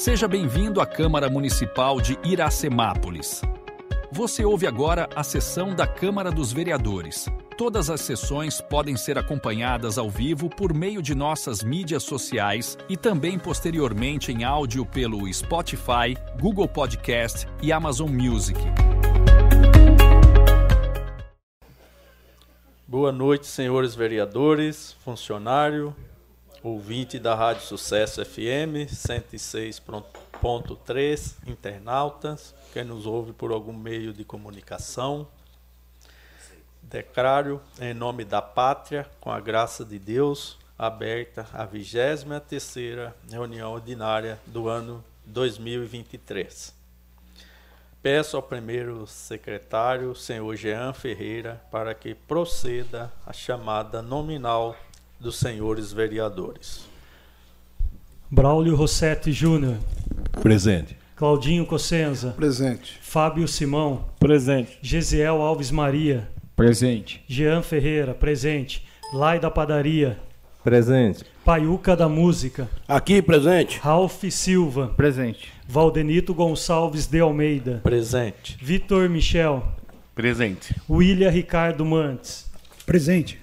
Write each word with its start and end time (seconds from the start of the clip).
Seja 0.00 0.26
bem-vindo 0.26 0.80
à 0.80 0.86
Câmara 0.86 1.28
Municipal 1.28 2.00
de 2.00 2.18
Iracemápolis. 2.24 3.42
Você 4.10 4.42
ouve 4.46 4.66
agora 4.66 5.06
a 5.14 5.22
sessão 5.22 5.74
da 5.74 5.86
Câmara 5.86 6.32
dos 6.32 6.54
Vereadores. 6.54 7.28
Todas 7.54 7.90
as 7.90 8.00
sessões 8.00 8.62
podem 8.62 8.96
ser 8.96 9.18
acompanhadas 9.18 9.98
ao 9.98 10.08
vivo 10.08 10.48
por 10.48 10.72
meio 10.72 11.02
de 11.02 11.14
nossas 11.14 11.62
mídias 11.62 12.02
sociais 12.02 12.78
e 12.88 12.96
também 12.96 13.38
posteriormente 13.38 14.32
em 14.32 14.42
áudio 14.42 14.86
pelo 14.86 15.30
Spotify, 15.30 16.16
Google 16.40 16.66
Podcast 16.66 17.46
e 17.60 17.70
Amazon 17.70 18.08
Music. 18.08 18.58
Boa 22.88 23.12
noite, 23.12 23.46
senhores 23.46 23.94
vereadores, 23.94 24.96
funcionário, 25.04 25.94
ouvinte 26.62 27.18
da 27.18 27.34
Rádio 27.34 27.62
Sucesso 27.62 28.22
FM 28.24 28.86
106.3, 28.86 31.34
internautas, 31.46 32.54
quem 32.72 32.84
nos 32.84 33.04
ouve 33.06 33.32
por 33.32 33.50
algum 33.50 33.72
meio 33.72 34.12
de 34.12 34.22
comunicação. 34.24 35.26
Declaro 36.82 37.62
em 37.80 37.94
nome 37.94 38.26
da 38.26 38.42
pátria, 38.42 39.08
com 39.20 39.30
a 39.30 39.38
graça 39.40 39.82
de 39.84 39.96
Deus, 39.98 40.58
aberta 40.78 41.48
a 41.52 41.66
23ª 41.66 43.12
reunião 43.30 43.72
ordinária 43.72 44.38
do 44.46 44.68
ano 44.68 45.02
2023. 45.24 46.78
Peço 48.02 48.36
ao 48.36 48.42
primeiro 48.42 49.06
secretário, 49.06 50.14
senhor 50.14 50.54
Jean 50.56 50.92
Ferreira, 50.92 51.58
para 51.70 51.94
que 51.94 52.14
proceda 52.14 53.10
a 53.26 53.32
chamada 53.32 54.02
nominal 54.02 54.76
dos 55.20 55.36
senhores 55.36 55.92
vereadores. 55.92 56.88
Braulio 58.30 58.74
Rossetti 58.74 59.32
Júnior. 59.32 59.76
Presente. 60.40 60.96
Claudinho 61.14 61.66
Cossenza. 61.66 62.30
Presente. 62.30 62.98
Fábio 63.02 63.46
Simão. 63.46 64.06
Presente. 64.18 64.78
Gesiel 64.80 65.42
Alves 65.42 65.70
Maria. 65.70 66.28
Presente. 66.56 67.22
Jean 67.28 67.62
Ferreira. 67.62 68.14
Presente. 68.14 68.86
Lai 69.12 69.38
da 69.38 69.50
Padaria. 69.50 70.18
Presente. 70.64 71.24
Paiuca 71.44 71.96
da 71.96 72.08
Música. 72.08 72.68
Aqui, 72.86 73.20
presente. 73.20 73.78
Ralph 73.78 74.24
Silva. 74.30 74.88
Presente. 74.96 75.52
Valdenito 75.68 76.32
Gonçalves 76.32 77.06
de 77.06 77.20
Almeida. 77.20 77.80
Presente. 77.82 78.56
Vitor 78.62 79.08
Michel. 79.08 79.66
Presente. 80.14 80.74
William 80.88 81.30
Ricardo 81.30 81.84
Mantes. 81.84 82.50
Presente. 82.86 83.38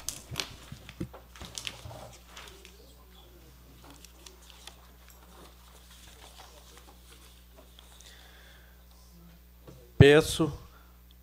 Peço 10.09 10.50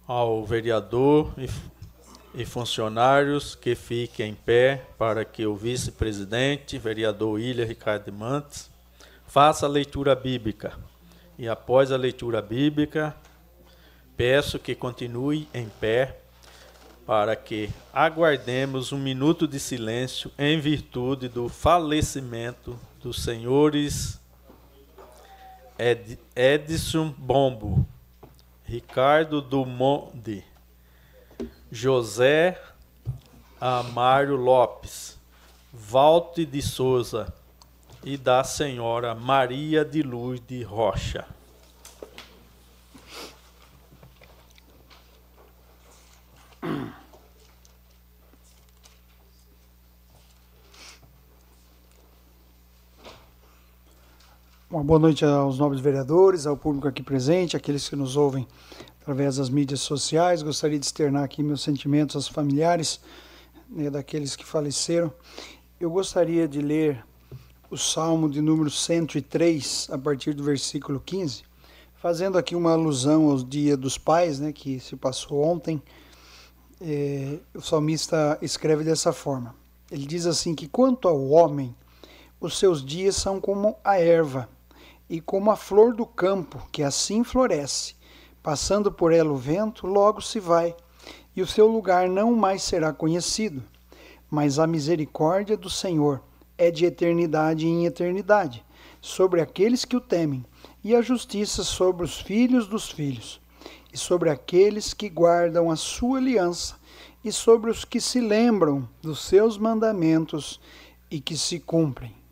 ao 0.06 0.44
vereador 0.44 1.32
e, 1.38 1.48
e 2.42 2.44
funcionários 2.44 3.54
que 3.54 3.74
fiquem 3.74 4.32
em 4.32 4.34
pé 4.34 4.84
para 4.98 5.24
que 5.24 5.46
o 5.46 5.56
vice-presidente, 5.56 6.76
vereador 6.76 7.36
William 7.36 7.64
Ricardo 7.64 8.12
Mantes, 8.12 8.68
faça 9.26 9.64
a 9.64 9.70
leitura 9.70 10.14
bíblica. 10.14 10.74
E 11.38 11.48
após 11.48 11.90
a 11.90 11.96
leitura 11.96 12.42
bíblica, 12.42 13.16
peço 14.18 14.58
que 14.58 14.74
continue 14.74 15.48
em 15.54 15.66
pé 15.66 16.18
para 17.06 17.34
que 17.34 17.70
aguardemos 17.90 18.92
um 18.92 18.98
minuto 18.98 19.48
de 19.48 19.58
silêncio 19.58 20.30
em 20.38 20.60
virtude 20.60 21.26
do 21.26 21.48
falecimento 21.48 22.78
dos 23.00 23.22
senhores 23.22 24.20
Ed, 25.78 26.18
Edson 26.36 27.14
Bombo, 27.16 27.86
Ricardo 28.66 29.40
Dumont, 29.40 30.12
José 31.70 32.56
Amário 33.60 34.36
Lopes, 34.36 35.18
Valte 35.72 36.46
de 36.46 36.62
Souza 36.62 37.32
e 38.02 38.16
da 38.16 38.42
senhora 38.42 39.14
Maria 39.14 39.84
de 39.84 40.02
Luz 40.02 40.40
de 40.40 40.62
Rocha. 40.62 41.26
Uma 54.74 54.82
boa 54.82 54.98
noite 54.98 55.24
aos 55.24 55.56
nobres 55.56 55.80
vereadores, 55.80 56.48
ao 56.48 56.56
público 56.56 56.88
aqui 56.88 57.00
presente, 57.00 57.56
aqueles 57.56 57.88
que 57.88 57.94
nos 57.94 58.16
ouvem 58.16 58.44
através 59.00 59.36
das 59.36 59.48
mídias 59.48 59.78
sociais. 59.78 60.42
Gostaria 60.42 60.76
de 60.76 60.84
externar 60.84 61.22
aqui 61.22 61.44
meus 61.44 61.62
sentimentos 61.62 62.16
aos 62.16 62.26
familiares 62.26 63.00
né, 63.70 63.88
daqueles 63.88 64.34
que 64.34 64.44
faleceram. 64.44 65.12
Eu 65.78 65.88
gostaria 65.92 66.48
de 66.48 66.60
ler 66.60 67.06
o 67.70 67.76
Salmo 67.76 68.28
de 68.28 68.40
número 68.40 68.68
103, 68.68 69.90
a 69.92 69.96
partir 69.96 70.34
do 70.34 70.42
versículo 70.42 70.98
15, 70.98 71.44
fazendo 71.94 72.36
aqui 72.36 72.56
uma 72.56 72.72
alusão 72.72 73.30
ao 73.30 73.36
Dia 73.44 73.76
dos 73.76 73.96
Pais, 73.96 74.40
né, 74.40 74.52
que 74.52 74.80
se 74.80 74.96
passou 74.96 75.40
ontem. 75.44 75.80
É, 76.80 77.38
o 77.54 77.60
salmista 77.60 78.36
escreve 78.42 78.82
dessa 78.82 79.12
forma. 79.12 79.54
Ele 79.88 80.04
diz 80.04 80.26
assim 80.26 80.52
que 80.52 80.66
quanto 80.66 81.06
ao 81.06 81.28
homem, 81.28 81.72
os 82.40 82.58
seus 82.58 82.84
dias 82.84 83.14
são 83.14 83.40
como 83.40 83.76
a 83.84 84.00
erva 84.00 84.48
e 85.14 85.20
como 85.20 85.52
a 85.52 85.56
flor 85.56 85.94
do 85.94 86.04
campo, 86.04 86.60
que 86.72 86.82
assim 86.82 87.22
floresce. 87.22 87.94
Passando 88.42 88.90
por 88.90 89.12
ela 89.12 89.30
o 89.30 89.36
vento, 89.36 89.86
logo 89.86 90.20
se 90.20 90.40
vai, 90.40 90.74
e 91.36 91.40
o 91.40 91.46
seu 91.46 91.68
lugar 91.68 92.08
não 92.08 92.34
mais 92.34 92.64
será 92.64 92.92
conhecido. 92.92 93.62
Mas 94.28 94.58
a 94.58 94.66
misericórdia 94.66 95.56
do 95.56 95.70
Senhor 95.70 96.20
é 96.58 96.68
de 96.68 96.84
eternidade 96.84 97.64
em 97.64 97.86
eternidade, 97.86 98.64
sobre 99.00 99.40
aqueles 99.40 99.84
que 99.84 99.94
o 99.94 100.00
temem, 100.00 100.44
e 100.82 100.96
a 100.96 101.00
justiça 101.00 101.62
sobre 101.62 102.04
os 102.04 102.20
filhos 102.20 102.66
dos 102.66 102.90
filhos, 102.90 103.40
e 103.92 103.96
sobre 103.96 104.30
aqueles 104.30 104.92
que 104.92 105.08
guardam 105.08 105.70
a 105.70 105.76
sua 105.76 106.18
aliança, 106.18 106.74
e 107.24 107.30
sobre 107.30 107.70
os 107.70 107.84
que 107.84 108.00
se 108.00 108.20
lembram 108.20 108.88
dos 109.00 109.24
seus 109.24 109.56
mandamentos 109.56 110.60
e 111.08 111.20
que 111.20 111.36
se 111.36 111.60
cumprem. 111.60 112.23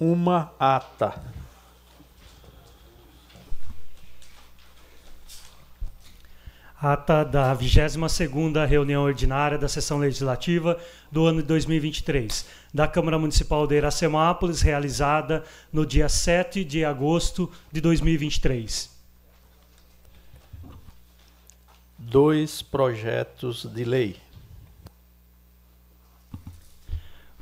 Uma 0.00 0.52
ata. 0.58 1.20
Ata 6.80 7.24
da 7.24 7.56
22ª 7.56 8.64
reunião 8.64 9.02
ordinária 9.02 9.58
da 9.58 9.68
sessão 9.68 9.98
legislativa 9.98 10.78
do 11.10 11.26
ano 11.26 11.42
de 11.42 11.48
2023 11.48 12.46
da 12.72 12.86
Câmara 12.86 13.18
Municipal 13.18 13.66
de 13.66 13.76
Iracemápolis, 13.76 14.60
realizada 14.60 15.42
no 15.72 15.84
dia 15.84 16.08
7 16.08 16.64
de 16.64 16.84
agosto 16.84 17.50
de 17.72 17.80
2023. 17.80 18.96
Dois 21.98 22.62
projetos 22.62 23.64
de 23.64 23.84
lei. 23.84 24.27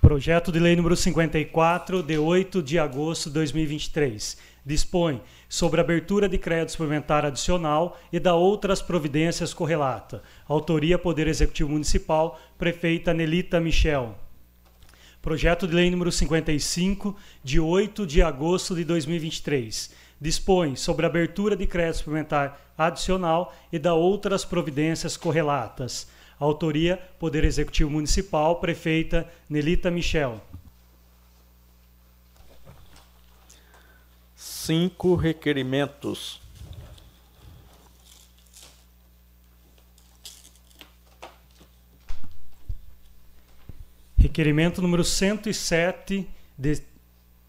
Projeto 0.07 0.53
de 0.53 0.61
Lei 0.61 0.77
número 0.77 0.95
54, 0.95 2.01
de 2.01 2.17
8 2.17 2.63
de 2.63 2.79
agosto 2.79 3.29
de 3.29 3.35
2023. 3.35 4.39
Dispõe 4.65 5.21
sobre 5.49 5.81
abertura 5.81 6.29
de 6.29 6.39
crédito 6.39 6.71
suplementar 6.71 7.25
adicional 7.25 7.99
e 8.13 8.21
da 8.21 8.33
outras 8.33 8.81
providências 8.81 9.53
correlata. 9.53 10.23
Autoria 10.47 10.97
Poder 10.97 11.27
Executivo 11.27 11.71
Municipal, 11.71 12.41
Prefeita 12.57 13.13
Nelita 13.13 13.59
Michel. 13.59 14.17
Projeto 15.21 15.67
de 15.67 15.75
Lei 15.75 15.91
número 15.91 16.13
55, 16.13 17.17
de 17.43 17.59
8 17.59 18.07
de 18.07 18.23
agosto 18.23 18.77
de 18.77 18.85
2023. 18.85 19.91
Dispõe 20.21 20.77
sobre 20.77 21.05
abertura 21.05 21.57
de 21.57 21.67
crédito 21.67 21.97
suplementar 21.97 22.61
adicional 22.79 23.53
e 23.73 23.79
da 23.81 23.93
outras 23.93 24.45
providências 24.45 25.17
correlatas. 25.17 26.07
Autoria 26.39 26.99
Poder 27.19 27.45
Executivo 27.45 27.91
Municipal, 27.91 28.57
Prefeita 28.61 29.31
Nelita 29.49 29.91
Michel. 29.91 30.41
Cinco 34.35 35.15
requerimentos. 35.15 36.41
Requerimento 44.19 44.83
número 44.83 45.05
107, 45.05 46.29
de, 46.59 46.83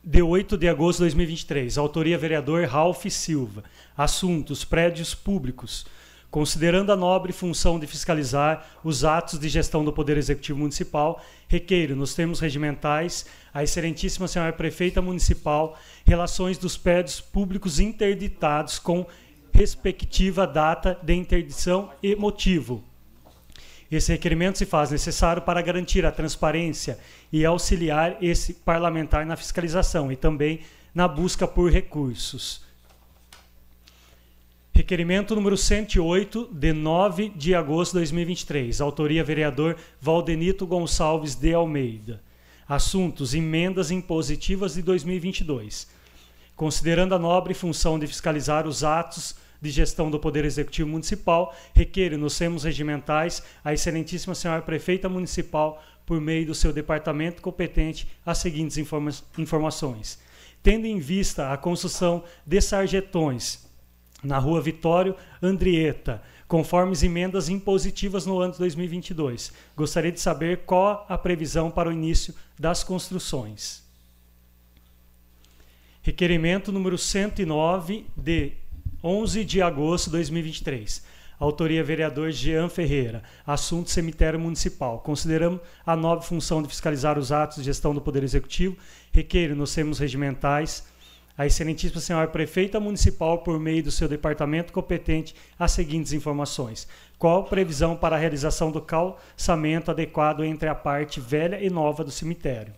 de 0.03 0.21
8 0.21 0.57
de 0.57 0.69
agosto 0.69 0.99
de 0.99 1.09
2023. 1.09 1.77
Autoria 1.77 2.17
vereador 2.17 2.63
Ralph 2.65 3.05
Silva. 3.09 3.63
Assuntos: 3.97 4.63
prédios 4.63 5.13
públicos. 5.13 5.85
Considerando 6.29 6.91
a 6.91 6.95
nobre 6.95 7.31
função 7.31 7.79
de 7.79 7.88
fiscalizar 7.88 8.68
os 8.83 9.06
atos 9.06 9.39
de 9.39 9.47
gestão 9.47 9.83
do 9.85 9.94
Poder 9.94 10.18
Executivo 10.18 10.59
Municipal, 10.59 11.24
requeiro, 11.47 11.95
nos 11.95 12.13
termos 12.13 12.41
regimentais, 12.41 13.25
a 13.53 13.63
Excelentíssima 13.63 14.27
Senhora 14.27 14.51
Prefeita 14.51 15.01
Municipal, 15.01 15.79
relações 16.06 16.57
dos 16.57 16.75
prédios 16.77 17.21
públicos 17.21 17.79
interditados 17.79 18.77
com 18.77 19.06
respectiva 19.53 20.45
data 20.45 21.00
de 21.01 21.13
interdição 21.13 21.91
e 22.03 22.13
motivo. 22.15 22.83
Esse 23.89 24.12
requerimento 24.12 24.57
se 24.57 24.65
faz 24.65 24.91
necessário 24.91 25.41
para 25.41 25.62
garantir 25.62 26.06
a 26.06 26.12
transparência 26.12 27.00
e 27.31 27.45
auxiliar 27.45 28.18
esse 28.21 28.53
parlamentar 28.53 29.25
na 29.25 29.38
fiscalização 29.38 30.12
e 30.12 30.18
também 30.18 30.59
na 30.94 31.07
busca 31.07 31.47
por 31.47 31.71
recursos. 31.71 32.66
Requerimento 34.77 35.33
número 35.33 35.57
108, 35.57 36.50
de 36.53 36.71
9 36.71 37.29
de 37.35 37.56
agosto 37.56 37.94
de 37.94 38.01
2023. 38.01 38.79
Autoria 38.79 39.24
vereador 39.24 39.75
Valdenito 40.00 40.68
Gonçalves 40.68 41.33
de 41.33 41.51
Almeida. 41.51 42.21
Assuntos: 42.69 43.33
emendas 43.33 43.89
impositivas 43.89 44.75
de 44.75 44.83
2022. 44.83 45.88
Considerando 46.56 47.15
a 47.15 47.18
nobre 47.18 47.56
função 47.56 47.97
de 47.97 48.06
fiscalizar 48.06 48.68
os 48.68 48.83
atos 48.83 49.35
de 49.59 49.71
gestão 49.71 50.12
do 50.12 50.19
Poder 50.19 50.45
Executivo 50.45 50.88
Municipal, 50.88 51.56
requer 51.73 52.15
nos 52.15 52.38
termos 52.38 52.63
regimentais 52.63 53.41
a 53.65 53.73
Excelentíssima 53.73 54.35
Senhora 54.35 54.62
Prefeita 54.62 55.09
Municipal, 55.09 55.83
por 56.06 56.21
meio 56.21 56.45
do 56.45 56.53
seu 56.53 56.71
departamento 56.71 57.41
competente, 57.41 58.07
as 58.23 58.38
seguintes 58.38 58.77
informa 58.77 59.09
informações. 59.39 60.19
Tendo 60.62 60.85
em 60.85 61.00
vista 61.00 61.51
a 61.51 61.57
construção 61.57 62.23
de 62.45 62.62
sarjetões 62.62 63.65
na 64.23 64.39
rua 64.39 64.61
Vitório 64.61 65.15
Andrieta, 65.41 66.21
conforme 66.47 66.93
as 66.93 67.03
emendas 67.03 67.49
impositivas 67.49 68.25
no 68.25 68.39
ano 68.39 68.53
de 68.53 68.59
2022. 68.59 69.51
Gostaria 69.75 70.11
de 70.11 70.19
saber 70.19 70.59
qual 70.65 71.05
a 71.07 71.17
previsão 71.17 71.69
para 71.69 71.89
o 71.89 71.91
início 71.91 72.33
das 72.57 72.83
construções. 72.83 73.85
Requerimento 76.01 76.71
número 76.71 76.97
109 76.97 78.05
de 78.15 78.53
11 79.03 79.43
de 79.43 79.61
agosto 79.61 80.05
de 80.05 80.11
2023. 80.11 81.03
Autoria 81.39 81.83
vereador 81.83 82.31
Jean 82.31 82.67
Ferreira. 82.67 83.21
Assunto 83.45 83.91
cemitério 83.91 84.39
municipal. 84.39 84.99
Consideramos 84.99 85.59
a 85.85 85.95
nova 85.95 86.21
função 86.21 86.63
de 86.63 86.69
fiscalizar 86.69 87.19
os 87.19 87.31
atos 87.31 87.57
de 87.57 87.63
gestão 87.63 87.93
do 87.93 88.01
Poder 88.01 88.23
Executivo. 88.23 88.75
Requeiro 89.11 89.55
nos 89.55 89.73
termos 89.75 89.99
regimentais 89.99 90.87
a 91.37 91.45
Excelentíssima 91.45 92.01
Senhora 92.01 92.27
Prefeita 92.27 92.79
Municipal, 92.79 93.37
por 93.39 93.59
meio 93.59 93.83
do 93.83 93.91
seu 93.91 94.07
departamento 94.07 94.73
competente, 94.73 95.35
as 95.59 95.71
seguintes 95.71 96.11
informações. 96.11 96.87
Qual 97.19 97.43
previsão 97.43 97.95
para 97.95 98.15
a 98.15 98.19
realização 98.19 98.71
do 98.71 98.81
calçamento 98.81 99.91
adequado 99.91 100.43
entre 100.43 100.67
a 100.67 100.73
parte 100.73 101.19
velha 101.19 101.63
e 101.63 101.69
nova 101.69 102.03
do 102.03 102.09
cemitério? 102.09 102.73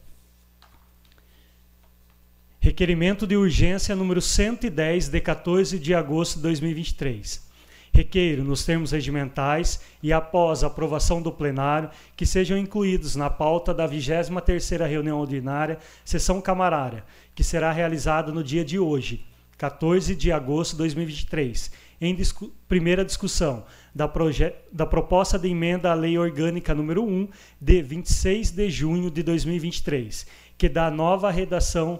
Requerimento 2.59 3.25
de 3.25 3.38
urgência 3.38 3.95
número 3.95 4.21
110, 4.21 5.07
de 5.07 5.21
14 5.21 5.79
de 5.79 5.95
agosto 5.95 6.35
de 6.35 6.41
2023. 6.41 7.49
Requeiro, 7.94 8.44
nos 8.44 8.63
termos 8.63 8.91
regimentais 8.91 9.81
e 10.01 10.13
após 10.13 10.63
aprovação 10.63 11.21
do 11.21 11.31
plenário, 11.31 11.89
que 12.15 12.25
sejam 12.25 12.57
incluídos 12.57 13.15
na 13.15 13.30
pauta 13.30 13.74
da 13.74 13.88
23ª 13.88 14.88
reunião 14.88 15.19
ordinária, 15.19 15.77
sessão 16.06 16.41
camarária, 16.41 17.03
que 17.33 17.44
será 17.44 17.71
realizada 17.71 18.31
no 18.31 18.44
dia 18.44 18.63
de 18.63 18.77
hoje, 18.77 19.25
14 19.57 20.15
de 20.15 20.31
agosto 20.31 20.71
de 20.71 20.77
2023, 20.77 21.71
em 22.00 22.15
discu 22.15 22.51
primeira 22.68 23.03
discussão 23.03 23.65
da, 23.94 24.09
da, 24.71 24.85
proposta 24.85 25.38
de 25.38 25.50
emenda 25.50 25.92
à 25.92 25.94
Lei 25.94 26.18
Orgânica 26.18 26.74
número 26.74 27.03
1, 27.03 27.27
de 27.59 27.81
26 27.81 28.51
de 28.51 28.69
junho 28.69 29.12
de 29.12 29.21
2023, 29.24 30.25
que 30.57 30.69
dá 30.69 30.89
nova 30.89 31.30
redação 31.31 32.00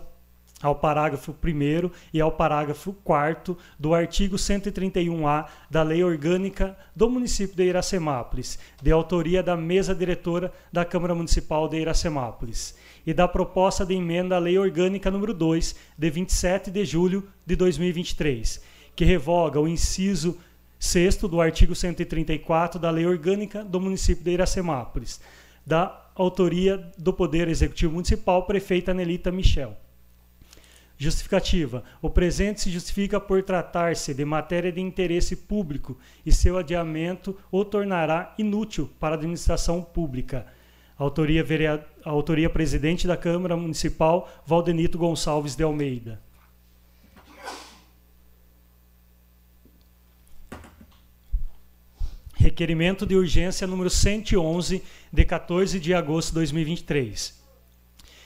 ao 0.61 0.75
parágrafo 0.75 1.31
1 1.31 1.89
e 2.13 2.19
ao 2.19 2.31
parágrafo 2.31 2.94
4 3.03 3.57
do 3.77 3.94
artigo 3.94 4.35
131-A 4.35 5.47
da 5.69 5.83
Lei 5.83 6.03
Orgânica 6.03 6.77
do 6.95 7.09
município 7.09 7.56
de 7.56 7.63
Iracemápolis, 7.63 8.59
de 8.81 8.91
autoria 8.91 9.41
da 9.41 9.56
mesa 9.56 9.95
diretora 9.95 10.51
da 10.71 10.83
Câmara 10.83 11.15
Municipal 11.15 11.67
de 11.67 11.77
Iracemápolis, 11.77 12.75
e 13.06 13.13
da 13.13 13.27
proposta 13.27 13.85
de 13.85 13.95
emenda 13.95 14.35
à 14.35 14.39
Lei 14.39 14.57
Orgânica 14.57 15.09
número 15.09 15.33
2, 15.33 15.75
de 15.97 16.09
27 16.09 16.69
de 16.69 16.83
julho 16.83 17.28
de 17.45 17.56
2023, 17.56 18.61
que 18.95 19.06
revoga 19.06 19.59
o 19.59 19.68
inciso 19.68 20.37
6 20.78 21.18
do 21.18 21.42
artigo 21.42 21.73
134 21.73 22.80
da 22.80 22.89
Lei 22.92 23.06
Orgânica 23.06 23.63
do 23.63 23.80
município 23.80 24.23
de 24.23 24.31
Iracemápolis, 24.31 25.21
da 25.66 26.09
autoria 26.16 26.92
do 26.97 27.13
Poder 27.13 27.47
Executivo 27.47 27.94
Municipal, 27.94 28.44
prefeita 28.44 28.94
Nelita 28.94 29.31
Michel. 29.31 29.75
Justificativa. 31.01 31.81
O 32.01 32.09
presente 32.09 32.59
se 32.59 32.69
justifica 32.69 33.21
por 33.21 33.41
tratar-se 33.41 34.13
de 34.13 34.25
matéria 34.25 34.69
de 34.69 34.81
interesse 34.81 35.33
público 35.33 35.97
e 36.25 36.31
seu 36.31 36.57
adiamento 36.57 37.37
o 37.49 37.63
tornará 37.63 38.35
inútil 38.37 38.89
para 38.99 39.15
a 39.15 39.18
administração 39.18 39.81
pública. 39.81 40.45
Autoria, 40.97 41.41
vereador, 41.41 41.85
autoria 42.03 42.49
presidente 42.49 43.07
da 43.07 43.15
Câmara 43.15 43.56
Municipal, 43.56 44.29
Valdenito 44.45 44.97
Gonçalves 44.97 45.56
de 45.56 45.63
Almeida. 45.63 46.21
Requerimento 52.33 53.06
de 53.06 53.15
urgência 53.15 53.65
número 53.65 53.89
111, 53.89 54.83
de 55.13 55.23
14 55.23 55.79
de 55.79 55.94
agosto 55.94 56.29
de 56.29 56.35
2023 56.35 57.39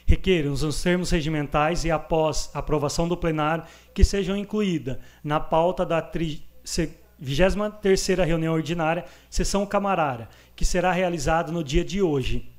requer 0.05 0.43
nos 0.43 0.81
termos 0.81 1.11
regimentais 1.11 1.85
e 1.85 1.91
após 1.91 2.49
aprovação 2.53 3.07
do 3.07 3.17
plenário 3.17 3.63
que 3.93 4.03
sejam 4.03 4.35
incluídas 4.35 4.97
na 5.23 5.39
pauta 5.39 5.85
da 5.85 6.01
23ª 6.01 8.25
reunião 8.25 8.53
ordinária, 8.53 9.05
sessão 9.29 9.65
camarária, 9.65 10.27
que 10.55 10.65
será 10.65 10.91
realizada 10.91 11.51
no 11.51 11.63
dia 11.63 11.83
de 11.83 12.01
hoje, 12.01 12.49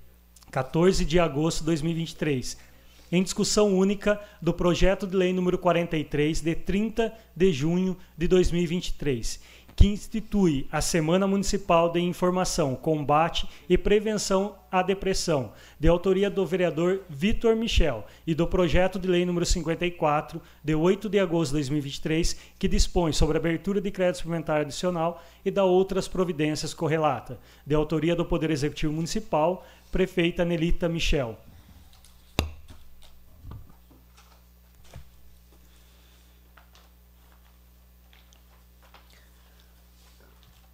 14 0.50 1.04
de 1.04 1.18
agosto 1.18 1.60
de 1.60 1.66
2023, 1.66 2.56
em 3.12 3.22
discussão 3.22 3.76
única 3.76 4.20
do 4.40 4.52
projeto 4.52 5.06
de 5.06 5.16
lei 5.16 5.32
número 5.32 5.58
43 5.58 6.40
de 6.40 6.54
30 6.54 7.12
de 7.36 7.52
junho 7.52 7.96
de 8.16 8.26
2023, 8.26 9.40
que 9.76 9.88
institui 9.88 10.66
a 10.70 10.80
Semana 10.80 11.26
Municipal 11.26 11.90
de 11.90 12.00
Informação, 12.00 12.76
Combate 12.76 13.48
e 13.68 13.76
Prevenção 13.76 14.54
à 14.70 14.82
Depressão, 14.82 15.52
de 15.78 15.88
autoria 15.88 16.30
do 16.30 16.46
vereador 16.46 17.00
Vitor 17.08 17.56
Michel, 17.56 18.04
e 18.26 18.34
do 18.34 18.46
projeto 18.46 18.98
de 18.98 19.08
lei 19.08 19.24
número 19.24 19.44
54, 19.44 20.40
de 20.62 20.74
8 20.74 21.08
de 21.08 21.18
agosto 21.18 21.50
de 21.50 21.58
2023, 21.58 22.36
que 22.58 22.68
dispõe 22.68 23.12
sobre 23.12 23.36
a 23.36 23.40
abertura 23.40 23.80
de 23.80 23.90
crédito 23.90 24.18
suplementar 24.18 24.60
adicional 24.60 25.22
e 25.44 25.50
da 25.50 25.64
outras 25.64 26.06
providências 26.06 26.72
correlatas, 26.72 27.36
de 27.66 27.74
autoria 27.74 28.14
do 28.14 28.24
Poder 28.24 28.50
Executivo 28.50 28.92
Municipal, 28.92 29.66
prefeita 29.90 30.44
Nelita 30.44 30.88
Michel. 30.88 31.36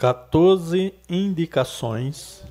14 0.00 0.94
indicações. 1.10 2.42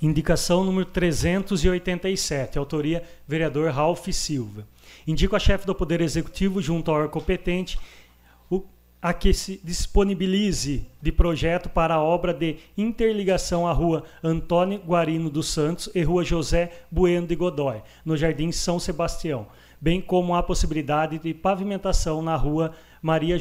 Indicação 0.00 0.62
número 0.62 0.84
387, 0.84 2.56
autoria 2.56 3.02
vereador 3.26 3.72
Ralph 3.72 4.06
Silva. 4.12 4.64
Indico 5.04 5.34
a 5.34 5.40
chefe 5.40 5.66
do 5.66 5.74
Poder 5.74 6.00
Executivo, 6.00 6.62
junto 6.62 6.88
ao 6.88 6.98
órgão 6.98 7.10
competente, 7.10 7.80
a 9.04 9.12
que 9.12 9.34
se 9.34 9.60
disponibilize 9.62 10.86
de 11.02 11.12
projeto 11.12 11.68
para 11.68 11.96
a 11.96 12.02
obra 12.02 12.32
de 12.32 12.56
interligação 12.74 13.66
à 13.66 13.72
rua 13.72 14.04
Antônio 14.22 14.78
Guarino 14.78 15.28
dos 15.28 15.48
Santos 15.48 15.90
e 15.94 16.02
rua 16.02 16.24
José 16.24 16.72
Bueno 16.90 17.26
de 17.26 17.36
Godói, 17.36 17.82
no 18.02 18.16
Jardim 18.16 18.50
São 18.50 18.80
Sebastião, 18.80 19.46
bem 19.78 20.00
como 20.00 20.34
a 20.34 20.42
possibilidade 20.42 21.18
de 21.18 21.34
pavimentação 21.34 22.22
na 22.22 22.34
rua 22.34 22.72
Maria. 23.02 23.36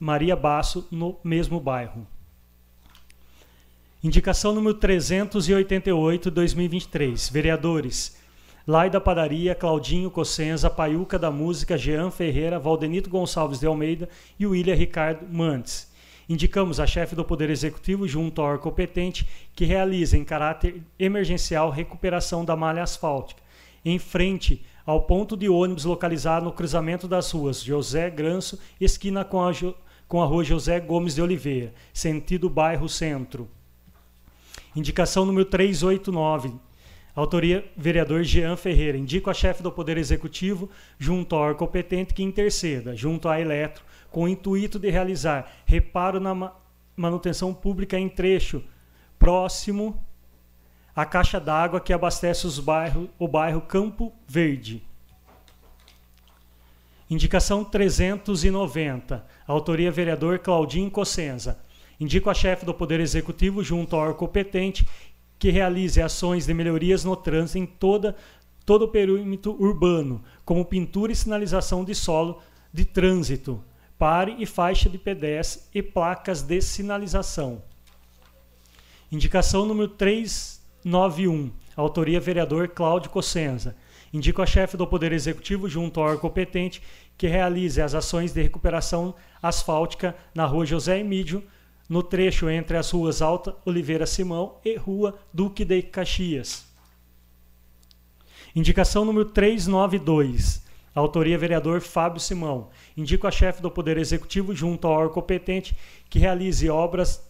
Maria 0.00 0.34
Basso, 0.34 0.88
no 0.90 1.16
mesmo 1.22 1.60
bairro. 1.60 2.04
Indicação 4.02 4.52
número 4.52 4.74
388, 4.74 6.32
2023. 6.32 7.28
Vereadores 7.28 8.16
Lai 8.66 8.90
da 8.90 9.00
Padaria, 9.00 9.54
Claudinho 9.54 10.10
Cossenza, 10.10 10.68
Paiuca 10.68 11.16
da 11.16 11.30
Música, 11.30 11.78
Jean 11.78 12.10
Ferreira, 12.10 12.58
Valdenito 12.58 13.08
Gonçalves 13.08 13.60
de 13.60 13.66
Almeida 13.66 14.08
e 14.40 14.44
William 14.44 14.74
Ricardo 14.74 15.24
Mantes. 15.32 15.88
Indicamos 16.28 16.80
a 16.80 16.86
chefe 16.86 17.14
do 17.14 17.24
Poder 17.24 17.48
Executivo, 17.48 18.08
junto 18.08 18.42
ao 18.42 18.58
competente, 18.58 19.24
que 19.54 19.64
realize 19.64 20.18
em 20.18 20.24
caráter 20.24 20.82
emergencial 20.98 21.70
recuperação 21.70 22.44
da 22.44 22.56
malha 22.56 22.82
asfáltica, 22.82 23.40
em 23.84 24.00
frente 24.00 24.66
ao 24.84 25.02
ponto 25.02 25.36
de 25.36 25.48
ônibus 25.48 25.84
localizado 25.84 26.46
no 26.46 26.52
cruzamento 26.52 27.06
das 27.06 27.30
ruas 27.30 27.62
José 27.62 28.10
Granço, 28.10 28.58
esquina 28.80 29.24
com 29.24 29.40
a, 29.46 29.52
com 30.08 30.20
a 30.20 30.26
rua 30.26 30.42
José 30.42 30.80
Gomes 30.80 31.14
de 31.14 31.22
Oliveira, 31.22 31.72
sentido 31.94 32.50
bairro 32.50 32.88
Centro. 32.88 33.48
Indicação 34.74 35.24
número 35.24 35.44
389, 35.44 36.65
Autoria, 37.16 37.64
vereador 37.74 38.22
Jean 38.22 38.56
Ferreira. 38.56 38.98
Indico 38.98 39.30
a 39.30 39.34
chefe 39.34 39.62
do 39.62 39.72
Poder 39.72 39.96
Executivo, 39.96 40.68
junto 40.98 41.34
ao 41.34 41.40
órgão 41.40 41.66
competente, 41.66 42.12
que 42.12 42.22
interceda, 42.22 42.94
junto 42.94 43.26
à 43.26 43.40
Eletro, 43.40 43.82
com 44.10 44.24
o 44.24 44.28
intuito 44.28 44.78
de 44.78 44.90
realizar 44.90 45.50
reparo 45.64 46.20
na 46.20 46.52
manutenção 46.94 47.54
pública 47.54 47.98
em 47.98 48.06
trecho 48.06 48.62
próximo 49.18 49.98
à 50.94 51.06
caixa 51.06 51.40
d'água 51.40 51.80
que 51.80 51.92
abastece 51.92 52.46
os 52.46 52.58
bairros, 52.58 53.08
o 53.18 53.26
bairro 53.26 53.62
Campo 53.62 54.12
Verde. 54.28 54.82
Indicação 57.08 57.64
390. 57.64 59.24
Autoria 59.46 59.90
vereador 59.90 60.38
Claudinho 60.38 60.90
Cossenza. 60.90 61.58
Indico 61.98 62.28
a 62.28 62.34
chefe 62.34 62.66
do 62.66 62.74
Poder 62.74 63.00
Executivo, 63.00 63.62
junto 63.62 63.96
ao 63.96 64.02
órgão 64.02 64.18
competente, 64.18 64.86
que 65.38 65.50
realize 65.50 66.00
ações 66.00 66.46
de 66.46 66.54
melhorias 66.54 67.04
no 67.04 67.16
trânsito 67.16 67.58
em 67.58 67.66
toda, 67.66 68.16
todo 68.64 68.86
o 68.86 68.88
perímetro 68.88 69.56
urbano, 69.60 70.22
como 70.44 70.64
pintura 70.64 71.12
e 71.12 71.16
sinalização 71.16 71.84
de 71.84 71.94
solo 71.94 72.42
de 72.72 72.84
trânsito, 72.84 73.62
pare 73.98 74.36
e 74.38 74.46
faixa 74.46 74.88
de 74.88 74.98
pedestre 74.98 75.62
e 75.74 75.82
placas 75.82 76.42
de 76.42 76.60
sinalização. 76.60 77.62
Indicação 79.10 79.64
número 79.64 79.88
391, 79.88 81.52
autoria 81.76 82.20
vereador 82.20 82.68
Cláudio 82.68 83.10
Cossenza. 83.10 83.76
Indico 84.12 84.42
a 84.42 84.46
chefe 84.46 84.76
do 84.76 84.86
Poder 84.86 85.12
Executivo, 85.12 85.68
junto 85.68 86.00
ao 86.00 86.06
órgão 86.06 86.22
competente, 86.22 86.82
que 87.16 87.26
realize 87.26 87.80
as 87.80 87.94
ações 87.94 88.32
de 88.32 88.42
recuperação 88.42 89.14
asfáltica 89.42 90.14
na 90.34 90.44
rua 90.44 90.66
José 90.66 90.98
Emílio, 90.98 91.42
no 91.88 92.02
trecho 92.02 92.48
entre 92.48 92.76
as 92.76 92.90
ruas 92.90 93.22
Alta 93.22 93.56
Oliveira 93.64 94.06
Simão 94.06 94.56
e 94.64 94.76
Rua 94.76 95.18
Duque 95.32 95.64
de 95.64 95.82
Caxias. 95.82 96.66
Indicação 98.54 99.04
número 99.04 99.26
392. 99.26 100.64
Autoria 100.94 101.36
vereador 101.36 101.82
Fábio 101.82 102.18
Simão. 102.18 102.70
Indico 102.96 103.26
a 103.26 103.30
chefe 103.30 103.60
do 103.60 103.70
Poder 103.70 103.98
Executivo, 103.98 104.54
junto 104.54 104.86
ao 104.86 104.94
órgão 104.94 105.12
competente, 105.12 105.76
que 106.08 106.18
realize 106.18 106.68
obras 106.70 107.22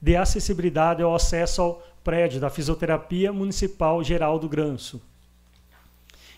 de 0.00 0.14
acessibilidade 0.14 1.02
ao 1.02 1.14
acesso 1.14 1.62
ao 1.62 1.82
prédio 2.04 2.38
da 2.38 2.50
Fisioterapia 2.50 3.32
Municipal 3.32 4.04
Geraldo 4.04 4.48
Granço. 4.48 5.00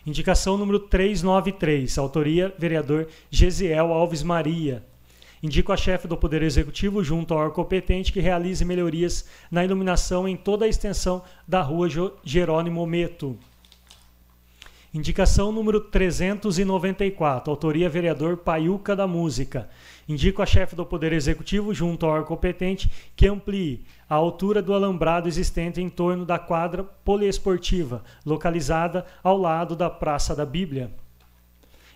Indicação 0.07 0.57
número 0.57 0.79
393. 0.79 1.99
Autoria 1.99 2.55
vereador 2.57 3.09
Gesiel 3.29 3.93
Alves 3.93 4.23
Maria. 4.23 4.85
Indico 5.43 5.73
a 5.73 5.77
chefe 5.77 6.09
do 6.09 6.17
Poder 6.17 6.43
Executivo, 6.43 7.03
junto 7.05 7.33
ao 7.33 7.41
órgão 7.41 7.55
competente, 7.55 8.13
que 8.13 8.21
realize 8.21 8.65
melhorias 8.65 9.29
na 9.51 9.65
iluminação 9.65 10.27
em 10.27 10.37
toda 10.37 10.65
a 10.65 10.69
extensão 10.69 11.23
da 11.47 11.63
rua 11.63 11.89
Jerônimo 12.25 12.85
Meto. 12.87 13.39
Indicação 14.93 15.53
número 15.53 15.81
394, 15.81 17.51
autoria 17.51 17.91
vereador 17.91 18.39
Paiuca 18.39 18.97
da 18.97 19.07
Música. 19.07 19.69
Indico 20.09 20.43
a 20.43 20.47
chefe 20.47 20.75
do 20.75 20.85
Poder 20.85 21.13
Executivo, 21.13 21.75
junto 21.75 22.07
ao 22.07 22.13
órgão 22.13 22.29
competente, 22.29 22.91
que 23.15 23.29
amplie 23.29 23.85
a 24.09 24.15
altura 24.15 24.63
do 24.63 24.73
alambrado 24.73 25.29
existente 25.29 25.81
em 25.81 25.91
torno 25.91 26.25
da 26.25 26.39
quadra 26.39 26.83
poliesportiva, 26.83 28.03
localizada 28.25 29.05
ao 29.23 29.37
lado 29.37 29.77
da 29.77 29.91
Praça 29.91 30.35
da 30.35 30.47
Bíblia. 30.47 30.91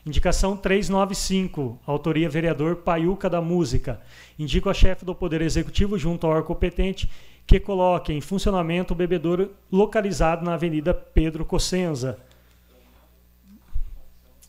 Indicação 0.05 0.57
395, 0.57 1.79
autoria 1.87 2.29
vereador 2.29 2.77
Paiuca 2.77 3.31
da 3.31 3.41
Música. 3.41 4.01
Indico 4.37 4.69
a 4.69 4.75
chefe 4.75 5.05
do 5.05 5.15
Poder 5.15 5.41
Executivo, 5.41 5.97
junto 5.97 6.27
ao 6.27 6.33
órgão 6.33 6.49
competente, 6.49 7.09
que 7.47 7.61
coloque 7.61 8.13
em 8.13 8.21
funcionamento 8.21 8.95
o 8.95 8.97
bebedouro 8.97 9.53
localizado 9.71 10.45
na 10.45 10.55
Avenida 10.55 10.93
Pedro 10.93 11.45
Cossenza. 11.45 12.19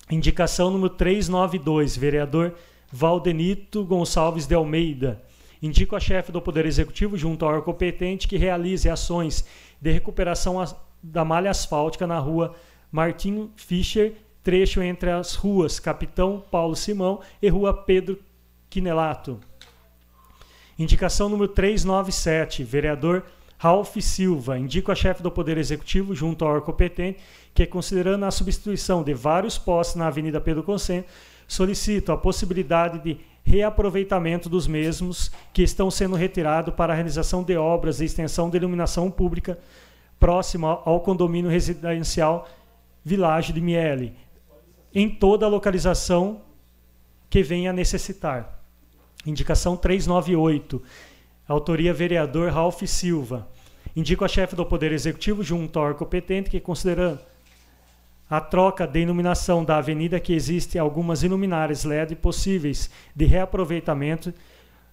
Indicação 0.09 0.71
número 0.71 0.89
392, 0.89 1.95
vereador 1.97 2.55
Valdenito 2.91 3.85
Gonçalves 3.85 4.47
de 4.47 4.55
Almeida. 4.55 5.21
Indico 5.61 5.95
a 5.95 5.99
chefe 5.99 6.31
do 6.31 6.41
Poder 6.41 6.65
Executivo, 6.65 7.15
junto 7.15 7.45
ao 7.45 7.51
órgão 7.51 7.65
competente, 7.65 8.27
que 8.27 8.37
realize 8.37 8.89
ações 8.89 9.45
de 9.79 9.91
recuperação 9.91 10.63
da 11.01 11.23
malha 11.23 11.51
asfáltica 11.51 12.07
na 12.07 12.17
rua 12.17 12.55
Martinho 12.91 13.51
Fischer 13.55 14.13
trecho 14.43 14.81
entre 14.81 15.09
as 15.09 15.35
ruas 15.35 15.79
Capitão 15.79 16.43
Paulo 16.51 16.75
Simão 16.75 17.21
e 17.41 17.47
Rua 17.47 17.73
Pedro 17.73 18.19
Quinelato. 18.69 19.39
Indicação 20.77 21.29
número 21.29 21.47
397, 21.47 22.63
vereador 22.63 23.23
Ralph 23.57 23.95
Silva. 24.01 24.59
Indico 24.59 24.91
a 24.91 24.95
chefe 24.95 25.23
do 25.23 25.31
Poder 25.31 25.57
Executivo, 25.57 26.13
junto 26.13 26.43
ao 26.43 26.51
órgão 26.51 26.65
competente, 26.65 27.19
que, 27.53 27.65
considerando 27.65 28.25
a 28.25 28.31
substituição 28.31 29.03
de 29.03 29.13
vários 29.13 29.57
postes 29.57 29.95
na 29.95 30.07
Avenida 30.07 30.41
Pedro 30.41 30.63
Consciência, 30.63 31.09
solicito 31.47 32.11
a 32.11 32.17
possibilidade 32.17 32.99
de 32.99 33.17
reaproveitamento 33.43 34.49
dos 34.49 34.67
mesmos 34.67 35.31
que 35.53 35.61
estão 35.61 35.91
sendo 35.91 36.15
retirados 36.15 36.73
para 36.73 36.91
a 36.91 36.95
realização 36.95 37.43
de 37.43 37.55
obras 37.55 37.97
de 37.97 38.05
extensão 38.05 38.49
de 38.49 38.57
iluminação 38.57 39.11
pública 39.11 39.57
próxima 40.19 40.81
ao 40.85 41.01
condomínio 41.01 41.49
residencial 41.49 42.47
Village 43.05 43.51
de 43.51 43.59
Miele, 43.59 44.15
em 44.93 45.09
toda 45.09 45.45
a 45.45 45.49
localização 45.49 46.41
que 47.29 47.41
venha 47.41 47.71
a 47.71 47.73
necessitar. 47.73 48.63
Indicação 49.25 49.75
398. 49.75 50.81
Autoria 51.47 51.93
vereador 51.93 52.51
Ralph 52.51 52.83
Silva. 52.83 53.47
Indico 53.95 54.23
a 54.23 54.27
chefe 54.27 54.55
do 54.55 54.65
Poder 54.65 54.91
Executivo, 54.91 55.43
junto 55.43 55.77
ao 55.77 55.85
órgão 55.85 55.99
competente, 55.99 56.49
que 56.49 56.59
considerando 56.59 57.19
a 58.29 58.41
troca 58.41 58.87
de 58.87 58.99
iluminação 58.99 59.63
da 59.63 59.77
avenida 59.77 60.19
que 60.19 60.33
existe 60.33 60.79
algumas 60.79 61.21
iluminárias 61.23 61.83
LED 61.83 62.15
possíveis 62.15 62.89
de 63.15 63.25
reaproveitamento, 63.25 64.33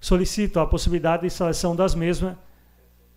solicito 0.00 0.60
a 0.60 0.66
possibilidade 0.66 1.22
de 1.22 1.28
instalação 1.28 1.74
das 1.74 1.94
mesmas 1.94 2.36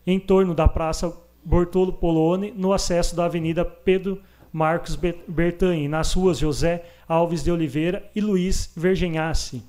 em 0.05 0.19
torno 0.19 0.53
da 0.53 0.67
Praça 0.67 1.13
Bortolo 1.43 1.93
Poloni, 1.93 2.53
no 2.55 2.71
acesso 2.71 3.15
da 3.15 3.25
Avenida 3.25 3.65
Pedro 3.65 4.21
Marcos 4.53 4.95
Bertanha. 5.27 5.89
Nas 5.89 6.13
ruas 6.13 6.37
José 6.37 6.85
Alves 7.07 7.43
de 7.43 7.51
Oliveira 7.51 8.09
e 8.15 8.21
Luiz 8.21 8.71
Vergenhasse. 8.77 9.63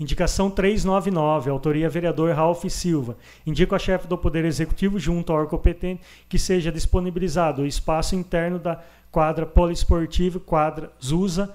Indicação 0.00 0.48
399, 0.48 1.50
autoria 1.50 1.90
vereador 1.90 2.32
Ralph 2.32 2.64
Silva. 2.68 3.16
Indico 3.44 3.74
a 3.74 3.78
chefe 3.78 4.06
do 4.06 4.16
Poder 4.16 4.44
Executivo, 4.44 4.98
junto 4.98 5.32
ao 5.32 5.38
órgão 5.38 5.58
competente, 5.58 6.02
que 6.28 6.38
seja 6.38 6.70
disponibilizado 6.70 7.62
o 7.62 7.66
espaço 7.66 8.14
interno 8.14 8.60
da 8.60 8.80
quadra 9.10 9.44
poliesportiva, 9.44 10.38
quadra 10.38 10.92
Zusa, 11.02 11.52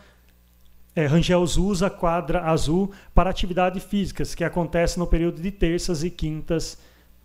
é, 0.95 1.05
Rangel 1.05 1.45
Zusa, 1.47 1.89
quadra 1.89 2.43
azul, 2.43 2.91
para 3.15 3.29
atividades 3.29 3.83
físicas, 3.83 4.35
que 4.35 4.43
acontece 4.43 4.99
no 4.99 5.07
período 5.07 5.41
de 5.41 5.49
terças 5.49 6.03
e 6.03 6.09
quintas, 6.09 6.77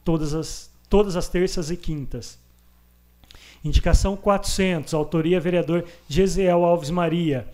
todas 0.05 0.35
as, 0.35 0.71
todas 0.88 1.17
as 1.17 1.29
terças 1.29 1.71
e 1.71 1.77
quintas. 1.77 2.38
Indicação 3.65 4.17
400, 4.17 4.95
autoria 4.95 5.41
vereador 5.41 5.85
Gesiel 6.09 6.65
Alves 6.65 6.91
Maria. 6.91 7.49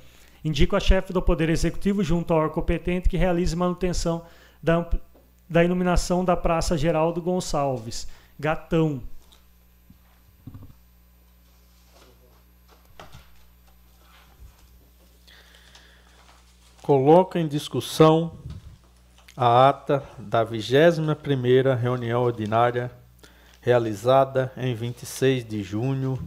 Indico 0.44 0.76
a 0.76 0.80
chefe 0.80 1.12
do 1.12 1.22
Poder 1.22 1.48
Executivo, 1.48 2.04
junto 2.04 2.32
ao 2.32 2.40
órgão 2.40 2.54
competente, 2.54 3.08
que 3.08 3.16
realize 3.16 3.56
manutenção 3.56 4.26
da, 4.62 4.88
da 5.48 5.64
iluminação 5.64 6.24
da 6.24 6.36
Praça 6.36 6.76
Geraldo 6.76 7.22
Gonçalves. 7.22 8.06
Gatão. 8.38 9.02
Coloco 16.82 17.38
em 17.38 17.48
discussão 17.48 18.32
a 19.34 19.70
ata 19.70 20.02
da 20.18 20.44
21ª 20.44 21.74
reunião 21.74 22.22
ordinária 22.22 22.90
realizada 23.64 24.52
em 24.58 24.74
26 24.74 25.42
de 25.48 25.62
junho 25.62 26.22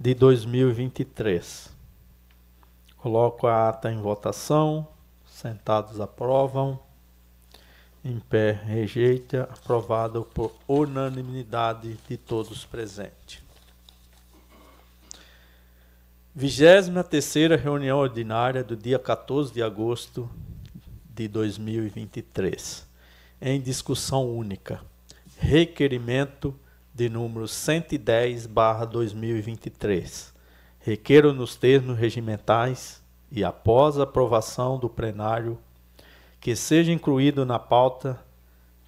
de 0.00 0.14
2023. 0.14 1.68
Coloco 2.96 3.46
a 3.46 3.68
ata 3.68 3.92
em 3.92 4.00
votação. 4.00 4.88
Sentados 5.26 6.00
aprovam. 6.00 6.80
Em 8.02 8.18
pé 8.18 8.52
rejeita. 8.52 9.42
Aprovado 9.42 10.24
por 10.24 10.54
unanimidade 10.66 11.98
de 12.08 12.16
todos 12.16 12.64
presentes. 12.64 13.42
23 16.34 17.60
reunião 17.60 17.98
ordinária 17.98 18.64
do 18.64 18.74
dia 18.74 18.98
14 18.98 19.52
de 19.52 19.62
agosto 19.62 20.30
de 21.14 21.28
2023. 21.28 22.88
Em 23.38 23.60
discussão 23.60 24.34
única. 24.34 24.80
Requerimento 25.46 26.58
de 26.94 27.10
número 27.10 27.44
110/2023 27.44 30.32
requeiro 30.80 31.34
nos 31.34 31.54
termos 31.54 31.98
regimentais 31.98 33.04
e 33.30 33.44
após 33.44 33.98
aprovação 33.98 34.78
do 34.78 34.88
plenário 34.88 35.58
que 36.40 36.56
seja 36.56 36.90
incluído 36.90 37.44
na 37.44 37.58
pauta 37.58 38.18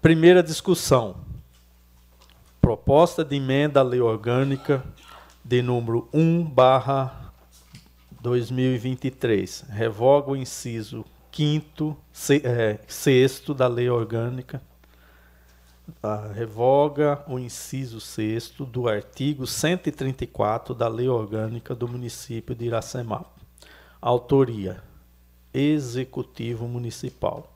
Primeira 0.00 0.42
discussão. 0.42 1.16
Proposta 2.60 3.22
de 3.22 3.36
emenda 3.36 3.80
à 3.80 3.82
lei 3.82 4.00
orgânica 4.00 4.82
de 5.44 5.60
número 5.60 6.08
1 6.12 6.42
barra 6.42 7.32
2023. 8.22 9.66
Revoga 9.68 10.30
o 10.30 10.36
inciso 10.36 11.04
5 11.30 11.96
é, 12.42 12.78
sexto 12.88 13.52
da 13.52 13.68
lei 13.68 13.90
orgânica 13.90 14.62
revoga 16.34 17.24
o 17.28 17.38
inciso 17.38 18.00
6 18.00 18.50
do 18.58 18.88
artigo 18.88 19.46
134 19.46 20.74
da 20.74 20.88
Lei 20.88 21.08
Orgânica 21.08 21.74
do 21.74 21.86
município 21.88 22.54
de 22.54 22.66
Iracemá. 22.66 23.24
Autoria: 24.00 24.82
Executivo 25.52 26.66
Municipal. 26.68 27.52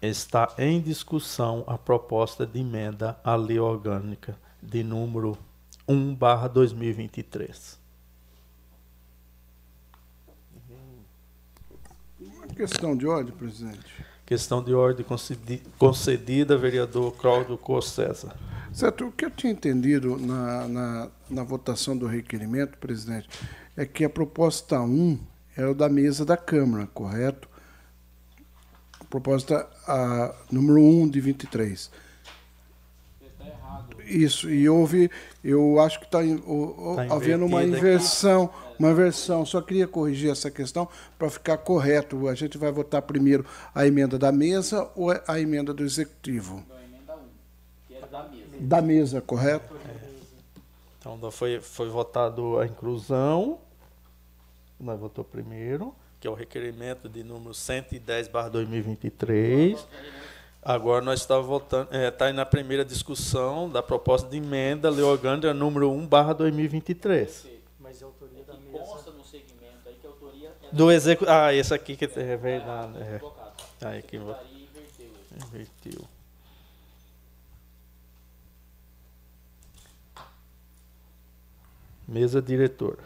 Está 0.00 0.54
em 0.58 0.80
discussão 0.80 1.64
a 1.66 1.76
proposta 1.78 2.46
de 2.46 2.60
emenda 2.60 3.18
à 3.24 3.34
Lei 3.34 3.58
Orgânica 3.58 4.38
de 4.62 4.84
número 4.84 5.36
1/2023. 5.88 7.78
Uma 12.20 12.46
questão 12.48 12.96
de 12.96 13.06
ordem, 13.06 13.34
presidente. 13.34 14.15
Questão 14.26 14.60
de 14.60 14.74
ordem 14.74 15.06
concedida, 15.78 16.58
vereador 16.58 17.12
Cláudio 17.12 17.56
César. 17.80 18.34
Certo, 18.72 19.06
o 19.06 19.12
que 19.12 19.24
eu 19.24 19.30
tinha 19.30 19.52
entendido 19.52 20.18
na, 20.18 20.68
na, 20.68 21.08
na, 21.30 21.44
votação 21.44 21.96
do 21.96 22.06
requerimento, 22.06 22.76
presidente, 22.76 23.28
é 23.76 23.86
que 23.86 24.04
a 24.04 24.10
proposta 24.10 24.80
1 24.80 25.18
é 25.56 25.64
o 25.64 25.74
da 25.74 25.88
mesa 25.88 26.24
da 26.24 26.36
Câmara, 26.36 26.86
correto? 26.92 27.48
Proposta 29.08 29.66
a, 29.86 30.34
número 30.50 30.80
1 30.80 31.08
de 31.08 31.20
23. 31.20 31.90
Isso, 34.06 34.48
e 34.48 34.68
houve, 34.68 35.10
eu 35.42 35.80
acho 35.80 35.98
que 35.98 36.06
está 36.06 36.20
tá 36.20 37.14
havendo 37.14 37.44
uma 37.44 37.64
inversão, 37.64 38.44
aqui. 38.44 38.76
uma 38.78 38.90
inversão. 38.90 39.44
Só 39.44 39.60
queria 39.60 39.86
corrigir 39.86 40.30
essa 40.30 40.50
questão 40.50 40.88
para 41.18 41.28
ficar 41.28 41.58
correto. 41.58 42.28
A 42.28 42.34
gente 42.34 42.56
vai 42.56 42.70
votar 42.70 43.02
primeiro 43.02 43.44
a 43.74 43.86
emenda 43.86 44.18
da 44.18 44.30
mesa 44.30 44.90
ou 44.94 45.10
a 45.10 45.40
emenda 45.40 45.74
do 45.74 45.82
executivo? 45.82 46.64
Não, 46.68 46.76
a 46.76 46.84
emenda 46.84 47.14
1, 47.14 47.18
que 47.88 47.94
era 47.94 48.06
da 48.06 48.22
mesa. 48.28 48.46
Da 48.60 48.82
mesa, 48.82 49.20
correto? 49.20 49.74
É. 49.74 50.06
Então 51.00 51.30
foi, 51.30 51.60
foi 51.60 51.88
votado 51.88 52.58
a 52.58 52.66
inclusão, 52.66 53.58
nós 54.78 54.98
votou 54.98 55.24
primeiro, 55.24 55.94
que 56.20 56.26
é 56.26 56.30
o 56.30 56.34
requerimento 56.34 57.08
de 57.08 57.22
número 57.22 57.54
110 57.54 58.28
2023. 58.50 59.86
Agora 60.66 61.00
nós 61.00 61.20
estamos 61.20 61.46
voltando, 61.46 61.94
está 61.94 61.96
é, 61.96 62.10
tá 62.10 62.32
na 62.32 62.44
primeira 62.44 62.84
discussão 62.84 63.70
da 63.70 63.80
proposta 63.80 64.28
de 64.28 64.38
emenda 64.38 64.90
Lei 64.90 65.04
Orgânica 65.04 65.54
número 65.54 65.92
1 65.92 66.08
2023. 66.36 67.46
Mas 67.78 68.02
a 68.02 68.06
autoria 68.06 68.42
da 68.42 68.54
mesa... 68.54 68.78
consta 68.84 69.12
no 69.12 69.22
segmento 69.22 69.88
aí 69.88 69.94
que 69.94 70.04
a 70.04 70.10
autoria 70.10 70.48
é 70.48 70.74
do 70.74 70.90
executivo. 70.90 71.30
Ah, 71.30 71.54
esse 71.54 71.72
aqui 71.72 71.94
que 71.94 72.06
é 72.06 72.36
verdade. 72.36 72.98
É. 72.98 73.20
Aí 73.86 74.02
que 74.02 74.16
inverteu. 74.16 75.10
Inverteu. 75.36 76.04
Mesa 82.08 82.42
diretora. 82.42 83.05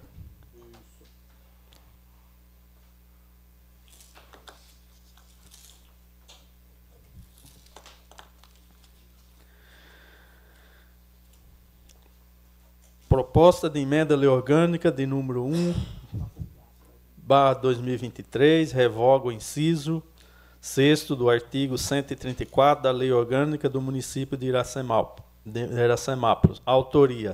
Proposta 13.41 13.71
de 13.71 13.81
emenda 13.81 14.15
lei 14.15 14.29
orgânica 14.29 14.93
de 14.93 15.07
número 15.07 15.43
1, 15.47 15.75
barra 17.17 17.55
2023, 17.55 18.71
revoga 18.71 19.29
o 19.29 19.33
inciso 19.33 20.03
6 20.61 21.05
do 21.05 21.31
artigo 21.31 21.79
134 21.79 22.83
da 22.83 22.91
Lei 22.91 23.11
Orgânica 23.11 23.67
do 23.67 23.81
Município 23.81 24.37
de 24.37 24.45
Iracemápolis. 24.45 26.61
Autoria, 26.67 27.33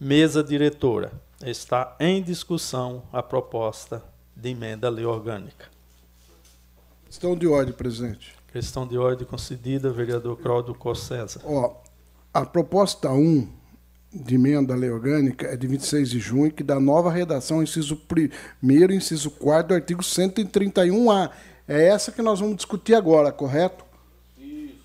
mesa 0.00 0.42
diretora. 0.42 1.12
Está 1.40 1.94
em 2.00 2.20
discussão 2.20 3.04
a 3.12 3.22
proposta 3.22 4.02
de 4.34 4.48
emenda 4.48 4.88
à 4.88 4.90
lei 4.90 5.06
orgânica. 5.06 5.66
Questão 7.06 7.36
de 7.36 7.46
ordem, 7.46 7.72
presidente. 7.72 8.34
Questão 8.52 8.88
de 8.88 8.98
ordem 8.98 9.24
concedida, 9.24 9.92
vereador 9.92 10.36
Cláudio 10.36 10.74
Cossesa. 10.74 11.40
Ó, 11.44 11.76
a 12.32 12.44
proposta 12.44 13.12
1 13.12 13.62
de 14.14 14.36
emenda 14.36 14.74
à 14.74 14.76
lei 14.76 14.90
orgânica 14.90 15.48
é 15.48 15.56
de 15.56 15.66
26 15.66 16.08
de 16.08 16.20
junho, 16.20 16.52
que 16.52 16.62
dá 16.62 16.78
nova 16.78 17.10
redação, 17.10 17.62
inciso 17.62 18.00
1 18.62 18.92
inciso 18.92 19.30
4 19.30 19.68
do 19.68 19.74
artigo 19.74 20.02
131A. 20.02 21.30
É 21.66 21.88
essa 21.88 22.12
que 22.12 22.22
nós 22.22 22.38
vamos 22.38 22.56
discutir 22.56 22.94
agora, 22.94 23.32
correto? 23.32 23.84
Isso. 24.38 24.84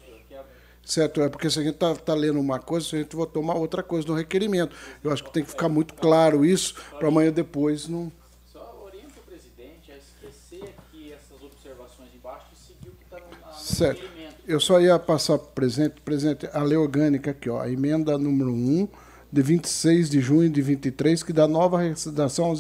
Certo, 0.84 1.22
é 1.22 1.30
porque 1.30 1.48
se 1.50 1.60
a 1.60 1.64
gente 1.64 1.76
está 1.76 1.94
tá 1.94 2.16
lendo 2.16 2.40
uma 2.40 2.58
coisa, 2.58 2.96
a 2.96 3.00
gente 3.00 3.16
votou 3.16 3.44
uma 3.44 3.54
outra 3.54 3.84
coisa 3.84 4.08
no 4.08 4.16
requerimento. 4.16 4.76
Eu 5.04 5.12
acho 5.12 5.24
que 5.24 5.32
tem 5.32 5.44
que 5.44 5.52
ficar 5.52 5.70
muito 5.70 5.94
claro 5.94 6.44
isso, 6.44 6.74
para 6.98 7.08
amanhã 7.10 7.32
depois 7.32 7.88
não. 7.88 8.12
Só 8.52 8.82
orienta 8.84 9.20
o 9.20 9.24
presidente 9.30 9.92
a 9.92 9.98
esquecer 9.98 10.64
aqui 10.64 11.14
essas 11.14 11.44
observações 11.44 12.10
embaixo 12.16 12.48
e 12.52 12.56
seguir 12.56 12.90
o 12.90 12.94
que 12.94 13.04
está 13.04 13.20
no, 13.20 13.48
no 13.48 13.54
certo. 13.54 14.02
requerimento. 14.02 14.36
Eu 14.48 14.60
só 14.60 14.82
ia 14.82 14.98
passar 14.98 15.38
para 15.38 15.50
o 15.50 15.52
presidente, 15.52 16.02
presidente, 16.02 16.50
a 16.52 16.64
lei 16.64 16.78
orgânica 16.78 17.30
aqui, 17.30 17.48
ó, 17.52 17.62
a 17.62 17.70
emenda 17.70 18.18
número 18.18 18.52
1 18.52 18.88
de 19.32 19.42
26 19.42 20.10
de 20.10 20.20
junho 20.22 20.50
de 20.50 20.62
23, 20.62 21.22
que 21.22 21.32
dá 21.32 21.48
nova 21.48 21.80
redação. 21.80 22.54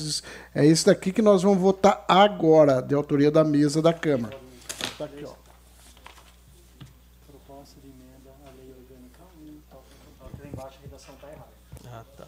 É 0.53 0.65
esse 0.65 0.85
daqui 0.85 1.11
que 1.11 1.21
nós 1.21 1.41
vamos 1.41 1.59
votar 1.59 2.05
agora, 2.07 2.81
de 2.81 2.93
autoria 2.93 3.31
da 3.31 3.43
mesa 3.43 3.81
da 3.81 3.93
Câmara. 3.93 4.37
Está 4.83 5.05
aqui, 5.05 5.25
ó. 5.25 5.33
Proposta 7.27 7.79
de 7.81 7.87
emenda 7.87 8.31
à 8.45 8.51
lei 8.51 8.69
orgânica 8.69 9.23
1, 9.41 9.47
aqui 10.27 10.43
lá 10.43 10.47
embaixo 10.47 10.77
a 10.77 10.81
redação 10.81 11.15
está 11.15 11.27
errada. 11.27 11.49
Ah, 11.85 12.05
tá. 12.15 12.27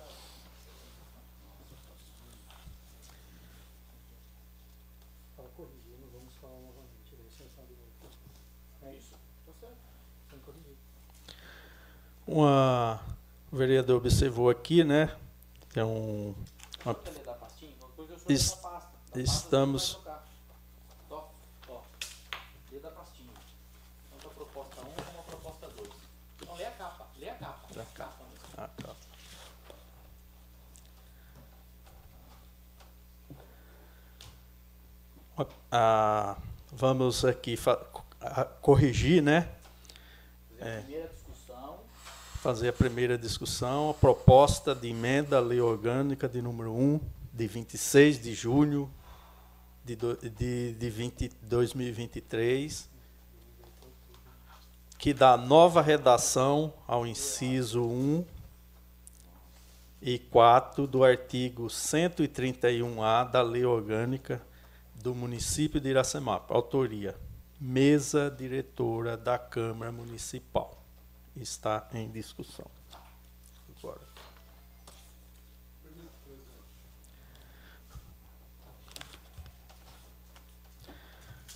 Para 5.35 5.45
corrigir, 5.55 5.99
vamos 6.11 6.33
falar 6.41 6.53
novamente. 6.55 6.91
É 8.83 8.91
isso. 8.95 9.13
Está 9.41 9.53
certo. 9.59 9.77
Tem 10.31 10.39
que 10.39 10.45
corrigir. 10.45 10.77
Uma 12.25 13.10
o 13.51 13.55
vereador 13.55 13.97
observou 13.97 14.49
aqui, 14.49 14.83
né? 14.83 15.13
É 15.75 15.83
um. 15.83 16.33
Uma, 16.85 16.95
es, 18.29 18.57
estamos. 19.15 19.99
Ah, 35.73 36.37
vamos 36.69 37.23
aqui 37.23 37.55
corrigir, 38.61 39.23
né? 39.23 39.49
É 40.59 41.10
fazer 42.41 42.69
a 42.69 42.73
primeira 42.73 43.19
discussão, 43.19 43.91
a 43.91 43.93
proposta 43.93 44.73
de 44.73 44.89
emenda 44.89 45.37
à 45.37 45.39
lei 45.39 45.61
orgânica 45.61 46.27
de 46.27 46.41
número 46.41 46.73
1, 46.73 46.99
de 47.31 47.47
26 47.47 48.19
de 48.19 48.33
junho 48.33 48.91
de, 49.85 49.95
de, 49.95 50.73
de 50.73 50.89
20, 50.89 51.31
2023, 51.43 52.89
que 54.97 55.13
dá 55.13 55.37
nova 55.37 55.83
redação 55.83 56.73
ao 56.87 57.05
inciso 57.05 57.83
1 57.83 58.25
e 60.01 60.17
4 60.17 60.87
do 60.87 61.03
artigo 61.03 61.67
131A 61.67 63.29
da 63.29 63.43
lei 63.43 63.65
orgânica 63.65 64.41
do 64.95 65.13
município 65.13 65.79
de 65.79 65.89
Iracemapa. 65.89 66.55
Autoria: 66.55 67.15
Mesa 67.59 68.35
Diretora 68.35 69.15
da 69.15 69.37
Câmara 69.37 69.91
Municipal 69.91 70.80
está 71.35 71.87
em 71.93 72.09
discussão. 72.09 72.65
Agora. 73.77 74.01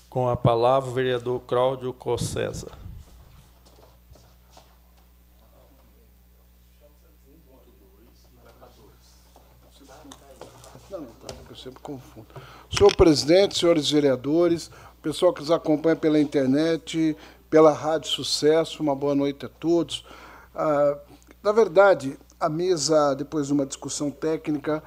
Com 0.09 0.29
a 0.29 0.35
palavra 0.37 0.89
o 0.89 0.93
vereador 0.93 1.41
Cláudio 1.41 1.93
Cossesa. 1.93 2.71
Eu 11.49 11.55
sempre 11.55 11.81
confundo. 11.81 12.27
Senhor 12.69 12.95
presidente, 12.95 13.57
senhores 13.57 13.89
vereadores, 13.89 14.71
pessoal 15.01 15.31
que 15.31 15.41
nos 15.41 15.51
acompanha 15.51 15.95
pela 15.95 16.19
internet, 16.19 17.15
pela 17.49 17.71
Rádio 17.71 18.09
Sucesso. 18.09 18.81
Uma 18.81 18.95
boa 18.95 19.15
noite 19.15 19.45
a 19.45 19.49
todos. 19.49 20.05
Ah, 20.53 20.97
na 21.43 21.51
verdade, 21.51 22.17
a 22.39 22.49
mesa, 22.49 23.13
depois 23.13 23.47
de 23.47 23.53
uma 23.53 23.65
discussão 23.65 24.09
técnica 24.11 24.83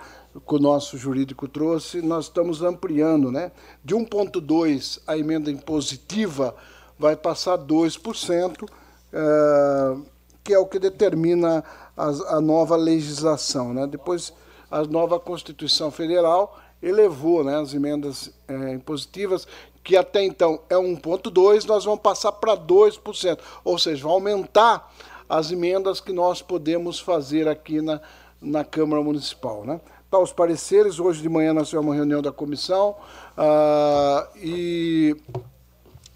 que 0.47 0.55
o 0.55 0.59
nosso 0.59 0.97
jurídico 0.97 1.49
trouxe, 1.49 2.01
nós 2.03 2.27
estamos 2.27 2.63
ampliando. 2.63 3.31
Né? 3.31 3.53
De 3.85 3.95
1,2% 3.95 5.01
a 5.07 5.17
emenda 5.17 5.51
impositiva 5.51 6.55
vai 6.99 7.17
passar 7.17 7.59
2%, 7.59 8.69
ah, 9.13 9.97
que 10.43 10.53
é 10.53 10.59
o 10.59 10.67
que 10.67 10.79
determina 10.79 11.63
a, 11.97 12.37
a 12.37 12.41
nova 12.41 12.77
legislação. 12.77 13.73
Né? 13.75 13.87
Depois, 13.87 14.33
a 14.71 14.83
nova 14.85 15.19
Constituição 15.19 15.91
Federal 15.91 16.59
elevou 16.83 17.43
né, 17.43 17.57
as 17.57 17.75
emendas 17.75 18.33
é, 18.47 18.73
impositivas 18.75 19.47
que 19.83 19.97
até 19.97 20.23
então 20.23 20.61
é 20.69 20.75
1,2%, 20.75 21.65
nós 21.65 21.85
vamos 21.85 22.01
passar 22.01 22.33
para 22.33 22.55
2%, 22.55 23.39
ou 23.65 23.79
seja, 23.79 24.03
vai 24.03 24.13
aumentar 24.13 24.93
as 25.29 25.51
emendas 25.51 26.01
que 26.01 26.13
nós 26.13 26.43
podemos 26.43 27.01
fazer 27.01 27.49
aqui 27.49 27.81
na, 27.81 28.01
na 28.41 28.65
Câmara 28.65 29.03
Municipal. 29.03 29.65
Né? 29.65 29.81
Tá, 30.11 30.19
os 30.19 30.33
pareceres, 30.33 30.99
hoje 30.99 31.23
de 31.23 31.29
manhã 31.29 31.53
nós 31.53 31.69
tivemos 31.69 31.89
uma 31.89 31.95
reunião 31.95 32.21
da 32.21 32.33
comissão 32.33 32.97
uh, 33.37 34.29
e 34.37 35.17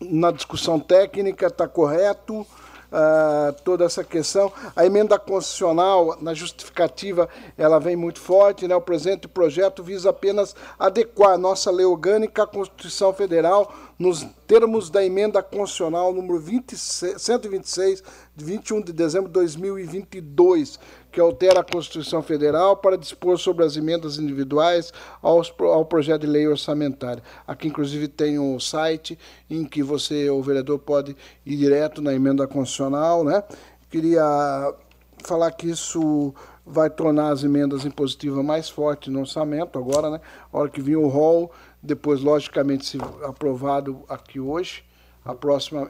na 0.01 0.31
discussão 0.31 0.79
técnica 0.79 1.47
está 1.47 1.69
correto, 1.69 2.47
uh, 2.93 3.53
toda 3.65 3.85
essa 3.85 4.05
questão. 4.05 4.53
A 4.77 4.85
emenda 4.85 5.19
constitucional, 5.19 6.19
na 6.21 6.35
justificativa, 6.35 7.29
ela 7.57 7.79
vem 7.79 7.97
muito 7.97 8.21
forte. 8.21 8.69
Né? 8.69 8.77
O 8.77 8.81
presente 8.81 9.27
projeto 9.27 9.83
visa 9.83 10.11
apenas 10.11 10.55
adequar 10.79 11.39
nossa 11.39 11.71
lei 11.71 11.87
orgânica 11.87 12.43
à 12.43 12.47
Constituição 12.47 13.13
Federal 13.13 13.73
nos 13.99 14.27
termos 14.47 14.91
da 14.91 15.05
emenda 15.05 15.43
constitucional 15.43 16.13
número 16.13 16.39
26, 16.39 17.23
126, 17.23 18.03
de 18.35 18.45
21 18.45 18.83
de 18.83 18.93
dezembro 18.93 19.29
de 19.29 19.35
2022, 19.35 20.79
que 21.13 21.21
altera 21.21 21.61
a 21.61 21.65
Constituição 21.65 22.23
Federal 22.23 22.77
para 22.77 22.97
dispor 22.97 23.39
sobre 23.39 23.65
as 23.65 23.77
emendas 23.77 24.19
individuais 24.19 24.93
aos, 25.21 25.53
ao 25.59 25.85
projeto 25.85 26.23
de 26.23 26.27
lei 26.27 26.49
orçamentária. 26.49 27.23
Aqui, 27.47 27.69
inclusive, 27.69 28.09
tem 28.09 28.39
um 28.39 28.59
site 28.59 29.19
em 29.51 29.65
que 29.65 29.83
você, 29.83 30.31
o 30.31 30.43
vereador, 30.43 30.79
pode 30.79 31.15
ir 31.45 31.57
direto 31.57 32.01
na 32.01 32.15
emenda 32.15 32.47
constitucional. 32.49 33.23
Né? 33.23 33.45
Queria 33.91 34.75
falar 35.23 35.51
que 35.53 35.69
isso 35.69 36.35
vai 36.65 36.89
tornar 36.89 37.31
as 37.31 37.45
emendas 37.45 37.85
impositivas 37.85 38.43
mais 38.43 38.71
fortes 38.71 39.13
no 39.13 39.21
orçamento 39.21 39.79
agora, 39.79 40.11
né? 40.11 40.21
A 40.53 40.59
hora 40.59 40.71
que 40.71 40.81
vir 40.81 40.97
o 40.97 41.09
rol, 41.09 41.51
depois, 41.83 42.23
logicamente, 42.23 42.87
se 42.87 42.99
aprovado 43.25 44.05
aqui 44.09 44.39
hoje, 44.39 44.85
a 45.25 45.35
próxima 45.35 45.89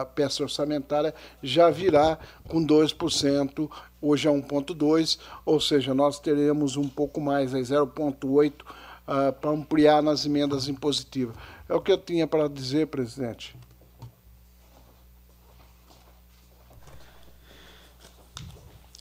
a 0.00 0.04
peça 0.04 0.42
orçamentária 0.42 1.14
já 1.42 1.70
virá 1.70 2.18
com 2.48 2.64
2%, 2.64 3.70
hoje 4.00 4.28
é 4.28 4.30
1,2%, 4.30 5.18
ou 5.44 5.60
seja, 5.60 5.94
nós 5.94 6.18
teremos 6.18 6.76
um 6.76 6.88
pouco 6.88 7.20
mais, 7.20 7.52
0,8%, 7.52 8.52
uh, 8.62 9.32
para 9.32 9.50
ampliar 9.50 10.02
nas 10.02 10.26
emendas 10.26 10.68
impositivas. 10.68 11.36
É 11.68 11.74
o 11.74 11.80
que 11.80 11.92
eu 11.92 11.98
tinha 11.98 12.26
para 12.26 12.48
dizer, 12.48 12.88
presidente. 12.88 13.56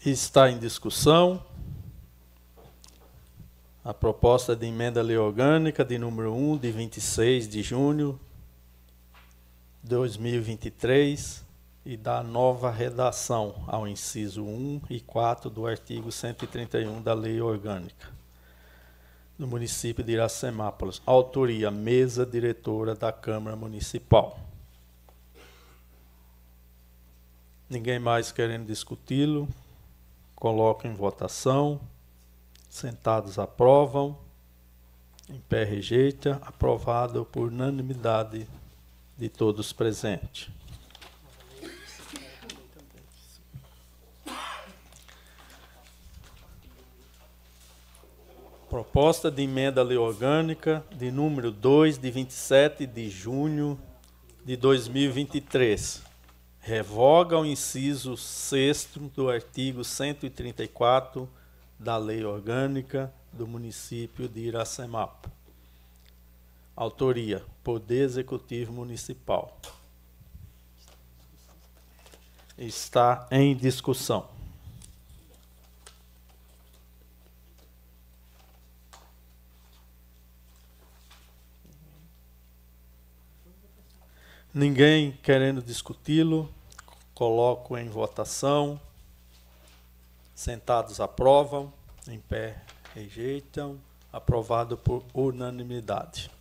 Está 0.05 0.49
em 0.49 0.57
discussão 0.57 1.43
a 3.83 3.93
proposta 3.93 4.55
de 4.55 4.65
emenda 4.65 5.01
lei 5.01 5.17
orgânica 5.17 5.83
de 5.83 5.97
número 5.97 6.33
1, 6.33 6.57
de 6.57 6.71
26 6.71 7.47
de 7.47 7.61
junho 7.61 8.19
2023 9.83 11.45
e 11.85 11.95
da 11.95 12.21
nova 12.21 12.69
redação 12.69 13.63
ao 13.67 13.87
inciso 13.87 14.43
1 14.43 14.81
e 14.89 14.99
4 14.99 15.49
do 15.49 15.65
artigo 15.65 16.11
131 16.11 17.01
da 17.01 17.13
lei 17.13 17.41
orgânica 17.41 18.17
do 19.37 19.47
município 19.47 20.03
de 20.03 20.13
Iracemápolis. 20.13 21.01
Autoria, 21.05 21.69
mesa 21.69 22.25
diretora 22.25 22.95
da 22.95 23.11
Câmara 23.11 23.55
Municipal. 23.55 24.39
Ninguém 27.69 27.99
mais 27.99 28.31
querendo 28.31 28.65
discuti-lo? 28.65 29.47
Coloco 30.35 30.87
em 30.87 30.93
votação. 30.93 31.79
Sentados 32.69 33.37
aprovam. 33.37 34.17
Em 35.29 35.39
pé 35.41 35.63
rejeita. 35.63 36.39
Aprovado 36.41 37.25
por 37.25 37.49
unanimidade 37.49 38.47
de 39.17 39.29
todos 39.29 39.73
presentes. 39.73 40.49
Proposta 48.69 49.31
de 49.31 49.43
emenda 49.43 49.81
à 49.81 49.83
lei 49.83 49.97
orgânica 49.97 50.83
de 50.95 51.09
número 51.09 51.51
2 51.51 51.97
de 51.97 52.11
27 52.11 52.85
de 52.85 53.09
junho 53.09 53.79
de 54.45 54.55
2023 54.55 56.03
revoga 56.67 57.39
o 57.39 57.45
inciso 57.45 58.17
6 58.17 58.89
do 59.15 59.29
artigo 59.29 59.85
134 59.85 61.29
da 61.79 61.95
Lei 61.97 62.25
Orgânica 62.25 63.13
do 63.31 63.47
município 63.47 64.27
de 64.27 64.41
Iracemapa. 64.41 65.36
Autoria: 66.77 67.43
Poder 67.63 68.03
Executivo 68.03 68.71
Municipal. 68.71 69.59
Está 72.57 73.27
em 73.29 73.55
discussão. 73.55 74.29
Ninguém 84.53 85.11
querendo 85.23 85.61
discuti-lo, 85.61 86.49
Coloco 87.17 87.75
em 87.75 87.89
votação. 87.89 88.79
Sentados 90.35 90.99
aprovam, 90.99 91.73
em 92.07 92.19
pé 92.19 92.61
rejeitam. 92.93 93.79
Aprovado 94.13 94.77
por 94.77 95.03
unanimidade. 95.15 96.36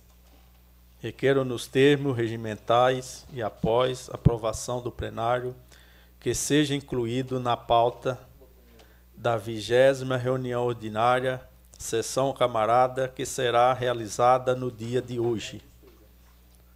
Requero 0.98 1.44
nos 1.44 1.66
termos 1.66 2.16
regimentais 2.16 3.26
e 3.30 3.42
após 3.42 4.08
aprovação 4.10 4.80
do 4.80 4.90
plenário 4.90 5.54
que 6.18 6.32
seja 6.32 6.74
incluído 6.74 7.38
na 7.38 7.54
pauta 7.54 8.18
da 9.14 9.36
vigésima 9.36 10.16
reunião 10.16 10.64
ordinária, 10.64 11.46
sessão 11.78 12.32
camarada, 12.32 13.08
que 13.08 13.26
será 13.26 13.74
realizada 13.74 14.56
no 14.56 14.72
dia 14.72 15.02
de 15.02 15.20
hoje, 15.20 15.60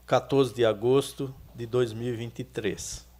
14 0.04 0.52
de 0.52 0.66
agosto 0.66 1.34
de 1.54 1.64
2023. 1.64 3.10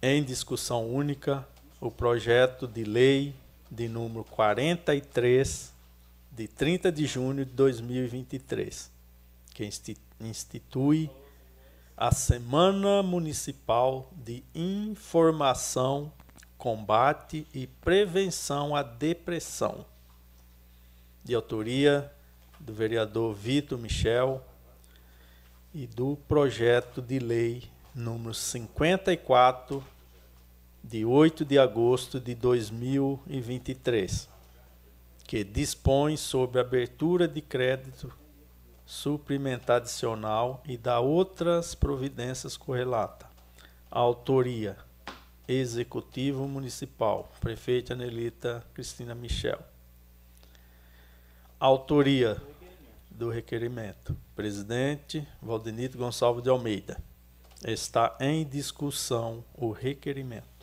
Em 0.00 0.22
discussão 0.22 0.88
única, 0.88 1.44
o 1.80 1.90
projeto 1.90 2.66
de 2.66 2.84
lei 2.84 3.34
de 3.70 3.88
número 3.88 4.24
43, 4.24 5.72
de 6.32 6.48
30 6.48 6.90
de 6.90 7.06
junho 7.06 7.44
de 7.44 7.52
2023, 7.52 8.90
que 9.54 9.68
institui 10.20 11.10
a 11.96 12.12
Semana 12.12 13.02
Municipal 13.02 14.10
de 14.12 14.42
Informação 14.54 16.12
Combate 16.56 17.46
e 17.54 17.66
Prevenção 17.66 18.74
à 18.74 18.82
Depressão, 18.82 19.86
de 21.22 21.34
autoria 21.34 22.12
do 22.58 22.72
vereador 22.72 23.34
Vitor 23.34 23.78
Michel 23.78 24.44
e 25.72 25.86
do 25.86 26.16
projeto 26.26 27.00
de 27.00 27.18
lei 27.18 27.62
número 27.94 28.34
54, 28.34 29.84
de 30.88 31.04
8 31.04 31.44
de 31.44 31.58
agosto 31.58 32.18
de 32.18 32.34
2023, 32.34 34.26
que 35.26 35.44
dispõe 35.44 36.16
sobre 36.16 36.58
abertura 36.58 37.28
de 37.28 37.42
crédito 37.42 38.10
suplementar 38.86 39.76
adicional 39.76 40.62
e 40.66 40.78
da 40.78 40.98
outras 40.98 41.74
providências 41.74 42.56
correlatas. 42.56 43.28
A 43.90 43.98
autoria 43.98 44.78
Executivo 45.46 46.48
Municipal, 46.48 47.30
prefeita 47.38 47.92
Anelita 47.92 48.64
Cristina 48.72 49.14
Michel. 49.14 49.58
Autoria 51.60 52.40
do 53.10 53.28
requerimento, 53.28 54.16
presidente 54.34 55.28
Valdenito 55.42 55.98
Gonçalves 55.98 56.42
de 56.42 56.48
Almeida. 56.48 56.98
Está 57.62 58.16
em 58.20 58.46
discussão 58.46 59.44
o 59.54 59.70
requerimento. 59.70 60.57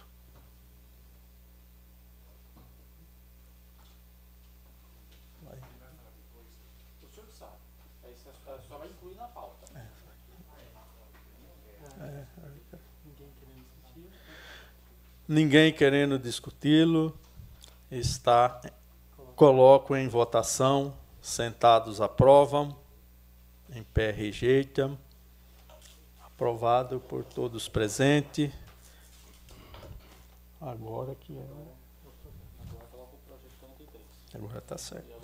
Ninguém 15.28 15.74
querendo 15.74 16.20
discuti-lo. 16.20 17.18
Está. 17.90 18.62
Coloco 19.36 19.96
em 19.96 20.08
votação. 20.08 20.96
Sentados 21.20 22.00
aprovam. 22.00 22.78
Em 23.74 23.82
pé 23.82 24.12
rejeitam. 24.12 24.98
Aprovado 26.24 27.00
por 27.00 27.24
todos 27.24 27.68
presentes. 27.68 28.52
Agora 30.62 31.16
que 31.16 31.36
é. 31.36 31.46
Agora 34.36 34.60
está 34.60 34.78
certo. 34.78 35.16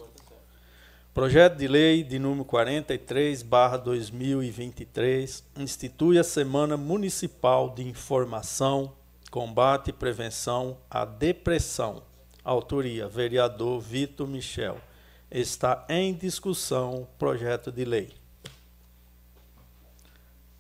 Projeto 1.13 1.57
de 1.57 1.67
Lei 1.67 2.03
de 2.03 2.17
número 2.17 2.45
43, 2.45 3.43
barra 3.43 3.75
2023, 3.75 5.43
institui 5.57 6.17
a 6.17 6.23
Semana 6.23 6.77
Municipal 6.77 7.69
de 7.69 7.85
Informação 7.85 8.93
Combate 9.31 9.91
e 9.91 9.93
Prevenção 9.93 10.77
à 10.89 11.05
Depressão. 11.05 12.03
Autoria: 12.43 13.07
Vereador 13.07 13.79
Vitor 13.79 14.27
Michel. 14.27 14.77
Está 15.31 15.85
em 15.87 16.13
discussão 16.13 17.03
o 17.03 17.05
projeto 17.17 17.71
de 17.71 17.85
lei. 17.85 18.13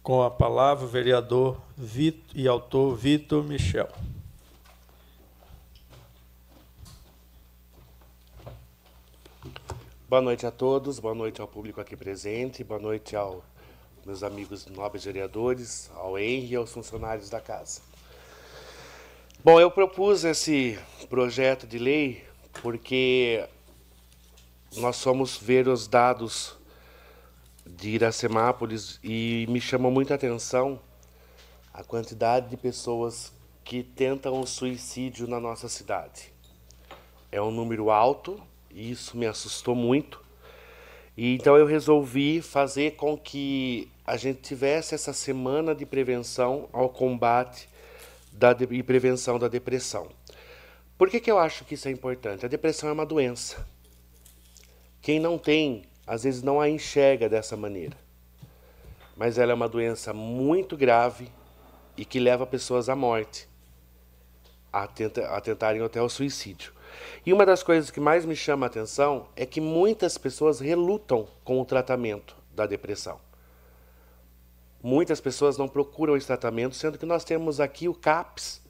Com 0.01 0.23
a 0.23 0.31
palavra, 0.31 0.85
o 0.85 0.87
vereador 0.87 1.61
Vitor 1.75 2.31
e 2.33 2.47
autor 2.47 2.95
Vitor 2.95 3.43
Michel. 3.43 3.89
Boa 10.07 10.21
noite 10.21 10.45
a 10.45 10.51
todos, 10.51 10.97
boa 10.97 11.13
noite 11.13 11.41
ao 11.41 11.47
público 11.47 11.81
aqui 11.81 11.97
presente, 11.97 12.63
boa 12.63 12.79
noite 12.79 13.17
aos 13.17 13.43
meus 14.05 14.23
amigos 14.23 14.65
nobres 14.67 15.03
vereadores, 15.03 15.91
ao 15.93 16.17
Henry 16.17 16.53
e 16.53 16.55
aos 16.55 16.71
funcionários 16.71 17.29
da 17.29 17.41
casa. 17.41 17.90
Bom, 19.43 19.59
eu 19.59 19.71
propus 19.71 20.23
esse 20.23 20.77
projeto 21.09 21.65
de 21.65 21.79
lei 21.79 22.23
porque 22.61 23.43
nós 24.77 25.01
fomos 25.01 25.35
ver 25.35 25.67
os 25.67 25.87
dados 25.87 26.55
de 27.65 27.89
Iracemápolis 27.89 28.99
e 29.03 29.47
me 29.49 29.59
chamou 29.59 29.91
muita 29.91 30.13
atenção 30.13 30.79
a 31.73 31.83
quantidade 31.83 32.51
de 32.51 32.55
pessoas 32.55 33.33
que 33.63 33.81
tentam 33.81 34.39
o 34.39 34.45
suicídio 34.45 35.27
na 35.27 35.39
nossa 35.39 35.67
cidade. 35.67 36.31
É 37.31 37.41
um 37.41 37.49
número 37.49 37.89
alto 37.89 38.39
e 38.69 38.91
isso 38.91 39.17
me 39.17 39.25
assustou 39.25 39.73
muito. 39.73 40.23
E 41.17 41.33
então 41.33 41.57
eu 41.57 41.65
resolvi 41.65 42.43
fazer 42.43 42.91
com 42.91 43.17
que 43.17 43.91
a 44.05 44.17
gente 44.17 44.39
tivesse 44.41 44.93
essa 44.93 45.13
semana 45.13 45.73
de 45.73 45.83
prevenção 45.83 46.69
ao 46.71 46.89
combate 46.89 47.70
da 48.41 48.57
e 48.71 48.81
prevenção 48.81 49.37
da 49.37 49.47
depressão. 49.47 50.09
Por 50.97 51.09
que, 51.09 51.19
que 51.19 51.29
eu 51.29 51.37
acho 51.37 51.63
que 51.63 51.75
isso 51.75 51.87
é 51.87 51.91
importante? 51.91 52.43
A 52.43 52.49
depressão 52.49 52.89
é 52.89 52.91
uma 52.91 53.05
doença. 53.05 53.63
Quem 54.99 55.19
não 55.19 55.37
tem, 55.37 55.83
às 56.07 56.23
vezes 56.23 56.41
não 56.41 56.59
a 56.59 56.67
enxerga 56.67 57.29
dessa 57.29 57.55
maneira. 57.55 57.95
Mas 59.15 59.37
ela 59.37 59.51
é 59.51 59.55
uma 59.55 59.69
doença 59.69 60.11
muito 60.11 60.75
grave 60.75 61.29
e 61.95 62.03
que 62.03 62.19
leva 62.19 62.47
pessoas 62.47 62.89
à 62.89 62.95
morte, 62.95 63.47
a, 64.73 64.87
tenta, 64.87 65.27
a 65.27 65.39
tentarem 65.39 65.83
até 65.83 66.01
o 66.01 66.09
suicídio. 66.09 66.73
E 67.23 67.31
uma 67.31 67.45
das 67.45 67.61
coisas 67.61 67.91
que 67.91 67.99
mais 67.99 68.25
me 68.25 68.35
chama 68.35 68.65
a 68.65 68.67
atenção 68.69 69.27
é 69.35 69.45
que 69.45 69.61
muitas 69.61 70.17
pessoas 70.17 70.59
relutam 70.59 71.27
com 71.43 71.61
o 71.61 71.65
tratamento 71.65 72.35
da 72.51 72.65
depressão. 72.65 73.19
Muitas 74.83 75.21
pessoas 75.21 75.57
não 75.57 75.67
procuram 75.67 76.17
esse 76.17 76.25
tratamento, 76.25 76.75
sendo 76.75 76.97
que 76.97 77.05
nós 77.05 77.23
temos 77.23 77.59
aqui 77.59 77.87
o 77.87 77.93
CAPS, 77.93 78.61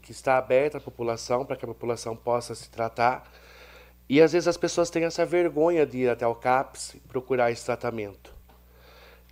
que 0.00 0.10
está 0.10 0.38
aberto 0.38 0.76
à 0.76 0.80
população 0.80 1.44
para 1.44 1.56
que 1.56 1.64
a 1.64 1.68
população 1.68 2.16
possa 2.16 2.54
se 2.54 2.70
tratar. 2.70 3.30
E 4.08 4.20
às 4.20 4.32
vezes 4.32 4.48
as 4.48 4.56
pessoas 4.56 4.90
têm 4.90 5.04
essa 5.04 5.24
vergonha 5.24 5.86
de 5.86 5.98
ir 5.98 6.08
até 6.08 6.26
o 6.26 6.34
CAPS 6.34 6.94
e 6.94 7.00
procurar 7.00 7.50
esse 7.50 7.64
tratamento. 7.64 8.34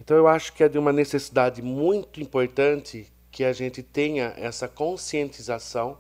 Então 0.01 0.17
eu 0.17 0.27
acho 0.27 0.53
que 0.53 0.65
é 0.65 0.69
de 0.69 0.79
uma 0.79 0.93
necessidade 0.93 1.63
muito 1.63 2.21
importante 2.21 3.11
que 3.31 3.45
a 3.45 3.53
gente 3.53 3.83
tenha 3.83 4.35
essa 4.37 4.69
conscientização 4.69 5.99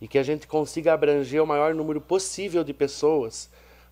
e 0.00 0.06
que 0.06 0.18
a 0.18 0.22
gente 0.22 0.46
consiga 0.46 0.92
abranger 0.92 1.42
o 1.42 1.46
maior 1.46 1.74
número 1.74 2.00
possível 2.00 2.62
de 2.62 2.72
pessoas 2.72 3.50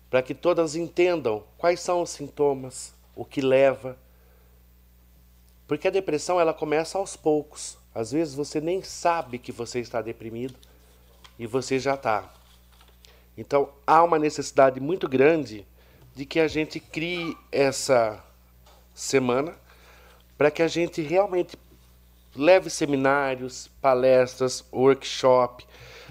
para 0.09 0.21
que 0.21 0.33
todas 0.33 0.75
entendam 0.75 1.43
quais 1.57 1.79
são 1.81 2.01
os 2.01 2.09
sintomas, 2.09 2.93
o 3.15 3.23
que 3.23 3.41
leva. 3.41 3.97
Porque 5.69 5.87
a 5.87 5.91
depressão 5.91 6.41
ela 6.41 6.51
começa 6.51 6.97
aos 6.97 7.15
poucos. 7.15 7.77
Às 7.93 8.11
vezes 8.11 8.33
você 8.33 8.59
nem 8.59 8.81
sabe 8.81 9.37
que 9.37 9.51
você 9.51 9.79
está 9.79 10.01
deprimido 10.01 10.55
e 11.37 11.45
você 11.45 11.77
já 11.77 11.93
está. 11.93 12.27
Então 13.37 13.69
há 13.85 14.03
uma 14.03 14.17
necessidade 14.17 14.79
muito 14.79 15.07
grande 15.07 15.67
de 16.15 16.25
que 16.25 16.39
a 16.39 16.47
gente 16.47 16.79
crie 16.79 17.37
essa 17.51 18.19
semana 18.95 19.55
para 20.35 20.49
que 20.49 20.63
a 20.63 20.67
gente 20.67 21.03
realmente 21.03 21.55
leve 22.35 22.67
seminários, 22.71 23.69
palestras, 23.79 24.65
workshop, 24.73 25.67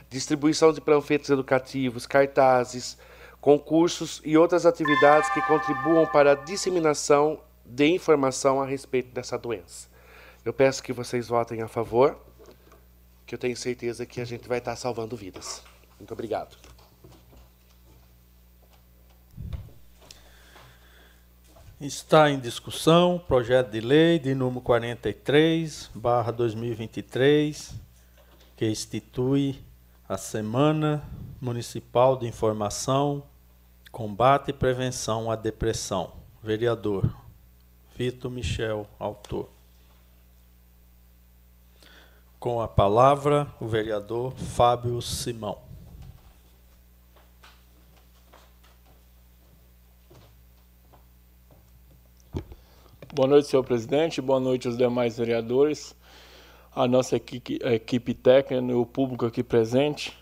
distribuição 0.08 0.72
de 0.72 0.80
panfletos 0.80 1.30
educativos, 1.30 2.06
cartazes, 2.06 2.96
concursos 3.40 4.22
e 4.24 4.38
outras 4.38 4.64
atividades 4.64 5.28
que 5.30 5.42
contribuam 5.42 6.06
para 6.06 6.30
a 6.30 6.36
disseminação 6.36 7.40
de 7.68 7.86
informação 7.86 8.60
a 8.60 8.66
respeito 8.66 9.12
dessa 9.12 9.38
doença. 9.38 9.88
Eu 10.44 10.52
peço 10.52 10.82
que 10.82 10.92
vocês 10.92 11.28
votem 11.28 11.60
a 11.62 11.68
favor, 11.68 12.18
que 13.26 13.34
eu 13.34 13.38
tenho 13.38 13.56
certeza 13.56 14.06
que 14.06 14.20
a 14.20 14.24
gente 14.24 14.48
vai 14.48 14.58
estar 14.58 14.74
salvando 14.76 15.16
vidas. 15.16 15.62
Muito 15.98 16.12
obrigado. 16.12 16.56
Está 21.80 22.30
em 22.30 22.40
discussão 22.40 23.22
projeto 23.28 23.70
de 23.70 23.80
lei 23.80 24.18
de 24.18 24.34
número 24.34 24.60
43, 24.62 25.90
barra 25.94 26.32
2023, 26.32 27.74
que 28.56 28.66
institui 28.66 29.62
a 30.08 30.16
Semana 30.16 31.04
Municipal 31.40 32.16
de 32.16 32.26
Informação, 32.26 33.22
Combate 33.92 34.48
e 34.48 34.52
Prevenção 34.52 35.30
à 35.30 35.36
Depressão. 35.36 36.14
Vereador 36.42 37.27
Vitor 37.98 38.30
Michel, 38.30 38.86
autor. 38.96 39.48
Com 42.38 42.60
a 42.60 42.68
palavra, 42.68 43.52
o 43.60 43.66
vereador 43.66 44.32
Fábio 44.36 45.02
Simão. 45.02 45.58
Boa 53.12 53.26
noite, 53.26 53.48
senhor 53.48 53.64
presidente. 53.64 54.20
Boa 54.20 54.38
noite 54.38 54.68
aos 54.68 54.78
demais 54.78 55.18
vereadores, 55.18 55.96
a 56.72 56.86
nossa 56.86 57.16
equipe, 57.16 57.58
equipe 57.64 58.14
técnica 58.14 58.64
e 58.72 58.74
o 58.74 58.86
público 58.86 59.26
aqui 59.26 59.42
presente. 59.42 60.16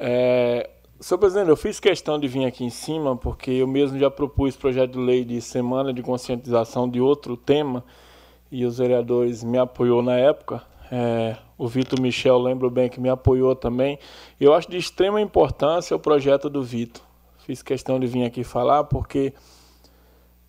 É, 0.00 0.70
senhor 1.02 1.18
presidente, 1.18 1.48
eu 1.48 1.56
fiz 1.56 1.80
questão 1.80 2.18
de 2.18 2.28
vir 2.28 2.44
aqui 2.44 2.64
em 2.64 2.70
cima 2.70 3.16
porque 3.16 3.50
eu 3.50 3.66
mesmo 3.66 3.98
já 3.98 4.08
propus 4.08 4.56
projeto 4.56 4.92
de 4.92 4.98
lei 4.98 5.24
de 5.24 5.40
semana 5.40 5.92
de 5.92 6.00
conscientização 6.00 6.88
de 6.88 7.00
outro 7.00 7.36
tema 7.36 7.84
e 8.52 8.64
os 8.64 8.78
vereadores 8.78 9.42
me 9.42 9.58
apoiou 9.58 10.00
na 10.00 10.16
época. 10.16 10.62
É, 10.92 11.36
o 11.58 11.66
Vitor 11.66 12.00
Michel, 12.00 12.38
lembro 12.38 12.70
bem 12.70 12.88
que 12.88 13.00
me 13.00 13.08
apoiou 13.08 13.56
também. 13.56 13.98
Eu 14.38 14.54
acho 14.54 14.70
de 14.70 14.76
extrema 14.76 15.20
importância 15.20 15.96
o 15.96 15.98
projeto 15.98 16.48
do 16.48 16.62
Vitor. 16.62 17.02
Fiz 17.38 17.62
questão 17.62 17.98
de 17.98 18.06
vir 18.06 18.24
aqui 18.24 18.44
falar 18.44 18.84
porque 18.84 19.34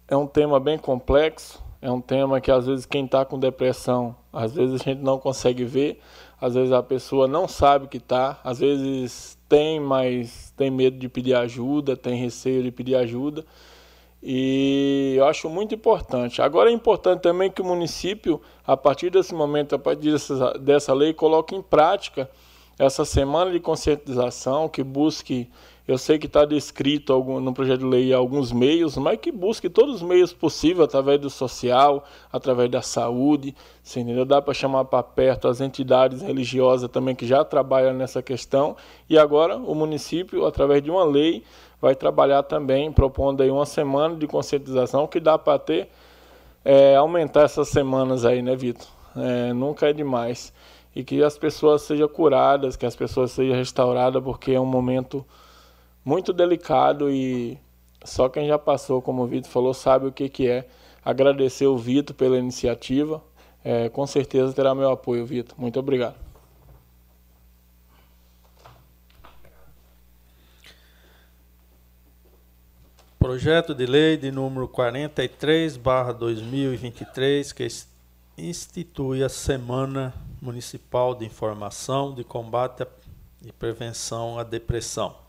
é 0.07 0.15
um 0.15 0.27
tema 0.27 0.59
bem 0.59 0.77
complexo, 0.77 1.63
é 1.81 1.89
um 1.89 1.99
tema 1.99 2.39
que 2.39 2.51
às 2.51 2.67
vezes 2.67 2.85
quem 2.85 3.05
está 3.05 3.25
com 3.25 3.39
depressão, 3.39 4.15
às 4.31 4.53
vezes 4.53 4.79
a 4.79 4.83
gente 4.83 5.01
não 5.01 5.17
consegue 5.17 5.65
ver, 5.65 5.99
às 6.39 6.55
vezes 6.55 6.71
a 6.71 6.83
pessoa 6.83 7.27
não 7.27 7.47
sabe 7.47 7.87
que 7.87 7.97
está, 7.97 8.39
às 8.43 8.59
vezes 8.59 9.37
tem, 9.47 9.79
mas 9.79 10.53
tem 10.57 10.69
medo 10.69 10.97
de 10.97 11.07
pedir 11.07 11.35
ajuda, 11.35 11.95
tem 11.95 12.15
receio 12.15 12.63
de 12.63 12.71
pedir 12.71 12.95
ajuda. 12.95 13.45
E 14.21 15.15
eu 15.17 15.25
acho 15.25 15.49
muito 15.49 15.75
importante. 15.75 16.41
Agora 16.41 16.69
é 16.69 16.73
importante 16.73 17.21
também 17.21 17.51
que 17.51 17.61
o 17.61 17.65
município, 17.65 18.41
a 18.65 18.77
partir 18.77 19.09
desse 19.09 19.33
momento, 19.33 19.75
a 19.75 19.79
partir 19.79 20.11
dessa, 20.11 20.57
dessa 20.57 20.93
lei, 20.93 21.13
coloque 21.13 21.53
em 21.53 21.61
prática 21.61 22.29
essa 22.79 23.03
semana 23.05 23.51
de 23.51 23.59
conscientização, 23.59 24.69
que 24.69 24.81
busque 24.81 25.49
eu 25.85 25.97
sei 25.97 26.17
que 26.17 26.27
está 26.27 26.45
descrito 26.45 27.21
no 27.41 27.53
projeto 27.53 27.79
de 27.79 27.85
lei 27.85 28.13
alguns 28.13 28.53
meios, 28.53 28.95
mas 28.95 29.19
que 29.19 29.31
busque 29.31 29.69
todos 29.69 29.95
os 29.95 30.01
meios 30.01 30.31
possíveis, 30.31 30.85
através 30.85 31.19
do 31.19 31.29
social, 31.29 32.05
através 32.31 32.71
da 32.71 32.81
saúde, 32.81 33.53
você 33.83 33.99
entendeu? 33.99 34.23
Dá 34.23 34.41
para 34.41 34.53
chamar 34.53 34.85
para 34.85 35.03
perto 35.03 35.49
as 35.49 35.59
entidades 35.59 36.21
religiosas 36.21 36.89
também 36.89 37.13
que 37.13 37.27
já 37.27 37.43
trabalham 37.43 37.93
nessa 37.93 38.21
questão. 38.21 38.77
E 39.09 39.17
agora 39.17 39.57
o 39.57 39.75
município, 39.75 40.45
através 40.45 40.81
de 40.81 40.89
uma 40.89 41.03
lei, 41.03 41.43
vai 41.81 41.93
trabalhar 41.93 42.43
também, 42.43 42.89
propondo 42.89 43.43
aí 43.43 43.51
uma 43.51 43.65
semana 43.65 44.15
de 44.15 44.25
conscientização 44.25 45.05
que 45.05 45.19
dá 45.19 45.37
para 45.37 45.59
ter, 45.59 45.89
é, 46.63 46.95
aumentar 46.95 47.41
essas 47.41 47.67
semanas 47.67 48.23
aí, 48.23 48.41
né, 48.41 48.55
Vitor? 48.55 48.87
É, 49.17 49.51
nunca 49.51 49.89
é 49.89 49.91
demais. 49.91 50.53
E 50.95 51.03
que 51.03 51.21
as 51.21 51.37
pessoas 51.37 51.81
sejam 51.81 52.07
curadas, 52.07 52.77
que 52.77 52.85
as 52.85 52.95
pessoas 52.95 53.31
sejam 53.31 53.57
restauradas, 53.57 54.23
porque 54.23 54.53
é 54.53 54.59
um 54.61 54.65
momento 54.65 55.25
muito 56.03 56.33
delicado 56.33 57.09
e 57.09 57.57
só 58.03 58.27
quem 58.27 58.47
já 58.47 58.59
passou, 58.59 59.01
como 59.01 59.23
o 59.23 59.27
Vitor 59.27 59.49
falou, 59.49 59.73
sabe 59.73 60.07
o 60.07 60.11
que, 60.11 60.27
que 60.27 60.47
é. 60.49 60.67
Agradecer 61.03 61.67
o 61.67 61.77
Vitor 61.77 62.15
pela 62.15 62.37
iniciativa. 62.37 63.23
É, 63.63 63.87
com 63.89 64.05
certeza 64.05 64.53
terá 64.53 64.75
meu 64.75 64.91
apoio, 64.91 65.25
Vitor. 65.25 65.57
Muito 65.57 65.79
obrigado. 65.79 66.15
Projeto 73.17 73.73
de 73.73 73.85
lei 73.85 74.17
de 74.17 74.31
número 74.31 74.67
43, 74.67 75.77
barra 75.77 76.11
2023, 76.11 77.53
que 77.53 77.65
institui 78.37 79.23
a 79.23 79.29
Semana 79.29 80.13
Municipal 80.41 81.15
de 81.15 81.25
Informação 81.25 82.13
de 82.13 82.25
Combate 82.25 82.85
e 83.41 83.51
Prevenção 83.53 84.37
à 84.37 84.43
Depressão 84.43 85.22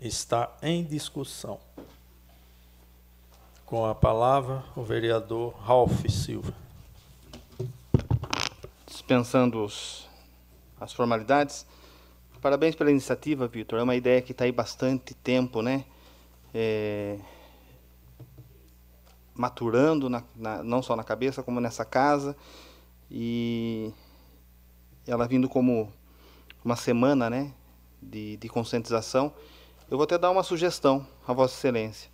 está 0.00 0.56
em 0.62 0.82
discussão. 0.82 1.60
Com 3.66 3.84
a 3.84 3.94
palavra, 3.94 4.64
o 4.74 4.82
vereador 4.82 5.54
Ralph 5.60 6.06
Silva. 6.08 6.54
Dispensando 8.86 9.62
os, 9.62 10.08
as 10.80 10.92
formalidades, 10.92 11.66
parabéns 12.40 12.74
pela 12.74 12.90
iniciativa, 12.90 13.46
Vitor. 13.46 13.78
É 13.78 13.82
uma 13.82 13.94
ideia 13.94 14.22
que 14.22 14.32
está 14.32 14.44
aí 14.44 14.52
bastante 14.52 15.14
tempo, 15.14 15.62
né? 15.62 15.84
É, 16.52 17.18
maturando, 19.34 20.08
na, 20.08 20.24
na, 20.34 20.62
não 20.62 20.82
só 20.82 20.96
na 20.96 21.04
cabeça, 21.04 21.42
como 21.42 21.60
nessa 21.60 21.84
casa. 21.84 22.36
E 23.10 23.92
ela 25.06 25.28
vindo 25.28 25.48
como 25.48 25.92
uma 26.64 26.74
semana, 26.74 27.28
né? 27.28 27.52
De, 28.02 28.38
de 28.38 28.48
conscientização 28.48 29.32
Eu 29.90 29.96
vou 29.96 30.04
até 30.04 30.16
dar 30.16 30.30
uma 30.30 30.44
sugestão 30.44 31.04
a 31.26 31.32
Vossa 31.32 31.56
Excelência. 31.56 32.08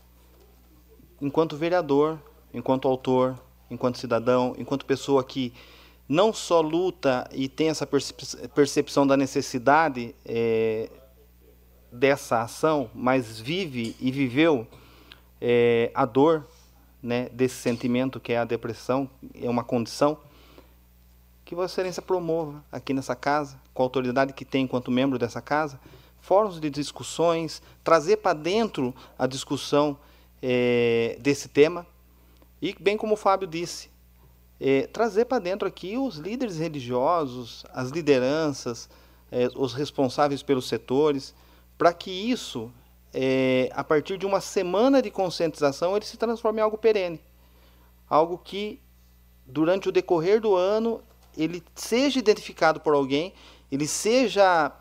Enquanto 1.20 1.59
vereador, 1.59 2.18
enquanto 2.55 2.89
autor, 2.89 3.39
enquanto 3.70 3.99
cidadão, 3.99 4.55
enquanto 4.57 4.87
pessoa 4.87 5.22
que 5.22 5.53
não 6.09 6.33
só 6.33 6.62
luta 6.62 7.29
e 7.33 7.51
tem 7.51 7.68
essa 7.68 7.87
percepção 8.55 9.07
da 9.07 9.14
necessidade 9.14 10.14
é, 10.24 10.89
dessa 11.93 12.41
ação, 12.41 12.91
mas 12.95 13.39
vive 13.39 13.95
e 14.01 14.11
viveu 14.11 14.66
é, 15.39 15.91
a 15.95 16.07
dor 16.07 16.47
né, 17.03 17.29
desse 17.31 17.57
sentimento 17.57 18.18
que 18.18 18.33
é 18.33 18.39
a 18.39 18.45
depressão, 18.47 19.11
é 19.35 19.51
uma 19.51 19.62
condição, 19.62 20.16
que 21.45 21.55
Vossa 21.55 21.74
Excelência 21.74 22.01
promova 22.01 22.64
aqui 22.72 22.95
nessa 22.95 23.14
casa, 23.14 23.61
com 23.74 23.83
a 23.83 23.85
autoridade 23.85 24.33
que 24.33 24.47
tem 24.47 24.64
enquanto 24.64 24.91
membro 24.91 25.18
dessa 25.18 25.43
casa, 25.43 25.79
fóruns 26.27 26.59
de 26.59 26.68
discussões, 26.68 27.62
trazer 27.85 28.16
para 28.16 28.33
dentro 28.33 28.93
a 29.16 29.29
discussão 29.29 29.97
é, 30.43 31.16
desse 31.20 31.49
tema, 31.49 31.87
e 32.61 32.74
bem 32.81 32.97
como 32.97 33.14
o 33.14 33.16
Fábio 33.16 33.47
disse, 33.47 33.89
é, 34.61 34.89
trazer 34.89 35.27
para 35.27 35.39
dentro 35.39 35.68
aqui 35.68 35.97
os 35.97 36.16
líderes 36.16 36.59
religiosos, 36.59 37.64
as 37.72 37.91
lideranças, 37.91 38.89
é, 39.31 39.49
os 39.55 39.72
responsáveis 39.72 40.43
pelos 40.43 40.66
setores, 40.66 41.33
para 41.79 41.93
que 41.93 42.11
isso, 42.11 42.72
a 43.74 43.85
partir 43.85 44.18
de 44.18 44.27
uma 44.27 44.41
semana 44.41 45.01
de 45.01 45.11
conscientização, 45.11 45.95
ele 45.95 46.05
se 46.05 46.16
transforme 46.16 46.59
em 46.59 46.62
algo 46.62 46.77
perene. 46.77 47.20
Algo 48.09 48.37
que, 48.37 48.81
durante 49.47 49.89
o 49.89 49.93
decorrer 49.93 50.41
do 50.41 50.57
ano, 50.57 51.01
ele 51.37 51.62
seja 51.74 52.18
identificado 52.18 52.81
por 52.81 52.95
alguém, 52.95 53.33
ele 53.70 53.87
seja 53.87 54.72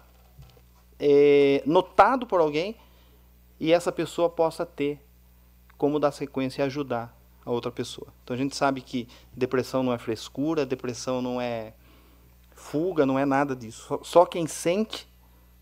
é, 0.99 1.61
notado 1.65 2.25
por 2.25 2.39
alguém 2.39 2.75
e 3.59 3.71
essa 3.71 3.91
pessoa 3.91 4.29
possa 4.29 4.65
ter 4.65 4.99
como 5.77 5.99
dar 5.99 6.11
sequência 6.11 6.61
e 6.61 6.65
ajudar 6.65 7.15
a 7.45 7.51
outra 7.51 7.71
pessoa. 7.71 8.07
Então 8.23 8.33
a 8.33 8.37
gente 8.37 8.55
sabe 8.55 8.81
que 8.81 9.07
depressão 9.35 9.83
não 9.83 9.93
é 9.93 9.97
frescura, 9.97 10.65
depressão 10.65 11.21
não 11.21 11.39
é 11.39 11.73
fuga, 12.53 13.05
não 13.05 13.19
é 13.19 13.25
nada 13.25 13.55
disso. 13.55 13.99
Só 14.03 14.25
quem 14.25 14.47
sente 14.47 15.07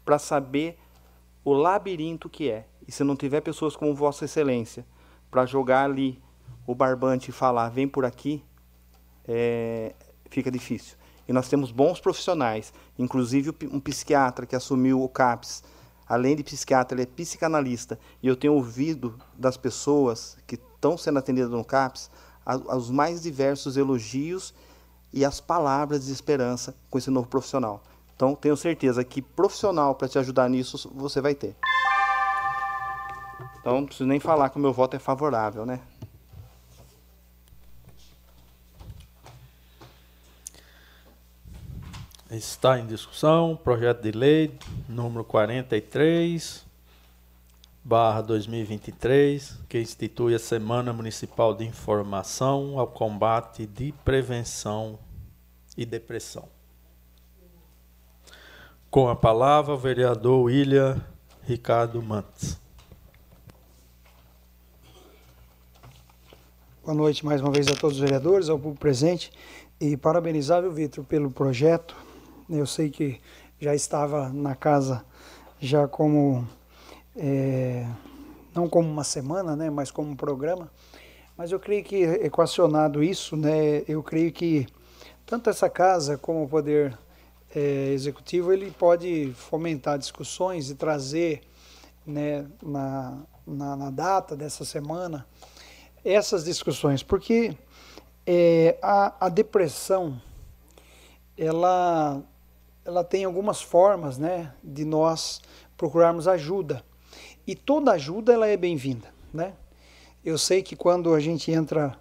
para 0.06 0.18
saber 0.18 0.78
o 1.44 1.54
labirinto 1.54 2.30
que 2.30 2.50
é. 2.50 2.68
E 2.88 2.92
se 2.92 3.04
não 3.04 3.16
tiver 3.16 3.42
pessoas 3.42 3.76
como 3.76 3.94
Vossa 3.96 4.26
Excelência 4.26 4.86
para 5.30 5.46
jogar 5.46 5.86
ali 5.86 6.22
o 6.66 6.74
barbante 6.74 7.30
e 7.30 7.32
falar, 7.34 7.70
vem 7.70 7.88
por 7.88 8.06
aqui, 8.06 8.44
é, 9.28 9.94
fica 10.30 10.50
difícil. 10.52 10.98
E 11.28 11.34
nós 11.34 11.48
temos 11.48 11.72
bons 11.72 12.00
profissionais, 12.00 12.74
inclusive 12.98 13.54
um 13.72 13.80
psiquiatra 13.80 14.46
que 14.46 14.56
assumiu 14.56 15.04
o 15.04 15.10
CAPS. 15.10 15.64
Além 16.08 16.36
de 16.36 16.44
psiquiatra, 16.44 16.96
ele 16.96 17.04
é 17.04 17.06
psicanalista. 17.06 17.98
E 18.22 18.28
eu 18.28 18.36
tenho 18.36 18.54
ouvido 18.54 19.18
das 19.38 19.56
pessoas 19.56 20.38
que 20.46 20.56
estão 20.56 20.98
sendo 20.98 21.20
atendidas 21.20 21.52
no 21.52 21.64
CAPS 21.64 22.10
os 22.46 22.90
mais 22.90 23.22
diversos 23.22 23.78
elogios 23.78 24.54
e 25.12 25.24
as 25.24 25.40
palavras 25.40 26.06
de 26.06 26.12
esperança 26.12 26.76
com 26.90 26.98
esse 26.98 27.10
novo 27.10 27.28
profissional. 27.28 27.82
Então, 28.16 28.36
tenho 28.36 28.58
certeza 28.58 29.04
que 29.04 29.22
profissional 29.22 29.96
para 29.96 30.08
te 30.08 30.20
ajudar 30.20 30.50
nisso 30.50 30.92
você 30.94 31.22
vai 31.22 31.34
ter. 31.34 31.56
Então, 33.60 33.76
não 33.76 33.86
preciso 33.86 34.08
nem 34.08 34.20
falar 34.20 34.50
que 34.50 34.58
o 34.58 34.60
meu 34.60 34.74
voto 34.74 34.96
é 34.96 35.00
favorável, 35.00 35.66
né? 35.66 35.80
Está 42.34 42.80
em 42.80 42.88
discussão 42.88 43.56
projeto 43.56 44.02
de 44.02 44.12
lei 44.12 44.58
número 44.90 45.24
43, 45.24 46.66
barra 47.84 48.22
2023, 48.22 49.60
que 49.70 49.80
institui 49.80 50.34
a 50.34 50.40
Semana 50.40 50.92
Municipal 50.92 51.54
de 51.54 51.64
Informação 51.64 52.80
ao 52.80 52.88
Combate 52.88 53.68
de 53.68 53.92
Prevenção 54.04 54.98
e 55.78 55.86
Depressão. 55.86 56.50
Com 58.90 59.08
a 59.10 59.16
palavra, 59.16 59.76
o 59.76 59.78
vereador 59.78 60.46
William 60.46 61.00
Ricardo 61.44 62.02
Mantes. 62.02 62.60
Boa 66.84 66.96
noite 66.96 67.24
mais 67.24 67.42
uma 67.42 67.52
vez 67.52 67.68
a 67.68 67.76
todos 67.76 67.98
os 67.98 68.02
vereadores, 68.02 68.50
ao 68.50 68.58
público 68.58 68.80
presente 68.80 69.32
e 69.80 69.96
parabenizar 69.96 70.66
o 70.66 70.72
Vitor 70.72 71.06
pelo 71.06 71.30
projeto 71.30 71.96
eu 72.50 72.66
sei 72.66 72.90
que 72.90 73.20
já 73.60 73.74
estava 73.74 74.30
na 74.30 74.56
casa 74.56 75.04
já 75.60 75.88
como 75.88 76.48
é, 77.16 77.88
não 78.54 78.68
como 78.68 78.90
uma 78.90 79.04
semana, 79.04 79.56
né, 79.56 79.70
mas 79.70 79.90
como 79.90 80.12
um 80.12 80.16
programa. 80.16 80.72
Mas 81.38 81.52
eu 81.52 81.60
creio 81.60 81.84
que 81.84 82.04
equacionado 82.04 83.04
isso, 83.04 83.36
né, 83.36 83.84
eu 83.88 84.04
creio 84.04 84.32
que 84.32 84.68
tanto 85.26 85.50
essa 85.50 85.70
casa 85.70 86.18
como 86.18 86.44
o 86.44 86.50
poder 86.50 86.98
é, 87.56 87.92
executivo 87.94 88.52
ele 88.52 88.72
pode 88.72 89.34
fomentar 89.36 89.98
discussões 89.98 90.70
e 90.70 90.76
trazer, 90.76 91.42
né, 92.06 92.46
na, 92.62 93.18
na, 93.48 93.76
na 93.76 93.90
data 93.90 94.36
dessa 94.36 94.66
semana 94.66 95.26
essas 96.04 96.44
discussões, 96.44 97.02
porque 97.02 97.56
é, 98.28 98.78
a, 98.82 99.26
a 99.26 99.30
depressão 99.30 100.22
ela 101.38 102.22
ela 102.86 103.04
tem 103.04 103.24
algumas 103.24 103.62
formas 103.62 104.18
né, 104.18 104.54
de 104.64 104.84
nós 104.84 105.42
procurarmos 105.78 106.28
ajuda. 106.28 106.84
E 107.46 107.56
toda 107.56 107.92
ajuda 107.92 108.34
ela 108.34 108.48
é 108.48 108.58
bem-vinda. 108.58 109.08
Né? 109.34 109.54
Eu 110.24 110.38
sei 110.38 110.62
que 110.62 110.76
quando 110.76 111.14
a 111.14 111.20
gente 111.20 111.52
entra 111.52 111.98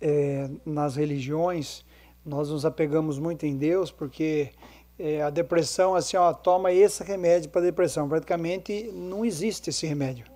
é, 0.00 0.48
nas 0.64 0.96
religiões, 0.96 1.84
nós 2.24 2.50
nos 2.50 2.64
apegamos 2.64 3.18
muito 3.18 3.46
em 3.46 3.56
Deus, 3.56 3.90
porque 3.90 4.50
é, 4.98 5.22
a 5.22 5.30
depressão, 5.30 5.94
assim, 5.94 6.16
ó, 6.16 6.32
toma 6.32 6.72
esse 6.72 7.02
remédio 7.02 7.50
para 7.50 7.60
depressão. 7.60 8.08
Praticamente 8.08 8.90
não 8.92 9.24
existe 9.24 9.70
esse 9.70 9.86
remédio. 9.86 10.26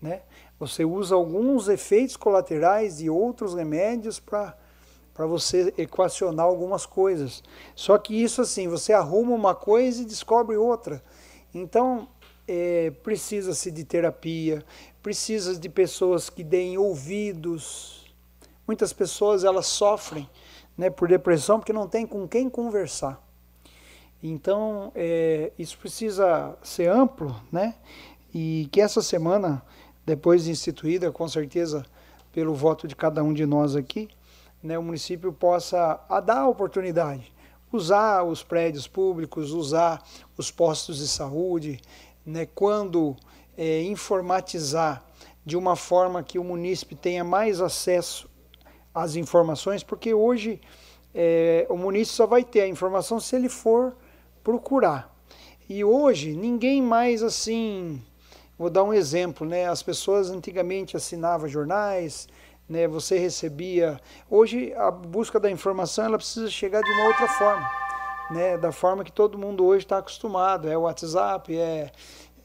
Né? 0.00 0.22
Você 0.58 0.84
usa 0.84 1.14
alguns 1.14 1.68
efeitos 1.68 2.16
colaterais 2.16 2.98
de 2.98 3.08
outros 3.08 3.54
remédios 3.54 4.20
para 4.20 4.56
para 5.14 5.26
você 5.26 5.72
equacionar 5.78 6.44
algumas 6.44 6.84
coisas. 6.84 7.42
Só 7.74 7.96
que 7.96 8.20
isso 8.20 8.42
assim, 8.42 8.66
você 8.68 8.92
arruma 8.92 9.32
uma 9.32 9.54
coisa 9.54 10.02
e 10.02 10.04
descobre 10.04 10.56
outra. 10.56 11.02
Então, 11.54 12.08
é, 12.48 12.90
precisa-se 13.02 13.70
de 13.70 13.84
terapia, 13.84 14.64
precisa 15.00 15.56
de 15.56 15.68
pessoas 15.68 16.28
que 16.28 16.42
deem 16.42 16.76
ouvidos. 16.76 18.12
Muitas 18.66 18.92
pessoas 18.92 19.44
elas 19.44 19.66
sofrem 19.66 20.28
né, 20.76 20.90
por 20.90 21.08
depressão 21.08 21.60
porque 21.60 21.72
não 21.72 21.88
tem 21.88 22.04
com 22.04 22.26
quem 22.26 22.50
conversar. 22.50 23.22
Então, 24.22 24.90
é, 24.94 25.52
isso 25.58 25.78
precisa 25.78 26.56
ser 26.62 26.88
amplo, 26.88 27.36
né? 27.52 27.74
E 28.34 28.68
que 28.72 28.80
essa 28.80 29.02
semana, 29.02 29.62
depois 30.04 30.44
de 30.44 30.50
instituída, 30.50 31.12
com 31.12 31.28
certeza, 31.28 31.84
pelo 32.32 32.54
voto 32.54 32.88
de 32.88 32.96
cada 32.96 33.22
um 33.22 33.34
de 33.34 33.44
nós 33.44 33.76
aqui, 33.76 34.08
né, 34.64 34.78
o 34.78 34.82
município 34.82 35.30
possa 35.30 36.00
dar 36.24 36.38
a 36.38 36.48
oportunidade, 36.48 37.30
usar 37.70 38.22
os 38.22 38.42
prédios 38.42 38.88
públicos, 38.88 39.52
usar 39.52 40.02
os 40.38 40.50
postos 40.50 40.98
de 40.98 41.06
saúde, 41.06 41.78
né, 42.24 42.46
quando 42.46 43.14
é, 43.58 43.82
informatizar 43.82 45.04
de 45.44 45.54
uma 45.54 45.76
forma 45.76 46.22
que 46.22 46.38
o 46.38 46.44
munícipe 46.44 46.94
tenha 46.94 47.22
mais 47.22 47.60
acesso 47.60 48.26
às 48.94 49.16
informações, 49.16 49.82
porque 49.82 50.14
hoje 50.14 50.58
é, 51.14 51.66
o 51.68 51.76
munícipe 51.76 52.16
só 52.16 52.26
vai 52.26 52.42
ter 52.42 52.62
a 52.62 52.68
informação 52.68 53.20
se 53.20 53.36
ele 53.36 53.50
for 53.50 53.94
procurar. 54.42 55.14
E 55.68 55.84
hoje 55.84 56.34
ninguém 56.34 56.80
mais 56.80 57.22
assim, 57.22 58.02
vou 58.58 58.70
dar 58.70 58.82
um 58.82 58.94
exemplo, 58.94 59.46
né? 59.46 59.68
As 59.68 59.82
pessoas 59.82 60.30
antigamente 60.30 60.96
assinavam 60.96 61.48
jornais, 61.48 62.28
né, 62.68 62.88
você 62.88 63.18
recebia. 63.18 64.00
Hoje 64.28 64.72
a 64.74 64.90
busca 64.90 65.38
da 65.38 65.50
informação 65.50 66.04
ela 66.04 66.16
precisa 66.16 66.48
chegar 66.50 66.82
de 66.82 66.90
uma 66.90 67.06
outra 67.06 67.28
forma, 67.28 67.70
né, 68.30 68.58
da 68.58 68.72
forma 68.72 69.04
que 69.04 69.12
todo 69.12 69.38
mundo 69.38 69.64
hoje 69.64 69.84
está 69.84 69.98
acostumado. 69.98 70.68
É 70.68 70.76
o 70.76 70.82
WhatsApp, 70.82 71.56
é, 71.56 71.90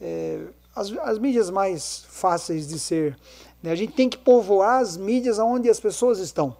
é 0.00 0.40
as, 0.74 0.92
as, 0.98 1.18
mídias 1.18 1.50
mais 1.50 2.04
fáceis 2.08 2.68
de 2.68 2.78
ser. 2.78 3.16
Né, 3.62 3.70
a 3.70 3.76
gente 3.76 3.92
tem 3.92 4.08
que 4.08 4.18
povoar 4.18 4.80
as 4.80 4.96
mídias 4.96 5.38
onde 5.38 5.68
as 5.68 5.80
pessoas 5.80 6.18
estão, 6.18 6.56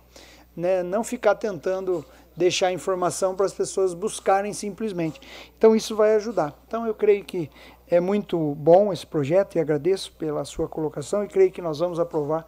né, 0.56 0.82
não 0.82 1.04
ficar 1.04 1.34
tentando 1.34 2.04
deixar 2.36 2.72
informação 2.72 3.34
para 3.34 3.44
as 3.44 3.52
pessoas 3.52 3.92
buscarem 3.92 4.52
simplesmente. 4.52 5.20
Então 5.58 5.76
isso 5.76 5.94
vai 5.94 6.14
ajudar. 6.14 6.58
Então 6.66 6.86
eu 6.86 6.94
creio 6.94 7.22
que 7.22 7.50
é 7.86 8.00
muito 8.00 8.54
bom 8.54 8.92
esse 8.92 9.06
projeto 9.06 9.56
e 9.56 9.58
agradeço 9.58 10.12
pela 10.12 10.44
sua 10.44 10.68
colocação 10.68 11.24
e 11.24 11.28
creio 11.28 11.50
que 11.50 11.60
nós 11.60 11.80
vamos 11.80 11.98
aprovar 11.98 12.46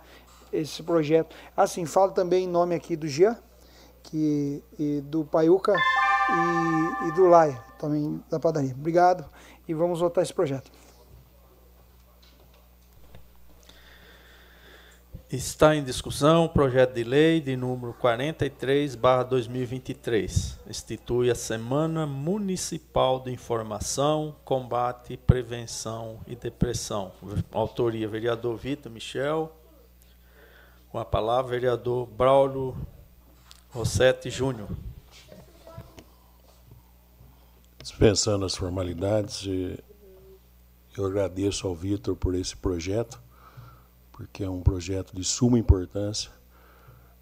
esse 0.52 0.82
projeto. 0.82 1.34
Assim, 1.56 1.86
falo 1.86 2.12
também 2.12 2.44
em 2.44 2.48
nome 2.48 2.74
aqui 2.74 2.96
do 2.96 3.08
Jean, 3.08 3.36
que, 4.02 4.62
e 4.78 5.00
do 5.00 5.24
Paiuca 5.24 5.74
e, 5.74 7.08
e 7.08 7.12
do 7.12 7.26
Laia, 7.26 7.62
também 7.78 8.22
da 8.30 8.38
padaria. 8.38 8.72
Obrigado 8.72 9.24
e 9.66 9.74
vamos 9.74 10.00
votar 10.00 10.22
esse 10.22 10.34
projeto. 10.34 10.70
Está 15.32 15.74
em 15.74 15.82
discussão 15.82 16.44
o 16.44 16.48
projeto 16.50 16.92
de 16.92 17.04
lei 17.04 17.40
de 17.40 17.56
número 17.56 17.94
43/2023. 17.94 20.58
Institui 20.68 21.30
a 21.30 21.34
Semana 21.34 22.06
Municipal 22.06 23.18
de 23.18 23.30
Informação, 23.30 24.36
Combate, 24.44 25.16
Prevenção 25.16 26.20
e 26.26 26.36
Depressão. 26.36 27.12
Autoria 27.50 28.06
vereador 28.06 28.58
Vitor 28.58 28.92
Michel, 28.92 29.50
com 30.92 30.98
a 30.98 31.04
palavra, 31.06 31.52
vereador 31.52 32.06
Braulio 32.06 32.76
Rossetti 33.70 34.28
Júnior. 34.28 34.68
Dispensando 37.80 38.44
as 38.44 38.54
formalidades, 38.54 39.46
eu 40.94 41.06
agradeço 41.06 41.66
ao 41.66 41.74
Vitor 41.74 42.14
por 42.14 42.34
esse 42.34 42.54
projeto 42.54 43.18
porque 44.12 44.44
é 44.44 44.50
um 44.50 44.60
projeto 44.60 45.16
de 45.16 45.24
suma 45.24 45.58
importância. 45.58 46.30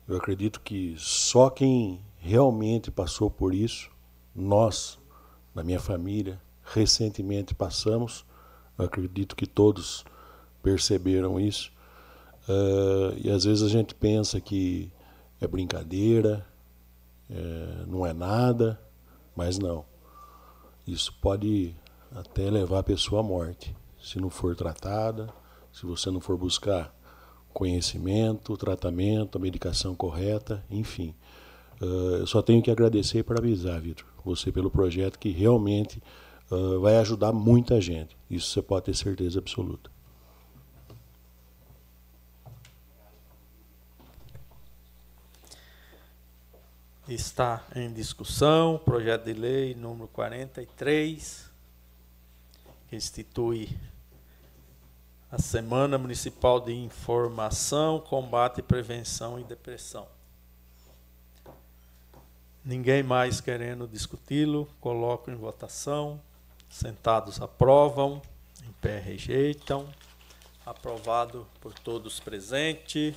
Eu 0.07 0.17
acredito 0.17 0.61
que 0.61 0.97
só 0.99 1.49
quem 1.49 2.05
realmente 2.19 2.91
passou 2.91 3.31
por 3.31 3.55
isso, 3.55 3.89
nós, 4.35 4.99
na 5.55 5.63
minha 5.63 5.79
família, 5.79 6.43
recentemente 6.65 7.55
passamos, 7.55 8.27
eu 8.77 8.85
acredito 8.85 9.37
que 9.37 9.47
todos 9.47 10.05
perceberam 10.61 11.39
isso. 11.39 11.73
Uh, 12.49 13.17
e 13.23 13.31
às 13.31 13.45
vezes 13.45 13.63
a 13.63 13.69
gente 13.69 13.95
pensa 13.95 14.41
que 14.41 14.91
é 15.41 15.47
brincadeira, 15.47 16.47
é, 17.31 17.85
não 17.87 18.05
é 18.05 18.13
nada, 18.13 18.81
mas 19.35 19.59
não. 19.59 19.85
Isso 20.87 21.15
pode 21.21 21.75
até 22.13 22.51
levar 22.51 22.81
a 22.81 22.83
pessoa 22.83 23.21
à 23.21 23.25
morte, 23.25 23.75
se 24.03 24.19
não 24.19 24.29
for 24.29 24.57
tratada, 24.57 25.33
se 25.73 25.87
você 25.87 26.11
não 26.11 26.21
for 26.21 26.37
buscar 26.37 26.95
conhecimento, 27.53 28.57
tratamento, 28.57 29.39
a 29.39 29.41
medicação 29.41 29.95
correta, 29.95 30.65
enfim. 30.71 31.15
Uh, 31.81 32.19
eu 32.19 32.27
só 32.27 32.43
tenho 32.43 32.63
que 32.63 32.71
agradecer 32.71 33.19
e 33.19 33.23
parabenizar, 33.23 33.81
Vitor, 33.81 34.07
você 34.25 34.53
pelo 34.53 34.71
projeto 34.71 35.19
que 35.19 35.31
realmente 35.31 36.03
uh, 36.51 36.79
vai 36.81 36.97
ajudar 36.99 37.33
muita 37.33 37.81
gente. 37.81 38.17
Isso 38.29 38.51
você 38.51 38.61
pode 38.61 38.87
ter 38.87 38.95
certeza 38.95 39.39
absoluta. 39.39 39.91
Está 47.11 47.67
em 47.75 47.93
discussão 47.93 48.77
o 48.77 48.79
projeto 48.79 49.25
de 49.25 49.33
lei 49.33 49.75
número 49.75 50.07
43, 50.07 51.51
que 52.87 52.95
institui 52.95 53.77
a 55.29 55.37
Semana 55.37 55.99
Municipal 55.99 56.61
de 56.61 56.73
Informação, 56.73 57.99
Combate, 57.99 58.63
Prevenção 58.63 59.41
e 59.41 59.43
Depressão. 59.43 60.07
Ninguém 62.65 63.03
mais 63.03 63.41
querendo 63.41 63.89
discuti-lo, 63.89 64.69
coloco 64.81 65.33
em 65.33 65.35
votação. 65.35 66.23
Sentados 66.69 67.43
aprovam, 67.43 68.23
em 68.65 68.71
pé 68.75 69.01
rejeitam. 69.01 69.93
Aprovado 70.65 71.45
por 71.61 71.75
todos 71.75 72.21
presentes. 72.21 73.17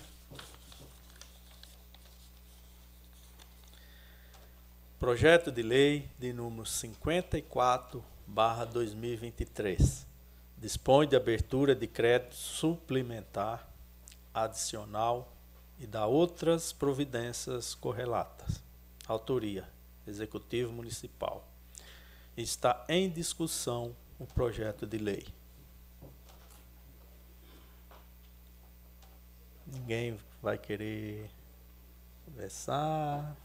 Projeto 5.04 5.52
de 5.52 5.62
Lei 5.62 6.10
de 6.18 6.32
número 6.32 6.66
54, 6.66 8.02
barra 8.26 8.64
2023 8.64 10.08
dispõe 10.58 11.06
de 11.06 11.14
abertura 11.14 11.76
de 11.76 11.86
crédito 11.88 12.36
suplementar, 12.36 13.68
adicional 14.34 15.36
e 15.78 15.86
da 15.86 16.06
outras 16.06 16.72
providências 16.72 17.76
correlatas. 17.76 18.64
Autoria: 19.06 19.68
Executivo 20.08 20.72
Municipal. 20.72 21.46
Está 22.38 22.86
em 22.88 23.10
discussão 23.10 23.94
o 24.18 24.26
projeto 24.26 24.88
de 24.88 25.00
lei. 25.00 25.28
Ninguém 29.68 30.18
vai 30.42 30.58
querer 30.58 31.30
conversar. 32.24 33.43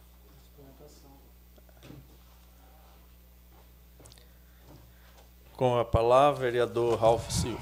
Com 5.59 5.77
a 5.77 5.85
palavra, 5.85 6.43
vereador 6.43 6.97
Ralph 6.97 7.29
Silva. 7.31 7.59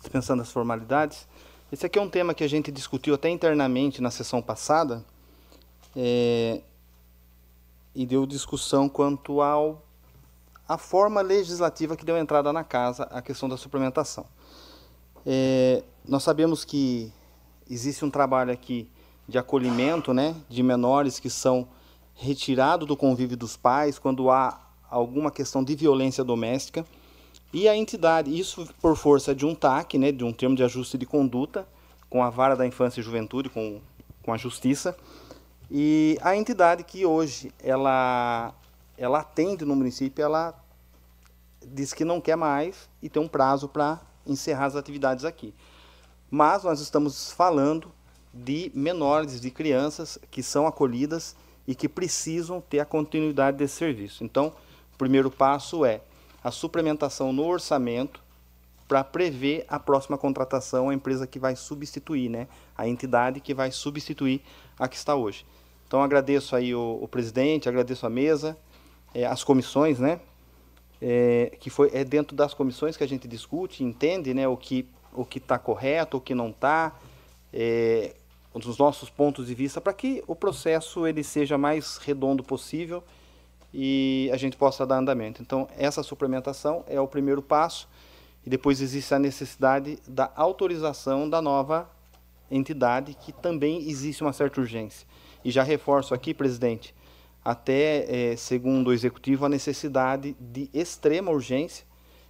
Dispensando 0.00 0.40
as 0.40 0.52
formalidades, 0.52 1.26
esse 1.72 1.84
aqui 1.84 1.98
é 1.98 2.00
um 2.00 2.08
tema 2.08 2.32
que 2.32 2.44
a 2.44 2.48
gente 2.48 2.70
discutiu 2.70 3.16
até 3.16 3.28
internamente 3.28 4.00
na 4.00 4.12
sessão 4.12 4.40
passada 4.40 5.04
é, 5.96 6.62
e 7.92 8.06
deu 8.06 8.24
discussão 8.24 8.88
quanto 8.88 9.42
ao 9.42 9.82
a 10.68 10.78
forma 10.78 11.20
legislativa 11.20 11.96
que 11.96 12.04
deu 12.04 12.16
entrada 12.16 12.52
na 12.52 12.64
casa 12.64 13.04
à 13.04 13.20
questão 13.20 13.48
da 13.48 13.56
suplementação. 13.56 14.24
É, 15.26 15.82
nós 16.06 16.22
sabemos 16.22 16.64
que 16.64 17.12
existe 17.68 18.04
um 18.04 18.10
trabalho 18.10 18.52
aqui 18.52 18.88
de 19.28 19.38
acolhimento 19.38 20.12
né, 20.12 20.34
de 20.48 20.62
menores 20.62 21.18
que 21.18 21.30
são 21.30 21.66
retirados 22.14 22.86
do 22.86 22.96
convívio 22.96 23.36
dos 23.36 23.56
pais 23.56 23.98
quando 23.98 24.30
há 24.30 24.60
alguma 24.90 25.30
questão 25.30 25.64
de 25.64 25.74
violência 25.74 26.22
doméstica. 26.22 26.84
E 27.52 27.68
a 27.68 27.76
entidade, 27.76 28.36
isso 28.36 28.68
por 28.80 28.96
força 28.96 29.34
de 29.34 29.46
um 29.46 29.54
TAC, 29.54 29.98
né, 29.98 30.12
de 30.12 30.24
um 30.24 30.32
termo 30.32 30.56
de 30.56 30.62
ajuste 30.62 30.98
de 30.98 31.06
conduta, 31.06 31.66
com 32.10 32.22
a 32.22 32.30
vara 32.30 32.56
da 32.56 32.66
infância 32.66 33.00
e 33.00 33.02
juventude, 33.02 33.48
com, 33.48 33.80
com 34.22 34.32
a 34.32 34.36
justiça. 34.36 34.96
E 35.70 36.18
a 36.20 36.36
entidade 36.36 36.84
que 36.84 37.06
hoje 37.06 37.52
ela 37.62 38.54
ela 38.96 39.20
atende 39.20 39.64
no 39.64 39.74
município, 39.74 40.24
ela 40.24 40.54
diz 41.62 41.92
que 41.92 42.04
não 42.04 42.20
quer 42.20 42.36
mais 42.36 42.88
e 43.02 43.08
tem 43.08 43.22
um 43.22 43.28
prazo 43.28 43.68
para 43.68 44.00
encerrar 44.26 44.66
as 44.66 44.76
atividades 44.76 45.24
aqui. 45.24 45.54
Mas 46.30 46.64
nós 46.64 46.80
estamos 46.80 47.32
falando 47.32 47.92
de 48.32 48.70
menores, 48.74 49.40
de 49.40 49.50
crianças 49.50 50.18
que 50.30 50.42
são 50.42 50.66
acolhidas 50.66 51.36
e 51.66 51.74
que 51.74 51.88
precisam 51.88 52.60
ter 52.60 52.80
a 52.80 52.84
continuidade 52.84 53.56
desse 53.56 53.76
serviço. 53.76 54.24
Então, 54.24 54.52
o 54.92 54.98
primeiro 54.98 55.30
passo 55.30 55.84
é 55.84 56.00
a 56.42 56.50
suplementação 56.50 57.32
no 57.32 57.44
orçamento 57.44 58.22
para 58.86 59.02
prever 59.02 59.64
a 59.68 59.78
próxima 59.78 60.18
contratação, 60.18 60.90
a 60.90 60.94
empresa 60.94 61.26
que 61.26 61.38
vai 61.38 61.56
substituir, 61.56 62.28
né? 62.28 62.48
a 62.76 62.86
entidade 62.86 63.40
que 63.40 63.54
vai 63.54 63.70
substituir 63.70 64.42
a 64.78 64.86
que 64.86 64.96
está 64.96 65.14
hoje. 65.14 65.46
Então, 65.86 66.02
agradeço 66.02 66.54
aí 66.54 66.74
o, 66.74 66.98
o 67.00 67.08
presidente, 67.08 67.68
agradeço 67.68 68.04
a 68.06 68.10
mesa, 68.10 68.56
é, 69.14 69.24
as 69.24 69.44
comissões, 69.44 69.98
né, 69.98 70.20
é, 71.00 71.56
que 71.60 71.70
foi 71.70 71.90
é 71.92 72.04
dentro 72.04 72.36
das 72.36 72.52
comissões 72.52 72.96
que 72.96 73.04
a 73.04 73.08
gente 73.08 73.28
discute, 73.28 73.84
entende, 73.84 74.34
né, 74.34 74.48
o 74.48 74.56
que 74.56 74.88
o 75.14 75.24
que 75.24 75.38
está 75.38 75.58
correto, 75.58 76.16
o 76.16 76.20
que 76.20 76.34
não 76.34 76.50
está, 76.50 76.92
é, 77.52 78.14
os 78.52 78.78
nossos 78.78 79.08
pontos 79.08 79.46
de 79.46 79.54
vista, 79.54 79.80
para 79.80 79.92
que 79.92 80.22
o 80.26 80.34
processo 80.34 81.06
ele 81.06 81.22
seja 81.22 81.56
mais 81.56 81.96
redondo 81.98 82.42
possível 82.42 83.02
e 83.72 84.28
a 84.32 84.36
gente 84.36 84.56
possa 84.56 84.86
dar 84.86 84.98
andamento. 84.98 85.42
Então, 85.42 85.68
essa 85.76 86.02
suplementação 86.02 86.84
é 86.86 87.00
o 87.00 87.08
primeiro 87.08 87.42
passo 87.42 87.88
e 88.44 88.50
depois 88.50 88.80
existe 88.80 89.14
a 89.14 89.18
necessidade 89.18 89.98
da 90.06 90.30
autorização 90.36 91.28
da 91.28 91.40
nova 91.40 91.88
entidade, 92.50 93.14
que 93.14 93.32
também 93.32 93.88
existe 93.88 94.22
uma 94.22 94.32
certa 94.32 94.60
urgência. 94.60 95.06
E 95.44 95.50
já 95.50 95.62
reforço 95.62 96.14
aqui, 96.14 96.32
presidente, 96.32 96.94
até, 97.44 98.32
é, 98.32 98.36
segundo 98.36 98.88
o 98.88 98.92
executivo, 98.92 99.44
a 99.44 99.48
necessidade 99.48 100.34
de 100.40 100.70
extrema 100.72 101.30
urgência 101.30 101.84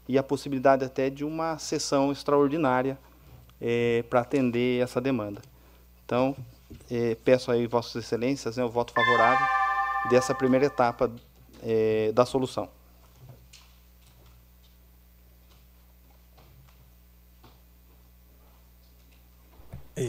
e 0.08 0.18
a 0.18 0.22
possibilidade 0.22 0.84
até 0.84 1.08
de 1.08 1.24
uma 1.24 1.56
sessão 1.58 2.10
extraordinária 2.10 2.98
é, 3.60 4.04
para 4.10 4.20
atender 4.20 4.82
essa 4.82 5.00
demanda. 5.00 5.40
Então, 6.04 6.36
é, 6.90 7.16
peço 7.24 7.50
aí, 7.50 7.66
Vossas 7.66 8.04
Excelências, 8.04 8.56
né, 8.56 8.64
o 8.64 8.68
voto 8.68 8.92
favorável 8.92 9.46
dessa 10.10 10.34
primeira 10.34 10.66
etapa 10.66 11.10
é, 11.62 12.10
da 12.12 12.26
solução. 12.26 12.68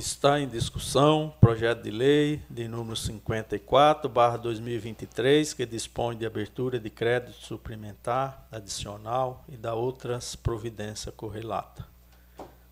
Está 0.05 0.39
em 0.39 0.47
discussão 0.47 1.33
projeto 1.41 1.81
de 1.81 1.89
lei 1.89 2.39
de 2.47 2.67
número 2.67 2.95
54, 2.95 4.07
barra 4.07 4.37
2023, 4.37 5.51
que 5.55 5.65
dispõe 5.65 6.15
de 6.15 6.27
abertura 6.27 6.79
de 6.79 6.91
crédito 6.91 7.33
suplementar, 7.43 8.47
adicional 8.51 9.43
e 9.49 9.57
da 9.57 9.73
outras 9.73 10.35
providência 10.35 11.11
correlata. 11.11 11.87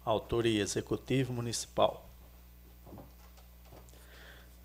Autoria 0.06 0.62
Executivo 0.62 1.34
Municipal. 1.34 2.08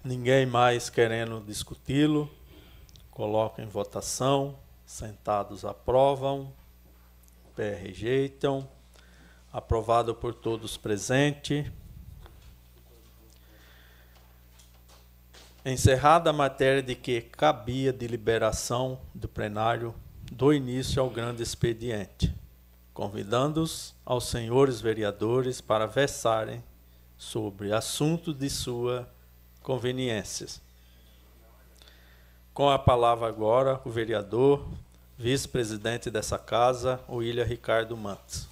Ninguém 0.05 0.45
mais 0.45 0.91
querendo 0.91 1.41
discuti-lo, 1.41 2.31
coloca 3.11 3.63
em 3.63 3.67
votação. 3.67 4.59
Sentados 4.85 5.65
aprovam, 5.65 6.53
pé 7.57 7.75
rejeitam. 7.75 8.69
Aprovado 9.51 10.15
por 10.15 10.35
todos 10.35 10.77
presentes. 10.77 11.65
Encerrada 15.71 16.31
a 16.31 16.33
matéria 16.33 16.83
de 16.83 16.95
que 16.95 17.21
cabia 17.21 17.93
deliberação 17.93 18.99
do 19.15 19.29
plenário, 19.29 19.95
do 20.33 20.51
início 20.51 21.03
ao 21.03 21.11
grande 21.11 21.43
expediente, 21.43 22.35
convidando-os 22.95 23.95
aos 24.03 24.29
senhores 24.29 24.81
vereadores 24.81 25.61
para 25.61 25.85
versarem 25.85 26.65
sobre 27.19 27.71
assuntos 27.71 28.35
de 28.35 28.49
sua 28.49 29.07
conveniência. 29.63 30.47
Com 32.55 32.71
a 32.71 32.79
palavra 32.79 33.29
agora 33.29 33.79
o 33.85 33.91
vereador, 33.91 34.67
vice-presidente 35.19 36.11
dessa 36.11 36.39
casa, 36.39 36.99
William 37.11 37.45
Ricardo 37.45 37.95
Mantes. 37.95 38.48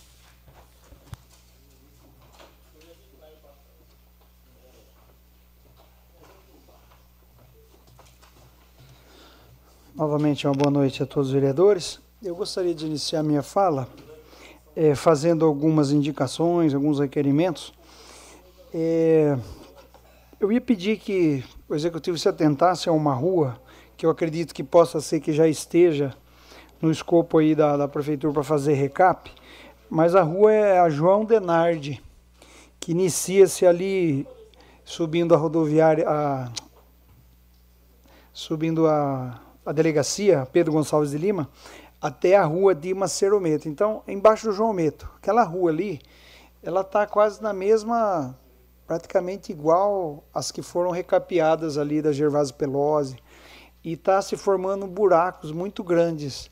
Novamente, 9.97 10.47
uma 10.47 10.53
boa 10.53 10.71
noite 10.71 11.03
a 11.03 11.07
todos 11.07 11.29
os 11.29 11.33
vereadores. 11.33 11.99
Eu 12.23 12.37
gostaria 12.37 12.75
de 12.75 12.85
iniciar 12.85 13.23
minha 13.23 13.43
fala 13.43 13.89
é, 14.77 14.95
fazendo 14.95 15.47
algumas 15.47 15.91
indicações, 15.91 16.75
alguns 16.75 17.01
requerimentos. 17.01 17.73
É, 18.75 19.39
eu 20.39 20.53
ia 20.53 20.61
pedir 20.61 20.99
que 20.99 21.43
o 21.67 21.75
executivo 21.75 22.19
se 22.19 22.29
atentasse 22.29 22.91
a 22.91 22.93
uma 22.93 23.15
rua 23.15 23.59
que 23.97 24.05
eu 24.05 24.11
acredito 24.11 24.55
que 24.55 24.63
possa 24.63 25.01
ser 25.01 25.19
que 25.19 25.33
já 25.33 25.49
esteja 25.49 26.15
no 26.79 26.91
escopo 26.91 27.39
aí 27.39 27.55
da, 27.55 27.79
da 27.79 27.89
prefeitura 27.89 28.35
para 28.35 28.45
fazer 28.45 28.75
recap, 28.75 29.33
mas 29.89 30.15
a 30.15 30.23
rua 30.23 30.53
é 30.53 30.79
a 30.79 30.91
João 30.91 31.25
Denardi, 31.25 32.03
que 32.79 32.93
inicia-se 32.93 33.65
ali 33.65 34.29
subindo 34.85 35.35
a 35.35 35.39
rodoviária, 35.39 36.07
a, 36.07 36.53
subindo 38.35 38.87
a 38.87 39.46
a 39.67 39.73
delegacia 39.73 40.47
Pedro 40.53 40.73
Gonçalves 40.73 41.11
de 41.11 41.19
Lima 41.19 41.51
até 42.01 42.37
a 42.37 42.45
rua 42.45 42.75
de 42.75 42.95
Maceromento. 42.95 43.69
Então, 43.69 44.03
embaixo 44.07 44.47
do 44.47 44.53
João 44.53 44.73
Meto, 44.73 45.11
aquela 45.17 45.43
rua 45.43 45.71
ali, 45.71 46.01
ela 46.63 46.83
está 46.83 47.07
quase 47.07 47.43
na 47.43 47.53
mesma, 47.53 48.39
praticamente 48.87 49.51
igual 49.51 50.23
às 50.33 50.53
que 50.53 50.63
foram 50.63 50.91
recapeadas 50.91 51.77
ali 51.77 52.01
da 52.01 52.13
Gervásio 52.13 52.55
Pelosi, 52.55 53.17
e 53.83 53.93
está 53.95 54.23
se 54.23 54.37
formando 54.37 54.87
buracos 54.87 55.53
muito 55.53 55.83
grandes, 55.83 56.51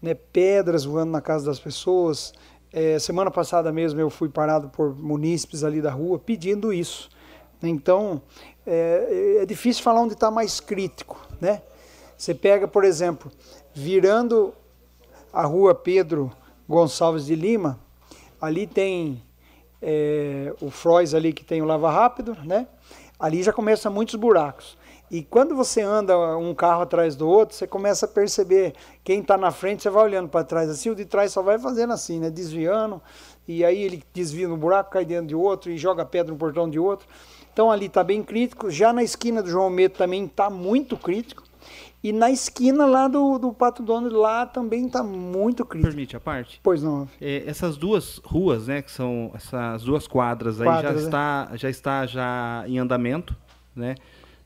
né? 0.00 0.14
pedras 0.14 0.84
voando 0.84 1.12
na 1.12 1.20
casa 1.20 1.46
das 1.46 1.58
pessoas. 1.58 2.32
É, 2.72 2.98
semana 2.98 3.30
passada 3.30 3.72
mesmo 3.72 4.00
eu 4.00 4.10
fui 4.10 4.28
parado 4.28 4.68
por 4.68 4.94
munícipes 4.94 5.64
ali 5.64 5.80
da 5.80 5.90
rua 5.90 6.18
pedindo 6.18 6.72
isso. 6.72 7.08
Então, 7.62 8.20
é, 8.66 9.38
é 9.40 9.46
difícil 9.46 9.82
falar 9.82 10.00
onde 10.00 10.14
está 10.14 10.30
mais 10.30 10.60
crítico, 10.60 11.18
né? 11.40 11.62
Você 12.16 12.34
pega, 12.34 12.66
por 12.66 12.84
exemplo, 12.84 13.30
virando 13.72 14.54
a 15.32 15.44
rua 15.44 15.74
Pedro 15.74 16.32
Gonçalves 16.68 17.26
de 17.26 17.34
Lima, 17.34 17.78
ali 18.40 18.66
tem 18.66 19.22
é, 19.80 20.54
o 20.60 20.70
Frois 20.70 21.14
ali 21.14 21.32
que 21.32 21.44
tem 21.44 21.60
o 21.60 21.64
Lava 21.64 21.90
Rápido, 21.90 22.36
né? 22.44 22.66
Ali 23.18 23.42
já 23.42 23.52
começa 23.52 23.90
muitos 23.90 24.14
buracos. 24.14 24.76
E 25.10 25.22
quando 25.22 25.54
você 25.54 25.82
anda 25.82 26.36
um 26.36 26.54
carro 26.54 26.82
atrás 26.82 27.14
do 27.14 27.28
outro, 27.28 27.54
você 27.54 27.66
começa 27.66 28.06
a 28.06 28.08
perceber 28.08 28.74
quem 29.04 29.20
está 29.20 29.36
na 29.36 29.50
frente, 29.50 29.82
você 29.82 29.90
vai 29.90 30.04
olhando 30.04 30.28
para 30.28 30.44
trás 30.44 30.68
assim, 30.68 30.90
o 30.90 30.94
de 30.94 31.04
trás 31.04 31.30
só 31.30 31.42
vai 31.42 31.58
fazendo 31.58 31.92
assim, 31.92 32.18
né? 32.18 32.30
Desviando, 32.30 33.00
e 33.46 33.64
aí 33.64 33.82
ele 33.82 34.02
desvia 34.12 34.48
no 34.48 34.56
buraco, 34.56 34.90
cai 34.90 35.04
dentro 35.04 35.26
de 35.26 35.34
outro 35.34 35.70
e 35.70 35.78
joga 35.78 36.04
pedra 36.04 36.32
no 36.32 36.38
portão 36.38 36.68
de 36.68 36.78
outro. 36.78 37.06
Então 37.52 37.70
ali 37.70 37.86
está 37.86 38.02
bem 38.02 38.22
crítico. 38.22 38.70
Já 38.70 38.92
na 38.92 39.04
esquina 39.04 39.40
do 39.40 39.48
João 39.48 39.70
Meto 39.70 39.98
também 39.98 40.24
está 40.24 40.50
muito 40.50 40.96
crítico. 40.96 41.43
E 42.02 42.12
na 42.12 42.30
esquina 42.30 42.84
lá 42.84 43.08
do, 43.08 43.38
do 43.38 43.52
Pato 43.52 43.82
Donald, 43.82 44.14
lá 44.14 44.44
também 44.44 44.86
está 44.86 45.02
muito 45.02 45.64
crítico. 45.64 45.90
Permite 45.90 46.16
a 46.16 46.20
parte? 46.20 46.60
Pois 46.62 46.82
não. 46.82 47.08
É, 47.20 47.44
essas 47.46 47.76
duas 47.76 48.20
ruas, 48.24 48.66
né, 48.66 48.82
que 48.82 48.90
são 48.90 49.30
essas 49.34 49.82
duas 49.82 50.06
quadras 50.06 50.60
aí, 50.60 50.66
quadras, 50.66 50.94
já, 50.94 51.00
é. 51.00 51.04
está, 51.04 51.50
já 51.54 51.70
está 51.70 52.06
já 52.06 52.64
em 52.66 52.78
andamento, 52.78 53.34
né? 53.74 53.94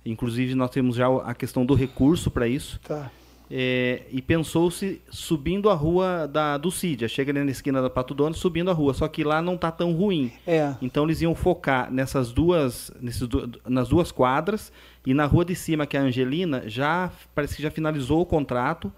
Inclusive 0.07 0.55
nós 0.55 0.71
temos 0.71 0.95
já 0.97 1.09
a 1.25 1.35
questão 1.35 1.67
do 1.67 1.75
recurso 1.75 2.31
para 2.31 2.47
isso. 2.47 2.81
Tá. 2.87 3.11
É, 3.51 4.03
e 4.11 4.21
pensou-se 4.21 5.01
subindo 5.11 5.71
a 5.71 5.75
rua 5.75 6.27
da, 6.27 6.59
do 6.59 6.71
Cídia, 6.71 7.09
chega 7.09 7.33
ali 7.33 7.43
na 7.43 7.51
esquina 7.51 7.81
da 7.81 7.89
Pato 7.89 8.15
Dono, 8.15 8.35
subindo 8.35 8.71
a 8.71 8.75
rua, 8.75 8.93
só 8.93 9.09
que 9.09 9.25
lá 9.25 9.41
não 9.41 9.55
está 9.55 9.71
tão 9.71 9.93
ruim. 9.93 10.31
É. 10.47 10.75
Então 10.83 11.05
eles 11.05 11.23
iam 11.23 11.35
focar 11.35 11.91
nessas 11.91 12.31
duas, 12.31 12.93
nesses, 13.01 13.27
nas 13.67 13.89
duas 13.89 14.13
quadras 14.13 14.71
e 15.07 15.15
na 15.15 15.25
rua 15.25 15.45
de 15.45 15.55
cima, 15.55 15.87
que 15.87 15.97
é 15.97 16.01
a 16.01 16.03
Angelina, 16.03 16.65
já 16.67 17.11
parece 17.35 17.57
que 17.57 17.63
já 17.63 17.71
finalizou 17.71 18.21
o 18.21 18.27
contrato 18.27 18.93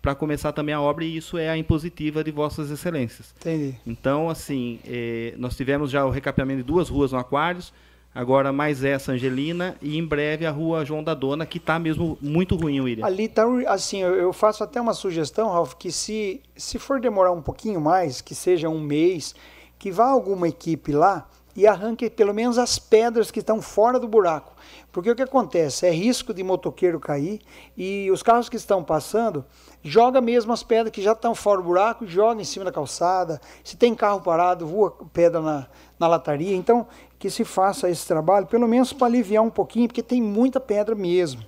para 0.00 0.14
começar 0.14 0.52
também 0.52 0.74
a 0.74 0.80
obra 0.80 1.04
e 1.04 1.16
isso 1.16 1.36
é 1.36 1.50
a 1.50 1.56
impositiva 1.56 2.24
de 2.24 2.30
Vossas 2.30 2.70
Excelências. 2.70 3.34
Entendi. 3.38 3.74
Então, 3.86 4.30
assim, 4.30 4.80
é, 4.86 5.34
nós 5.36 5.56
tivemos 5.56 5.90
já 5.90 6.04
o 6.06 6.10
recapeamento 6.10 6.58
de 6.58 6.62
duas 6.62 6.88
ruas 6.88 7.12
no 7.12 7.18
Aquários, 7.18 7.72
Agora 8.12 8.52
mais 8.52 8.82
essa 8.82 9.12
Angelina 9.12 9.76
e 9.80 9.96
em 9.96 10.04
breve 10.04 10.44
a 10.44 10.50
rua 10.50 10.84
João 10.84 11.02
da 11.02 11.14
Dona, 11.14 11.46
que 11.46 11.58
está 11.58 11.78
mesmo 11.78 12.18
muito 12.20 12.56
ruim, 12.56 12.80
William. 12.80 13.06
Ali 13.06 13.24
está 13.24 13.44
assim, 13.68 14.02
eu 14.02 14.32
faço 14.32 14.64
até 14.64 14.80
uma 14.80 14.94
sugestão, 14.94 15.48
Ralf, 15.48 15.74
que 15.74 15.92
se, 15.92 16.42
se 16.56 16.76
for 16.76 17.00
demorar 17.00 17.30
um 17.30 17.40
pouquinho 17.40 17.80
mais, 17.80 18.20
que 18.20 18.34
seja 18.34 18.68
um 18.68 18.80
mês, 18.80 19.32
que 19.78 19.92
vá 19.92 20.06
alguma 20.06 20.48
equipe 20.48 20.90
lá 20.90 21.28
e 21.54 21.66
arranque 21.66 22.08
pelo 22.10 22.32
menos 22.34 22.58
as 22.58 22.78
pedras 22.78 23.30
que 23.30 23.40
estão 23.40 23.62
fora 23.62 23.98
do 23.98 24.08
buraco. 24.08 24.54
Porque 24.92 25.10
o 25.10 25.14
que 25.14 25.22
acontece? 25.22 25.86
É 25.86 25.90
risco 25.90 26.34
de 26.34 26.42
motoqueiro 26.42 26.98
cair 26.98 27.40
e 27.76 28.10
os 28.10 28.22
carros 28.22 28.48
que 28.48 28.56
estão 28.56 28.82
passando 28.82 29.44
joga 29.82 30.20
mesmo 30.20 30.52
as 30.52 30.62
pedras 30.62 30.92
que 30.92 31.02
já 31.02 31.12
estão 31.12 31.34
fora 31.34 31.58
do 31.58 31.66
buraco, 31.66 32.06
joga 32.06 32.40
em 32.40 32.44
cima 32.44 32.64
da 32.64 32.72
calçada. 32.72 33.40
Se 33.62 33.76
tem 33.76 33.94
carro 33.94 34.20
parado, 34.20 34.66
voa 34.66 34.94
pedra 35.12 35.40
na, 35.40 35.66
na 35.98 36.06
lataria. 36.06 36.56
Então, 36.56 36.86
que 37.20 37.28
se 37.28 37.44
faça 37.44 37.90
esse 37.90 38.06
trabalho, 38.06 38.46
pelo 38.46 38.66
menos 38.66 38.94
para 38.94 39.06
aliviar 39.06 39.44
um 39.44 39.50
pouquinho, 39.50 39.86
porque 39.86 40.02
tem 40.02 40.22
muita 40.22 40.58
pedra 40.58 40.94
mesmo. 40.94 41.44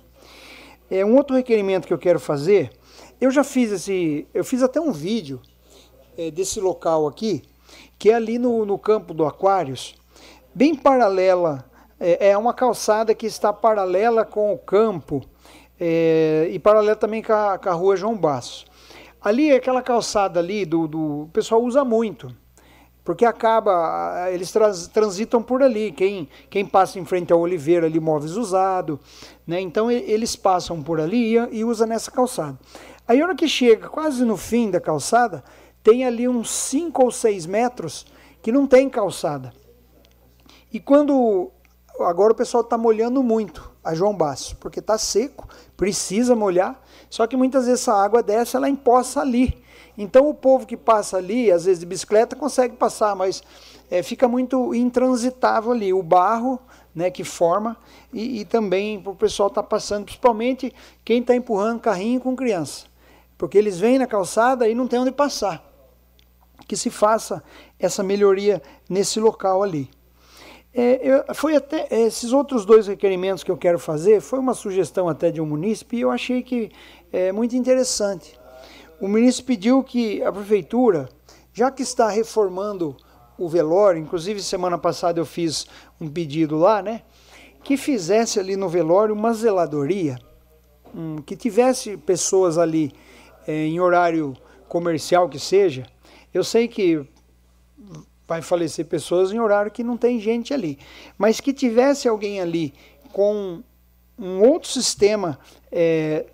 É 0.89 1.03
um 1.03 1.15
outro 1.15 1.35
requerimento 1.35 1.87
que 1.87 1.93
eu 1.93 1.97
quero 1.97 2.19
fazer. 2.19 2.71
Eu 3.19 3.31
já 3.31 3.43
fiz 3.43 3.71
esse, 3.71 4.27
eu 4.35 4.45
fiz 4.45 4.61
até 4.61 4.79
um 4.79 4.91
vídeo 4.91 5.41
é, 6.15 6.29
desse 6.29 6.59
local 6.59 7.07
aqui, 7.07 7.41
que 7.97 8.11
é 8.11 8.13
ali 8.13 8.37
no, 8.37 8.63
no 8.67 8.77
campo 8.77 9.15
do 9.15 9.25
Aquários, 9.25 9.95
bem 10.53 10.75
paralela. 10.75 11.65
É, 11.99 12.29
é 12.29 12.37
uma 12.37 12.53
calçada 12.53 13.15
que 13.15 13.25
está 13.25 13.51
paralela 13.51 14.23
com 14.23 14.53
o 14.53 14.59
campo 14.59 15.23
é, 15.79 16.49
e 16.51 16.59
paralela 16.59 16.95
também 16.95 17.23
com 17.23 17.33
a, 17.33 17.57
com 17.57 17.69
a 17.69 17.73
rua 17.73 17.95
João 17.95 18.15
Basso. 18.15 18.65
Ali, 19.19 19.51
aquela 19.51 19.81
calçada 19.81 20.39
ali, 20.39 20.65
do, 20.65 20.87
do, 20.87 21.23
o 21.23 21.29
pessoal 21.33 21.63
usa 21.63 21.83
muito 21.83 22.42
porque 23.03 23.25
acaba, 23.25 24.29
eles 24.31 24.51
trans, 24.51 24.87
transitam 24.87 25.43
por 25.43 25.61
ali, 25.61 25.91
quem, 25.91 26.29
quem 26.49 26.65
passa 26.65 26.99
em 26.99 27.05
frente 27.05 27.33
ao 27.33 27.39
Oliveira 27.39 27.85
ali, 27.85 27.99
móveis 27.99 28.37
usado, 28.37 28.99
né? 29.45 29.59
então 29.59 29.91
eles 29.91 30.35
passam 30.35 30.81
por 30.81 31.01
ali 31.01 31.35
e, 31.35 31.59
e 31.59 31.63
usa 31.65 31.85
nessa 31.85 32.09
calçada. 32.09 32.57
Aí 33.05 33.21
hora 33.21 33.35
que 33.35 33.47
chega 33.47 33.89
quase 33.89 34.23
no 34.23 34.37
fim 34.37 34.71
da 34.71 34.79
calçada, 34.79 35.43
tem 35.83 36.05
ali 36.05 36.27
uns 36.27 36.49
5 36.49 37.03
ou 37.03 37.11
6 37.11 37.45
metros 37.45 38.05
que 38.41 38.51
não 38.51 38.65
tem 38.65 38.89
calçada. 38.89 39.53
E 40.71 40.79
quando, 40.79 41.51
agora 41.99 42.31
o 42.31 42.35
pessoal 42.35 42.63
está 42.63 42.77
molhando 42.77 43.21
muito 43.21 43.71
a 43.83 43.93
João 43.93 44.15
Basso, 44.15 44.55
porque 44.55 44.79
está 44.79 44.97
seco, 44.97 45.47
precisa 45.75 46.35
molhar, 46.35 46.81
só 47.09 47.27
que 47.27 47.35
muitas 47.35 47.65
vezes 47.65 47.81
essa 47.81 47.93
água 47.93 48.23
desce, 48.23 48.55
ela 48.55 48.69
empoça 48.69 49.19
ali, 49.19 49.61
então 49.97 50.27
o 50.27 50.33
povo 50.33 50.65
que 50.65 50.75
passa 50.75 51.17
ali, 51.17 51.51
às 51.51 51.65
vezes 51.65 51.79
de 51.79 51.85
bicicleta, 51.85 52.35
consegue 52.35 52.75
passar, 52.75 53.15
mas 53.15 53.43
é, 53.91 54.01
fica 54.01 54.27
muito 54.27 54.73
intransitável 54.73 55.71
ali. 55.71 55.93
O 55.93 56.01
barro 56.01 56.59
né, 56.95 57.09
que 57.11 57.23
forma 57.23 57.77
e, 58.11 58.41
e 58.41 58.45
também 58.45 59.01
o 59.05 59.15
pessoal 59.15 59.49
está 59.49 59.61
passando, 59.61 60.05
principalmente 60.05 60.73
quem 61.03 61.21
está 61.21 61.35
empurrando 61.35 61.79
carrinho 61.79 62.19
com 62.19 62.35
criança. 62.35 62.85
Porque 63.37 63.57
eles 63.57 63.79
vêm 63.79 63.99
na 63.99 64.07
calçada 64.07 64.67
e 64.67 64.75
não 64.75 64.87
tem 64.87 64.99
onde 64.99 65.11
passar. 65.11 65.63
Que 66.67 66.77
se 66.77 66.89
faça 66.89 67.43
essa 67.77 68.01
melhoria 68.01 68.61
nesse 68.89 69.19
local 69.19 69.61
ali. 69.61 69.89
É, 70.73 70.99
eu, 71.03 71.35
foi 71.35 71.55
até 71.55 71.87
esses 71.91 72.33
outros 72.33 72.65
dois 72.65 72.87
requerimentos 72.87 73.43
que 73.43 73.51
eu 73.51 73.57
quero 73.57 73.77
fazer 73.77 74.21
foi 74.21 74.39
uma 74.39 74.55
sugestão 74.55 75.07
até 75.07 75.29
de 75.29 75.39
um 75.39 75.45
munícipe 75.45 75.97
e 75.97 76.01
eu 76.01 76.09
achei 76.09 76.41
que 76.41 76.71
é 77.11 77.31
muito 77.31 77.55
interessante 77.55 78.39
o 78.99 79.07
ministro 79.07 79.45
pediu 79.45 79.83
que 79.83 80.23
a 80.23 80.31
prefeitura, 80.31 81.09
já 81.53 81.69
que 81.71 81.83
está 81.83 82.09
reformando 82.09 82.95
o 83.37 83.49
velório, 83.49 84.01
inclusive 84.01 84.41
semana 84.41 84.77
passada 84.77 85.19
eu 85.19 85.25
fiz 85.25 85.65
um 85.99 86.07
pedido 86.09 86.57
lá, 86.57 86.81
né? 86.81 87.01
que 87.63 87.77
fizesse 87.77 88.39
ali 88.39 88.55
no 88.55 88.67
velório 88.67 89.15
uma 89.15 89.33
zeladoria, 89.33 90.19
um, 90.93 91.21
que 91.21 91.35
tivesse 91.35 91.95
pessoas 91.95 92.57
ali 92.57 92.91
é, 93.47 93.65
em 93.65 93.79
horário 93.79 94.35
comercial 94.67 95.29
que 95.29 95.39
seja. 95.39 95.85
Eu 96.33 96.43
sei 96.43 96.67
que 96.67 97.05
vai 98.27 98.41
falecer 98.41 98.85
pessoas 98.85 99.31
em 99.31 99.39
horário 99.39 99.71
que 99.71 99.83
não 99.83 99.97
tem 99.97 100.19
gente 100.19 100.53
ali, 100.53 100.77
mas 101.17 101.39
que 101.39 101.53
tivesse 101.53 102.07
alguém 102.07 102.41
ali 102.41 102.73
com 103.11 103.63
um 104.19 104.41
outro 104.41 104.69
sistema 104.69 105.39
é, 105.71 106.25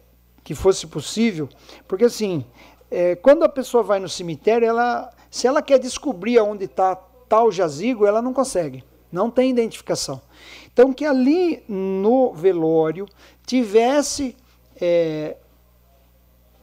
que 0.49 0.55
fosse 0.55 0.87
possível, 0.87 1.47
porque 1.87 2.05
assim, 2.05 2.43
é, 2.89 3.15
quando 3.15 3.43
a 3.43 3.47
pessoa 3.49 3.83
vai 3.83 3.99
no 3.99 4.09
cemitério, 4.09 4.67
ela, 4.67 5.07
se 5.29 5.45
ela 5.45 5.61
quer 5.61 5.77
descobrir 5.77 6.39
onde 6.39 6.65
está 6.65 6.95
tal 6.95 7.51
jazigo, 7.51 8.03
ela 8.03 8.19
não 8.19 8.33
consegue, 8.33 8.83
não 9.11 9.29
tem 9.29 9.51
identificação. 9.51 10.19
Então, 10.73 10.91
que 10.91 11.05
ali 11.05 11.63
no 11.69 12.33
velório 12.33 13.05
tivesse. 13.45 14.35
É, 14.81 15.37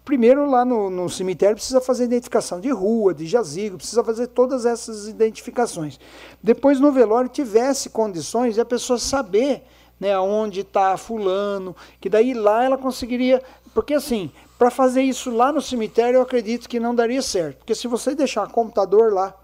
primeiro, 0.05 0.51
lá 0.51 0.64
no, 0.64 0.91
no, 0.91 1.09
cemitério, 1.09 1.55
precisa 1.55 1.80
fazer 1.80 2.07
identificação 2.07 2.59
de 2.61 2.70
rua, 2.70 3.14
de 3.14 3.24
jazigo, 3.24 3.76
precisa 3.76 4.03
fazer 4.03 4.26
todas 4.26 4.66
essas 4.66 5.07
identificações. 5.07 6.01
Depois, 6.43 6.80
no 6.80 6.91
velório, 6.91 7.30
tivesse 7.30 7.89
condições 7.89 8.57
de 8.57 8.61
a 8.61 8.64
pessoa 8.64 8.99
saber 8.99 9.62
né, 9.99 10.18
onde 10.18 10.61
está 10.61 10.97
fulano, 10.97 11.74
que 12.01 12.09
daí 12.09 12.34
lá 12.34 12.64
ela 12.64 12.76
conseguiria. 12.76 13.43
Porque 13.77 13.93
assim, 13.93 14.33
para 14.59 14.70
fazer 14.70 15.03
isso 15.03 15.31
lá 15.31 15.53
no 15.53 15.61
cemitério, 15.61 16.16
eu 16.16 16.22
acredito 16.22 16.66
que 16.66 16.81
não 16.81 16.95
daria 16.95 17.20
certo. 17.20 17.59
Porque 17.59 17.74
se 17.74 17.87
você 17.87 18.14
deixar 18.14 18.49
computador 18.49 19.12
lá, 19.12 19.39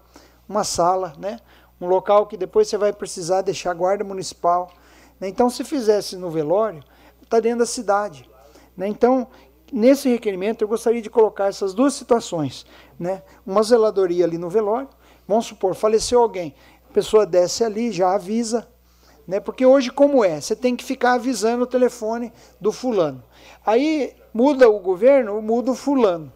uma 0.49 0.63
sala, 0.63 1.13
né, 1.19 1.39
um 1.79 1.85
local 1.85 2.25
que 2.25 2.35
depois 2.35 2.67
você 2.67 2.75
vai 2.75 2.91
precisar 2.91 3.43
deixar 3.43 3.75
guarda 3.75 4.03
municipal. 4.03 4.71
Né, 5.19 5.27
então, 5.27 5.51
se 5.51 5.63
fizesse 5.63 6.17
no 6.17 6.31
velório, 6.31 6.83
está 7.21 7.39
dentro 7.39 7.59
da 7.59 7.67
cidade. 7.67 8.27
Né, 8.75 8.87
então, 8.87 9.27
nesse 9.71 10.09
requerimento, 10.09 10.63
eu 10.63 10.67
gostaria 10.67 10.99
de 10.99 11.11
colocar 11.11 11.45
essas 11.45 11.71
duas 11.71 11.93
situações. 11.93 12.65
Né, 12.99 13.21
uma 13.45 13.61
zeladoria 13.61 14.25
ali 14.25 14.39
no 14.39 14.49
velório, 14.49 14.89
vamos 15.27 15.45
supor, 15.45 15.75
faleceu 15.75 16.19
alguém, 16.19 16.55
a 16.89 16.91
pessoa 16.91 17.23
desce 17.23 17.63
ali, 17.63 17.91
já 17.91 18.15
avisa, 18.15 18.67
né? 19.27 19.39
Porque 19.39 19.65
hoje, 19.65 19.89
como 19.89 20.23
é? 20.23 20.41
Você 20.41 20.55
tem 20.55 20.75
que 20.75 20.83
ficar 20.83 21.13
avisando 21.13 21.63
o 21.63 21.67
telefone 21.67 22.31
do 22.59 22.71
fulano. 22.71 23.23
Aí 23.65 24.13
muda 24.33 24.69
o 24.69 24.79
governo, 24.79 25.41
muda 25.41 25.71
o 25.71 25.75
fulano. 25.75 26.31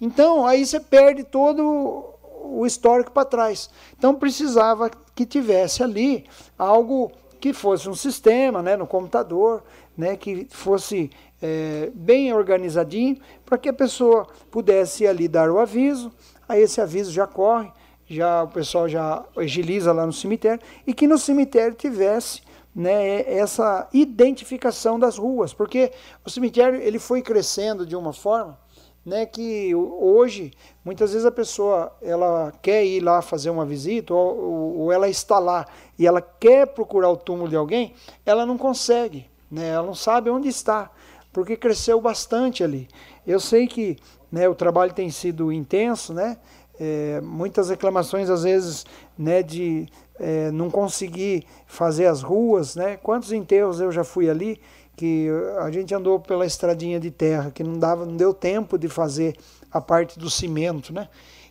Então, 0.00 0.46
aí 0.46 0.64
você 0.64 0.78
perde 0.78 1.24
todo 1.24 2.14
o 2.42 2.64
histórico 2.66 3.10
para 3.10 3.24
trás. 3.24 3.70
Então, 3.96 4.14
precisava 4.14 4.90
que 5.14 5.26
tivesse 5.26 5.82
ali 5.82 6.24
algo 6.58 7.12
que 7.40 7.52
fosse 7.52 7.88
um 7.88 7.94
sistema 7.94 8.62
né, 8.62 8.76
no 8.76 8.86
computador, 8.86 9.62
né, 9.96 10.16
que 10.16 10.46
fosse 10.50 11.10
é, 11.42 11.90
bem 11.94 12.32
organizadinho, 12.32 13.18
para 13.44 13.58
que 13.58 13.68
a 13.68 13.72
pessoa 13.72 14.26
pudesse 14.50 15.06
ali 15.06 15.28
dar 15.28 15.50
o 15.50 15.58
aviso, 15.58 16.12
aí 16.48 16.62
esse 16.62 16.80
aviso 16.80 17.12
já 17.12 17.26
corre, 17.26 17.70
já 18.08 18.42
o 18.42 18.48
pessoal 18.48 18.88
já 18.88 19.24
agiliza 19.36 19.92
lá 19.92 20.06
no 20.06 20.12
cemitério, 20.12 20.60
e 20.86 20.94
que 20.94 21.06
no 21.06 21.18
cemitério 21.18 21.74
tivesse 21.74 22.42
né, 22.78 23.28
essa 23.28 23.88
identificação 23.92 25.00
das 25.00 25.18
ruas, 25.18 25.52
porque 25.52 25.90
o 26.24 26.30
cemitério 26.30 26.80
ele 26.80 27.00
foi 27.00 27.20
crescendo 27.20 27.84
de 27.84 27.96
uma 27.96 28.12
forma 28.12 28.56
né, 29.04 29.26
que 29.26 29.74
hoje 29.74 30.52
muitas 30.84 31.10
vezes 31.10 31.26
a 31.26 31.32
pessoa 31.32 31.92
ela 32.00 32.52
quer 32.62 32.84
ir 32.84 33.00
lá 33.00 33.20
fazer 33.20 33.50
uma 33.50 33.66
visita 33.66 34.14
ou, 34.14 34.78
ou 34.78 34.92
ela 34.92 35.08
está 35.08 35.40
lá 35.40 35.66
e 35.98 36.06
ela 36.06 36.22
quer 36.22 36.68
procurar 36.68 37.10
o 37.10 37.16
túmulo 37.16 37.48
de 37.48 37.56
alguém, 37.56 37.94
ela 38.24 38.46
não 38.46 38.56
consegue, 38.56 39.28
né, 39.50 39.70
ela 39.70 39.84
não 39.84 39.94
sabe 39.94 40.30
onde 40.30 40.46
está, 40.46 40.88
porque 41.32 41.56
cresceu 41.56 42.00
bastante 42.00 42.62
ali. 42.62 42.86
Eu 43.26 43.40
sei 43.40 43.66
que 43.66 43.96
né, 44.30 44.48
o 44.48 44.54
trabalho 44.54 44.92
tem 44.92 45.10
sido 45.10 45.50
intenso, 45.50 46.14
né, 46.14 46.38
é, 46.78 47.20
muitas 47.22 47.70
reclamações 47.70 48.30
às 48.30 48.44
vezes 48.44 48.86
né, 49.18 49.42
de 49.42 49.88
é, 50.18 50.50
não 50.50 50.70
conseguir 50.70 51.46
fazer 51.66 52.06
as 52.06 52.22
ruas, 52.22 52.76
né? 52.76 52.96
Quantos 52.96 53.32
enterros 53.32 53.80
eu 53.80 53.92
já 53.92 54.04
fui 54.04 54.28
ali 54.28 54.60
que 54.96 55.28
a 55.60 55.70
gente 55.70 55.94
andou 55.94 56.18
pela 56.18 56.44
estradinha 56.44 56.98
de 56.98 57.10
terra 57.10 57.52
que 57.52 57.62
não 57.62 57.78
dava, 57.78 58.04
não 58.04 58.16
deu 58.16 58.34
tempo 58.34 58.76
de 58.76 58.88
fazer 58.88 59.36
a 59.70 59.80
parte 59.80 60.18
do 60.18 60.28
cimento, 60.28 60.92
né? 60.92 61.08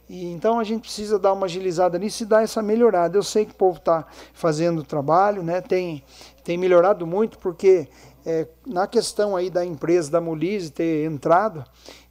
E, 0.09 0.31
então 0.31 0.59
a 0.59 0.63
gente 0.63 0.81
precisa 0.81 1.17
dar 1.17 1.33
uma 1.33 1.45
agilizada 1.45 1.97
nisso 1.97 2.23
e 2.23 2.25
dar 2.25 2.43
essa 2.43 2.61
melhorada. 2.61 3.17
Eu 3.17 3.23
sei 3.23 3.45
que 3.45 3.51
o 3.51 3.55
povo 3.55 3.77
está 3.77 4.05
fazendo 4.33 4.79
o 4.79 4.83
trabalho, 4.83 5.43
né? 5.43 5.61
Tem 5.61 6.03
tem 6.43 6.57
melhorado 6.57 7.05
muito 7.05 7.37
porque 7.39 7.89
é, 8.25 8.47
na 8.65 8.87
questão 8.87 9.35
aí 9.35 9.49
da 9.49 9.65
empresa 9.65 10.09
da 10.09 10.21
Molise 10.21 10.71
ter 10.71 11.05
entrado, 11.05 11.63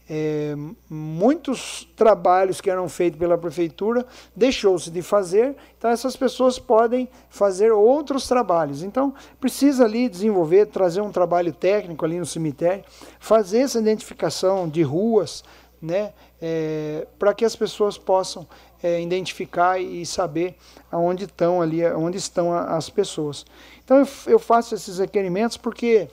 é, 0.08 0.54
muitos 0.88 1.86
trabalhos 1.96 2.60
que 2.60 2.70
eram 2.70 2.88
feitos 2.88 3.18
pela 3.18 3.36
prefeitura 3.36 4.06
deixou-se 4.34 4.90
de 4.90 5.02
fazer, 5.02 5.56
então 5.76 5.90
essas 5.90 6.14
pessoas 6.14 6.58
podem 6.58 7.08
fazer 7.28 7.72
outros 7.72 8.28
trabalhos. 8.28 8.82
Então 8.82 9.12
precisa 9.40 9.84
ali 9.84 10.08
desenvolver, 10.08 10.66
trazer 10.66 11.00
um 11.00 11.10
trabalho 11.10 11.52
técnico 11.52 12.04
ali 12.04 12.18
no 12.18 12.26
cemitério, 12.26 12.84
fazer 13.18 13.58
essa 13.58 13.80
identificação 13.80 14.68
de 14.68 14.82
ruas, 14.82 15.42
né, 15.82 16.12
é, 16.40 17.06
para 17.18 17.34
que 17.34 17.44
as 17.44 17.56
pessoas 17.56 17.98
possam 17.98 18.46
é, 18.82 19.00
identificar 19.00 19.80
e 19.80 20.06
saber 20.06 20.56
aonde 20.90 21.24
estão 21.24 21.60
ali, 21.60 21.84
onde 21.84 22.16
estão 22.16 22.52
as 22.52 22.88
pessoas. 22.88 23.44
Então 23.84 23.98
eu, 23.98 24.08
eu 24.26 24.38
faço 24.38 24.74
esses 24.74 24.98
requerimentos 24.98 25.56
porque 25.56 26.08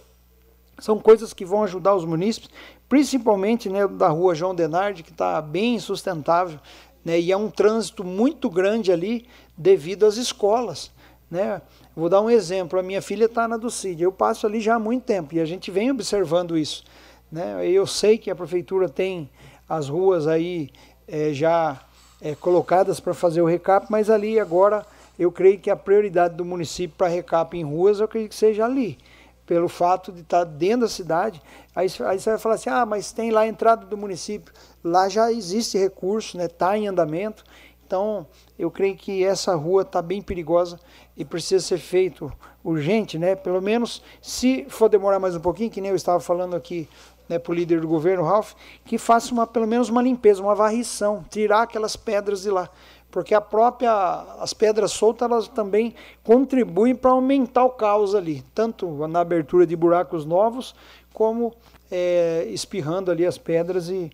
são 0.79 0.99
coisas 0.99 1.33
que 1.33 1.45
vão 1.45 1.63
ajudar 1.63 1.95
os 1.95 2.05
munícipes, 2.05 2.49
principalmente 2.93 3.69
né, 3.69 3.87
da 3.87 4.07
rua 4.09 4.35
João 4.35 4.53
Denardi, 4.53 5.01
que 5.01 5.09
está 5.09 5.41
bem 5.41 5.73
insustentável, 5.73 6.59
né, 7.03 7.19
e 7.19 7.31
é 7.31 7.35
um 7.35 7.49
trânsito 7.49 8.03
muito 8.03 8.51
grande 8.51 8.91
ali 8.91 9.25
devido 9.57 10.05
às 10.05 10.15
escolas. 10.15 10.91
Né? 11.29 11.59
Vou 11.95 12.07
dar 12.07 12.21
um 12.21 12.29
exemplo, 12.29 12.77
a 12.77 12.83
minha 12.83 13.01
filha 13.01 13.25
está 13.25 13.47
na 13.47 13.57
do 13.57 13.71
CID, 13.71 14.03
eu 14.03 14.11
passo 14.11 14.45
ali 14.45 14.61
já 14.61 14.75
há 14.75 14.79
muito 14.79 15.05
tempo 15.05 15.33
e 15.33 15.39
a 15.39 15.45
gente 15.45 15.71
vem 15.71 15.89
observando 15.89 16.55
isso. 16.55 16.83
Né? 17.31 17.67
Eu 17.67 17.87
sei 17.87 18.15
que 18.19 18.29
a 18.29 18.35
prefeitura 18.35 18.87
tem 18.87 19.27
as 19.67 19.89
ruas 19.89 20.27
aí 20.27 20.69
é, 21.07 21.33
já 21.33 21.81
é, 22.21 22.35
colocadas 22.35 22.99
para 22.99 23.15
fazer 23.15 23.41
o 23.41 23.47
recap, 23.47 23.87
mas 23.89 24.07
ali 24.07 24.39
agora 24.39 24.85
eu 25.17 25.31
creio 25.31 25.57
que 25.57 25.71
a 25.71 25.75
prioridade 25.75 26.35
do 26.35 26.45
município 26.45 26.95
para 26.95 27.07
recap 27.07 27.57
em 27.57 27.63
ruas, 27.63 27.99
eu 27.99 28.07
creio 28.07 28.29
que 28.29 28.35
seja 28.35 28.65
ali 28.65 28.99
pelo 29.45 29.67
fato 29.67 30.11
de 30.11 30.21
estar 30.21 30.43
dentro 30.43 30.81
da 30.81 30.89
cidade. 30.89 31.41
Aí, 31.75 31.87
aí 32.05 32.19
você 32.19 32.29
vai 32.31 32.39
falar 32.39 32.55
assim, 32.55 32.69
ah, 32.69 32.85
mas 32.85 33.11
tem 33.11 33.31
lá 33.31 33.41
a 33.41 33.47
entrada 33.47 33.85
do 33.85 33.97
município. 33.97 34.53
Lá 34.83 35.09
já 35.09 35.31
existe 35.31 35.77
recurso, 35.77 36.37
está 36.37 36.43
né, 36.43 36.47
tá 36.47 36.77
em 36.77 36.87
andamento. 36.87 37.43
Então, 37.85 38.25
eu 38.57 38.71
creio 38.71 38.95
que 38.95 39.23
essa 39.23 39.53
rua 39.55 39.83
está 39.83 40.01
bem 40.01 40.21
perigosa 40.21 40.79
e 41.15 41.23
precisa 41.23 41.63
ser 41.63 41.77
feito 41.77 42.31
urgente, 42.63 43.19
né? 43.19 43.35
Pelo 43.35 43.61
menos, 43.61 44.01
se 44.21 44.65
for 44.69 44.89
demorar 44.89 45.19
mais 45.19 45.35
um 45.35 45.39
pouquinho, 45.39 45.69
que 45.69 45.81
nem 45.81 45.91
eu 45.91 45.95
estava 45.95 46.19
falando 46.19 46.55
aqui 46.55 46.87
né, 47.27 47.37
para 47.37 47.51
o 47.51 47.55
líder 47.55 47.81
do 47.81 47.87
governo, 47.87 48.23
Ralph, 48.23 48.53
que 48.85 48.97
faça 48.97 49.33
uma, 49.33 49.45
pelo 49.45 49.67
menos 49.67 49.89
uma 49.89 50.01
limpeza, 50.01 50.41
uma 50.41 50.55
varrição, 50.55 51.23
tirar 51.29 51.63
aquelas 51.63 51.95
pedras 51.95 52.43
de 52.43 52.49
lá 52.49 52.69
porque 53.13 53.35
a 53.35 53.39
própria 53.39 53.93
as 54.39 54.55
pedras 54.55 54.91
soltas 54.91 55.29
elas 55.29 55.47
também 55.47 55.93
contribuem 56.23 56.95
para 56.95 57.11
aumentar 57.11 57.63
o 57.63 57.69
caos 57.69 58.15
ali, 58.15 58.43
tanto 58.55 59.07
na 59.07 59.19
abertura 59.19 59.67
de 59.67 59.75
buracos 59.75 60.25
novos 60.25 60.73
como 61.13 61.53
é, 61.91 62.47
espirrando 62.49 63.11
ali 63.11 63.23
as 63.23 63.37
pedras 63.37 63.87
e, 63.87 64.09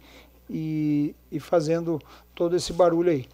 e, 0.50 1.16
e, 1.32 1.40
fazendo 1.40 1.98
todo 2.36 2.58
esse 2.58 2.74
barulho 2.74 3.10
aí. 3.10 3.26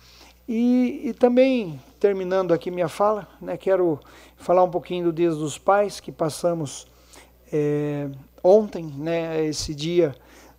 E, 0.47 1.01
e, 1.05 1.13
também 1.15 1.81
terminando 1.99 2.53
aqui 2.53 2.69
minha 2.69 2.87
fala, 2.87 3.27
né, 3.41 3.57
quero 3.57 3.99
falar 4.37 4.61
um 4.61 4.69
pouquinho 4.69 5.05
do 5.05 5.13
Dia 5.13 5.31
dos 5.31 5.57
Pais 5.57 5.99
que 5.99 6.11
passamos 6.11 6.85
é, 7.51 8.07
ontem, 8.43 8.85
né, 8.85 9.43
esse 9.43 9.73
dia 9.73 10.15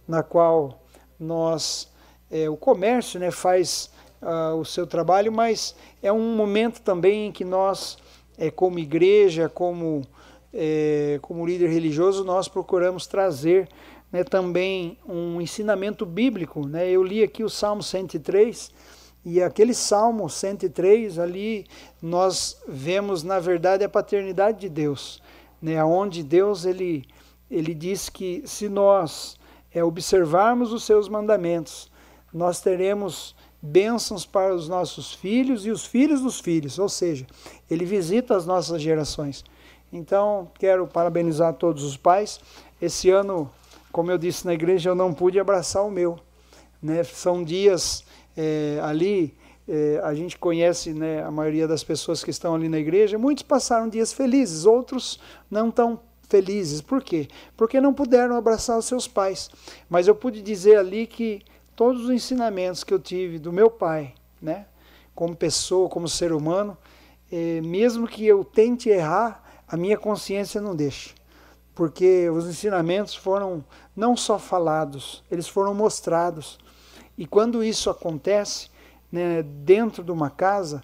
na 0.09 0.25
qual 0.25 0.83
nós 1.17 1.89
é, 2.29 2.51
o 2.51 2.57
comércio 2.57 3.21
né, 3.21 3.31
faz 3.31 3.95
uh, 4.27 4.57
o 4.57 4.64
seu 4.64 4.87
trabalho, 4.87 5.31
mas 5.31 5.77
é 6.03 6.12
um 6.12 6.35
momento 6.35 6.81
também 6.81 7.29
em 7.29 7.33
que 7.33 7.45
nós, 7.45 7.97
é, 8.37 8.51
como 8.51 8.79
igreja, 8.79 9.49
como, 9.49 10.03
é, 10.53 11.18
como 11.22 11.47
líder 11.47 11.70
religioso, 11.70 12.24
nós 12.24 12.49
procuramos 12.49 13.07
trazer 13.07 13.68
né, 14.11 14.24
também 14.24 14.99
um 15.09 15.41
ensinamento 15.41 16.05
bíblico. 16.05 16.66
Né? 16.66 16.91
Eu 16.91 17.03
li 17.03 17.22
aqui 17.22 17.45
o 17.45 17.49
Salmo 17.49 17.83
103, 17.83 18.72
e 19.24 19.43
aquele 19.43 19.74
Salmo 19.74 20.29
103 20.29 21.18
ali 21.18 21.66
nós 22.01 22.62
vemos 22.68 23.24
na 23.24 23.41
verdade 23.41 23.83
a 23.83 23.89
paternidade 23.89 24.61
de 24.61 24.68
Deus, 24.68 25.20
né? 25.61 25.85
Onde 25.85 26.22
Deus 26.22 26.64
ele 26.64 27.05
ele 27.51 27.74
diz 27.74 28.09
que 28.09 28.45
se 28.47 28.68
nós 28.68 29.37
é, 29.74 29.83
observarmos 29.83 30.72
os 30.72 30.85
seus 30.85 31.09
mandamentos, 31.09 31.91
nós 32.33 32.61
teremos 32.61 33.35
bênçãos 33.67 34.25
para 34.25 34.55
os 34.55 34.69
nossos 34.69 35.12
filhos 35.12 35.67
e 35.67 35.71
os 35.71 35.85
filhos 35.85 36.21
dos 36.21 36.41
filhos, 36.41 36.79
ou 36.79 36.89
seja, 36.89 37.27
ele 37.71 37.85
visita 37.85 38.37
as 38.37 38.47
nossas 38.47 38.81
gerações. 38.81 39.45
Então, 39.93 40.51
quero 40.59 40.87
parabenizar 40.87 41.55
todos 41.55 41.85
os 41.85 41.97
pais. 41.97 42.41
Esse 42.81 43.11
ano, 43.11 43.51
como 43.93 44.11
eu 44.11 44.19
disse 44.19 44.45
na 44.47 44.55
igreja, 44.55 44.91
eu 44.91 44.95
não 44.95 45.12
pude 45.12 45.39
abraçar 45.39 45.85
o 45.85 45.91
meu. 45.91 46.19
Né? 46.83 47.03
São 47.05 47.43
dias 47.43 48.05
é, 48.37 48.79
ali, 48.83 49.35
é, 49.69 50.01
a 50.03 50.14
gente 50.14 50.39
conhece 50.39 50.93
né, 50.93 51.23
a 51.23 51.31
maioria 51.31 51.67
das 51.67 51.83
pessoas 51.83 52.23
que 52.23 52.31
estão 52.31 52.55
ali 52.55 52.69
na 52.69 52.79
igreja, 52.79 53.19
muitos 53.19 53.43
passaram 53.43 53.89
dias 53.89 54.12
felizes, 54.12 54.64
outros 54.64 55.21
não 55.51 55.71
tão 55.71 56.01
felizes. 56.29 56.81
Por 56.81 57.03
quê? 57.03 57.29
Porque 57.57 57.81
não 57.81 57.95
puderam 57.95 58.37
abraçar 58.37 58.79
os 58.79 58.85
seus 58.85 59.09
pais. 59.09 59.51
Mas 59.89 60.09
eu 60.09 60.14
pude 60.14 60.43
dizer 60.43 60.77
ali 60.79 61.07
que 61.07 61.43
todos 61.77 62.05
os 62.05 62.11
ensinamentos 62.11 62.83
que 62.83 62.93
eu 62.93 62.99
tive 62.99 63.39
do 63.39 63.53
meu 63.53 63.70
pai, 63.70 64.14
né, 64.41 64.66
como 65.14 65.37
pessoa, 65.37 65.89
como 65.91 66.09
ser 66.09 66.33
humano, 66.33 66.77
é, 67.31 67.61
mesmo 67.61 68.09
que 68.09 68.27
eu 68.27 68.43
tente 68.43 68.89
errar, 68.89 69.45
a 69.68 69.77
minha 69.77 69.99
consciência 69.99 70.61
não 70.61 70.74
deixa. 70.74 71.14
Porque 71.74 72.31
os 72.31 72.47
ensinamentos 72.47 73.14
foram 73.14 73.62
não 73.95 74.16
só 74.16 74.39
falados, 74.39 75.22
eles 75.31 75.47
foram 75.47 75.74
mostrados. 75.74 76.59
E 77.18 77.27
quando 77.27 77.62
isso 77.62 77.91
acontece, 77.91 78.70
né, 79.12 79.43
dentro 79.43 80.03
de 80.03 80.11
uma 80.11 80.31
casa, 80.31 80.83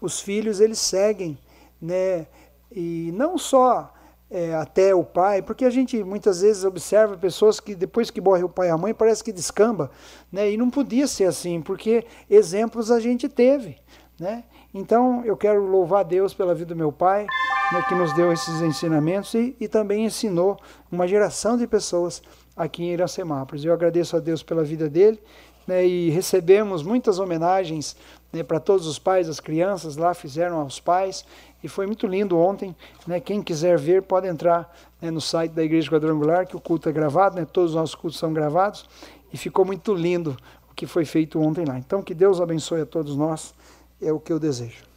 os 0.00 0.20
filhos 0.20 0.60
eles 0.60 0.78
seguem, 0.78 1.38
né, 1.80 2.26
e 2.72 3.12
não 3.14 3.36
só 3.36 3.92
é, 4.30 4.54
até 4.54 4.94
o 4.94 5.02
pai, 5.02 5.42
porque 5.42 5.64
a 5.64 5.70
gente 5.70 6.02
muitas 6.04 6.40
vezes 6.40 6.64
observa 6.64 7.16
pessoas 7.16 7.58
que 7.58 7.74
depois 7.74 8.10
que 8.10 8.20
morre 8.20 8.44
o 8.44 8.48
pai 8.48 8.68
e 8.68 8.70
a 8.70 8.78
mãe 8.78 8.94
parece 8.94 9.24
que 9.24 9.32
descamba, 9.32 9.90
né, 10.30 10.50
e 10.50 10.56
não 10.56 10.70
podia 10.70 11.06
ser 11.06 11.24
assim, 11.24 11.60
porque 11.60 12.04
exemplos 12.28 12.90
a 12.90 13.00
gente 13.00 13.28
teve, 13.28 13.78
né? 14.18 14.44
Então 14.72 15.24
eu 15.24 15.36
quero 15.36 15.66
louvar 15.66 16.04
Deus 16.04 16.32
pela 16.32 16.54
vida 16.54 16.74
do 16.74 16.76
meu 16.76 16.92
pai, 16.92 17.26
né, 17.72 17.84
que 17.88 17.94
nos 17.94 18.14
deu 18.14 18.32
esses 18.32 18.62
ensinamentos 18.62 19.34
e, 19.34 19.56
e 19.58 19.66
também 19.66 20.04
ensinou 20.04 20.56
uma 20.92 21.08
geração 21.08 21.56
de 21.56 21.66
pessoas 21.66 22.22
aqui 22.56 22.84
em 22.84 22.92
Iracemápolis. 22.92 23.64
Eu 23.64 23.72
agradeço 23.72 24.16
a 24.16 24.20
Deus 24.20 24.44
pela 24.44 24.62
vida 24.62 24.88
dele 24.88 25.20
né, 25.66 25.84
e 25.84 26.10
recebemos 26.10 26.82
muitas 26.82 27.18
homenagens 27.18 27.96
né, 28.32 28.42
para 28.42 28.60
todos 28.60 28.86
os 28.86 28.98
pais, 28.98 29.28
as 29.28 29.40
crianças 29.40 29.96
lá 29.96 30.14
fizeram 30.14 30.60
aos 30.60 30.78
pais 30.78 31.24
e 31.62 31.68
foi 31.68 31.86
muito 31.86 32.06
lindo 32.06 32.38
ontem. 32.38 32.74
Né, 33.06 33.20
quem 33.20 33.42
quiser 33.42 33.78
ver 33.78 34.02
pode 34.02 34.26
entrar 34.26 34.74
né, 35.00 35.10
no 35.10 35.20
site 35.20 35.52
da 35.52 35.62
Igreja 35.62 35.90
Quadrangular, 35.90 36.46
que 36.46 36.56
o 36.56 36.60
culto 36.60 36.88
é 36.88 36.92
gravado, 36.92 37.36
né, 37.36 37.44
todos 37.44 37.70
os 37.70 37.76
nossos 37.76 37.94
cultos 37.94 38.18
são 38.18 38.32
gravados 38.32 38.84
e 39.32 39.36
ficou 39.36 39.64
muito 39.64 39.94
lindo 39.94 40.36
o 40.70 40.74
que 40.74 40.86
foi 40.86 41.04
feito 41.04 41.40
ontem 41.40 41.64
lá. 41.64 41.78
Então 41.78 42.02
que 42.02 42.14
Deus 42.14 42.40
abençoe 42.40 42.82
a 42.82 42.86
todos 42.86 43.16
nós, 43.16 43.54
é 44.00 44.12
o 44.12 44.20
que 44.20 44.32
eu 44.32 44.38
desejo. 44.38 44.90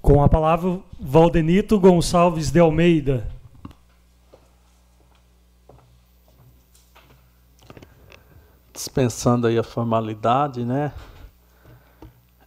Com 0.00 0.22
a 0.22 0.28
palavra, 0.28 0.80
Valdenito 0.98 1.78
Gonçalves 1.78 2.50
de 2.50 2.58
Almeida. 2.58 3.30
Dispensando 8.72 9.48
aí 9.48 9.58
a 9.58 9.62
formalidade, 9.62 10.64
né? 10.64 10.94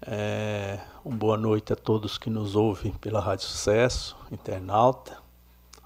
É, 0.04 0.80
uma 1.06 1.16
boa 1.16 1.38
noite 1.38 1.72
a 1.72 1.76
todos 1.76 2.18
que 2.18 2.28
nos 2.28 2.56
ouvem 2.56 2.92
pela 2.94 3.20
Rádio 3.20 3.46
Sucesso, 3.46 4.18
internauta. 4.32 5.16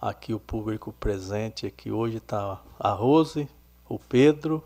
Aqui 0.01 0.34
o 0.34 0.39
público 0.39 0.93
presente 0.93 1.68
aqui 1.68 1.91
hoje 1.91 2.18
está 2.18 2.61
a 2.80 2.91
Rose, 2.91 3.49
o 3.89 3.99
Pedro 3.99 4.63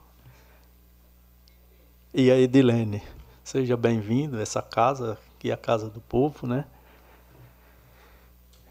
e 2.13 2.29
a 2.29 2.37
Edilene. 2.37 3.01
Seja 3.43 3.75
bem-vindo 3.75 4.37
a 4.37 4.41
essa 4.41 4.61
casa, 4.61 5.17
que 5.39 5.49
é 5.49 5.53
a 5.53 5.57
casa 5.57 5.89
do 5.89 5.99
povo, 5.99 6.45
né? 6.45 6.65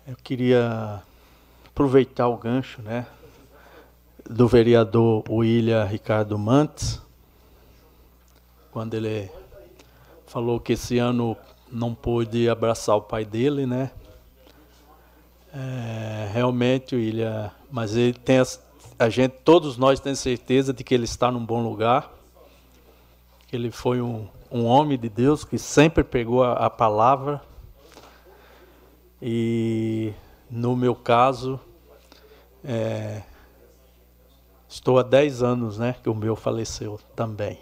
Eu 0.06 0.14
queria 0.14 1.02
aproveitar 1.66 2.28
o 2.28 2.36
gancho, 2.36 2.82
né, 2.82 3.04
do 4.24 4.46
vereador 4.46 5.24
William 5.28 5.84
Ricardo 5.84 6.38
Mantes, 6.38 7.02
quando 8.70 8.94
ele 8.94 9.28
falou 10.28 10.60
que 10.60 10.74
esse 10.74 10.98
ano 10.98 11.36
não 11.70 11.94
pôde 11.94 12.48
abraçar 12.48 12.96
o 12.96 13.02
pai 13.02 13.24
dele, 13.24 13.66
né? 13.66 13.90
É, 15.52 16.30
realmente, 16.32 16.94
William, 16.94 17.50
mas 17.70 17.96
ele 17.96 18.12
tem 18.12 18.38
a 18.98 19.08
gente, 19.08 19.32
todos 19.44 19.76
nós 19.76 20.00
temos 20.00 20.18
certeza 20.18 20.72
de 20.72 20.82
que 20.82 20.94
ele 20.94 21.04
está 21.04 21.30
num 21.30 21.44
bom 21.44 21.62
lugar. 21.62 22.12
Que 23.46 23.56
ele 23.56 23.70
foi 23.70 24.00
um, 24.00 24.26
um 24.50 24.64
homem 24.64 24.98
de 24.98 25.08
Deus 25.08 25.44
que 25.44 25.58
sempre 25.58 26.04
pegou 26.04 26.42
a, 26.42 26.52
a 26.52 26.70
palavra 26.70 27.40
e 29.20 30.12
no 30.50 30.76
meu 30.76 30.94
caso, 30.94 31.60
é, 32.64 33.22
estou 34.68 34.98
há 34.98 35.02
10 35.02 35.42
anos 35.42 35.78
né, 35.78 35.96
que 36.02 36.08
o 36.08 36.14
meu 36.14 36.36
faleceu 36.36 37.00
também. 37.16 37.58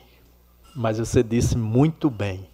Mas 0.75 0.99
você 0.99 1.23
disse 1.23 1.57
muito 1.57 2.11
bem. 2.11 2.49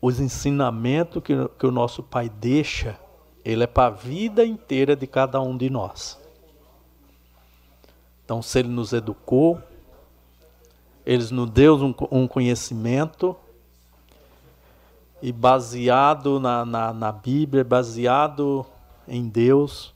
Os 0.00 0.20
ensinamentos 0.20 1.22
que, 1.22 1.34
que 1.58 1.66
o 1.66 1.70
nosso 1.70 2.02
pai 2.02 2.28
deixa, 2.28 2.98
ele 3.44 3.64
é 3.64 3.66
para 3.66 3.86
a 3.86 3.90
vida 3.90 4.44
inteira 4.44 4.94
de 4.94 5.06
cada 5.06 5.40
um 5.40 5.56
de 5.56 5.70
nós. 5.70 6.18
Então, 8.24 8.42
se 8.42 8.58
ele 8.58 8.68
nos 8.68 8.92
educou, 8.92 9.60
ele 11.04 11.24
nos 11.32 11.50
deu 11.50 11.76
um, 11.76 11.94
um 12.10 12.26
conhecimento, 12.26 13.36
e 15.22 15.32
baseado 15.32 16.38
na, 16.38 16.64
na, 16.64 16.92
na 16.92 17.12
Bíblia, 17.12 17.64
baseado 17.64 18.66
em 19.08 19.28
Deus. 19.28 19.94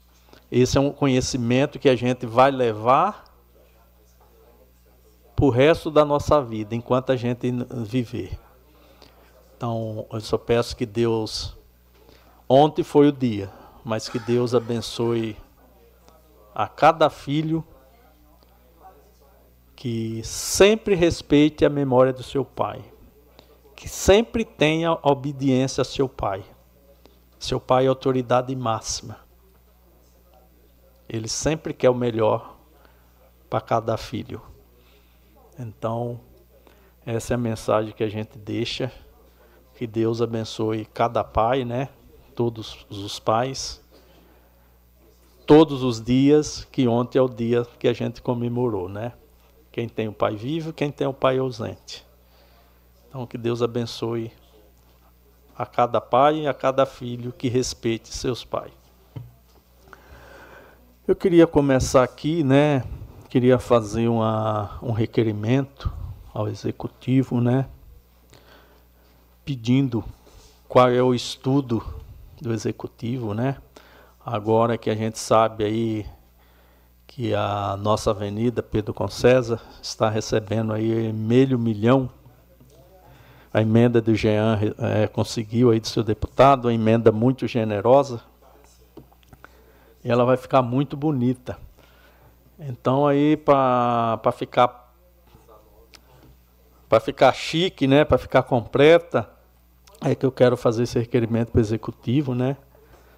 Esse 0.51 0.79
é 0.79 0.81
um 0.81 0.91
conhecimento 0.91 1.79
que 1.79 1.89
a 1.89 1.97
gente 1.97 2.27
vai 2.27 2.51
levar 2.51 3.25
para 5.37 5.45
o 5.45 5.51
resto 5.51 5.91
da 5.91 6.05
nossa 6.05 6.43
vida, 6.43 6.75
enquanto 6.75 7.13
a 7.13 7.17
gente 7.17 7.51
viver. 7.87 8.39
Então, 9.61 10.07
eu 10.11 10.21
só 10.23 10.39
peço 10.39 10.75
que 10.75 10.87
Deus. 10.87 11.55
Ontem 12.49 12.83
foi 12.83 13.09
o 13.09 13.13
dia, 13.13 13.53
mas 13.85 14.09
que 14.09 14.19
Deus 14.19 14.55
abençoe 14.55 15.37
a 16.55 16.67
cada 16.67 17.11
filho 17.11 17.63
que 19.77 20.23
sempre 20.25 20.95
respeite 20.95 21.67
a 21.67 21.69
memória 21.69 22.13
do 22.13 22.23
seu 22.23 22.43
pai 22.43 22.83
que 23.81 23.89
sempre 23.89 24.45
tenha 24.45 24.93
obediência 25.03 25.81
a 25.81 25.85
seu 25.87 26.07
pai. 26.07 26.45
Seu 27.39 27.59
pai 27.59 27.87
é 27.87 27.89
autoridade 27.89 28.55
máxima. 28.55 29.17
Ele 31.09 31.27
sempre 31.27 31.73
quer 31.73 31.89
o 31.89 31.95
melhor 31.95 32.59
para 33.49 33.63
cada 33.63 33.97
filho. 33.97 34.43
Então, 35.59 36.21
essa 37.07 37.33
é 37.33 37.37
a 37.37 37.39
mensagem 37.39 37.95
que 37.95 38.05
a 38.05 38.09
gente 38.11 38.37
deixa. 38.37 38.93
Que 39.81 39.87
Deus 39.87 40.21
abençoe 40.21 40.85
cada 40.85 41.25
pai, 41.25 41.65
né? 41.65 41.89
Todos 42.37 42.87
os 42.91 43.19
pais. 43.19 43.83
Todos 45.47 45.83
os 45.83 46.03
dias, 46.03 46.69
que 46.71 46.87
ontem 46.87 47.19
é 47.19 47.23
o 47.23 47.29
dia 47.31 47.67
que 47.79 47.89
a 47.89 47.95
gente 47.95 48.21
comemorou, 48.21 48.91
né? 48.91 49.15
Quem 49.73 49.89
tem 49.89 50.07
o 50.07 50.13
pai 50.13 50.37
vivo, 50.37 50.71
quem 50.71 50.91
tem 50.93 51.07
o 51.07 51.15
pai 51.15 51.39
ausente. 51.39 52.05
Então, 53.09 53.27
que 53.27 53.39
Deus 53.39 53.63
abençoe 53.63 54.31
a 55.57 55.65
cada 55.65 55.99
pai 55.99 56.41
e 56.41 56.47
a 56.47 56.53
cada 56.53 56.85
filho 56.85 57.33
que 57.33 57.49
respeite 57.49 58.11
seus 58.11 58.45
pais. 58.45 58.75
Eu 61.09 61.17
queria 61.17 61.47
começar 61.47 62.03
aqui, 62.03 62.45
né? 62.45 62.85
Queria 63.31 63.59
fazer 63.59 64.09
uma, 64.09 64.79
um 64.83 64.93
requerimento 64.93 65.91
ao 66.35 66.49
executivo, 66.49 67.41
né? 67.41 67.67
Pedindo 69.51 70.05
qual 70.69 70.91
é 70.91 71.03
o 71.03 71.13
estudo 71.13 71.83
do 72.41 72.53
executivo, 72.53 73.35
né? 73.35 73.57
Agora 74.25 74.79
que 74.79 74.89
a 74.89 74.95
gente 74.95 75.19
sabe 75.19 75.65
aí 75.65 76.07
que 77.05 77.35
a 77.35 77.77
nossa 77.77 78.13
avenida 78.13 78.63
Pedro 78.63 78.95
Concesa 78.95 79.61
está 79.83 80.09
recebendo 80.09 80.73
aí 80.73 81.13
meio 81.13 81.59
milhão 81.59 82.09
a 83.53 83.61
emenda 83.61 84.01
do 84.01 84.15
Jean 84.15 84.57
é, 84.79 85.09
conseguiu 85.09 85.73
aí 85.73 85.81
do 85.81 85.89
seu 85.89 86.05
deputado, 86.05 86.67
uma 86.67 86.73
emenda 86.73 87.11
muito 87.11 87.49
generosa. 87.49 88.21
E 90.05 90.09
ela 90.13 90.25
vai 90.25 90.37
ficar 90.37 90.63
muito 90.63 90.97
bonita. 90.97 91.59
Então 92.57 93.05
aí 93.05 93.37
para 93.37 94.33
ficar 94.33 94.81
para 96.91 96.99
ficar 96.99 97.33
chique, 97.33 97.87
né, 97.87 98.05
para 98.05 98.19
ficar 98.19 98.43
completa, 98.43 99.31
é 100.01 100.15
que 100.15 100.25
eu 100.25 100.33
quero 100.33 100.57
fazer 100.57 100.85
esse 100.85 100.99
requerimento 100.99 101.51
para 101.51 101.59
o 101.59 101.63
executivo, 101.63 102.35
né? 102.35 102.57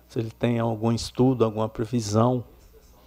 Se 0.08 0.18
ele 0.18 0.30
tem 0.30 0.58
algum 0.58 0.92
estudo, 0.92 1.44
alguma 1.44 1.68
previsão 1.68 2.44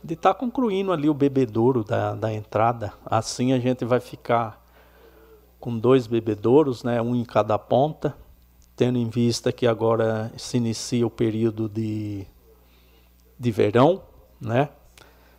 de 0.03 0.13
estar 0.13 0.34
tá 0.34 0.39
concluindo 0.39 0.91
ali 0.91 1.09
o 1.09 1.13
bebedouro 1.13 1.84
da, 1.84 2.13
da 2.13 2.32
entrada, 2.32 2.93
assim 3.03 3.53
a 3.53 3.59
gente 3.59 3.84
vai 3.84 3.99
ficar 3.99 4.63
com 5.59 5.80
dois 5.80 6.05
bebedouros, 6.05 6.84
né, 6.84 7.01
um 7.01 7.15
em 7.15 7.26
cada 7.26 7.57
ponta, 7.57 8.15
tendo 8.76 8.99
em 8.99 9.09
vista 9.09 9.51
que 9.51 9.65
agora 9.65 10.32
se 10.38 10.57
inicia 10.57 11.07
o 11.07 11.09
período 11.09 11.67
de, 11.67 12.28
de 13.39 13.51
verão, 13.51 14.03
né? 14.39 14.69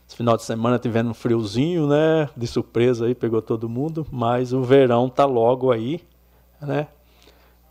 Esse 0.09 0.17
final 0.17 0.37
de 0.37 0.43
semana 0.43 0.79
tivendo 0.79 1.11
um 1.11 1.15
friozinho, 1.15 1.87
né? 1.87 2.29
De 2.37 2.47
surpresa 2.47 3.07
aí, 3.07 3.15
pegou 3.15 3.43
todo 3.43 3.69
mundo, 3.69 4.07
mas 4.11 4.53
o 4.53 4.63
verão 4.63 5.09
tá 5.09 5.25
logo 5.25 5.71
aí, 5.71 6.01
né? 6.61 6.89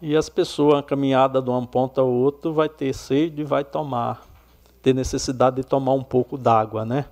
E 0.08 0.16
as 0.16 0.30
pessoas, 0.30 0.86
caminhada 0.86 1.42
de 1.42 1.50
uma 1.50 1.66
ponta 1.66 2.00
ao 2.00 2.08
outro, 2.08 2.54
vai 2.54 2.70
ter 2.70 2.94
sede 2.94 3.42
e 3.42 3.44
vai 3.44 3.64
tomar, 3.64 4.22
ter 4.80 4.94
necessidade 4.94 5.56
de 5.56 5.64
tomar 5.64 5.94
um 5.94 6.04
pouco 6.04 6.38
d'água, 6.38 6.86
né? 6.86 7.06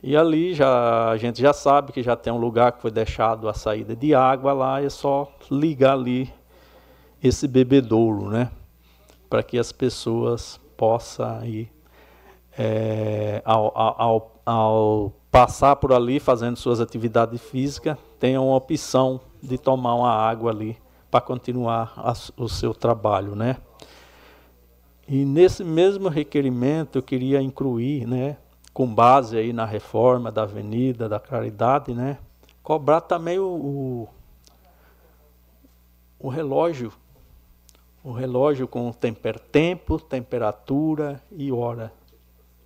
E 0.00 0.16
ali 0.16 0.54
já 0.54 1.08
a 1.08 1.16
gente 1.16 1.42
já 1.42 1.52
sabe 1.52 1.90
que 1.90 2.04
já 2.04 2.14
tem 2.14 2.32
um 2.32 2.36
lugar 2.36 2.70
que 2.70 2.80
foi 2.80 2.92
deixado 2.92 3.48
a 3.48 3.52
saída 3.52 3.96
de 3.96 4.14
água 4.14 4.52
lá, 4.52 4.80
é 4.80 4.88
só 4.88 5.28
ligar 5.50 5.94
ali 5.94 6.32
esse 7.20 7.48
bebedouro, 7.48 8.30
né? 8.30 8.48
Para 9.28 9.42
que 9.42 9.58
as 9.58 9.72
pessoas 9.72 10.60
possam 10.76 11.44
ir 11.44 11.68
é, 12.56 13.42
ao, 13.44 13.76
ao, 13.76 14.40
ao, 14.46 15.12
passar 15.32 15.74
por 15.74 15.92
ali 15.92 16.20
fazendo 16.20 16.56
suas 16.56 16.80
atividades 16.80 17.40
físicas, 17.40 17.98
tenham 18.20 18.52
a 18.52 18.56
opção 18.56 19.20
de 19.42 19.58
tomar 19.58 19.96
uma 19.96 20.12
água 20.12 20.52
ali 20.52 20.83
para 21.14 21.20
continuar 21.20 21.92
a, 21.96 22.12
o 22.36 22.48
seu 22.48 22.74
trabalho, 22.74 23.36
né? 23.36 23.58
E 25.06 25.24
nesse 25.24 25.62
mesmo 25.62 26.08
requerimento 26.08 26.98
eu 26.98 27.02
queria 27.04 27.40
incluir, 27.40 28.04
né, 28.04 28.36
com 28.72 28.92
base 28.92 29.36
aí 29.36 29.52
na 29.52 29.64
reforma 29.64 30.32
da 30.32 30.42
Avenida 30.42 31.08
da 31.08 31.20
Caridade, 31.20 31.94
né, 31.94 32.18
cobrar 32.64 33.00
também 33.00 33.38
o, 33.38 33.46
o, 33.46 34.08
o 36.18 36.28
relógio, 36.28 36.92
o 38.02 38.10
relógio 38.10 38.66
com 38.66 38.90
temper, 38.90 39.38
tempo, 39.38 40.00
temperatura 40.00 41.22
e 41.30 41.52
hora 41.52 41.92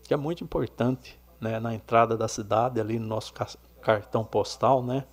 que 0.05 0.15
é 0.15 0.17
muito 0.17 0.43
importante 0.43 1.19
né, 1.39 1.61
na 1.61 1.75
entrada 1.75 2.17
da 2.17 2.27
cidade, 2.27 2.81
ali 2.81 2.99
no 2.99 3.09
nosso 3.09 3.31
cartão 3.83 4.25
postal. 4.25 4.83
Né? 4.83 5.05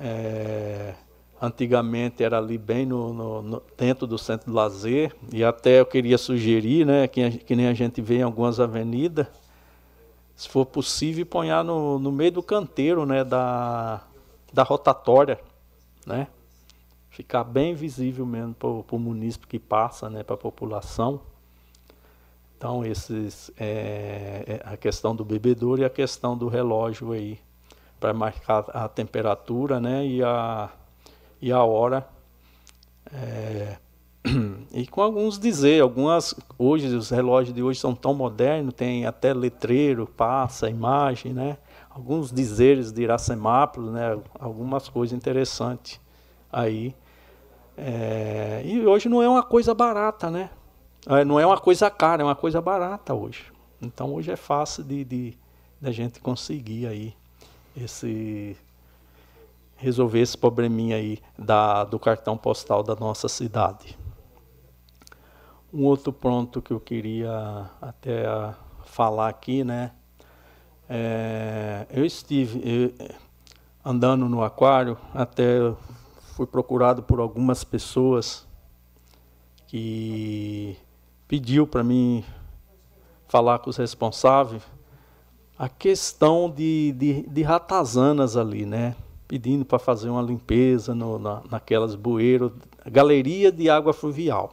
É, 0.00 0.96
antigamente 1.40 2.22
era 2.22 2.38
ali 2.38 2.58
bem 2.58 2.84
no, 2.84 3.14
no, 3.14 3.42
no, 3.42 3.62
dentro 3.76 4.06
do 4.06 4.18
centro 4.18 4.50
de 4.50 4.54
lazer, 4.54 5.14
e 5.32 5.42
até 5.42 5.80
eu 5.80 5.86
queria 5.86 6.18
sugerir, 6.18 6.84
né, 6.84 7.08
que, 7.08 7.38
que 7.38 7.56
nem 7.56 7.66
a 7.66 7.74
gente 7.74 8.02
vê 8.02 8.18
em 8.18 8.22
algumas 8.22 8.60
avenidas, 8.60 9.26
se 10.36 10.48
for 10.48 10.66
possível, 10.66 11.24
ponhar 11.24 11.64
no, 11.64 11.98
no 11.98 12.12
meio 12.12 12.32
do 12.32 12.42
canteiro 12.42 13.06
né, 13.06 13.24
da, 13.24 14.02
da 14.52 14.62
rotatória, 14.62 15.38
né? 16.06 16.28
Ficar 17.10 17.44
bem 17.44 17.74
visível 17.74 18.24
mesmo 18.24 18.54
para 18.54 18.96
o 18.96 18.98
município 18.98 19.46
que 19.46 19.58
passa, 19.58 20.08
né, 20.08 20.22
para 20.22 20.34
a 20.34 20.38
população. 20.38 21.20
Então, 22.56 22.84
esses, 22.84 23.50
é, 23.58 24.44
é, 24.46 24.62
a 24.64 24.76
questão 24.76 25.14
do 25.14 25.26
bebedouro 25.26 25.82
e 25.82 25.84
a 25.84 25.90
questão 25.90 26.36
do 26.36 26.48
relógio 26.48 27.12
aí, 27.12 27.38
para 27.98 28.14
marcar 28.14 28.64
a 28.72 28.88
temperatura 28.88 29.78
né, 29.78 30.06
e, 30.06 30.22
a, 30.22 30.70
e 31.40 31.52
a 31.52 31.62
hora. 31.62 32.06
É, 33.12 33.76
e 34.72 34.86
com 34.86 35.00
alguns 35.00 35.38
dizer, 35.38 35.80
algumas, 35.82 36.34
hoje 36.58 36.94
os 36.94 37.10
relógios 37.10 37.54
de 37.54 37.62
hoje 37.62 37.80
são 37.80 37.94
tão 37.94 38.14
modernos, 38.14 38.74
tem 38.74 39.06
até 39.06 39.32
letreiro, 39.32 40.06
passa, 40.06 40.68
imagem, 40.68 41.32
né? 41.32 41.56
Alguns 41.88 42.30
dizeres 42.30 42.92
de 42.92 43.02
Iracemápolis, 43.02 43.90
né? 43.90 44.18
Algumas 44.38 44.88
coisas 44.88 45.16
interessantes 45.16 46.00
aí. 46.52 46.94
É, 47.76 48.62
e 48.64 48.86
hoje 48.86 49.08
não 49.08 49.22
é 49.22 49.28
uma 49.28 49.42
coisa 49.42 49.74
barata, 49.74 50.30
né? 50.30 50.50
É, 51.06 51.24
não 51.24 51.40
é 51.40 51.46
uma 51.46 51.58
coisa 51.58 51.90
cara, 51.90 52.22
é 52.22 52.24
uma 52.24 52.36
coisa 52.36 52.60
barata 52.60 53.14
hoje. 53.14 53.50
Então 53.80 54.12
hoje 54.12 54.30
é 54.30 54.36
fácil 54.36 54.84
de, 54.84 55.04
de, 55.04 55.38
de 55.80 55.88
a 55.88 55.90
gente 55.90 56.20
conseguir 56.20 56.86
aí 56.86 57.14
esse 57.74 58.56
resolver 59.80 60.20
esse 60.20 60.36
probleminha 60.36 60.96
aí 60.96 61.18
da, 61.38 61.84
do 61.84 61.98
cartão 61.98 62.36
postal 62.36 62.82
da 62.82 62.94
nossa 62.94 63.28
cidade. 63.28 63.98
Um 65.72 65.84
outro 65.84 66.12
ponto 66.12 66.60
que 66.60 66.72
eu 66.72 66.80
queria 66.80 67.70
até 67.80 68.24
falar 68.84 69.28
aqui, 69.28 69.64
né? 69.64 69.92
É, 70.88 71.86
eu 71.90 72.04
estive 72.04 72.60
eu, 72.98 73.08
andando 73.84 74.28
no 74.28 74.42
aquário, 74.42 74.98
até 75.14 75.72
fui 76.34 76.46
procurado 76.46 77.02
por 77.02 77.20
algumas 77.20 77.64
pessoas 77.64 78.46
que 79.66 80.76
pediu 81.26 81.66
para 81.66 81.84
mim 81.84 82.24
falar 83.28 83.60
com 83.60 83.70
os 83.70 83.76
responsáveis 83.76 84.62
a 85.56 85.68
questão 85.68 86.50
de, 86.50 86.92
de, 86.92 87.22
de 87.28 87.42
ratazanas 87.42 88.36
ali, 88.36 88.64
né? 88.64 88.96
Pedindo 89.30 89.64
para 89.64 89.78
fazer 89.78 90.10
uma 90.10 90.20
limpeza 90.20 90.92
no, 90.92 91.16
na, 91.16 91.40
naquelas 91.48 91.94
bueiros, 91.94 92.50
galeria 92.84 93.52
de 93.52 93.70
água 93.70 93.92
fluvial. 93.92 94.52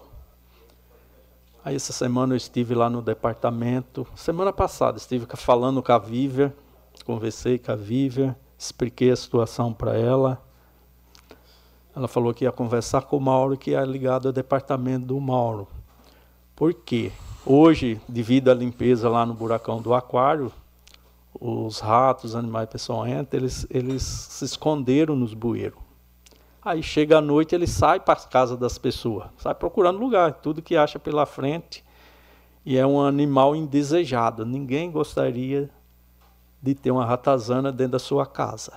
Aí 1.65 1.75
essa 1.75 1.91
semana 1.91 2.33
eu 2.33 2.37
estive 2.37 2.75
lá 2.75 2.87
no 2.87 3.01
departamento, 3.01 4.05
semana 4.15 4.53
passada 4.53 4.99
estive 4.99 5.25
falando 5.35 5.81
com 5.81 5.91
a 5.91 5.97
Vívia, 5.97 6.55
conversei 7.03 7.57
com 7.57 7.71
a 7.71 7.75
Vívia, 7.75 8.37
expliquei 8.55 9.09
a 9.09 9.15
situação 9.15 9.73
para 9.73 9.97
ela. 9.97 10.39
Ela 11.95 12.07
falou 12.07 12.31
que 12.31 12.43
ia 12.43 12.51
conversar 12.51 13.01
com 13.01 13.17
o 13.17 13.19
Mauro, 13.19 13.57
que 13.57 13.73
é 13.73 13.83
ligado 13.83 14.27
ao 14.27 14.31
departamento 14.31 15.07
do 15.07 15.19
Mauro. 15.19 15.67
Porque 16.55 17.11
hoje, 17.43 17.99
devido 18.07 18.51
à 18.51 18.53
limpeza 18.53 19.09
lá 19.09 19.25
no 19.25 19.33
buracão 19.33 19.81
do 19.81 19.95
aquário, 19.95 20.51
os 21.39 21.79
ratos, 21.79 22.31
os 22.31 22.35
animais 22.35 22.67
peçonhentos, 22.69 23.33
eles, 23.33 23.67
eles 23.69 24.03
se 24.03 24.45
esconderam 24.45 25.15
nos 25.15 25.33
bueiros. 25.33 25.79
Aí 26.63 26.83
chega 26.83 27.19
a 27.19 27.21
noite, 27.21 27.55
ele 27.55 27.67
sai 27.67 27.99
para 27.99 28.19
a 28.19 28.27
casa 28.27 28.57
das 28.57 28.77
pessoas, 28.77 29.29
sai 29.37 29.55
procurando 29.55 29.99
lugar, 29.99 30.33
tudo 30.33 30.61
que 30.61 30.75
acha 30.75 30.99
pela 30.99 31.25
frente. 31.25 31.83
E 32.65 32.77
é 32.77 32.85
um 32.85 32.99
animal 32.99 33.55
indesejado. 33.55 34.45
Ninguém 34.45 34.91
gostaria 34.91 35.69
de 36.61 36.75
ter 36.75 36.91
uma 36.91 37.05
ratazana 37.05 37.71
dentro 37.71 37.93
da 37.93 37.99
sua 37.99 38.25
casa. 38.25 38.73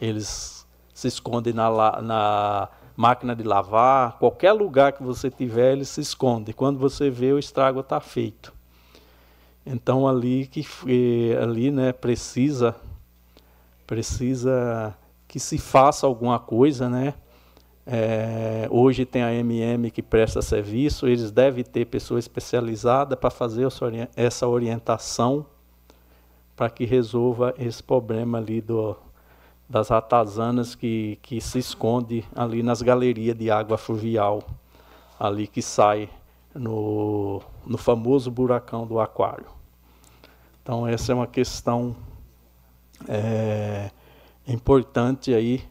Eles 0.00 0.66
se 0.92 1.06
escondem 1.06 1.52
na, 1.52 1.70
na 2.02 2.68
máquina 2.96 3.36
de 3.36 3.44
lavar, 3.44 4.18
qualquer 4.18 4.52
lugar 4.52 4.92
que 4.92 5.02
você 5.02 5.30
tiver, 5.30 5.72
ele 5.72 5.84
se 5.84 6.00
esconde. 6.00 6.52
Quando 6.52 6.78
você 6.78 7.08
vê, 7.08 7.32
o 7.32 7.38
estrago 7.38 7.80
está 7.80 8.00
feito. 8.00 8.52
Então 9.64 10.08
ali 10.08 10.46
que 10.46 10.64
ali, 11.40 11.70
né, 11.70 11.92
precisa 11.92 12.74
precisa 13.86 14.96
que 15.26 15.40
se 15.40 15.58
faça 15.58 16.06
alguma 16.06 16.38
coisa, 16.38 16.88
né? 16.88 17.14
É, 17.86 18.68
hoje 18.70 19.04
tem 19.04 19.22
a 19.22 19.32
MM 19.32 19.90
que 19.90 20.00
presta 20.00 20.40
serviço, 20.40 21.08
eles 21.08 21.32
devem 21.32 21.64
ter 21.64 21.86
pessoa 21.86 22.20
especializada 22.20 23.16
para 23.16 23.30
fazer 23.30 23.66
essa 24.14 24.46
orientação 24.46 25.44
para 26.54 26.68
que 26.70 26.84
resolva 26.84 27.54
esse 27.58 27.82
problema 27.82 28.38
ali 28.38 28.60
do, 28.60 28.94
das 29.68 29.88
ratazanas 29.88 30.74
que, 30.74 31.18
que 31.22 31.40
se 31.40 31.58
esconde 31.58 32.24
ali 32.36 32.62
nas 32.62 32.82
galerias 32.82 33.36
de 33.36 33.50
água 33.50 33.78
fluvial, 33.78 34.42
ali 35.18 35.46
que 35.46 35.62
sai 35.62 36.08
no, 36.54 37.40
no 37.66 37.78
famoso 37.78 38.30
buracão 38.30 38.86
do 38.86 38.98
aquário. 39.00 39.46
Então 40.62 40.86
essa 40.86 41.12
é 41.12 41.14
uma 41.14 41.26
questão 41.26 41.96
é, 43.08 43.90
importante 44.46 45.32
aí 45.32 45.62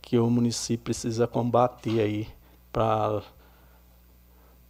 que 0.00 0.18
o 0.18 0.30
município 0.30 0.84
precisa 0.84 1.26
combater 1.26 2.00
aí 2.00 2.28
para 2.72 3.22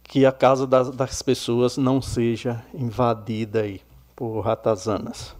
que 0.03 0.25
a 0.25 0.31
casa 0.31 0.65
das, 0.65 0.89
das 0.89 1.21
pessoas 1.21 1.77
não 1.77 2.01
seja 2.01 2.63
invadida 2.73 3.61
aí 3.61 3.81
por 4.15 4.41
ratazanas. 4.41 5.35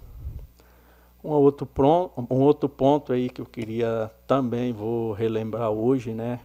Um 1.23 1.31
outro, 1.31 1.65
pronto, 1.65 2.25
um 2.29 2.39
outro 2.39 2.69
ponto 2.69 3.11
aí 3.11 3.29
que 3.29 3.41
eu 3.41 3.45
queria 3.45 4.09
também 4.25 4.71
vou 4.71 5.11
relembrar 5.11 5.69
hoje, 5.69 6.13
né? 6.13 6.39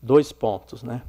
Dois 0.00 0.30
pontos, 0.30 0.82
né? 0.82 1.02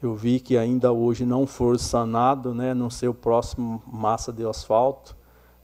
Eu 0.00 0.14
vi 0.14 0.38
que 0.38 0.56
ainda 0.56 0.92
hoje 0.92 1.26
não 1.26 1.44
foi 1.44 1.76
sanado, 1.76 2.54
né? 2.54 2.72
Não 2.72 2.88
ser 2.88 3.08
o 3.08 3.14
próximo 3.14 3.82
massa 3.84 4.32
de 4.32 4.46
asfalto, 4.46 5.16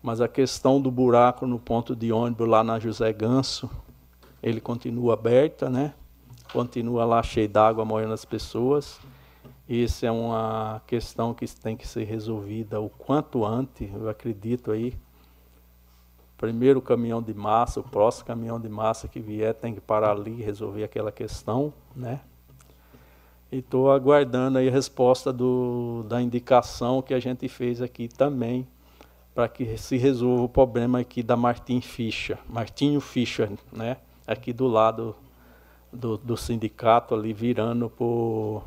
mas 0.03 0.20
a 0.20 0.26
questão 0.26 0.80
do 0.80 0.91
buraco 0.91 1.47
no 1.47 1.59
ponto 1.59 1.95
de 1.95 2.11
ônibus 2.11 2.49
lá 2.49 2.64
na 2.64 2.80
José 2.80 3.12
Ganso, 3.12 3.70
ele 4.43 4.61
continua 4.61 5.14
aberta, 5.14 5.70
né? 5.70 5.95
Continua 6.53 7.05
lá 7.05 7.22
cheio 7.22 7.49
d'água 7.49 7.85
morrendo 7.85 8.12
as 8.12 8.24
pessoas. 8.24 8.99
Isso 9.68 10.05
é 10.05 10.11
uma 10.11 10.82
questão 10.85 11.32
que 11.32 11.47
tem 11.47 11.76
que 11.76 11.87
ser 11.87 12.03
resolvida 12.03 12.80
o 12.80 12.91
quanto 12.91 13.45
antes, 13.45 13.89
eu 13.95 14.09
acredito 14.09 14.72
aí, 14.72 14.95
primeiro 16.37 16.82
caminhão 16.82 17.22
de 17.22 17.32
massa, 17.32 17.78
o 17.78 17.85
próximo 17.85 18.26
caminhão 18.26 18.61
de 18.61 18.68
massa 18.68 19.07
que 19.07 19.20
vier 19.20 19.55
tem 19.55 19.72
que 19.74 19.80
parar 19.80 20.11
ali 20.11 20.41
e 20.41 20.43
resolver 20.43 20.82
aquela 20.82 21.12
questão, 21.12 21.72
né? 21.95 22.20
E 23.53 23.59
estou 23.59 23.90
aguardando 23.90 24.59
aí 24.59 24.68
a 24.68 24.72
resposta 24.72 25.32
do, 25.32 26.05
da 26.09 26.20
indicação 26.20 27.01
que 27.01 27.14
a 27.14 27.20
gente 27.20 27.49
fez 27.49 27.80
aqui 27.80 28.09
também, 28.09 28.66
para 29.34 29.49
que 29.49 29.76
se 29.76 29.97
resolva 29.97 30.42
o 30.42 30.49
problema 30.49 31.01
aqui 31.01 31.22
da 31.22 31.36
Martin 31.36 31.80
Fischer, 31.80 32.38
Martinho 32.49 33.01
Fischer, 33.01 33.51
né? 33.72 33.97
Aqui 34.26 34.53
do 34.53 34.66
lado 34.66 35.14
do, 35.92 36.16
do 36.16 36.36
sindicato 36.36 37.14
ali 37.14 37.32
virando 37.32 37.88
por 37.88 38.64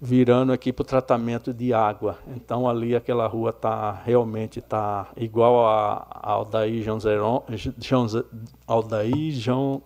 virando 0.00 0.52
aqui 0.52 0.70
para 0.70 0.82
o 0.82 0.84
tratamento 0.84 1.52
de 1.52 1.72
água. 1.72 2.18
Então 2.36 2.68
ali 2.68 2.94
aquela 2.94 3.26
rua 3.26 3.52
tá 3.52 3.92
realmente 4.04 4.60
tá 4.60 5.08
igual 5.16 5.66
a, 5.66 6.06
a 6.10 6.30
Aldair 6.32 6.82
João 6.82 7.00
Zeron, 7.00 7.42
João, 7.78 8.06
Aldair 8.66 9.30
João 9.32 9.82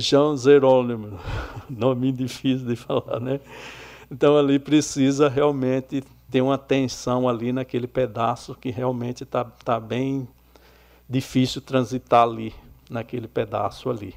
João 0.00 0.36
Zerônimo, 0.36 1.18
nome 1.70 2.12
difícil 2.12 2.66
de 2.66 2.76
falar, 2.76 3.18
né? 3.20 3.40
Então 4.10 4.36
ali 4.36 4.58
precisa 4.58 5.28
realmente 5.28 6.02
ter 6.30 6.40
uma 6.40 6.54
atenção 6.54 7.28
ali 7.28 7.52
naquele 7.52 7.86
pedaço 7.86 8.54
que 8.54 8.70
realmente 8.70 9.22
está 9.22 9.44
tá 9.44 9.80
bem 9.80 10.28
difícil 11.08 11.60
transitar 11.60 12.24
ali, 12.24 12.54
naquele 12.90 13.26
pedaço 13.26 13.88
ali. 13.88 14.14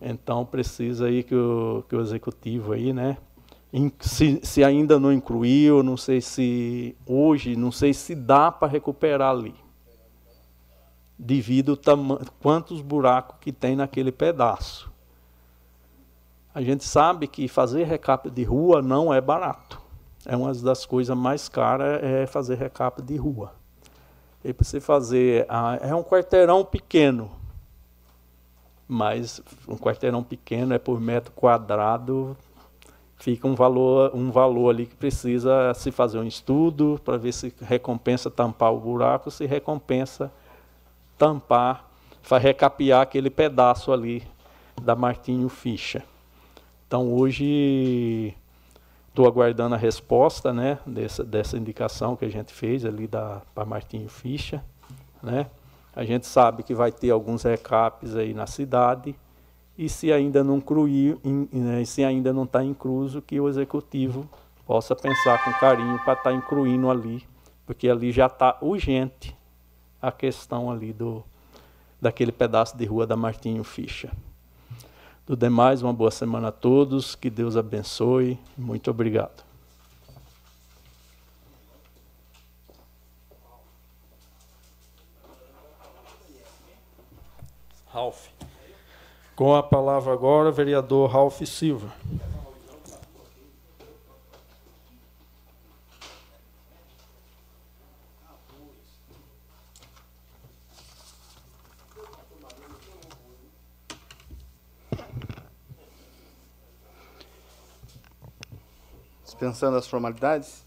Então 0.00 0.44
precisa 0.44 1.06
aí 1.06 1.22
que 1.22 1.34
o, 1.34 1.84
que 1.88 1.94
o 1.94 2.00
executivo 2.00 2.72
aí, 2.72 2.92
né? 2.92 3.18
Se, 4.00 4.40
se 4.42 4.64
ainda 4.64 4.98
não 4.98 5.12
incluiu, 5.12 5.82
não 5.82 5.96
sei 5.96 6.20
se 6.20 6.96
hoje, 7.04 7.56
não 7.56 7.70
sei 7.70 7.92
se 7.92 8.14
dá 8.14 8.50
para 8.50 8.68
recuperar 8.68 9.30
ali. 9.30 9.54
Devido 11.18 11.78
quantos 12.40 12.80
buracos 12.82 13.36
que 13.40 13.52
tem 13.52 13.74
naquele 13.74 14.12
pedaço. 14.12 14.90
A 16.54 16.62
gente 16.62 16.84
sabe 16.84 17.26
que 17.26 17.48
fazer 17.48 17.84
recap 17.84 18.30
de 18.30 18.44
rua 18.44 18.80
não 18.80 19.12
é 19.12 19.20
barato. 19.20 19.80
É 20.24 20.36
uma 20.36 20.52
das 20.54 20.84
coisas 20.84 21.16
mais 21.16 21.48
caras 21.48 22.02
é 22.02 22.26
fazer 22.26 22.56
recap 22.56 23.00
de 23.00 23.16
rua. 23.16 23.52
E 24.44 24.52
para 24.52 24.64
você 24.64 24.80
fazer, 24.80 25.46
é 25.80 25.94
um 25.94 26.02
quarteirão 26.02 26.64
pequeno, 26.64 27.30
mas 28.86 29.40
um 29.66 29.76
quarteirão 29.76 30.22
pequeno 30.22 30.72
é 30.72 30.78
por 30.78 31.00
metro 31.00 31.32
quadrado, 31.32 32.36
fica 33.16 33.48
um 33.48 33.54
valor, 33.54 34.14
um 34.14 34.30
valor 34.30 34.70
ali 34.70 34.86
que 34.86 34.94
precisa 34.94 35.74
se 35.74 35.90
fazer 35.90 36.18
um 36.18 36.26
estudo 36.26 37.00
para 37.04 37.16
ver 37.16 37.32
se 37.32 37.52
recompensa 37.60 38.30
tampar 38.30 38.72
o 38.72 38.78
buraco, 38.78 39.30
se 39.30 39.46
recompensa 39.46 40.30
tampar, 41.18 41.84
recapear 42.40 43.02
aquele 43.02 43.30
pedaço 43.30 43.92
ali 43.92 44.22
da 44.80 44.94
Martinho 44.94 45.48
Ficha. 45.48 46.02
Então 46.86 47.12
hoje 47.12 48.34
estou 49.08 49.26
aguardando 49.26 49.74
a 49.74 49.78
resposta 49.78 50.52
né, 50.52 50.78
dessa, 50.86 51.24
dessa 51.24 51.56
indicação 51.56 52.16
que 52.16 52.24
a 52.24 52.28
gente 52.28 52.52
fez 52.52 52.84
ali 52.84 53.08
para 53.08 53.64
Martinho 53.64 54.08
Ficha. 54.08 54.62
Né? 55.22 55.46
A 55.94 56.04
gente 56.04 56.26
sabe 56.26 56.62
que 56.62 56.74
vai 56.74 56.92
ter 56.92 57.10
alguns 57.10 57.42
recaps 57.42 58.14
aí 58.14 58.34
na 58.34 58.46
cidade 58.46 59.14
e 59.78 59.88
se 59.88 60.12
ainda 60.12 60.42
não 60.42 60.56
incluir, 60.56 61.18
né, 61.52 61.84
se 61.84 62.02
ainda 62.02 62.32
não 62.32 62.44
está 62.44 62.64
incluso, 62.64 63.20
que 63.20 63.38
o 63.38 63.48
executivo 63.48 64.28
possa 64.66 64.96
pensar 64.96 65.42
com 65.44 65.52
carinho 65.54 65.98
para 66.04 66.14
estar 66.14 66.30
tá 66.30 66.32
incluindo 66.32 66.90
ali, 66.90 67.22
porque 67.66 67.88
ali 67.88 68.10
já 68.10 68.26
está 68.26 68.56
urgente 68.60 69.35
a 70.06 70.12
questão 70.12 70.70
ali 70.70 70.92
do 70.92 71.24
daquele 72.00 72.30
pedaço 72.30 72.76
de 72.76 72.84
rua 72.84 73.06
da 73.06 73.16
Martinho 73.16 73.64
Ficha. 73.64 74.12
Do 75.26 75.36
demais, 75.36 75.82
uma 75.82 75.92
boa 75.92 76.10
semana 76.10 76.48
a 76.48 76.52
todos, 76.52 77.16
que 77.16 77.28
Deus 77.28 77.56
abençoe. 77.56 78.38
Muito 78.56 78.88
obrigado. 78.88 79.44
Ralph. 87.86 88.28
Com 89.34 89.56
a 89.56 89.62
palavra 89.62 90.12
agora, 90.12 90.52
vereador 90.52 91.10
Ralph 91.10 91.42
Silva. 91.42 91.92
Dispensando 109.36 109.76
as 109.76 109.86
formalidades. 109.86 110.64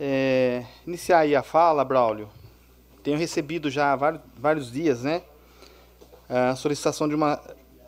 É, 0.00 0.64
iniciar 0.86 1.18
aí 1.18 1.36
a 1.36 1.42
fala, 1.42 1.84
Braulio. 1.84 2.26
Tenho 3.02 3.18
recebido 3.18 3.68
já 3.68 3.92
há 3.92 3.96
vários, 3.96 4.22
vários 4.38 4.72
dias, 4.72 5.02
né? 5.02 5.20
a 6.26 6.56
solicitação 6.56 7.06
de 7.06 7.14
uma 7.14 7.38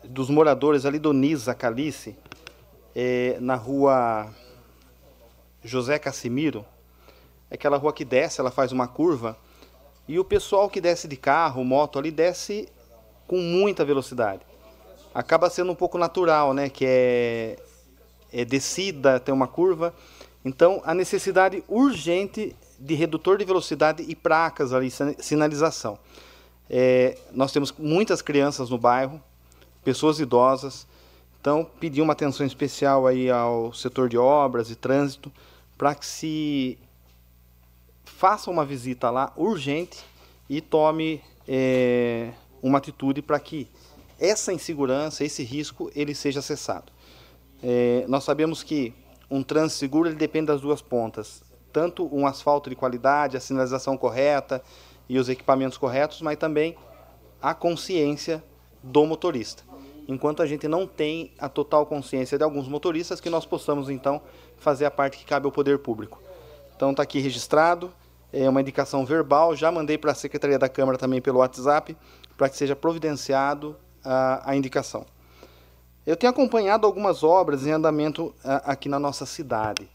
dos 0.03 0.29
moradores 0.29 0.85
ali 0.85 0.99
do 0.99 1.11
Nisa 1.11 1.55
Calice, 1.55 2.15
é, 2.95 3.37
na 3.41 3.55
rua 3.55 4.29
José 5.63 5.97
Cassimiro, 5.97 6.63
é 7.49 7.55
aquela 7.55 7.77
rua 7.77 7.91
que 7.91 8.05
desce, 8.05 8.39
ela 8.39 8.51
faz 8.51 8.71
uma 8.71 8.87
curva, 8.87 9.35
e 10.07 10.19
o 10.19 10.23
pessoal 10.23 10.69
que 10.69 10.79
desce 10.79 11.07
de 11.07 11.17
carro, 11.17 11.63
moto 11.63 11.97
ali, 11.97 12.11
desce 12.11 12.69
com 13.27 13.37
muita 13.37 13.83
velocidade. 13.83 14.41
Acaba 15.13 15.49
sendo 15.49 15.71
um 15.71 15.75
pouco 15.75 15.97
natural, 15.97 16.53
né? 16.53 16.69
Que 16.69 16.85
é, 16.87 17.59
é 18.31 18.45
descida, 18.45 19.19
tem 19.19 19.33
uma 19.33 19.47
curva. 19.47 19.93
Então, 20.43 20.81
a 20.85 20.93
necessidade 20.93 21.63
urgente 21.67 22.55
de 22.79 22.95
redutor 22.95 23.37
de 23.37 23.45
velocidade 23.45 24.03
e 24.07 24.15
placas 24.15 24.73
ali, 24.73 24.89
sinalização. 25.19 25.99
É, 26.69 27.17
nós 27.31 27.51
temos 27.51 27.73
muitas 27.77 28.21
crianças 28.21 28.69
no 28.69 28.77
bairro, 28.77 29.21
pessoas 29.83 30.19
idosas, 30.19 30.87
então 31.41 31.67
pedi 31.79 32.01
uma 32.01 32.13
atenção 32.13 32.45
especial 32.45 33.07
aí 33.07 33.29
ao 33.29 33.73
setor 33.73 34.07
de 34.07 34.17
obras 34.17 34.69
e 34.69 34.75
trânsito 34.75 35.31
para 35.77 35.95
que 35.95 36.05
se 36.05 36.77
faça 38.03 38.51
uma 38.51 38.65
visita 38.65 39.09
lá 39.09 39.31
urgente 39.35 39.99
e 40.49 40.61
tome 40.61 41.21
é, 41.47 42.31
uma 42.61 42.77
atitude 42.77 43.21
para 43.21 43.39
que 43.39 43.67
essa 44.19 44.51
insegurança, 44.51 45.23
esse 45.23 45.43
risco, 45.43 45.89
ele 45.95 46.13
seja 46.13 46.41
cessado. 46.41 46.91
É, 47.61 48.05
nós 48.07 48.23
sabemos 48.23 48.63
que 48.63 48.93
um 49.29 49.43
trânsito 49.43 49.79
seguro 49.79 50.09
ele 50.09 50.15
depende 50.15 50.47
das 50.47 50.61
duas 50.61 50.81
pontas, 50.81 51.43
tanto 51.71 52.09
um 52.15 52.25
asfalto 52.25 52.69
de 52.69 52.75
qualidade, 52.75 53.37
a 53.37 53.39
sinalização 53.39 53.97
correta, 53.97 54.63
e 55.09 55.17
os 55.17 55.27
equipamentos 55.27 55.77
corretos, 55.77 56.21
mas 56.21 56.37
também 56.37 56.77
a 57.41 57.53
consciência 57.55 58.43
do 58.83 59.05
motorista. 59.05 59.63
Enquanto 60.07 60.41
a 60.41 60.45
gente 60.45 60.67
não 60.67 60.87
tem 60.87 61.31
a 61.39 61.49
total 61.49 61.85
consciência 61.85 62.37
de 62.37 62.43
alguns 62.43 62.67
motoristas, 62.67 63.19
que 63.19 63.29
nós 63.29 63.45
possamos 63.45 63.89
então 63.89 64.21
fazer 64.57 64.85
a 64.85 64.91
parte 64.91 65.17
que 65.17 65.25
cabe 65.25 65.45
ao 65.45 65.51
poder 65.51 65.79
público. 65.79 66.21
Então 66.75 66.91
está 66.91 67.03
aqui 67.03 67.19
registrado, 67.19 67.91
é 68.31 68.47
uma 68.47 68.61
indicação 68.61 69.05
verbal, 69.05 69.55
já 69.55 69.71
mandei 69.71 69.97
para 69.97 70.11
a 70.11 70.15
Secretaria 70.15 70.59
da 70.59 70.69
Câmara 70.69 70.97
também 70.97 71.21
pelo 71.21 71.39
WhatsApp, 71.39 71.97
para 72.37 72.47
que 72.47 72.55
seja 72.55 72.75
providenciado 72.75 73.75
a, 74.03 74.51
a, 74.51 74.55
indicação. 74.55 75.05
Eu 76.09 76.17
tenho 76.17 76.31
acompanhado 76.31 76.87
algumas 76.87 77.23
obras 77.23 77.67
em 77.67 77.71
andamento 77.71 78.33
a, 78.43 78.71
aqui 78.71 78.89
na 78.89 78.97
nossa 78.97 79.27
cidade. 79.27 79.87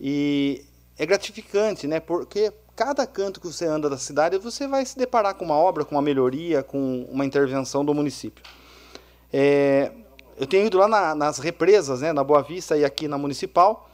E 0.00 0.64
é 0.96 1.04
gratificante, 1.04 1.88
né? 1.88 1.98
Porque 1.98 2.52
cada 2.76 3.04
canto 3.08 3.40
que 3.40 3.48
você 3.48 3.66
anda 3.66 3.90
da 3.90 3.98
cidade, 3.98 4.38
você 4.38 4.68
vai 4.68 4.86
se 4.86 4.96
deparar 4.96 5.34
com 5.34 5.44
uma 5.44 5.56
obra, 5.56 5.84
com 5.84 5.96
uma 5.96 6.00
melhoria, 6.00 6.62
com 6.62 7.08
uma 7.10 7.26
intervenção 7.26 7.84
do 7.84 7.92
município. 7.92 8.44
É, 9.32 9.90
eu 10.38 10.46
tenho 10.46 10.64
ido 10.64 10.78
lá 10.78 10.86
na, 10.86 11.12
nas 11.12 11.38
represas, 11.38 12.02
né, 12.02 12.12
na 12.12 12.22
Boa 12.22 12.40
Vista 12.44 12.76
e 12.76 12.84
aqui 12.84 13.08
na 13.08 13.18
Municipal, 13.18 13.90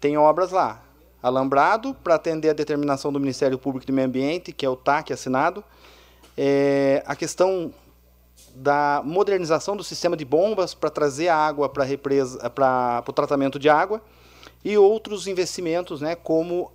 tem 0.00 0.16
obras 0.16 0.52
lá. 0.52 0.82
Alambrado, 1.22 1.92
para 2.02 2.14
atender 2.14 2.48
a 2.48 2.54
determinação 2.54 3.12
do 3.12 3.20
Ministério 3.20 3.58
Público 3.58 3.86
do 3.86 3.92
Meio 3.92 4.08
Ambiente, 4.08 4.52
que 4.52 4.64
é 4.64 4.70
o 4.70 4.74
TAC 4.74 5.12
assinado. 5.12 5.62
É, 6.34 7.02
a 7.04 7.14
questão 7.14 7.74
da 8.54 9.02
modernização 9.04 9.76
do 9.76 9.82
sistema 9.82 10.16
de 10.16 10.24
bombas 10.24 10.74
para 10.74 10.90
trazer 10.90 11.28
a 11.28 11.36
água 11.36 11.68
para 11.68 13.04
o 13.06 13.12
tratamento 13.12 13.58
de 13.58 13.68
água 13.68 14.02
e 14.64 14.76
outros 14.76 15.26
investimentos, 15.26 16.00
né, 16.00 16.14
como 16.14 16.70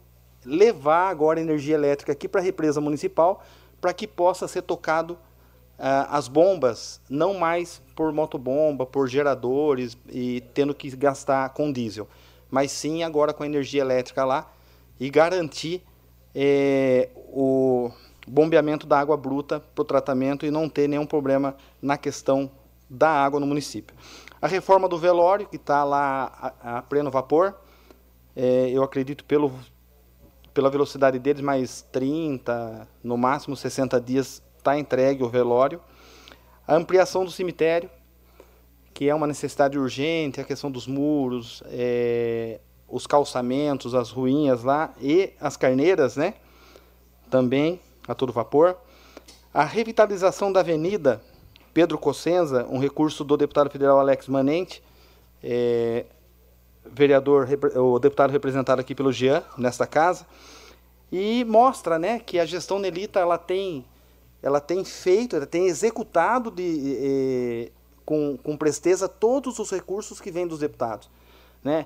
levar 0.45 1.09
agora 1.09 1.39
energia 1.39 1.75
elétrica 1.75 2.11
aqui 2.11 2.27
para 2.27 2.41
a 2.41 2.43
represa 2.43 2.79
municipal 2.81 3.43
para 3.79 3.93
que 3.93 4.07
possa 4.07 4.47
ser 4.47 4.63
tocado 4.63 5.13
uh, 5.13 6.07
as 6.09 6.27
bombas, 6.27 7.01
não 7.09 7.33
mais 7.33 7.81
por 7.95 8.11
motobomba, 8.11 8.85
por 8.85 9.07
geradores 9.07 9.97
e 10.09 10.41
tendo 10.53 10.73
que 10.73 10.89
gastar 10.95 11.49
com 11.49 11.71
diesel, 11.71 12.07
mas 12.49 12.71
sim 12.71 13.03
agora 13.03 13.33
com 13.33 13.45
energia 13.45 13.81
elétrica 13.81 14.25
lá 14.25 14.51
e 14.99 15.09
garantir 15.09 15.83
é, 16.33 17.09
o 17.15 17.91
bombeamento 18.27 18.85
da 18.85 18.99
água 18.99 19.15
bruta 19.15 19.59
para 19.59 19.81
o 19.81 19.85
tratamento 19.85 20.45
e 20.45 20.51
não 20.51 20.67
ter 20.67 20.87
nenhum 20.87 21.05
problema 21.05 21.55
na 21.81 21.97
questão 21.97 22.51
da 22.89 23.09
água 23.09 23.39
no 23.39 23.47
município. 23.47 23.95
A 24.41 24.47
reforma 24.47 24.87
do 24.87 24.97
velório, 24.97 25.47
que 25.47 25.55
está 25.55 25.83
lá 25.83 26.53
a, 26.61 26.77
a, 26.77 26.81
pleno 26.81 27.09
vapor, 27.09 27.55
é, 28.35 28.69
eu 28.69 28.83
acredito 28.83 29.23
pelo, 29.25 29.51
pela 30.53 30.69
velocidade 30.69 31.17
deles, 31.17 31.41
mais 31.41 31.81
30, 31.91 32.87
no 33.03 33.17
máximo 33.17 33.55
60 33.55 33.99
dias 33.99 34.43
está 34.57 34.77
entregue 34.77 35.23
o 35.23 35.29
velório. 35.29 35.81
A 36.67 36.75
ampliação 36.75 37.23
do 37.23 37.31
cemitério, 37.31 37.89
que 38.93 39.09
é 39.09 39.15
uma 39.15 39.27
necessidade 39.27 39.79
urgente, 39.79 40.41
a 40.41 40.43
questão 40.43 40.69
dos 40.69 40.85
muros, 40.85 41.63
é, 41.67 42.59
os 42.87 43.07
calçamentos, 43.07 43.95
as 43.95 44.11
ruínas 44.11 44.63
lá 44.63 44.93
e 44.99 45.33
as 45.39 45.55
carneiras, 45.55 46.17
né? 46.17 46.35
Também 47.29 47.79
a 48.07 48.15
todo 48.15 48.31
vapor. 48.31 48.77
A 49.53 49.63
revitalização 49.63 50.51
da 50.51 50.59
avenida 50.59 51.21
Pedro 51.73 51.97
Cossenza, 51.97 52.65
um 52.69 52.79
recurso 52.79 53.23
do 53.23 53.37
deputado 53.37 53.69
federal 53.69 53.99
Alex 53.99 54.27
Manente, 54.27 54.83
é, 55.43 56.05
vereador, 56.83 57.47
o 57.75 57.99
deputado 57.99 58.31
representado 58.31 58.81
aqui 58.81 58.95
pelo 58.95 59.11
Jean, 59.11 59.43
nesta 59.57 59.85
casa, 59.85 60.25
e 61.11 61.45
mostra 61.45 61.99
né, 61.99 62.19
que 62.19 62.39
a 62.39 62.45
gestão 62.45 62.79
Nelita 62.79 63.19
ela 63.19 63.37
tem, 63.37 63.85
ela 64.41 64.59
tem 64.59 64.83
feito, 64.83 65.35
ela 65.35 65.45
tem 65.45 65.67
executado 65.67 66.49
de, 66.49 66.97
é, 66.99 67.71
com, 68.03 68.37
com 68.37 68.57
presteza 68.57 69.07
todos 69.07 69.59
os 69.59 69.69
recursos 69.69 70.19
que 70.19 70.31
vêm 70.31 70.47
dos 70.47 70.59
deputados. 70.59 71.09
Né? 71.63 71.85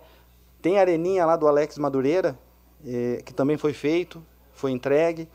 Tem 0.61 0.77
a 0.77 0.81
areninha 0.81 1.26
lá 1.26 1.35
do 1.35 1.48
Alex 1.48 1.77
Madureira, 1.77 2.38
é, 2.85 3.22
que 3.26 3.34
também 3.34 3.57
foi 3.57 3.73
feito, 3.73 4.23
foi 4.53 4.72
entregue. 4.72 5.27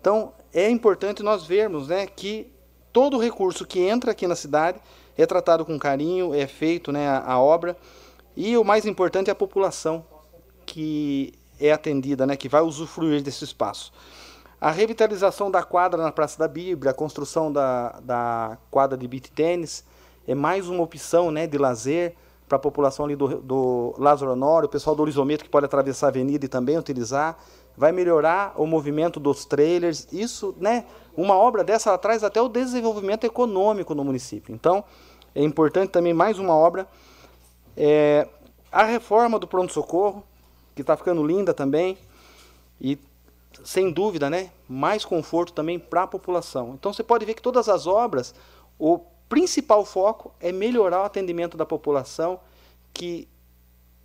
Então, 0.00 0.32
é 0.52 0.68
importante 0.68 1.22
nós 1.22 1.44
vermos 1.44 1.88
né, 1.88 2.06
que 2.06 2.50
todo 2.92 3.18
recurso 3.18 3.66
que 3.66 3.80
entra 3.80 4.12
aqui 4.12 4.26
na 4.26 4.34
cidade 4.34 4.80
é 5.16 5.26
tratado 5.26 5.64
com 5.64 5.78
carinho, 5.78 6.34
é 6.34 6.46
feito 6.46 6.90
né, 6.90 7.06
a, 7.06 7.32
a 7.32 7.38
obra. 7.38 7.76
E 8.36 8.56
o 8.56 8.64
mais 8.64 8.86
importante 8.86 9.28
é 9.28 9.32
a 9.32 9.36
população 9.36 10.04
que 10.64 11.34
é 11.60 11.70
atendida, 11.70 12.26
né, 12.26 12.36
que 12.36 12.48
vai 12.48 12.62
usufruir 12.62 13.22
desse 13.22 13.44
espaço. 13.44 13.92
A 14.58 14.70
revitalização 14.70 15.50
da 15.50 15.62
quadra 15.62 16.02
na 16.02 16.12
Praça 16.12 16.38
da 16.38 16.48
Bíblia, 16.48 16.90
a 16.90 16.94
construção 16.94 17.52
da, 17.52 18.00
da 18.00 18.58
quadra 18.70 18.96
de 18.96 19.06
beat 19.06 19.28
tênis, 19.30 19.84
é 20.26 20.34
mais 20.34 20.68
uma 20.68 20.82
opção 20.82 21.30
né, 21.30 21.46
de 21.46 21.58
lazer 21.58 22.14
para 22.48 22.56
a 22.56 22.58
população 22.58 23.04
ali 23.04 23.16
do, 23.16 23.40
do 23.40 23.94
Lázaro 23.96 24.32
Honório, 24.32 24.66
o 24.66 24.70
pessoal 24.70 24.96
do 24.96 25.02
Horizonte 25.02 25.44
que 25.44 25.48
pode 25.48 25.66
atravessar 25.66 26.06
a 26.06 26.10
avenida 26.10 26.44
e 26.44 26.48
também 26.48 26.76
utilizar 26.76 27.38
vai 27.80 27.92
melhorar 27.92 28.52
o 28.60 28.66
movimento 28.66 29.18
dos 29.18 29.46
trailers. 29.46 30.06
Isso, 30.12 30.54
né? 30.58 30.84
Uma 31.16 31.34
obra 31.34 31.64
dessa 31.64 31.96
traz 31.96 32.22
até 32.22 32.38
o 32.38 32.46
desenvolvimento 32.46 33.24
econômico 33.24 33.94
no 33.94 34.04
município. 34.04 34.54
Então, 34.54 34.84
é 35.34 35.42
importante 35.42 35.88
também 35.88 36.12
mais 36.12 36.38
uma 36.38 36.54
obra. 36.54 36.86
É, 37.74 38.28
a 38.70 38.84
reforma 38.84 39.38
do 39.38 39.46
pronto-socorro, 39.46 40.22
que 40.74 40.82
está 40.82 40.94
ficando 40.94 41.26
linda 41.26 41.54
também. 41.54 41.96
E, 42.78 42.98
sem 43.64 43.90
dúvida, 43.90 44.28
né? 44.28 44.50
Mais 44.68 45.02
conforto 45.02 45.54
também 45.54 45.78
para 45.78 46.02
a 46.02 46.06
população. 46.06 46.74
Então, 46.74 46.92
você 46.92 47.02
pode 47.02 47.24
ver 47.24 47.32
que 47.32 47.40
todas 47.40 47.66
as 47.66 47.86
obras, 47.86 48.34
o 48.78 48.98
principal 49.26 49.86
foco 49.86 50.34
é 50.38 50.52
melhorar 50.52 51.00
o 51.00 51.04
atendimento 51.04 51.56
da 51.56 51.64
população, 51.64 52.40
que 52.92 53.26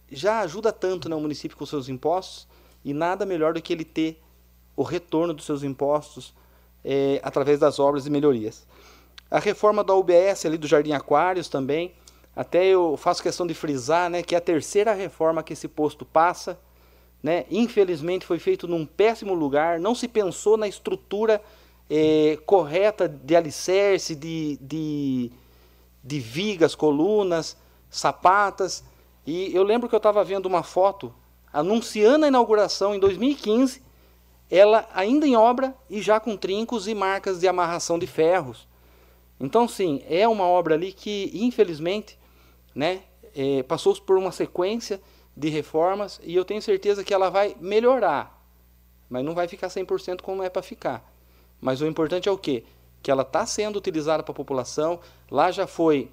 já 0.09 0.39
ajuda 0.39 0.71
tanto 0.71 1.09
no 1.09 1.17
né, 1.17 1.21
município 1.21 1.57
com 1.57 1.65
seus 1.65 1.89
impostos 1.89 2.47
e 2.85 2.93
nada 2.93 3.25
melhor 3.25 3.53
do 3.55 3.61
que 3.61 3.73
ele 3.73 3.83
ter 3.83 4.21
o 4.77 4.83
retorno 4.83 5.33
dos 5.33 5.45
seus 5.45 5.63
impostos 5.63 6.33
é, 6.83 7.19
através 7.23 7.59
das 7.59 7.79
obras 7.79 8.05
e 8.05 8.11
melhorias. 8.11 8.65
A 9.29 9.39
reforma 9.39 9.83
da 9.83 9.95
UBS 9.95 10.45
ali 10.45 10.57
do 10.57 10.67
Jardim 10.67 10.91
Aquários 10.91 11.49
também, 11.49 11.93
até 12.35 12.63
eu 12.65 12.95
faço 12.95 13.23
questão 13.23 13.47
de 13.47 13.55
frisar 13.55 14.09
né, 14.09 14.21
que 14.21 14.35
é 14.35 14.37
a 14.37 14.41
terceira 14.41 14.93
reforma 14.93 15.41
que 15.41 15.53
esse 15.53 15.67
posto 15.67 16.05
passa, 16.05 16.59
né, 17.23 17.45
infelizmente 17.49 18.23
foi 18.23 18.37
feito 18.37 18.67
num 18.67 18.85
péssimo 18.85 19.33
lugar, 19.33 19.79
não 19.79 19.95
se 19.95 20.07
pensou 20.07 20.55
na 20.55 20.67
estrutura 20.67 21.41
é, 21.89 22.37
correta 22.45 23.09
de 23.09 23.35
alicerce, 23.35 24.15
de, 24.15 24.57
de, 24.61 25.31
de 26.03 26.19
vigas, 26.19 26.75
colunas, 26.75 27.57
sapatas. 27.89 28.83
E 29.25 29.55
eu 29.55 29.63
lembro 29.63 29.89
que 29.89 29.95
eu 29.95 29.97
estava 29.97 30.23
vendo 30.23 30.45
uma 30.45 30.61
foto 30.61 31.13
anunciando 31.55 32.25
a 32.25 32.27
inauguração 32.27 32.93
em 32.93 32.99
2015, 32.99 33.81
ela 34.51 34.89
ainda 34.93 35.25
em 35.25 35.37
obra 35.37 35.73
e 35.89 36.01
já 36.01 36.19
com 36.19 36.35
trincos 36.35 36.85
e 36.85 36.93
marcas 36.93 37.39
de 37.39 37.47
amarração 37.47 37.97
de 37.97 38.05
ferros. 38.05 38.67
Então, 39.39 39.65
sim, 39.65 40.03
é 40.09 40.27
uma 40.27 40.43
obra 40.43 40.75
ali 40.75 40.91
que, 40.91 41.31
infelizmente, 41.33 42.19
né, 42.75 43.03
é, 43.33 43.63
passou 43.63 43.95
por 44.01 44.17
uma 44.17 44.33
sequência 44.33 45.01
de 45.35 45.47
reformas 45.47 46.19
e 46.25 46.35
eu 46.35 46.43
tenho 46.43 46.61
certeza 46.61 47.05
que 47.05 47.13
ela 47.13 47.29
vai 47.29 47.55
melhorar, 47.61 48.45
mas 49.09 49.23
não 49.23 49.33
vai 49.33 49.47
ficar 49.47 49.69
100% 49.69 50.21
como 50.21 50.43
é 50.43 50.49
para 50.49 50.61
ficar. 50.61 51.09
Mas 51.61 51.79
o 51.79 51.87
importante 51.87 52.27
é 52.27 52.31
o 52.31 52.37
quê? 52.37 52.65
Que 53.01 53.09
ela 53.09 53.21
está 53.21 53.45
sendo 53.45 53.77
utilizada 53.77 54.21
para 54.21 54.33
a 54.33 54.35
população, 54.35 54.99
lá 55.31 55.51
já 55.51 55.65
foi, 55.65 56.11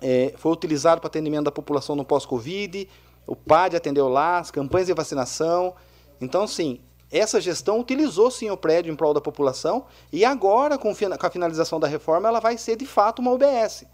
é, 0.00 0.32
foi 0.36 0.52
utilizado 0.52 1.00
para 1.00 1.08
atendimento 1.08 1.46
da 1.46 1.52
população 1.52 1.96
no 1.96 2.04
pós-Covid, 2.04 2.88
o 3.26 3.36
PAD 3.36 3.76
atendeu 3.76 4.08
lá, 4.08 4.38
as 4.38 4.50
campanhas 4.50 4.86
de 4.86 4.94
vacinação. 4.94 5.74
Então, 6.20 6.46
sim, 6.46 6.80
essa 7.10 7.40
gestão 7.40 7.78
utilizou 7.78 8.30
sim 8.30 8.50
o 8.50 8.56
prédio 8.56 8.92
em 8.92 8.96
prol 8.96 9.12
da 9.12 9.20
população 9.20 9.84
e 10.10 10.24
agora, 10.24 10.78
com, 10.78 10.90
a 10.90 11.30
finalização 11.30 11.78
da 11.78 11.86
reforma, 11.86 12.28
ela 12.28 12.40
vai 12.40 12.56
ser 12.56 12.76
de 12.76 12.86
fato 12.86 13.20
uma 13.20 13.30
UBS. 13.32 13.84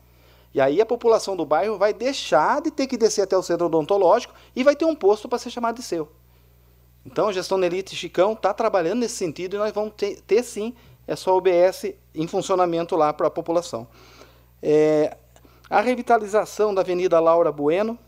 E 0.55 0.61
aí 0.61 0.81
a 0.81 0.87
população 0.87 1.37
do 1.37 1.45
bairro 1.45 1.77
vai 1.77 1.93
deixar 1.93 2.63
de 2.63 2.71
ter 2.71 2.87
que 2.87 2.97
descer 2.97 3.23
até 3.23 3.37
o 3.37 3.43
centro 3.43 3.67
odontológico 3.67 4.33
e 4.55 4.65
vai 4.65 4.75
ter 4.75 4.85
um 4.85 4.95
posto 4.95 5.29
para 5.29 5.39
ser 5.39 5.51
chamado 5.51 5.77
de 5.77 5.83
seu. 5.83 6.09
Então 7.05 7.29
a 7.29 7.33
gestão 7.33 7.59
Nelite 7.59 7.95
Chicão 7.95 8.33
está 8.33 8.55
trabalhando 8.55 9.01
nesse 9.01 9.17
sentido 9.17 9.57
e 9.57 9.59
nós 9.59 9.73
vamos 9.73 9.95
ter, 9.97 10.21
ter 10.23 10.43
sim 10.43 10.75
essa 11.07 11.33
UBS 11.33 11.93
em 12.15 12.27
funcionamento 12.27 12.95
lá 12.97 13.13
para 13.13 13.27
a 13.27 13.31
população. 13.31 13.89
É, 14.63 15.17
a 15.69 15.81
revitalização 15.81 16.75
da 16.75 16.83
Avenida 16.83 17.19
Laura 17.19 17.51
Bueno, 17.51 17.99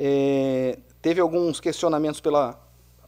é, 0.00 0.78
teve 1.02 1.20
alguns 1.20 1.58
questionamentos 1.58 2.20
pela 2.20 2.56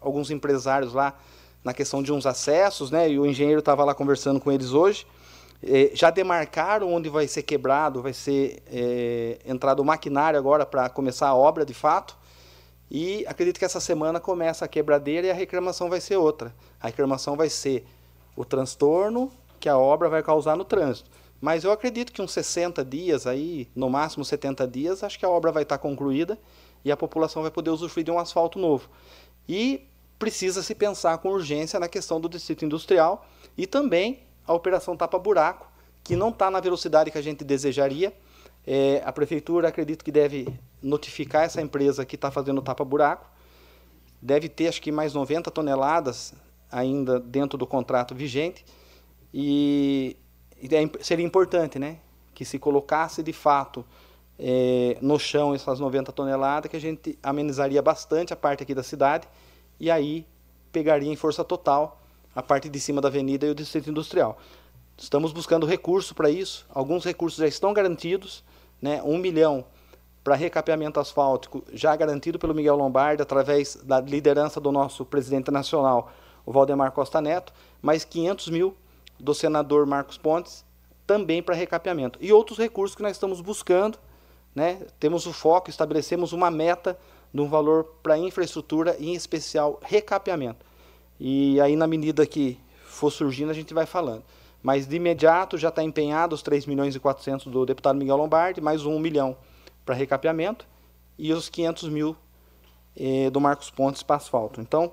alguns 0.01 0.31
empresários 0.31 0.93
lá 0.93 1.17
na 1.63 1.73
questão 1.73 2.03
de 2.03 2.13
uns 2.13 2.27
acessos, 2.27 2.91
né? 2.91 3.09
E 3.09 3.19
o 3.19 3.27
engenheiro 3.27 3.61
estava 3.61 3.85
lá 3.85 3.95
conversando 3.95 4.41
com 4.41 4.51
eles 4.51 4.73
hoje. 4.73 5.07
É, 5.63 5.91
já 5.95 6.11
demarcaram 6.11 6.93
onde 6.93 7.09
vai 7.09 7.29
ser 7.29 7.43
quebrado, 7.43 8.03
vai 8.03 8.15
ser 8.15 8.63
é, 8.67 9.39
entrado 9.45 9.81
o 9.81 9.85
maquinário 9.85 10.39
agora 10.39 10.67
para 10.67 10.89
começar 10.89 11.29
a 11.29 11.35
obra 11.35 11.65
de 11.65 11.75
fato. 11.75 12.17
E 12.91 13.25
acredito 13.29 13.59
que 13.59 13.65
essa 13.65 13.79
semana 13.79 14.19
começa 14.19 14.65
a 14.65 14.69
quebradeira 14.69 15.29
e 15.29 15.31
a 15.31 15.35
reclamação 15.35 15.89
vai 15.89 16.01
ser 16.01 16.17
outra. 16.17 16.53
A 16.81 16.89
reclamação 16.89 17.37
vai 17.37 17.49
ser 17.49 17.87
o 18.35 18.45
transtorno 18.45 19.31
que 19.61 19.69
a 19.69 19.79
obra 19.79 20.09
vai 20.09 20.23
causar 20.23 20.57
no 20.57 20.65
trânsito. 20.65 21.09
Mas 21.41 21.63
eu 21.63 21.71
acredito 21.71 22.13
que 22.13 22.21
uns 22.21 22.33
60 22.33 22.85
dias 22.85 23.27
aí, 23.27 23.69
no 23.77 23.89
máximo 23.89 24.25
70 24.25 24.67
dias, 24.67 25.05
acho 25.05 25.19
que 25.19 25.25
a 25.25 25.29
obra 25.29 25.53
vai 25.53 25.63
estar 25.63 25.79
concluída 25.79 26.39
e 26.85 26.91
a 26.91 26.97
população 26.97 27.43
vai 27.43 27.51
poder 27.51 27.71
usufruir 27.71 28.05
de 28.05 28.11
um 28.11 28.19
asfalto 28.19 28.59
novo. 28.59 28.89
E 29.49 29.87
precisa 30.19 30.63
se 30.63 30.75
pensar 30.75 31.19
com 31.19 31.31
urgência 31.31 31.81
na 31.81 31.89
questão 31.89 32.21
do 32.21 32.29
distrito 32.29 32.65
industrial 32.65 33.27
e 33.57 33.67
também 33.67 34.21
a 34.47 34.53
operação 34.53 34.97
tapa-buraco, 34.97 35.67
que 36.05 36.17
não 36.17 36.31
está 36.31 36.51
na 36.51 36.61
velocidade 36.61 37.11
que 37.11 37.19
a 37.19 37.23
gente 37.23 37.45
desejaria. 37.45 38.13
É, 38.67 39.03
a 39.05 39.13
prefeitura 39.13 39.69
acredito 39.69 40.05
que 40.05 40.13
deve 40.13 40.47
notificar 40.83 41.45
essa 41.45 41.63
empresa 41.63 42.05
que 42.05 42.17
está 42.17 42.31
fazendo 42.31 42.61
tapa-buraco. 42.61 43.27
Deve 44.21 44.49
ter 44.49 44.69
acho 44.69 44.83
que 44.83 44.93
mais 44.93 45.15
90 45.15 45.51
toneladas 45.51 46.35
ainda 46.71 47.19
dentro 47.19 47.57
do 47.57 47.67
contrato 47.67 48.15
vigente. 48.15 48.65
E, 49.33 50.17
é, 50.63 51.05
seria 51.05 51.25
importante 51.25 51.79
né, 51.79 51.99
que 52.35 52.45
se 52.45 52.59
colocasse 52.59 53.23
de 53.23 53.33
fato 53.33 53.85
é, 54.43 54.97
no 55.03 55.19
chão 55.19 55.55
essas 55.55 55.79
90 55.79 56.11
toneladas, 56.13 56.71
que 56.71 56.77
a 56.77 56.81
gente 56.81 57.19
amenizaria 57.23 57.83
bastante 57.83 58.33
a 58.33 58.37
parte 58.37 58.63
aqui 58.63 58.75
da 58.75 58.83
cidade 58.83 59.29
e 59.79 59.91
aí 59.91 60.27
pegaria 60.73 61.13
em 61.13 61.17
força 61.17 61.45
total 61.45 62.01
a 62.35 62.43
parte 62.43 62.69
de 62.69 62.81
cima 62.81 63.03
da 63.03 63.09
avenida 63.09 63.47
e 63.47 63.51
o 63.51 63.55
distrito 63.55 63.91
industrial. 63.91 64.39
Estamos 64.97 65.33
buscando 65.33 65.67
recurso 65.67 66.15
para 66.15 66.31
isso, 66.31 66.67
alguns 66.71 67.05
recursos 67.05 67.39
já 67.39 67.47
estão 67.47 67.75
garantidos, 67.75 68.43
né, 68.81 69.03
um 69.05 69.19
milhão 69.19 69.65
para 70.25 70.35
recapeamento 70.35 70.99
asfáltico 71.01 71.63
já 71.73 71.95
garantido 71.95 72.39
pelo 72.39 72.55
Miguel 72.55 72.77
Lombardi 72.77 73.23
através 73.23 73.77
da 73.77 74.01
liderança 74.01 74.61
do 74.61 74.73
nosso 74.73 75.05
presidente 75.05 75.51
nacional, 75.51 76.11
o 76.47 76.53
Valdemar 76.53 76.93
Costa 76.93 77.21
Neto, 77.21 77.53
mais 77.83 78.05
500 78.05 78.49
mil 78.49 78.77
do 79.19 79.35
senador 79.35 79.87
Marcos 79.87 80.17
Pontes 80.17 80.65
também 81.07 81.43
para 81.43 81.55
recapeamento. 81.55 82.19
E 82.23 82.33
outros 82.33 82.59
recursos 82.59 82.95
que 82.95 83.03
nós 83.03 83.13
estamos 83.13 83.41
buscando 83.41 83.99
né, 84.55 84.81
temos 84.99 85.27
o 85.27 85.33
foco, 85.33 85.71
estabelecemos 85.71 86.33
uma 86.33 86.51
meta 86.51 86.99
um 87.35 87.49
valor 87.49 87.85
para 88.03 88.19
infraestrutura 88.19 88.97
e, 88.99 89.11
em 89.11 89.15
especial, 89.15 89.79
recapeamento. 89.83 90.65
E 91.19 91.61
aí, 91.61 91.77
na 91.77 91.87
medida 91.87 92.27
que 92.27 92.59
for 92.87 93.11
surgindo, 93.11 93.51
a 93.51 93.55
gente 93.55 93.73
vai 93.73 93.87
falando. 93.87 94.25
Mas 94.63 94.87
de 94.87 94.97
imediato 94.97 95.57
já 95.57 95.69
está 95.69 95.83
empenhado 95.83 96.35
os 96.35 96.43
3 96.43 96.67
milhões 96.67 96.95
e 96.95 97.01
400 97.01 97.47
do 97.47 97.65
deputado 97.65 97.97
Miguel 97.97 98.17
Lombardi, 98.17 98.61
mais 98.61 98.85
um 98.85 98.99
milhão 98.99 99.37
para 99.87 99.95
recapeamento 99.95 100.67
e 101.19 101.33
os 101.33 101.49
500 101.49 101.89
mil 101.89 102.17
eh, 102.97 103.31
do 103.31 103.41
Marcos 103.41 103.71
Pontes 103.71 104.03
para 104.03 104.17
asfalto. 104.17 104.61
Então, 104.61 104.93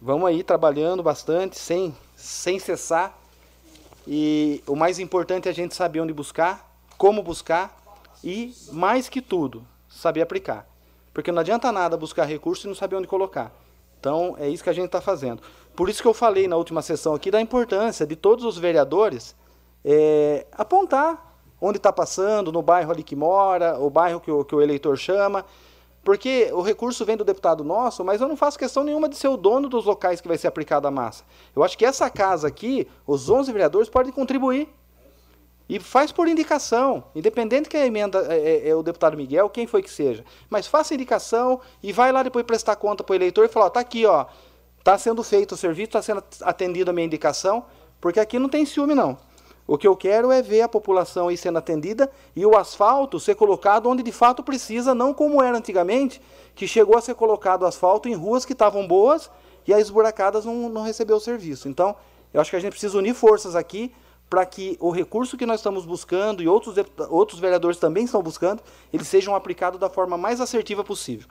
vamos 0.00 0.28
aí 0.28 0.42
trabalhando 0.42 1.02
bastante, 1.02 1.58
sem, 1.58 1.94
sem 2.14 2.58
cessar. 2.58 3.18
E 4.06 4.62
o 4.66 4.76
mais 4.76 4.98
importante 4.98 5.48
é 5.48 5.50
a 5.50 5.54
gente 5.54 5.74
saber 5.74 6.00
onde 6.00 6.12
buscar, 6.12 6.70
como 6.96 7.22
buscar 7.22 7.77
e, 8.22 8.54
mais 8.72 9.08
que 9.08 9.20
tudo, 9.20 9.66
saber 9.88 10.22
aplicar. 10.22 10.66
Porque 11.12 11.32
não 11.32 11.40
adianta 11.40 11.72
nada 11.72 11.96
buscar 11.96 12.24
recurso 12.24 12.66
e 12.66 12.68
não 12.68 12.74
saber 12.74 12.96
onde 12.96 13.08
colocar. 13.08 13.52
Então, 13.98 14.36
é 14.38 14.48
isso 14.48 14.62
que 14.62 14.70
a 14.70 14.72
gente 14.72 14.86
está 14.86 15.00
fazendo. 15.00 15.42
Por 15.74 15.88
isso 15.88 16.02
que 16.02 16.08
eu 16.08 16.14
falei 16.14 16.46
na 16.46 16.56
última 16.56 16.82
sessão 16.82 17.14
aqui 17.14 17.30
da 17.30 17.40
importância 17.40 18.06
de 18.06 18.14
todos 18.14 18.44
os 18.44 18.58
vereadores 18.58 19.34
é, 19.84 20.46
apontar 20.52 21.28
onde 21.60 21.78
está 21.78 21.92
passando, 21.92 22.52
no 22.52 22.62
bairro 22.62 22.92
ali 22.92 23.02
que 23.02 23.16
mora, 23.16 23.78
o 23.78 23.90
bairro 23.90 24.20
que 24.20 24.30
o, 24.30 24.44
que 24.44 24.54
o 24.54 24.60
eleitor 24.60 24.96
chama, 24.96 25.44
porque 26.04 26.50
o 26.52 26.62
recurso 26.62 27.04
vem 27.04 27.16
do 27.16 27.24
deputado 27.24 27.64
nosso, 27.64 28.04
mas 28.04 28.20
eu 28.20 28.28
não 28.28 28.36
faço 28.36 28.58
questão 28.58 28.84
nenhuma 28.84 29.08
de 29.08 29.16
ser 29.16 29.28
o 29.28 29.36
dono 29.36 29.68
dos 29.68 29.84
locais 29.84 30.20
que 30.20 30.28
vai 30.28 30.38
ser 30.38 30.46
aplicada 30.46 30.88
a 30.88 30.90
massa. 30.90 31.24
Eu 31.54 31.62
acho 31.62 31.76
que 31.76 31.84
essa 31.84 32.08
casa 32.08 32.46
aqui, 32.46 32.86
os 33.06 33.28
11 33.28 33.52
vereadores 33.52 33.88
podem 33.88 34.12
contribuir. 34.12 34.68
E 35.68 35.78
faz 35.78 36.10
por 36.10 36.26
indicação, 36.26 37.04
independente 37.14 37.68
que 37.68 37.76
a 37.76 37.84
emenda 37.84 38.26
é, 38.32 38.38
é, 38.38 38.68
é, 38.70 38.74
o 38.74 38.82
deputado 38.82 39.16
Miguel, 39.16 39.50
quem 39.50 39.66
foi 39.66 39.82
que 39.82 39.90
seja. 39.90 40.24
Mas 40.48 40.66
faça 40.66 40.94
indicação 40.94 41.60
e 41.82 41.92
vai 41.92 42.10
lá 42.10 42.22
depois 42.22 42.44
prestar 42.46 42.76
conta 42.76 43.04
para 43.04 43.12
o 43.12 43.16
eleitor 43.16 43.44
e 43.44 43.48
falar, 43.48 43.66
ó, 43.66 43.70
tá 43.70 43.80
aqui, 43.80 44.06
ó, 44.06 44.26
Está 44.88 44.96
sendo 44.96 45.22
feito 45.22 45.52
o 45.52 45.56
serviço, 45.56 45.88
está 45.88 46.00
sendo 46.00 46.24
atendido 46.40 46.90
a 46.90 46.94
minha 46.94 47.04
indicação, 47.04 47.66
porque 48.00 48.18
aqui 48.18 48.38
não 48.38 48.48
tem 48.48 48.64
ciúme, 48.64 48.94
não. 48.94 49.18
O 49.66 49.76
que 49.76 49.86
eu 49.86 49.94
quero 49.94 50.32
é 50.32 50.40
ver 50.40 50.62
a 50.62 50.68
população 50.68 51.28
aí 51.28 51.36
sendo 51.36 51.58
atendida 51.58 52.10
e 52.34 52.46
o 52.46 52.56
asfalto 52.56 53.20
ser 53.20 53.34
colocado 53.34 53.86
onde 53.86 54.02
de 54.02 54.12
fato 54.12 54.42
precisa, 54.42 54.94
não 54.94 55.12
como 55.12 55.42
era 55.42 55.58
antigamente, 55.58 56.22
que 56.54 56.66
chegou 56.66 56.96
a 56.96 57.02
ser 57.02 57.14
colocado 57.14 57.66
asfalto 57.66 58.08
em 58.08 58.14
ruas 58.14 58.46
que 58.46 58.54
estavam 58.54 58.88
boas 58.88 59.30
e 59.66 59.74
as 59.74 59.80
esburacadas 59.80 60.46
não, 60.46 60.70
não 60.70 60.82
recebeu 60.82 61.16
o 61.16 61.20
serviço. 61.20 61.68
Então, 61.68 61.94
eu 62.32 62.40
acho 62.40 62.48
que 62.48 62.56
a 62.56 62.60
gente 62.60 62.70
precisa 62.70 62.96
unir 62.96 63.12
forças 63.12 63.54
aqui 63.54 63.92
para 64.28 64.44
que 64.44 64.76
o 64.80 64.90
recurso 64.90 65.36
que 65.36 65.46
nós 65.46 65.60
estamos 65.60 65.86
buscando 65.86 66.42
e 66.42 66.48
outros, 66.48 66.76
outros 67.08 67.40
vereadores 67.40 67.78
também 67.78 68.04
estão 68.04 68.22
buscando, 68.22 68.62
eles 68.92 69.08
sejam 69.08 69.34
aplicados 69.34 69.80
da 69.80 69.88
forma 69.88 70.18
mais 70.18 70.40
assertiva 70.40 70.84
possível. 70.84 71.28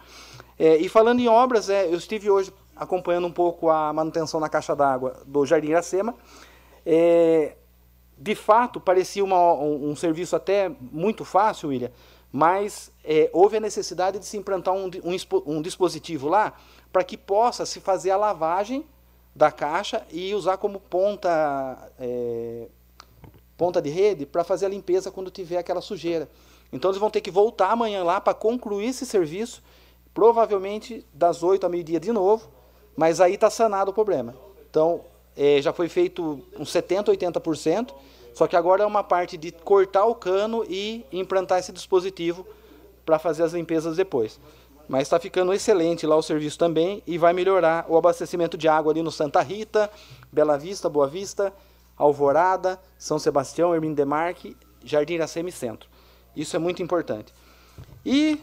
É, 0.57 0.77
e 0.77 0.89
falando 0.89 1.19
em 1.19 1.27
obras, 1.27 1.69
é, 1.69 1.85
eu 1.85 1.97
estive 1.97 2.29
hoje 2.29 2.51
acompanhando 2.75 3.27
um 3.27 3.31
pouco 3.31 3.69
a 3.69 3.93
manutenção 3.93 4.39
na 4.39 4.49
caixa 4.49 4.75
d'água 4.75 5.21
do 5.25 5.45
Jardim 5.45 5.69
Iracema. 5.69 6.15
É, 6.85 7.55
de 8.17 8.33
fato, 8.33 8.79
parecia 8.79 9.23
uma, 9.23 9.53
um, 9.53 9.91
um, 9.91 9.95
serviço 9.95 10.35
até 10.35 10.71
muito 10.79 11.23
fácil, 11.23 11.69
William, 11.69 11.91
mas 12.31 12.91
é, 13.03 13.29
houve 13.31 13.57
a 13.57 13.59
necessidade 13.59 14.17
de 14.17 14.25
se 14.25 14.37
implantar 14.37 14.73
um, 14.73 14.89
um, 15.03 15.15
um 15.45 15.61
dispositivo 15.61 16.27
lá 16.27 16.53
para 16.91 17.03
que 17.03 17.15
possa 17.15 17.65
se 17.65 17.79
fazer 17.79 18.09
a 18.09 18.17
lavagem 18.17 18.85
da 19.35 19.51
caixa 19.51 20.03
e 20.11 20.33
usar 20.33 20.57
como 20.57 20.79
ponta, 20.79 21.91
é, 21.99 22.67
ponta 23.57 23.81
de 23.81 23.89
rede 23.89 24.25
para 24.25 24.43
fazer 24.43 24.67
a 24.67 24.69
limpeza 24.69 25.11
quando 25.11 25.31
tiver 25.31 25.57
aquela 25.57 25.81
sujeira. 25.81 26.29
Então 26.71 26.91
eles 26.91 26.99
vão 26.99 27.09
ter 27.09 27.21
que 27.21 27.31
voltar 27.31 27.71
amanhã 27.71 28.03
lá 28.03 28.21
para 28.21 28.33
concluir 28.33 28.87
esse 28.87 29.05
serviço, 29.05 29.63
provavelmente 30.13 31.05
das 31.13 31.43
8 31.43 31.63
ao 31.63 31.69
meio-dia 31.69 31.99
de 31.99 32.11
novo, 32.11 32.49
mas 32.95 33.19
aí 33.19 33.33
está 33.35 33.49
sanado 33.49 33.91
o 33.91 33.93
problema. 33.93 34.35
Então, 34.69 35.01
é, 35.35 35.61
já 35.61 35.71
foi 35.71 35.87
feito 35.87 36.41
uns 36.57 36.71
70%, 36.71 37.05
80%, 37.05 37.93
só 38.33 38.47
que 38.47 38.55
agora 38.55 38.83
é 38.83 38.85
uma 38.85 39.03
parte 39.03 39.37
de 39.37 39.51
cortar 39.51 40.05
o 40.05 40.15
cano 40.15 40.63
e 40.67 41.05
implantar 41.11 41.59
esse 41.59 41.71
dispositivo 41.71 42.45
para 43.05 43.17
fazer 43.17 43.43
as 43.43 43.53
limpezas 43.53 43.95
depois. 43.95 44.39
Mas 44.87 45.03
está 45.03 45.19
ficando 45.19 45.53
excelente 45.53 46.05
lá 46.05 46.15
o 46.15 46.21
serviço 46.21 46.57
também 46.57 47.03
e 47.05 47.17
vai 47.17 47.33
melhorar 47.33 47.85
o 47.89 47.97
abastecimento 47.97 48.57
de 48.57 48.67
água 48.67 48.91
ali 48.91 49.01
no 49.01 49.11
Santa 49.11 49.41
Rita, 49.41 49.89
Bela 50.31 50.57
Vista, 50.57 50.89
Boa 50.89 51.07
Vista, 51.07 51.53
Alvorada, 51.97 52.79
São 52.97 53.17
Sebastião, 53.17 53.73
Hermínio 53.73 53.95
Demarque, 53.95 54.55
Jardim 54.83 55.15
Iracema 55.15 55.49
e 55.49 55.51
Centro. 55.51 55.89
Isso 56.35 56.55
é 56.55 56.59
muito 56.59 56.83
importante. 56.83 57.33
E 58.05 58.39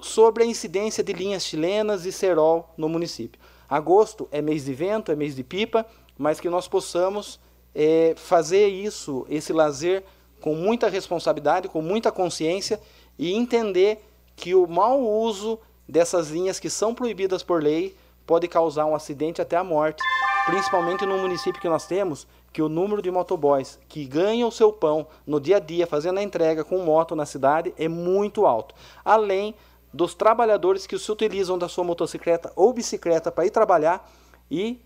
sobre 0.00 0.42
a 0.42 0.46
incidência 0.46 1.04
de 1.04 1.12
linhas 1.12 1.44
chilenas 1.44 2.04
e 2.06 2.12
cerol 2.12 2.72
no 2.76 2.88
município. 2.88 3.40
Agosto 3.68 4.28
é 4.32 4.40
mês 4.40 4.64
de 4.64 4.74
vento, 4.74 5.12
é 5.12 5.16
mês 5.16 5.36
de 5.36 5.44
pipa, 5.44 5.86
mas 6.18 6.40
que 6.40 6.48
nós 6.48 6.66
possamos 6.66 7.38
é, 7.74 8.14
fazer 8.16 8.66
isso, 8.66 9.26
esse 9.28 9.52
lazer, 9.52 10.02
com 10.40 10.54
muita 10.54 10.88
responsabilidade, 10.88 11.68
com 11.68 11.82
muita 11.82 12.10
consciência 12.10 12.80
e 13.18 13.32
entender 13.34 14.02
que 14.34 14.54
o 14.54 14.66
mau 14.66 15.00
uso 15.00 15.58
dessas 15.86 16.30
linhas 16.30 16.58
que 16.58 16.70
são 16.70 16.94
proibidas 16.94 17.42
por 17.42 17.62
lei 17.62 17.94
pode 18.26 18.48
causar 18.48 18.86
um 18.86 18.94
acidente 18.94 19.42
até 19.42 19.56
a 19.56 19.64
morte, 19.64 20.02
principalmente 20.46 21.04
no 21.04 21.18
município 21.18 21.60
que 21.60 21.68
nós 21.68 21.86
temos, 21.86 22.26
que 22.52 22.62
o 22.62 22.68
número 22.68 23.00
de 23.00 23.10
motoboys 23.10 23.78
que 23.88 24.04
ganham 24.04 24.48
o 24.48 24.52
seu 24.52 24.72
pão 24.72 25.06
no 25.26 25.40
dia 25.40 25.56
a 25.56 25.60
dia 25.60 25.86
fazendo 25.86 26.18
a 26.18 26.22
entrega 26.22 26.64
com 26.64 26.78
moto 26.78 27.14
na 27.14 27.24
cidade 27.24 27.72
é 27.78 27.88
muito 27.88 28.46
alto. 28.46 28.74
Além 29.04 29.54
dos 29.92 30.14
trabalhadores 30.14 30.86
que 30.86 30.98
se 30.98 31.10
utilizam 31.10 31.58
da 31.58 31.68
sua 31.68 31.84
motocicleta 31.84 32.52
ou 32.54 32.72
bicicleta 32.72 33.30
para 33.30 33.46
ir 33.46 33.50
trabalhar 33.50 34.10
e 34.50 34.80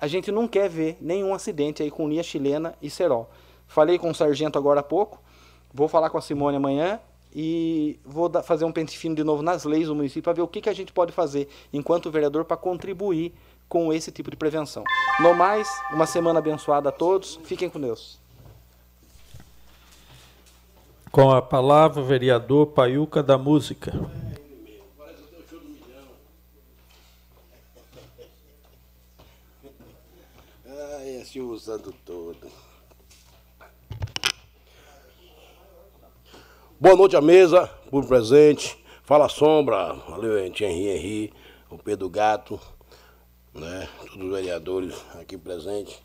a 0.00 0.06
gente 0.06 0.30
não 0.30 0.46
quer 0.46 0.68
ver 0.68 0.96
nenhum 1.00 1.34
acidente 1.34 1.82
aí 1.82 1.90
com 1.90 2.08
linha 2.08 2.22
chilena 2.22 2.74
e 2.80 2.88
cerol. 2.88 3.28
Falei 3.66 3.98
com 3.98 4.10
o 4.10 4.14
sargento 4.14 4.56
agora 4.56 4.80
há 4.80 4.82
pouco, 4.82 5.20
vou 5.72 5.88
falar 5.88 6.08
com 6.10 6.18
a 6.18 6.20
Simone 6.20 6.56
amanhã 6.56 7.00
e 7.34 7.98
vou 8.04 8.30
fazer 8.42 8.64
um 8.64 8.72
pente 8.72 8.96
fino 8.96 9.14
de 9.14 9.22
novo 9.22 9.42
nas 9.42 9.64
leis 9.64 9.88
do 9.88 9.94
município 9.94 10.22
para 10.22 10.32
ver 10.32 10.42
o 10.42 10.48
que, 10.48 10.60
que 10.60 10.68
a 10.68 10.72
gente 10.72 10.92
pode 10.92 11.12
fazer 11.12 11.48
enquanto 11.72 12.10
vereador 12.10 12.44
para 12.44 12.56
contribuir 12.56 13.34
com 13.68 13.92
esse 13.92 14.10
tipo 14.10 14.30
de 14.30 14.36
prevenção. 14.36 14.84
No 15.20 15.34
mais, 15.34 15.68
uma 15.92 16.06
semana 16.06 16.38
abençoada 16.38 16.88
a 16.88 16.92
todos. 16.92 17.38
Fiquem 17.44 17.68
com 17.68 17.80
Deus. 17.80 18.18
Com 21.10 21.30
a 21.30 21.42
palavra, 21.42 22.00
o 22.00 22.04
vereador 22.04 22.68
Paiuca 22.68 23.22
da 23.22 23.36
Música. 23.36 23.92
se 31.28 31.40
usando 31.40 31.94
todo. 32.06 32.50
Boa 36.80 36.96
noite 36.96 37.16
à 37.16 37.20
mesa, 37.20 37.66
por 37.90 38.06
presente. 38.06 38.82
Fala 39.02 39.28
Sombra, 39.28 39.92
valeu, 40.08 40.38
Henri 40.38 40.64
Henri, 40.64 41.32
o 41.68 41.76
Pedro 41.76 42.08
Gato, 42.08 42.58
né? 43.54 43.88
Todos 44.00 44.24
os 44.24 44.30
vereadores 44.30 44.94
aqui 45.20 45.36
presentes. 45.36 46.00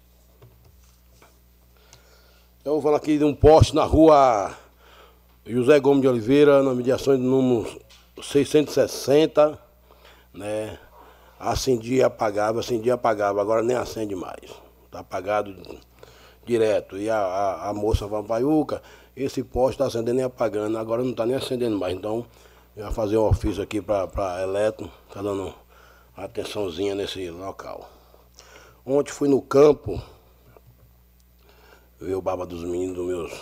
Eu 2.64 2.74
vou 2.74 2.82
falar 2.82 2.98
aqui 2.98 3.18
de 3.18 3.24
um 3.24 3.34
poste 3.34 3.76
na 3.76 3.84
rua 3.84 4.56
José 5.46 5.80
Gomes 5.80 6.02
de 6.02 6.08
Oliveira, 6.08 6.64
na 6.64 6.74
mediação 6.74 7.18
do 7.18 7.24
número 7.24 7.82
660, 8.22 9.60
né? 10.34 10.80
Acendia, 11.40 12.06
apagava, 12.06 12.62
acendia, 12.62 12.94
apagava, 12.94 13.42
agora 13.42 13.62
nem 13.62 13.76
acende 13.76 14.16
mais 14.16 14.64
está 14.94 15.00
apagado 15.00 15.56
direto. 16.46 16.98
E 16.98 17.10
a, 17.10 17.18
a, 17.18 17.70
a 17.70 17.74
moça 17.74 18.08
fala, 18.08 18.24
Paiuca, 18.24 18.82
esse 19.16 19.44
poste 19.44 19.74
está 19.74 19.88
acendendo 19.88 20.20
e 20.20 20.24
apagando, 20.24 20.78
agora 20.78 21.04
não 21.04 21.12
está 21.12 21.26
nem 21.26 21.36
acendendo 21.36 21.78
mais. 21.78 21.96
Então, 21.96 22.26
eu 22.78 22.86
vou 22.86 22.94
fazer 22.94 23.18
um 23.18 23.26
ofício 23.26 23.64
aqui 23.64 23.82
para 23.82 24.08
a 24.36 24.44
Eletro, 24.44 24.90
está 25.08 25.22
dando 25.22 25.54
atençãozinha 26.16 26.96
nesse 26.96 27.30
local. 27.30 27.90
Ontem 28.86 29.12
fui 29.12 29.28
no 29.28 29.42
campo, 29.42 30.02
ver 32.00 32.16
o 32.16 32.22
Baba 32.22 32.46
dos 32.46 32.64
Meninos, 32.64 33.06
meus 33.06 33.34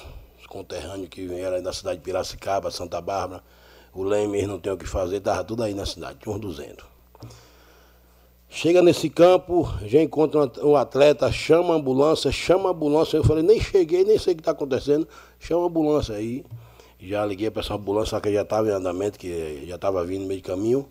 conterrâneos 0.48 1.10
que 1.10 1.27
vieram 1.27 1.61
da 1.61 1.73
cidade 1.73 1.98
de 1.98 2.03
Piracicaba, 2.03 2.72
Santa 2.72 3.02
Bárbara. 3.02 3.43
O 3.93 4.03
Leme 4.03 4.45
não 4.45 4.60
tem 4.60 4.72
o 4.72 4.77
que 4.77 4.85
fazer, 4.85 5.18
estava 5.18 5.43
tudo 5.43 5.64
aí 5.64 5.73
na 5.73 5.85
cidade, 5.85 6.19
tinha 6.19 6.34
uns 6.34 6.39
200. 6.39 6.85
Chega 8.53 8.81
nesse 8.81 9.10
campo, 9.10 9.65
já 9.85 10.02
encontra 10.02 10.52
um 10.61 10.76
atleta, 10.76 11.31
chama 11.31 11.73
a 11.73 11.77
ambulância, 11.77 12.30
chama 12.34 12.68
a 12.69 12.72
ambulância. 12.73 13.15
Eu 13.15 13.23
falei, 13.23 13.41
nem 13.41 13.61
cheguei, 13.61 14.03
nem 14.03 14.19
sei 14.19 14.34
o 14.34 14.35
que 14.35 14.41
está 14.41 14.52
acontecendo. 14.52 15.07
Chama 15.39 15.64
a 15.64 15.68
ambulância 15.68 16.15
aí. 16.15 16.45
Já 16.99 17.26
liguei 17.26 17.49
para 17.49 17.61
essa 17.61 17.73
ambulância, 17.73 18.19
que 18.19 18.31
já 18.31 18.41
estava 18.41 18.68
em 18.68 18.72
andamento, 18.72 19.18
que 19.18 19.65
já 19.65 19.76
estava 19.76 20.03
vindo 20.03 20.23
no 20.23 20.27
meio 20.27 20.41
de 20.41 20.48
caminho. 20.48 20.85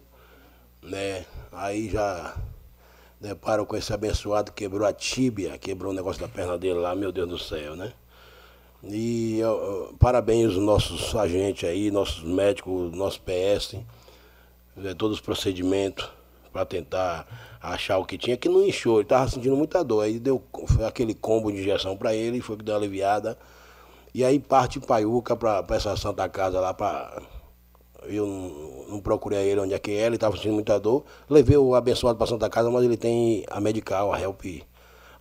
Né? 0.82 1.24
Aí 1.52 1.88
já 1.90 2.36
deparo 3.20 3.66
com 3.66 3.76
esse 3.76 3.92
abençoado, 3.92 4.52
quebrou 4.52 4.86
a 4.86 4.92
tíbia, 4.92 5.58
quebrou 5.58 5.92
o 5.92 5.94
negócio 5.94 6.20
da 6.20 6.28
perna 6.28 6.56
dele 6.56 6.78
lá, 6.78 6.94
meu 6.94 7.12
Deus 7.12 7.28
do 7.28 7.38
céu, 7.38 7.76
né? 7.76 7.92
E 8.82 9.38
eu, 9.38 9.94
parabéns 9.98 10.54
aos 10.54 10.56
nossos 10.56 11.14
agentes 11.14 11.68
aí, 11.68 11.90
nossos 11.90 12.22
médicos, 12.22 12.90
nosso 12.92 13.20
PS, 13.20 13.76
né, 14.74 14.94
todos 14.94 15.18
os 15.18 15.20
procedimentos 15.20 16.08
para 16.50 16.64
tentar 16.64 17.26
achar 17.60 17.98
o 17.98 18.06
que 18.06 18.16
tinha, 18.16 18.36
que 18.36 18.48
não 18.48 18.64
inchou, 18.66 18.96
ele 18.96 19.02
estava 19.02 19.28
sentindo 19.28 19.56
muita 19.56 19.84
dor. 19.84 20.02
Aí 20.02 20.18
deu 20.18 20.42
aquele 20.86 21.14
combo 21.14 21.52
de 21.52 21.60
injeção 21.60 21.96
para 21.96 22.14
ele, 22.14 22.40
foi 22.40 22.56
que 22.56 22.64
deu 22.64 22.74
uma 22.74 22.80
aliviada. 22.80 23.38
E 24.14 24.24
aí 24.24 24.38
parte 24.40 24.80
Paiuca 24.80 25.36
para 25.36 25.64
essa 25.70 25.96
Santa 25.96 26.28
Casa 26.28 26.58
lá 26.58 26.74
para. 26.74 27.22
Eu 28.04 28.26
não, 28.88 29.00
procurei 29.00 29.48
ele 29.48 29.60
onde 29.60 29.74
é 29.74 29.78
que 29.78 29.90
é, 29.90 30.06
ele 30.06 30.14
estava 30.14 30.36
sentindo 30.36 30.54
muita 30.54 30.78
dor. 30.78 31.04
Levei 31.28 31.56
o 31.56 31.74
abençoado 31.74 32.16
para 32.16 32.26
Santa 32.26 32.48
Casa, 32.48 32.70
mas 32.70 32.84
ele 32.84 32.96
tem 32.96 33.44
a 33.50 33.60
medical, 33.60 34.12
a 34.12 34.20
help. 34.20 34.44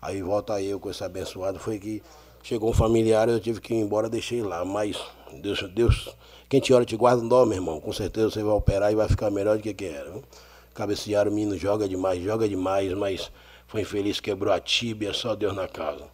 Aí 0.01 0.21
volta 0.21 0.61
eu 0.61 0.79
com 0.79 0.89
esse 0.89 1.03
abençoado, 1.03 1.59
foi 1.59 1.77
que 1.77 2.01
chegou 2.41 2.69
um 2.69 2.73
familiar, 2.73 3.27
eu 3.27 3.39
tive 3.39 3.59
que 3.59 3.73
ir 3.73 3.77
embora, 3.77 4.09
deixei 4.09 4.41
lá. 4.41 4.63
Mas 4.63 4.97
Deus, 5.41 5.61
Deus, 5.73 6.15
quem 6.47 6.59
te 6.59 6.73
olha 6.73 6.85
te 6.85 6.95
guarda, 6.95 7.21
não 7.21 7.29
dó, 7.29 7.45
meu 7.45 7.57
irmão. 7.57 7.79
Com 7.79 7.91
certeza 7.91 8.29
você 8.29 8.43
vai 8.43 8.53
operar 8.53 8.91
e 8.91 8.95
vai 8.95 9.07
ficar 9.07 9.29
melhor 9.29 9.57
do 9.57 9.63
que 9.63 9.73
que 9.73 9.85
era. 9.85 10.09
Viu? 10.09 10.23
Cabecearam 10.73 11.29
o 11.29 11.33
menino, 11.33 11.57
joga 11.57 11.87
demais, 11.87 12.23
joga 12.23 12.47
demais, 12.47 12.93
mas 12.93 13.31
foi 13.67 13.81
infeliz, 13.81 14.19
quebrou 14.19 14.53
a 14.53 14.59
tíbia, 14.59 15.13
só 15.13 15.35
Deus 15.35 15.53
na 15.53 15.67
casa. 15.67 16.05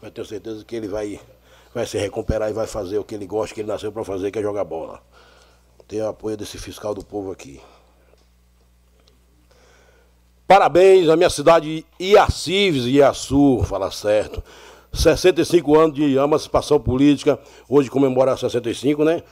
Mas 0.00 0.12
tenho 0.12 0.26
certeza 0.26 0.64
que 0.64 0.76
ele 0.76 0.86
vai, 0.86 1.20
vai 1.74 1.84
se 1.84 1.98
recuperar 1.98 2.48
e 2.48 2.52
vai 2.52 2.66
fazer 2.66 2.98
o 2.98 3.04
que 3.04 3.14
ele 3.14 3.26
gosta, 3.26 3.54
que 3.54 3.60
ele 3.60 3.68
nasceu 3.68 3.90
para 3.90 4.04
fazer, 4.04 4.30
que 4.30 4.38
é 4.38 4.42
jogar 4.42 4.64
bola. 4.64 5.02
Tenho 5.88 6.04
o 6.04 6.08
apoio 6.08 6.36
desse 6.36 6.58
fiscal 6.58 6.94
do 6.94 7.02
povo 7.02 7.32
aqui. 7.32 7.62
Parabéns 10.46 11.08
à 11.08 11.16
minha 11.16 11.30
cidade 11.30 11.84
Iacives, 11.98 12.84
Iaçu, 12.84 13.62
fala 13.64 13.90
certo. 13.90 14.44
65 14.92 15.78
anos 15.78 15.94
de 15.94 16.16
emancipação 16.16 16.78
política, 16.78 17.38
hoje 17.66 17.90
comemora 17.90 18.36
65, 18.36 19.02
né? 19.02 19.22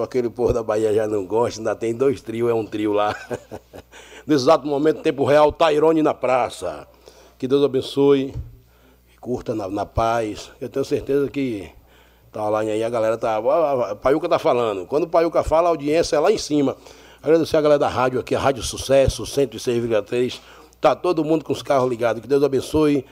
Aquele 0.00 0.30
povo 0.30 0.52
da 0.52 0.62
Bahia 0.62 0.94
já 0.94 1.08
não 1.08 1.26
gosta, 1.26 1.58
ainda 1.58 1.74
tem 1.74 1.92
dois 1.92 2.20
trios, 2.20 2.50
é 2.50 2.54
um 2.54 2.64
trio 2.64 2.92
lá. 2.92 3.14
Nesse 4.24 4.44
exato 4.44 4.64
momento, 4.64 5.02
tempo 5.02 5.24
real, 5.24 5.50
Tairone 5.50 6.02
na 6.02 6.14
praça. 6.14 6.86
Que 7.36 7.48
Deus 7.48 7.64
abençoe, 7.64 8.32
curta 9.20 9.56
na, 9.56 9.68
na 9.68 9.84
paz. 9.84 10.52
Eu 10.60 10.68
tenho 10.68 10.84
certeza 10.84 11.28
que 11.28 11.68
tá 12.36 12.48
lá 12.48 12.60
aí, 12.60 12.82
a 12.82 12.90
galera 12.90 13.16
tá. 13.16 13.36
A 13.36 13.94
Paiuca 13.94 14.28
tá 14.28 14.38
falando. 14.38 14.86
Quando 14.86 15.04
o 15.04 15.08
Paiuca 15.08 15.42
fala, 15.42 15.68
a 15.68 15.70
audiência 15.70 16.16
é 16.16 16.20
lá 16.20 16.30
em 16.30 16.38
cima. 16.38 16.76
Agradecer 17.22 17.56
a 17.56 17.60
galera 17.60 17.78
da 17.78 17.88
rádio 17.88 18.20
aqui, 18.20 18.34
a 18.34 18.38
Rádio 18.38 18.62
Sucesso, 18.62 19.24
106,3. 19.24 20.40
Tá 20.80 20.94
todo 20.94 21.24
mundo 21.24 21.44
com 21.44 21.52
os 21.52 21.62
carros 21.62 21.88
ligados. 21.88 22.20
Que 22.20 22.28
Deus 22.28 22.42
abençoe 22.42 23.04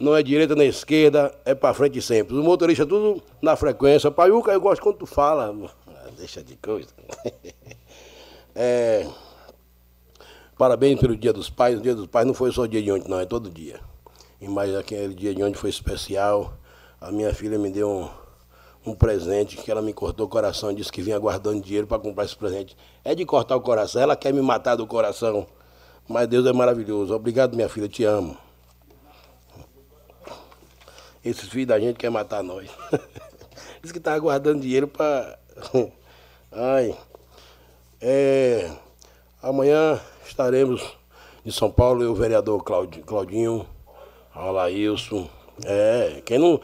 não 0.00 0.16
é 0.16 0.22
direita 0.22 0.54
nem 0.54 0.66
esquerda, 0.66 1.30
é 1.44 1.54
para 1.54 1.74
frente 1.74 2.00
sempre. 2.00 2.34
Os 2.34 2.42
motoristas 2.42 2.86
tudo 2.86 3.22
na 3.42 3.54
frequência. 3.54 4.10
Paiuca, 4.10 4.50
eu 4.50 4.60
gosto 4.60 4.80
quando 4.80 4.96
tu 4.96 5.06
fala. 5.06 5.54
Ah, 5.88 6.08
deixa 6.16 6.42
de 6.42 6.56
coisa. 6.56 6.88
é, 8.56 9.06
parabéns 10.56 10.98
pelo 10.98 11.14
Dia 11.14 11.34
dos 11.34 11.50
Pais. 11.50 11.78
O 11.78 11.82
Dia 11.82 11.94
dos 11.94 12.06
Pais 12.06 12.26
não 12.26 12.32
foi 12.32 12.50
só 12.50 12.62
o 12.62 12.68
dia 12.68 12.82
de 12.82 12.90
ontem, 12.90 13.10
não, 13.10 13.20
é 13.20 13.26
todo 13.26 13.50
dia. 13.50 13.78
E 14.40 14.48
mais 14.48 14.74
aquele 14.74 15.14
dia 15.14 15.34
de 15.34 15.42
ontem 15.42 15.58
foi 15.58 15.68
especial. 15.68 16.54
A 16.98 17.12
minha 17.12 17.34
filha 17.34 17.58
me 17.58 17.70
deu 17.70 17.90
um, 17.90 18.08
um 18.84 18.94
presente 18.94 19.56
que 19.56 19.70
ela 19.70 19.82
me 19.82 19.92
cortou 19.92 20.26
o 20.26 20.28
coração, 20.28 20.72
disse 20.72 20.90
que 20.90 21.02
vinha 21.02 21.18
guardando 21.18 21.62
dinheiro 21.62 21.86
para 21.86 21.98
comprar 21.98 22.24
esse 22.24 22.36
presente. 22.36 22.76
É 23.04 23.14
de 23.14 23.24
cortar 23.24 23.56
o 23.56 23.60
coração, 23.60 24.00
ela 24.00 24.16
quer 24.16 24.32
me 24.32 24.40
matar 24.40 24.76
do 24.76 24.86
coração. 24.86 25.46
Mas 26.08 26.26
Deus 26.26 26.46
é 26.46 26.52
maravilhoso. 26.52 27.14
Obrigado, 27.14 27.54
minha 27.54 27.68
filha, 27.68 27.88
te 27.88 28.04
amo. 28.04 28.36
Esses 31.24 31.48
filhos 31.48 31.68
da 31.68 31.78
gente 31.78 31.96
querem 31.96 32.12
matar 32.12 32.42
nós. 32.42 32.68
Diz 33.82 33.92
que 33.92 33.98
estava 33.98 34.18
guardando 34.18 34.62
dinheiro 34.62 34.88
para. 34.88 35.38
Ai. 36.50 36.96
É, 38.00 38.70
amanhã 39.42 40.00
estaremos 40.26 40.96
em 41.44 41.50
São 41.50 41.70
Paulo, 41.70 42.02
eu, 42.02 42.12
o 42.12 42.14
vereador 42.14 42.64
Claudinho 42.64 43.66
Alailson. 44.34 45.28
É, 45.64 46.22
quem 46.24 46.38
não. 46.38 46.60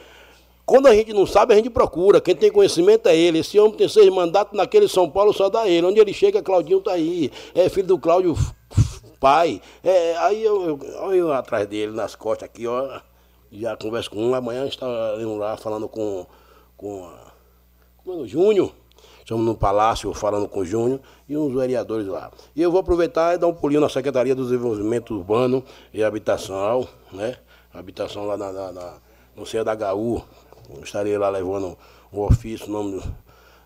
Quando 0.66 0.88
a 0.88 0.94
gente 0.94 1.12
não 1.12 1.24
sabe, 1.24 1.54
a 1.54 1.56
gente 1.56 1.70
procura. 1.70 2.20
Quem 2.20 2.34
tem 2.34 2.50
conhecimento 2.50 3.08
é 3.08 3.16
ele. 3.16 3.38
Esse 3.38 3.58
homem 3.58 3.76
tem 3.76 3.88
seis 3.88 4.08
mandatos 4.12 4.58
naquele 4.58 4.88
São 4.88 5.08
Paulo, 5.08 5.32
só 5.32 5.48
dá 5.48 5.68
ele. 5.68 5.86
Onde 5.86 6.00
ele 6.00 6.12
chega, 6.12 6.42
Claudinho 6.42 6.80
tá 6.80 6.92
aí. 6.92 7.30
É 7.54 7.68
filho 7.68 7.86
do 7.86 7.98
Cláudio 7.98 8.36
pai. 9.20 9.62
É, 9.82 10.16
aí 10.16 10.42
eu, 10.42 10.78
eu, 10.82 11.14
eu 11.14 11.32
atrás 11.32 11.66
dele, 11.66 11.92
nas 11.92 12.16
costas 12.16 12.48
aqui, 12.48 12.66
ó 12.66 13.00
já 13.52 13.76
converso 13.76 14.10
com 14.10 14.22
um, 14.22 14.34
amanhã 14.34 14.66
estaremos 14.66 15.38
lá 15.38 15.56
falando 15.56 15.88
com, 15.88 16.26
com, 16.76 17.10
com 18.04 18.10
o 18.18 18.26
Júnior. 18.26 18.72
Estamos 19.20 19.44
no 19.44 19.56
Palácio 19.56 20.12
falando 20.14 20.48
com 20.48 20.60
o 20.60 20.64
Júnior 20.64 21.00
e 21.28 21.36
uns 21.36 21.52
vereadores 21.52 22.06
lá. 22.06 22.30
E 22.54 22.62
eu 22.62 22.70
vou 22.70 22.80
aproveitar 22.80 23.34
e 23.34 23.38
dar 23.38 23.48
um 23.48 23.54
pulinho 23.54 23.80
na 23.80 23.88
Secretaria 23.88 24.34
do 24.34 24.44
Desenvolvimento 24.44 25.14
Urbano 25.14 25.64
e 25.92 26.04
Habitacional, 26.04 26.88
né? 27.12 27.36
Habitação 27.74 28.24
lá 28.24 28.36
na, 28.36 28.52
na, 28.52 28.72
na 28.72 28.94
no 29.34 29.44
CDHU. 29.44 30.22
Estarei 30.82 31.16
lá 31.16 31.28
levando 31.28 31.76
o 32.12 32.24
ofício, 32.24 32.70
nome 32.70 33.02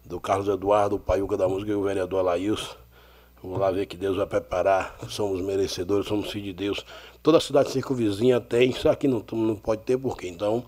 do, 0.05 0.21
Carlos 0.21 0.49
Eduardo, 0.49 0.97
o 0.97 0.99
Paiuca 0.99 1.37
da 1.37 1.49
Música 1.49 1.71
e 1.71 1.75
o 1.75 1.83
vereador 1.83 2.21
Alailson. 2.21 2.75
Vamos 3.43 3.59
lá 3.59 3.71
ver 3.71 3.87
que 3.87 3.97
Deus 3.97 4.17
vai 4.17 4.27
preparar. 4.27 4.97
Somos 5.09 5.41
merecedores, 5.41 6.07
somos 6.07 6.31
filhos 6.31 6.49
de 6.49 6.53
Deus. 6.53 6.85
Toda 7.23 7.39
a 7.39 7.41
cidade 7.41 7.71
circunvizinha 7.71 8.41
tem, 8.41 8.71
isso 8.71 8.89
aqui 8.89 9.09
não, 9.09 9.25
não 9.33 9.57
pode 9.57 9.83
ter 9.83 9.97
porquê. 9.97 10.29
Então, 10.29 10.63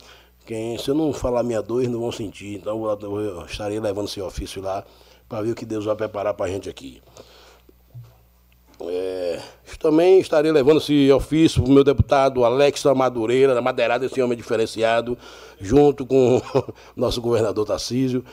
quem, 0.47 0.79
se 0.79 0.89
eu 0.89 0.95
não 0.95 1.13
falar 1.13 1.43
minha 1.43 1.61
dor, 1.61 1.81
eles 1.81 1.93
não 1.93 2.01
vão 2.01 2.13
sentir. 2.13 2.57
Então, 2.57 2.83
eu 3.03 3.45
estarei 3.45 3.79
levando 3.79 4.07
esse 4.07 4.21
ofício 4.21 4.63
lá 4.63 4.85
para 5.29 5.43
ver 5.43 5.53
o 5.53 5.55
que 5.55 5.67
Deus 5.67 5.85
vai 5.85 5.97
preparar 5.97 6.35
para 6.35 6.47
a 6.47 6.49
gente 6.49 6.69
aqui. 6.69 7.03
É, 8.91 9.41
também 9.79 10.21
estarei 10.21 10.53
levando 10.53 10.79
esse 10.79 11.11
ofício 11.11 11.63
para 11.63 11.71
o 11.71 11.75
meu 11.75 11.85
deputado 11.85 12.45
Alex 12.45 12.85
Madureira, 12.97 13.55
da 13.55 13.61
Madeirada, 13.61 14.07
esse 14.07 14.23
homem 14.23 14.37
diferenciado, 14.37 15.19
junto 15.61 16.07
com 16.07 16.41
nosso 16.97 17.21
governador 17.21 17.67
Tarcísio. 17.67 18.25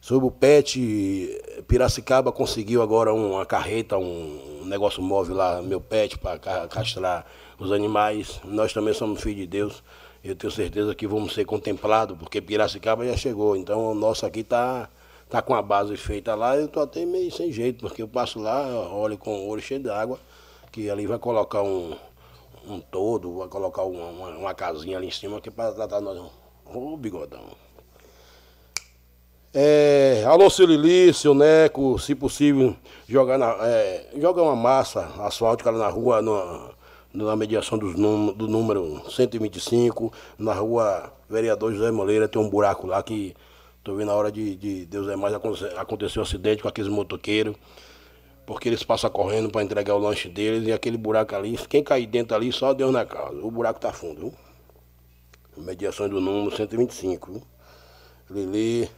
Sobre 0.00 0.28
o 0.28 0.30
PET, 0.30 1.40
Piracicaba 1.66 2.30
conseguiu 2.30 2.80
agora 2.80 3.12
uma 3.12 3.44
carreta, 3.44 3.98
um 3.98 4.62
negócio 4.64 5.02
móvel 5.02 5.34
lá, 5.36 5.60
meu 5.60 5.80
PET, 5.80 6.18
para 6.18 6.38
castrar 6.68 7.26
os 7.58 7.72
animais. 7.72 8.40
Nós 8.44 8.72
também 8.72 8.94
somos 8.94 9.20
filhos 9.20 9.40
de 9.40 9.46
Deus. 9.46 9.82
Eu 10.22 10.36
tenho 10.36 10.50
certeza 10.50 10.94
que 10.94 11.06
vamos 11.06 11.34
ser 11.34 11.44
contemplados, 11.44 12.16
porque 12.16 12.40
Piracicaba 12.40 13.04
já 13.06 13.16
chegou. 13.16 13.56
Então 13.56 13.92
o 13.92 13.94
nosso 13.94 14.24
aqui 14.24 14.40
está 14.40 14.88
tá 15.28 15.42
com 15.42 15.54
a 15.54 15.62
base 15.62 15.96
feita 15.96 16.34
lá. 16.34 16.56
Eu 16.56 16.66
estou 16.66 16.82
até 16.82 17.04
meio 17.04 17.30
sem 17.32 17.52
jeito, 17.52 17.80
porque 17.80 18.02
eu 18.02 18.08
passo 18.08 18.38
lá, 18.38 18.66
olho 18.92 19.18
com 19.18 19.46
o 19.46 19.48
olho 19.48 19.62
cheio 19.62 19.80
de 19.80 19.90
água, 19.90 20.18
que 20.72 20.90
ali 20.90 21.06
vai 21.06 21.18
colocar 21.18 21.62
um, 21.62 21.96
um 22.66 22.80
todo, 22.80 23.38
vai 23.38 23.48
colocar 23.48 23.82
uma, 23.82 24.06
uma, 24.06 24.28
uma 24.36 24.54
casinha 24.54 24.96
ali 24.96 25.08
em 25.08 25.10
cima 25.10 25.40
que 25.40 25.48
é 25.48 25.52
para 25.52 25.72
tratar 25.72 26.00
nós. 26.00 26.18
Ô 26.18 26.30
oh, 26.92 26.96
bigodão. 26.96 27.44
É, 29.58 30.22
alô, 30.26 30.50
seu 30.50 30.66
Lili, 30.66 31.14
seu 31.14 31.32
Neco, 31.32 31.98
se 31.98 32.14
possível, 32.14 32.76
jogar, 33.08 33.38
na, 33.38 33.56
é, 33.62 34.10
jogar 34.20 34.42
uma 34.42 34.54
massa 34.54 35.08
asfáltica 35.20 35.70
lá 35.70 35.78
na 35.78 35.88
rua, 35.88 36.20
no, 36.20 36.74
na 37.14 37.34
mediação 37.34 37.78
dos 37.78 37.94
num, 37.94 38.34
do 38.34 38.46
número 38.46 39.02
125, 39.10 40.12
na 40.38 40.52
rua 40.52 41.10
Vereador 41.30 41.72
José 41.72 41.90
Moleira, 41.90 42.28
tem 42.28 42.40
um 42.40 42.50
buraco 42.50 42.86
lá 42.86 43.02
que 43.02 43.34
estou 43.86 43.96
vendo 43.96 44.10
a 44.10 44.14
hora 44.14 44.32
de, 44.32 44.56
de 44.56 44.84
Deus 44.86 45.08
é 45.08 45.14
mais 45.14 45.32
aconteceu 45.32 46.20
um 46.20 46.24
acidente 46.24 46.60
com 46.60 46.68
aqueles 46.68 46.90
motoqueiros, 46.90 47.54
porque 48.44 48.68
eles 48.68 48.82
passam 48.82 49.08
correndo 49.08 49.48
para 49.48 49.62
entregar 49.62 49.94
o 49.94 49.98
lanche 49.98 50.28
deles 50.28 50.66
e 50.66 50.72
aquele 50.72 50.96
buraco 50.96 51.36
ali, 51.36 51.56
quem 51.68 51.84
cair 51.84 52.06
dentro 52.06 52.36
ali, 52.36 52.52
só 52.52 52.74
Deus 52.74 52.92
na 52.92 53.04
casa. 53.04 53.36
O 53.36 53.50
buraco 53.50 53.78
tá 53.78 53.92
fundo, 53.92 54.20
viu? 54.20 54.34
Mediação 55.56 56.08
do 56.08 56.20
número 56.20 56.54
125, 56.54 57.32
viu? 57.32 57.42
Lili, 58.28 58.90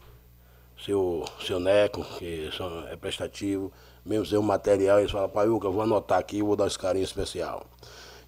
seu, 0.83 1.23
seu 1.47 1.61
Neco, 1.61 2.03
que 2.19 2.49
é 2.91 2.97
prestativo, 2.97 3.71
mesmo 4.07 4.25
seu 4.25 4.43
material, 4.43 5.01
eles 5.01 5.11
falam, 5.11 5.29
Paiuca, 5.29 5.69
vou 5.69 5.83
anotar 5.83 6.19
aqui 6.19 6.43
vou 6.43 6.57
dar 6.57 6.67
esse 6.67 6.79
carinho 6.79 7.05
especial. 7.05 7.67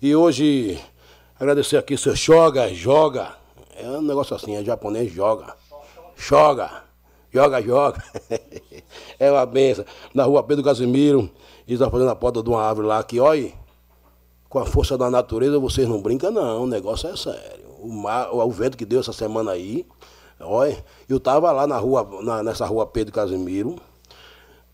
E 0.01 0.15
hoje, 0.15 0.79
agradecer 1.39 1.79
aqui 1.79 1.97
seu 1.97 2.15
Joga, 2.15 2.69
Joga. 2.75 3.35
É 3.77 3.89
um 3.89 4.03
negócio 4.03 4.37
assim, 4.37 4.57
é 4.57 4.63
japonês, 4.63 5.11
joga. 5.11 5.55
Joga, 6.21 6.85
joga, 7.33 7.63
joga. 7.63 8.05
é 9.19 9.31
uma 9.33 9.47
benção. 9.47 9.87
Na 10.13 10.25
rua 10.25 10.43
Pedro 10.43 10.63
Casimiro, 10.63 11.31
eles 11.67 11.81
estão 11.81 11.91
fazendo 11.91 12.11
a 12.11 12.15
porta 12.15 12.43
de 12.43 12.51
uma 12.51 12.63
árvore 12.63 12.87
lá 12.87 13.03
que, 13.03 13.19
olha, 13.19 13.51
com 14.47 14.59
a 14.59 14.67
força 14.67 14.99
da 14.99 15.11
natureza 15.11 15.59
vocês 15.59 15.89
não 15.89 16.03
brincam, 16.03 16.31
não. 16.31 16.65
O 16.65 16.67
negócio 16.67 17.09
é 17.09 17.17
sério. 17.17 17.65
O, 17.79 17.89
mar, 17.89 18.29
o 18.35 18.51
vento 18.51 18.77
que 18.77 18.85
deu 18.85 19.01
essa 19.01 19.15
semana 19.15 19.53
aí, 19.53 19.87
olha, 20.39 20.85
eu 21.09 21.17
estava 21.17 21.51
lá 21.51 21.67
na 21.67 21.79
rua, 21.79 22.07
na, 22.23 22.43
nessa 22.43 22.67
rua 22.67 22.87
Pedro 22.87 23.15
Casimiro 23.15 23.77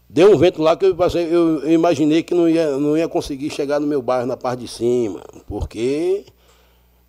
Deu 0.09 0.33
um 0.33 0.39
vento 0.39 0.63
lá 0.63 0.77
que 0.77 0.87
eu, 0.87 0.95
passei, 0.95 1.25
eu, 1.25 1.63
eu, 1.65 1.73
imaginei 1.73 2.23
que 2.23 2.33
não 2.33 2.49
ia, 2.49 2.79
não 2.79 2.97
ia 2.97 3.09
conseguir 3.09 3.51
chegar 3.51 3.81
no 3.81 3.89
meu 3.89 4.01
bairro 4.01 4.25
na 4.25 4.37
parte 4.37 4.61
de 4.61 4.69
cima, 4.69 5.21
porque 5.49 6.25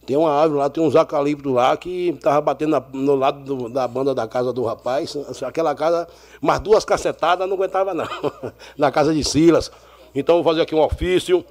tem 0.08 0.16
uma 0.16 0.32
árvore 0.32 0.60
lá, 0.62 0.70
tem 0.70 0.82
uns 0.82 0.96
eucaliptos 0.96 1.52
lá 1.52 1.76
que 1.76 2.12
estava 2.12 2.40
batendo 2.40 2.72
na, 2.72 2.84
no 2.94 3.14
lado 3.14 3.42
do, 3.42 3.68
da 3.68 3.86
banda 3.86 4.16
da 4.16 4.26
casa 4.26 4.54
do 4.54 4.64
rapaz. 4.64 5.18
Aquela 5.46 5.76
casa, 5.76 6.08
mais 6.40 6.62
duas 6.62 6.86
cacetadas 6.86 7.46
não 7.46 7.58
aguentava 7.58 7.94
não, 7.94 8.08
na 8.78 8.90
casa 8.90 9.14
de 9.14 9.22
Silas. 9.22 9.70
Então 10.16 10.36
vou 10.36 10.46
fazer 10.46 10.62
aqui 10.62 10.74
um 10.74 10.80
ofício 10.80 11.44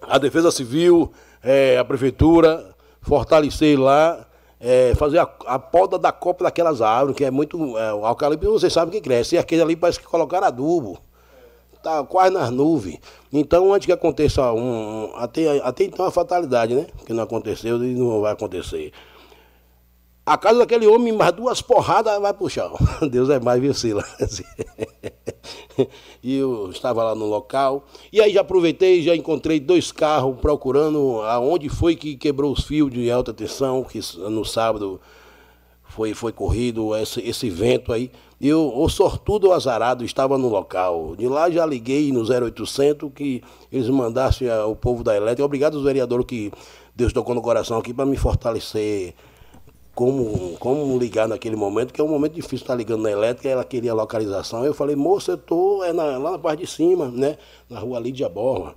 a 0.00 0.16
Defesa 0.16 0.50
Civil, 0.50 1.12
é, 1.44 1.76
a 1.76 1.84
Prefeitura, 1.84 2.74
fortalecer 3.02 3.78
lá, 3.78 4.26
é, 4.58 4.94
fazer 4.94 5.18
a, 5.18 5.28
a, 5.44 5.58
poda 5.58 5.98
da 5.98 6.10
copa 6.10 6.44
daquelas 6.44 6.80
árvores, 6.80 7.14
que 7.14 7.26
é 7.26 7.30
muito. 7.30 7.76
É, 7.76 7.92
o 7.92 8.06
eucalipto 8.06 8.50
vocês 8.50 8.72
sabem 8.72 8.90
que 8.90 9.02
cresce. 9.02 9.34
E 9.34 9.38
aquele 9.38 9.60
ali 9.60 9.76
parece 9.76 10.00
que 10.00 10.06
colocaram 10.06 10.46
adubo. 10.46 10.98
Está 11.86 12.02
quase 12.02 12.34
nas 12.34 12.50
nuvens. 12.50 12.98
Então, 13.32 13.72
antes 13.72 13.86
que 13.86 13.92
aconteça 13.92 14.52
um. 14.52 15.12
Até, 15.14 15.60
até 15.60 15.84
então 15.84 16.04
a 16.04 16.10
fatalidade, 16.10 16.74
né? 16.74 16.88
Que 17.06 17.12
não 17.12 17.22
aconteceu 17.22 17.76
e 17.84 17.94
não 17.94 18.20
vai 18.20 18.32
acontecer. 18.32 18.92
A 20.26 20.36
casa 20.36 20.58
daquele 20.58 20.88
homem, 20.88 21.12
mais 21.12 21.30
duas 21.30 21.62
porradas, 21.62 22.20
vai 22.20 22.34
pro 22.34 22.50
chão. 22.50 22.74
Deus 23.08 23.30
é 23.30 23.38
mais, 23.38 23.60
viu, 23.60 23.72
Sila? 23.72 24.04
e 26.20 26.36
eu 26.36 26.70
estava 26.70 27.04
lá 27.04 27.14
no 27.14 27.26
local. 27.26 27.84
E 28.12 28.20
aí 28.20 28.32
já 28.32 28.40
aproveitei, 28.40 29.00
já 29.00 29.14
encontrei 29.14 29.60
dois 29.60 29.92
carros 29.92 30.40
procurando 30.40 31.20
aonde 31.22 31.68
foi 31.68 31.94
que 31.94 32.16
quebrou 32.16 32.52
os 32.52 32.64
fios 32.64 32.90
de 32.90 33.08
alta 33.12 33.32
tensão, 33.32 33.84
que 33.84 34.00
no 34.28 34.44
sábado 34.44 35.00
foi, 35.96 36.12
foi 36.12 36.30
corrido 36.30 36.94
esse, 36.94 37.20
esse 37.26 37.48
vento 37.48 37.90
aí. 37.90 38.10
E 38.38 38.46
eu, 38.46 38.70
o 38.76 38.86
sortudo 38.86 39.50
azarado 39.50 40.04
estava 40.04 40.36
no 40.36 40.48
local. 40.48 41.16
De 41.16 41.26
lá 41.26 41.50
já 41.50 41.64
liguei 41.64 42.12
no 42.12 42.20
0800 42.20 43.10
que 43.14 43.42
eles 43.72 43.88
mandassem 43.88 44.46
o 44.68 44.76
povo 44.76 45.02
da 45.02 45.16
elétrica. 45.16 45.44
Obrigado 45.44 45.76
aos 45.76 45.84
vereadores 45.84 46.26
que 46.26 46.52
Deus 46.94 47.14
tocou 47.14 47.34
no 47.34 47.40
coração 47.40 47.78
aqui 47.78 47.94
para 47.94 48.04
me 48.04 48.18
fortalecer 48.18 49.14
como, 49.94 50.58
como 50.58 50.98
ligar 50.98 51.26
naquele 51.26 51.56
momento, 51.56 51.94
que 51.94 52.00
é 52.02 52.04
um 52.04 52.08
momento 52.08 52.34
difícil 52.34 52.58
estar 52.58 52.74
ligando 52.74 53.02
na 53.02 53.10
elétrica, 53.10 53.48
ela 53.48 53.64
queria 53.64 53.94
localização. 53.94 54.66
Eu 54.66 54.74
falei, 54.74 54.94
moça, 54.94 55.32
eu 55.32 55.36
estou 55.36 55.82
é 55.82 55.92
lá 55.92 56.18
na 56.18 56.38
parte 56.38 56.60
de 56.60 56.66
cima, 56.66 57.08
né? 57.08 57.38
Na 57.70 57.78
rua 57.78 57.98
Lídia 57.98 58.28
Borba. 58.28 58.74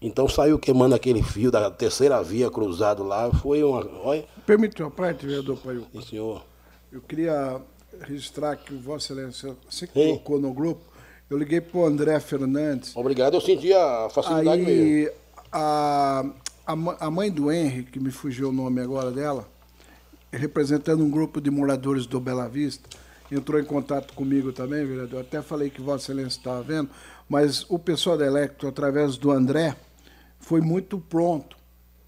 Então 0.00 0.28
saiu 0.28 0.56
queimando 0.56 0.94
aquele 0.94 1.22
fio 1.22 1.50
da 1.50 1.68
terceira 1.68 2.22
via 2.22 2.48
cruzado 2.48 3.02
lá. 3.02 3.28
Foi 3.32 3.64
uma. 3.64 3.84
Olha. 4.04 4.24
Permite 4.46 4.80
uma 4.80 4.90
parte, 4.90 5.26
vereador 5.26 5.58
Paiu. 5.58 5.84
Senhor. 6.08 6.49
Eu 6.92 7.00
queria 7.00 7.60
registrar 8.00 8.56
que 8.56 8.74
o 8.74 8.80
Vossa 8.80 9.12
Excelência, 9.12 9.56
você 9.68 9.86
que 9.86 9.92
colocou 9.92 10.40
no 10.40 10.52
grupo, 10.52 10.82
eu 11.28 11.38
liguei 11.38 11.60
para 11.60 11.78
o 11.78 11.86
André 11.86 12.18
Fernandes. 12.18 12.96
Obrigado, 12.96 13.34
eu 13.34 13.40
senti 13.40 13.72
a 13.72 14.08
facilidade 14.10 14.62
aí, 14.62 15.04
mesmo. 15.04 15.14
A, 15.52 16.24
a, 16.66 16.72
a 17.06 17.10
mãe 17.10 17.30
do 17.30 17.50
Henry, 17.52 17.84
que 17.84 18.00
me 18.00 18.10
fugiu 18.10 18.48
o 18.48 18.52
nome 18.52 18.80
agora 18.80 19.12
dela, 19.12 19.48
representando 20.32 21.04
um 21.04 21.10
grupo 21.10 21.40
de 21.40 21.50
moradores 21.50 22.06
do 22.06 22.18
Bela 22.18 22.48
Vista, 22.48 22.88
entrou 23.30 23.60
em 23.60 23.64
contato 23.64 24.12
comigo 24.14 24.52
também, 24.52 24.84
vereador. 24.84 25.20
Até 25.20 25.40
falei 25.40 25.70
que 25.70 25.80
Vossa 25.80 26.06
Excelência 26.06 26.38
estava 26.38 26.62
vendo, 26.62 26.90
mas 27.28 27.64
o 27.68 27.78
pessoal 27.78 28.18
da 28.18 28.26
Electro, 28.26 28.68
através 28.68 29.16
do 29.16 29.30
André, 29.30 29.76
foi 30.40 30.60
muito 30.60 30.98
pronto. 30.98 31.56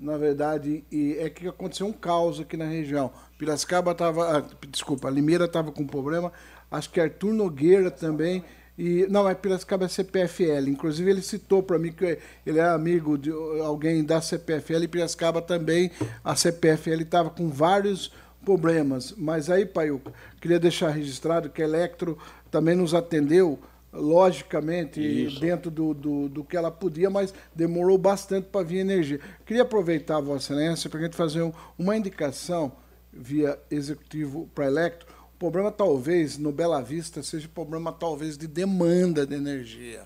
Na 0.00 0.16
verdade, 0.16 0.84
e 0.90 1.16
é 1.20 1.30
que 1.30 1.46
aconteceu 1.46 1.86
um 1.86 1.92
caos 1.92 2.40
aqui 2.40 2.56
na 2.56 2.64
região. 2.64 3.12
Piracicaba 3.42 3.90
estava. 3.90 4.38
Ah, 4.38 4.44
desculpa, 4.68 5.10
Limeira 5.10 5.46
estava 5.46 5.72
com 5.72 5.84
problema. 5.84 6.32
Acho 6.70 6.88
que 6.90 7.00
Arthur 7.00 7.32
Nogueira 7.32 7.90
também 7.90 8.44
e, 8.78 9.04
não, 9.10 9.28
é 9.28 9.34
Piracicaba 9.34 9.86
é 9.86 9.88
CPFL. 9.88 10.68
Inclusive, 10.68 11.10
ele 11.10 11.22
citou 11.22 11.60
para 11.60 11.76
mim 11.76 11.90
que 11.90 12.18
ele 12.46 12.60
é 12.60 12.68
amigo 12.68 13.18
de 13.18 13.32
alguém 13.60 14.04
da 14.04 14.20
CPFL 14.20 14.84
e 14.84 14.88
Piracicaba 14.88 15.42
também. 15.42 15.90
A 16.22 16.36
CPFL 16.36 17.02
estava 17.02 17.30
com 17.30 17.48
vários 17.48 18.12
problemas. 18.44 19.12
Mas 19.18 19.50
aí, 19.50 19.66
Paiuca, 19.66 20.12
queria 20.40 20.60
deixar 20.60 20.90
registrado 20.90 21.50
que 21.50 21.62
a 21.62 21.64
Electro 21.64 22.16
também 22.48 22.76
nos 22.76 22.94
atendeu, 22.94 23.58
logicamente, 23.92 25.00
Isso. 25.00 25.40
dentro 25.40 25.68
do, 25.68 25.92
do, 25.92 26.28
do, 26.28 26.44
que 26.44 26.56
ela 26.56 26.70
podia, 26.70 27.10
mas 27.10 27.34
demorou 27.52 27.98
bastante 27.98 28.46
para 28.52 28.64
vir 28.64 28.78
energia. 28.78 29.18
Queria 29.44 29.62
aproveitar 29.62 30.20
Vossa 30.20 30.54
Excelência 30.54 30.88
para 30.88 31.00
a 31.00 31.02
gente 31.02 31.16
fazer 31.16 31.42
um, 31.42 31.52
uma 31.76 31.96
indicação 31.96 32.80
via 33.12 33.58
executivo 33.70 34.48
para 34.54 34.66
Electro 34.66 35.06
problema 35.42 35.72
talvez 35.72 36.38
no 36.38 36.52
Bela 36.52 36.80
Vista 36.80 37.20
seja 37.20 37.48
problema 37.48 37.90
talvez 37.90 38.38
de 38.38 38.46
demanda 38.46 39.26
de 39.26 39.34
energia. 39.34 40.02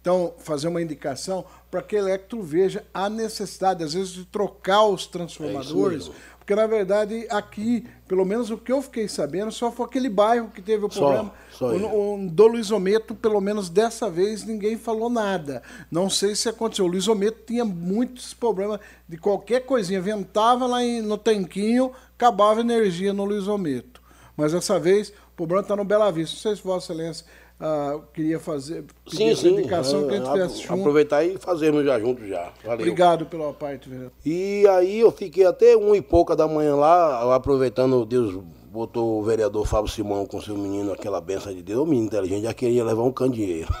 Então, 0.00 0.34
fazer 0.38 0.66
uma 0.66 0.82
indicação 0.82 1.44
para 1.70 1.80
que 1.80 1.94
a 1.94 2.00
Electro 2.00 2.42
veja 2.42 2.84
a 2.92 3.08
necessidade, 3.08 3.84
às 3.84 3.94
vezes, 3.94 4.12
de 4.12 4.24
trocar 4.24 4.84
os 4.84 5.06
transformadores, 5.06 6.08
é 6.08 6.12
porque, 6.44 6.54
na 6.54 6.66
verdade, 6.66 7.26
aqui, 7.30 7.86
pelo 8.06 8.22
menos 8.22 8.50
o 8.50 8.58
que 8.58 8.70
eu 8.70 8.82
fiquei 8.82 9.08
sabendo, 9.08 9.50
só 9.50 9.72
foi 9.72 9.86
aquele 9.86 10.10
bairro 10.10 10.50
que 10.50 10.60
teve 10.60 10.84
o 10.84 10.90
problema. 10.90 11.32
Só, 11.50 11.70
só 11.70 11.74
o, 11.74 12.26
o, 12.26 12.28
do 12.28 12.46
Luizometo, 12.48 13.14
pelo 13.14 13.40
menos 13.40 13.70
dessa 13.70 14.10
vez, 14.10 14.44
ninguém 14.44 14.76
falou 14.76 15.08
nada. 15.08 15.62
Não 15.90 16.10
sei 16.10 16.34
se 16.34 16.46
aconteceu. 16.46 16.84
O 16.84 16.88
Luizometo 16.88 17.44
tinha 17.46 17.64
muitos 17.64 18.34
problemas 18.34 18.78
de 19.08 19.16
qualquer 19.16 19.60
coisinha. 19.60 20.02
Ventava 20.02 20.66
lá 20.66 20.82
no 20.82 21.16
tanquinho, 21.16 21.92
acabava 22.24 22.60
a 22.60 22.62
energia 22.62 23.12
no 23.12 23.24
Luizometo. 23.24 24.02
Mas 24.36 24.52
dessa 24.52 24.80
vez 24.80 25.10
o 25.10 25.36
problema 25.36 25.60
está 25.60 25.76
no 25.76 25.84
Bela 25.84 26.10
Vista. 26.10 26.34
Não 26.34 26.42
sei 26.42 26.56
se 26.56 26.62
Vossa 26.62 26.92
Excelência 26.92 27.26
uh, 27.60 28.02
queria 28.12 28.40
fazer 28.40 28.84
sim, 29.06 29.34
sim. 29.34 29.50
indicação 29.50 30.08
que 30.08 30.14
a 30.14 30.46
gente 30.46 30.62
junto. 30.62 30.80
Aproveitar 30.80 31.22
e 31.22 31.36
fazermos 31.38 31.84
já 31.84 32.00
junto 32.00 32.26
já. 32.26 32.50
Valeu. 32.64 32.80
Obrigado 32.80 33.26
pela 33.26 33.52
parte, 33.52 33.88
vereador. 33.88 34.12
E 34.24 34.66
aí 34.68 35.00
eu 35.00 35.12
fiquei 35.12 35.44
até 35.44 35.76
um 35.76 35.94
e 35.94 36.00
pouca 36.00 36.34
da 36.34 36.48
manhã 36.48 36.74
lá, 36.74 37.34
aproveitando, 37.34 38.04
Deus 38.06 38.42
botou 38.72 39.20
o 39.20 39.22
vereador 39.22 39.64
Fábio 39.66 39.88
Simão 39.88 40.26
com 40.26 40.40
seu 40.40 40.56
menino, 40.56 40.92
aquela 40.92 41.20
benção 41.20 41.54
de 41.54 41.62
Deus, 41.62 41.80
o 41.80 41.86
menino 41.86 42.06
inteligente 42.06 42.42
já 42.42 42.54
queria 42.54 42.82
levar 42.82 43.04
um 43.04 43.12
candeeiro. 43.12 43.72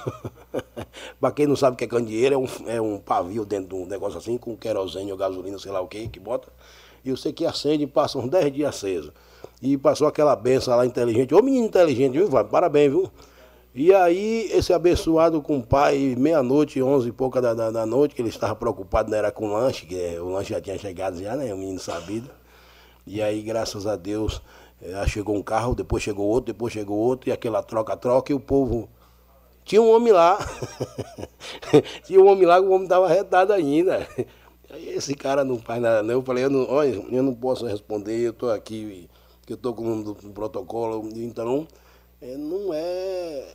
pra 1.18 1.32
quem 1.32 1.48
não 1.48 1.56
sabe 1.56 1.74
o 1.74 1.76
que 1.76 1.84
é 1.84 1.88
candeeiro, 1.88 2.34
é 2.34 2.38
um, 2.38 2.46
é 2.68 2.80
um 2.80 2.98
pavio 2.98 3.44
dentro 3.44 3.70
de 3.70 3.74
um 3.74 3.86
negócio 3.86 4.18
assim, 4.18 4.38
com 4.38 4.56
querosene 4.56 5.10
ou 5.10 5.18
gasolina, 5.18 5.58
sei 5.58 5.72
lá 5.72 5.80
o 5.80 5.88
que, 5.88 6.06
que 6.06 6.20
bota. 6.20 6.52
Eu 7.04 7.16
sei 7.16 7.32
que 7.32 7.44
acende 7.44 7.86
passa 7.86 8.18
uns 8.18 8.28
10 8.28 8.52
dias 8.52 8.74
aceso. 8.74 9.12
E 9.60 9.76
passou 9.76 10.06
aquela 10.06 10.34
benção 10.34 10.76
lá 10.76 10.86
inteligente. 10.86 11.34
Ô 11.34 11.42
menino 11.42 11.66
inteligente, 11.66 12.12
viu, 12.12 12.30
Fábio? 12.30 12.50
Parabéns, 12.50 12.90
viu? 12.90 13.10
E 13.74 13.92
aí, 13.92 14.48
esse 14.52 14.72
abençoado 14.72 15.42
com 15.42 15.58
o 15.58 15.62
pai, 15.62 16.14
meia-noite, 16.16 16.80
onze 16.80 17.08
e 17.08 17.12
pouca 17.12 17.42
da, 17.42 17.52
da, 17.54 17.70
da, 17.72 17.84
noite, 17.84 18.14
que 18.14 18.22
ele 18.22 18.28
estava 18.28 18.54
preocupado, 18.54 19.10
não 19.10 19.18
era 19.18 19.32
com 19.32 19.48
o 19.48 19.52
lanche, 19.52 19.84
que 19.84 20.16
o 20.20 20.28
lanche 20.28 20.50
já 20.50 20.60
tinha 20.60 20.78
chegado 20.78 21.20
já, 21.20 21.34
né? 21.34 21.52
O 21.52 21.58
menino 21.58 21.80
sabido. 21.80 22.30
E 23.04 23.20
aí, 23.20 23.42
graças 23.42 23.84
a 23.84 23.96
Deus, 23.96 24.40
eh, 24.80 25.06
chegou 25.08 25.34
um 25.34 25.42
carro, 25.42 25.74
depois 25.74 26.04
chegou 26.04 26.24
outro, 26.26 26.52
depois 26.52 26.72
chegou 26.72 26.96
outro, 26.96 27.28
e 27.28 27.32
aquela 27.32 27.62
troca-troca, 27.64 28.30
e 28.30 28.34
o 28.34 28.40
povo. 28.40 28.88
Tinha 29.64 29.82
um 29.82 29.90
homem 29.90 30.12
lá. 30.12 30.38
Tinha 32.06 32.20
um 32.20 32.28
homem 32.30 32.46
lá, 32.46 32.60
o 32.60 32.70
homem 32.70 32.84
estava 32.84 33.08
retado 33.08 33.52
ainda. 33.52 34.06
Esse 34.78 35.14
cara 35.14 35.44
não 35.44 35.58
faz 35.58 35.80
nada, 35.80 36.02
não. 36.02 36.14
Eu 36.14 36.22
falei, 36.22 36.44
eu 36.44 36.50
não, 36.50 36.68
olha, 36.70 36.94
eu 37.10 37.22
não 37.22 37.34
posso 37.34 37.66
responder, 37.66 38.18
eu 38.20 38.30
estou 38.30 38.50
aqui 38.50 39.08
eu 39.48 39.56
estou 39.56 39.74
com 39.74 40.00
o 40.00 40.14
protocolo, 40.32 41.08
então 41.14 41.68
é, 42.20 42.36
não 42.36 42.72
é. 42.72 43.54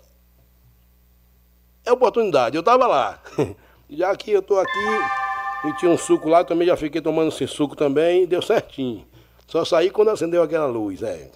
É 1.84 1.92
oportunidade, 1.92 2.56
eu 2.56 2.60
estava 2.60 2.86
lá. 2.86 3.22
Já 3.90 4.16
que 4.16 4.32
eu 4.32 4.40
estou 4.40 4.60
aqui 4.60 5.66
e 5.66 5.74
tinha 5.78 5.92
um 5.92 5.98
suco 5.98 6.30
lá, 6.30 6.44
também 6.44 6.68
já 6.68 6.78
fiquei 6.78 7.02
tomando 7.02 7.30
esse 7.30 7.48
suco 7.48 7.76
também, 7.76 8.28
deu 8.28 8.42
certinho. 8.42 9.04
Só 9.48 9.66
saí 9.66 9.90
quando 9.90 10.10
acendeu 10.10 10.44
aquela 10.44 10.68
luz, 10.68 11.02
é. 11.02 11.32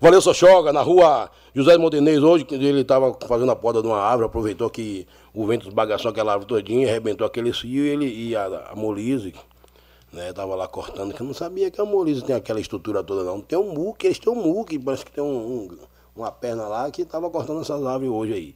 Valeu 0.00 0.18
Sochoga, 0.22 0.72
na 0.72 0.80
rua 0.80 1.30
José 1.54 1.76
Montenês, 1.76 2.22
hoje, 2.22 2.42
que 2.46 2.54
ele 2.54 2.80
estava 2.80 3.14
fazendo 3.28 3.52
a 3.52 3.54
poda 3.54 3.82
de 3.82 3.86
uma 3.86 3.98
árvore, 3.98 4.28
aproveitou 4.28 4.70
que 4.70 5.06
o 5.34 5.44
vento 5.44 5.68
esbagaçou 5.68 6.10
aquela 6.10 6.32
árvore 6.32 6.48
todinha, 6.48 6.88
arrebentou 6.88 7.26
aquele 7.26 7.52
fio 7.52 7.84
e 7.84 7.88
ele 7.90 8.06
e 8.06 8.34
a, 8.34 8.70
a 8.70 8.74
Molise, 8.74 9.34
né? 10.10 10.32
Tava 10.32 10.54
lá 10.54 10.66
cortando, 10.66 11.12
que 11.12 11.20
eu 11.20 11.26
não 11.26 11.34
sabia 11.34 11.70
que 11.70 11.78
a 11.78 11.84
Maurício 11.84 12.22
tem 12.22 12.34
aquela 12.34 12.58
estrutura 12.58 13.04
toda, 13.04 13.24
não. 13.24 13.42
Tem 13.42 13.58
um 13.58 13.74
muque, 13.74 14.06
eles 14.06 14.18
têm 14.18 14.32
um 14.32 14.36
muque, 14.36 14.78
parece 14.78 15.04
que 15.04 15.12
tem 15.12 15.22
um, 15.22 15.36
um, 15.36 15.78
uma 16.16 16.32
perna 16.32 16.66
lá 16.66 16.90
que 16.90 17.04
tava 17.04 17.28
cortando 17.28 17.60
essas 17.60 17.84
árvores 17.84 18.10
hoje 18.10 18.32
aí. 18.32 18.54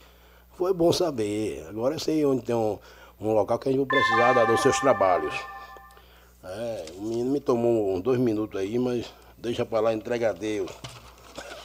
Foi 0.56 0.72
bom 0.72 0.94
saber. 0.94 1.66
Agora 1.68 1.96
eu 1.96 2.00
sei 2.00 2.24
onde 2.24 2.40
tem 2.40 2.54
um, 2.54 2.78
um 3.20 3.34
local 3.34 3.58
que 3.58 3.68
a 3.68 3.72
gente 3.72 3.86
vai 3.86 4.00
precisar 4.00 4.46
dos 4.46 4.62
seus 4.62 4.80
trabalhos. 4.80 5.34
É, 6.42 6.86
o 6.96 7.02
menino 7.02 7.30
me 7.30 7.38
tomou 7.38 7.94
uns 7.94 8.00
dois 8.00 8.18
minutos 8.18 8.58
aí, 8.58 8.78
mas 8.78 9.12
deixa 9.36 9.66
pra 9.66 9.80
lá, 9.80 9.92
entrega 9.92 10.30
a 10.30 10.32
Deus. 10.32 10.70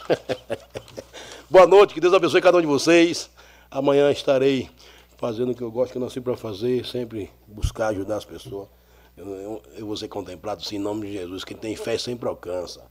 Boa 1.49 1.67
noite, 1.67 1.93
que 1.93 2.01
Deus 2.01 2.13
abençoe 2.13 2.41
cada 2.41 2.57
um 2.57 2.61
de 2.61 2.67
vocês. 2.67 3.29
Amanhã 3.69 4.11
estarei 4.11 4.69
fazendo 5.17 5.51
o 5.51 5.55
que 5.55 5.61
eu 5.61 5.71
gosto, 5.71 5.91
que 5.91 5.97
eu 5.97 6.01
nasci 6.01 6.19
para 6.21 6.35
fazer, 6.35 6.85
sempre 6.85 7.29
buscar 7.47 7.89
ajudar 7.89 8.17
as 8.17 8.25
pessoas. 8.25 8.67
Eu, 9.15 9.27
eu, 9.27 9.61
eu 9.77 9.85
vou 9.85 9.97
ser 9.97 10.07
contemplado 10.07 10.63
sim, 10.63 10.77
em 10.77 10.79
nome 10.79 11.07
de 11.07 11.13
Jesus. 11.13 11.43
Quem 11.43 11.57
tem 11.57 11.75
fé 11.75 11.97
sempre 11.97 12.27
alcança. 12.27 12.83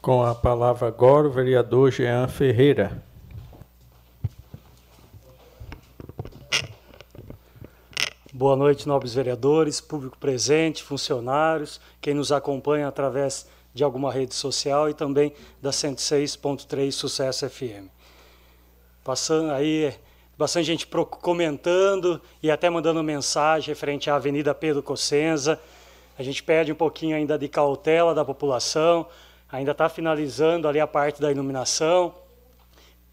Com 0.00 0.22
a 0.22 0.34
palavra 0.34 0.86
agora, 0.86 1.26
o 1.26 1.30
vereador 1.30 1.90
Jean 1.90 2.28
Ferreira. 2.28 3.02
Boa 8.36 8.56
noite, 8.56 8.88
nobres 8.88 9.14
vereadores, 9.14 9.80
público 9.80 10.18
presente, 10.18 10.82
funcionários, 10.82 11.80
quem 12.00 12.14
nos 12.14 12.32
acompanha 12.32 12.88
através 12.88 13.46
de 13.72 13.84
alguma 13.84 14.12
rede 14.12 14.34
social 14.34 14.90
e 14.90 14.92
também 14.92 15.32
da 15.62 15.70
106.3 15.70 16.90
Sucesso 16.90 17.48
FM. 17.48 17.86
passando 19.04 19.52
aí 19.52 19.94
bastante 20.36 20.66
gente 20.66 20.84
comentando 21.20 22.20
e 22.42 22.50
até 22.50 22.68
mandando 22.68 23.04
mensagem 23.04 23.68
referente 23.68 24.10
à 24.10 24.16
Avenida 24.16 24.52
Pedro 24.52 24.82
Cossenza. 24.82 25.60
A 26.18 26.22
gente 26.24 26.42
pede 26.42 26.72
um 26.72 26.74
pouquinho 26.74 27.16
ainda 27.16 27.38
de 27.38 27.46
cautela 27.46 28.16
da 28.16 28.24
população, 28.24 29.06
ainda 29.48 29.70
está 29.70 29.88
finalizando 29.88 30.66
ali 30.66 30.80
a 30.80 30.88
parte 30.88 31.20
da 31.20 31.30
iluminação. 31.30 32.12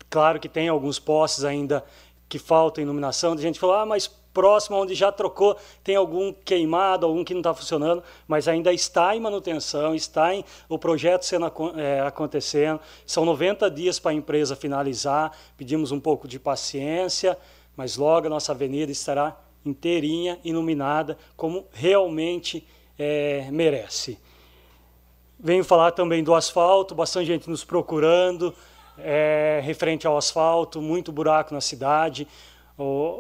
Claro 0.09 0.39
que 0.39 0.49
tem 0.49 0.67
alguns 0.67 0.97
postes 0.97 1.43
ainda 1.43 1.85
que 2.27 2.39
faltam 2.39 2.83
iluminação. 2.83 3.33
A 3.33 3.37
gente 3.37 3.59
falou, 3.59 3.75
ah, 3.75 3.85
mas 3.85 4.19
próximo 4.33 4.77
onde 4.77 4.95
já 4.95 5.11
trocou, 5.11 5.57
tem 5.83 5.95
algum 5.95 6.33
queimado, 6.33 7.05
algum 7.05 7.23
que 7.23 7.33
não 7.33 7.41
está 7.41 7.53
funcionando, 7.53 8.03
mas 8.27 8.47
ainda 8.47 8.73
está 8.73 9.15
em 9.15 9.19
manutenção, 9.19 9.93
está 9.93 10.33
em 10.33 10.43
o 10.69 10.77
projeto 10.77 11.23
sendo 11.23 11.45
é, 11.77 12.01
acontecendo. 12.01 12.79
São 13.05 13.25
90 13.25 13.69
dias 13.69 13.99
para 13.99 14.11
a 14.11 14.13
empresa 14.13 14.55
finalizar. 14.55 15.31
Pedimos 15.57 15.91
um 15.91 15.99
pouco 15.99 16.27
de 16.27 16.39
paciência, 16.39 17.37
mas 17.75 17.97
logo 17.97 18.27
a 18.27 18.29
nossa 18.29 18.51
avenida 18.51 18.91
estará 18.91 19.37
inteirinha, 19.65 20.39
iluminada, 20.43 21.17
como 21.35 21.65
realmente 21.71 22.65
é, 22.97 23.47
merece. 23.51 24.17
Venho 25.39 25.63
falar 25.63 25.91
também 25.91 26.23
do 26.23 26.33
asfalto, 26.33 26.93
bastante 26.93 27.27
gente 27.27 27.49
nos 27.49 27.63
procurando, 27.63 28.53
é, 28.97 29.59
referente 29.63 30.05
ao 30.05 30.17
asfalto, 30.17 30.81
muito 30.81 31.11
buraco 31.11 31.53
na 31.53 31.61
cidade 31.61 32.27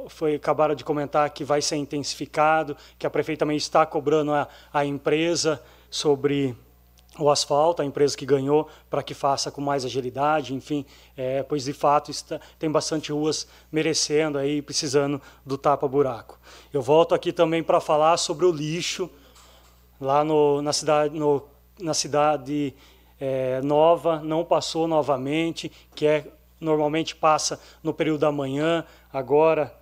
foi 0.09 0.35
acabaram 0.35 0.75
de 0.75 0.83
comentar 0.83 1.29
que 1.29 1.43
vai 1.43 1.61
ser 1.61 1.75
intensificado, 1.75 2.75
que 2.97 3.05
a 3.05 3.09
prefeita 3.09 3.39
também 3.39 3.57
está 3.57 3.85
cobrando 3.85 4.33
a, 4.33 4.47
a 4.73 4.85
empresa 4.85 5.61
sobre 5.89 6.55
o 7.19 7.29
asfalto, 7.29 7.81
a 7.81 7.85
empresa 7.85 8.15
que 8.15 8.25
ganhou, 8.25 8.67
para 8.89 9.03
que 9.03 9.13
faça 9.13 9.51
com 9.51 9.59
mais 9.59 9.83
agilidade, 9.83 10.53
enfim, 10.53 10.85
é, 11.17 11.43
pois 11.43 11.65
de 11.65 11.73
fato 11.73 12.09
está, 12.09 12.39
tem 12.57 12.71
bastante 12.71 13.11
ruas 13.11 13.47
merecendo 13.71 14.37
aí, 14.37 14.61
precisando 14.61 15.21
do 15.45 15.57
tapa-buraco. 15.57 16.39
Eu 16.71 16.81
volto 16.81 17.13
aqui 17.13 17.33
também 17.33 17.61
para 17.61 17.81
falar 17.81 18.15
sobre 18.17 18.45
o 18.45 18.51
lixo, 18.51 19.09
lá 19.99 20.23
no, 20.23 20.61
na 20.61 20.71
cidade, 20.71 21.19
no, 21.19 21.43
na 21.79 21.93
cidade 21.93 22.73
é, 23.19 23.61
nova, 23.61 24.21
não 24.21 24.45
passou 24.45 24.87
novamente, 24.87 25.71
que 25.93 26.07
é 26.07 26.25
normalmente 26.61 27.15
passa 27.15 27.59
no 27.83 27.93
período 27.93 28.21
da 28.21 28.31
manhã, 28.31 28.85
agora 29.11 29.73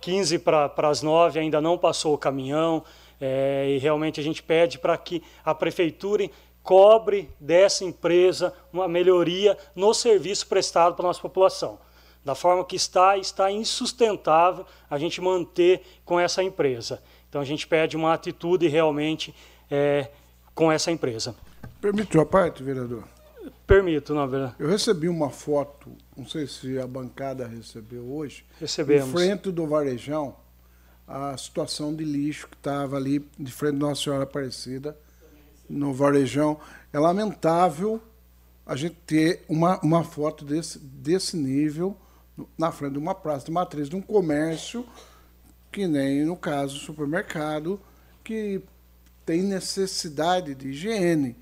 15 0.00 0.38
para 0.38 0.72
as 0.88 1.02
9 1.02 1.38
ainda 1.38 1.60
não 1.60 1.76
passou 1.76 2.14
o 2.14 2.18
caminhão, 2.18 2.82
é, 3.20 3.68
e 3.68 3.78
realmente 3.78 4.18
a 4.18 4.22
gente 4.22 4.42
pede 4.42 4.78
para 4.78 4.96
que 4.96 5.22
a 5.44 5.54
prefeitura 5.54 6.28
cobre 6.62 7.30
dessa 7.38 7.84
empresa 7.84 8.54
uma 8.72 8.88
melhoria 8.88 9.56
no 9.74 9.92
serviço 9.92 10.46
prestado 10.46 10.94
para 10.94 11.04
a 11.04 11.08
nossa 11.08 11.20
população. 11.20 11.78
Da 12.24 12.34
forma 12.34 12.64
que 12.64 12.76
está, 12.76 13.16
está 13.16 13.50
insustentável 13.50 14.66
a 14.88 14.98
gente 14.98 15.20
manter 15.20 15.82
com 16.04 16.20
essa 16.20 16.42
empresa. 16.42 17.02
Então 17.28 17.40
a 17.40 17.44
gente 17.44 17.66
pede 17.66 17.96
uma 17.96 18.12
atitude 18.12 18.68
realmente 18.68 19.34
é, 19.70 20.08
com 20.54 20.70
essa 20.70 20.90
empresa. 20.90 21.34
Permite 21.80 22.18
a 22.18 22.26
parte, 22.26 22.62
vereador? 22.62 23.04
Permito, 23.66 24.14
na 24.14 24.26
verdade. 24.26 24.54
Eu 24.58 24.68
recebi 24.68 25.08
uma 25.08 25.30
foto, 25.30 25.92
não 26.20 26.28
sei 26.28 26.46
se 26.46 26.78
a 26.78 26.86
bancada 26.86 27.46
recebeu 27.46 28.04
hoje. 28.04 28.44
Recebemos. 28.60 29.08
Em 29.08 29.12
frente 29.12 29.50
do 29.50 29.66
Varejão, 29.66 30.36
a 31.08 31.34
situação 31.38 31.94
de 31.94 32.04
lixo 32.04 32.46
que 32.46 32.56
estava 32.56 32.96
ali 32.96 33.26
de 33.38 33.50
frente 33.50 33.78
da 33.78 33.86
Nossa 33.86 34.02
Senhora 34.02 34.24
Aparecida, 34.24 34.96
no 35.66 35.94
Varejão. 35.94 36.60
É 36.92 36.98
lamentável 36.98 38.02
a 38.66 38.76
gente 38.76 38.96
ter 39.06 39.44
uma, 39.48 39.80
uma 39.80 40.04
foto 40.04 40.44
desse, 40.44 40.78
desse 40.78 41.38
nível 41.38 41.96
na 42.58 42.70
frente 42.70 42.92
de 42.92 42.98
uma 42.98 43.14
praça 43.14 43.46
de 43.46 43.52
matriz 43.52 43.88
de 43.88 43.96
um 43.96 44.02
comércio 44.02 44.86
que 45.72 45.86
nem, 45.86 46.24
no 46.24 46.36
caso, 46.36 46.76
supermercado, 46.78 47.80
que 48.22 48.60
tem 49.24 49.42
necessidade 49.42 50.54
de 50.54 50.68
higiene. 50.68 51.36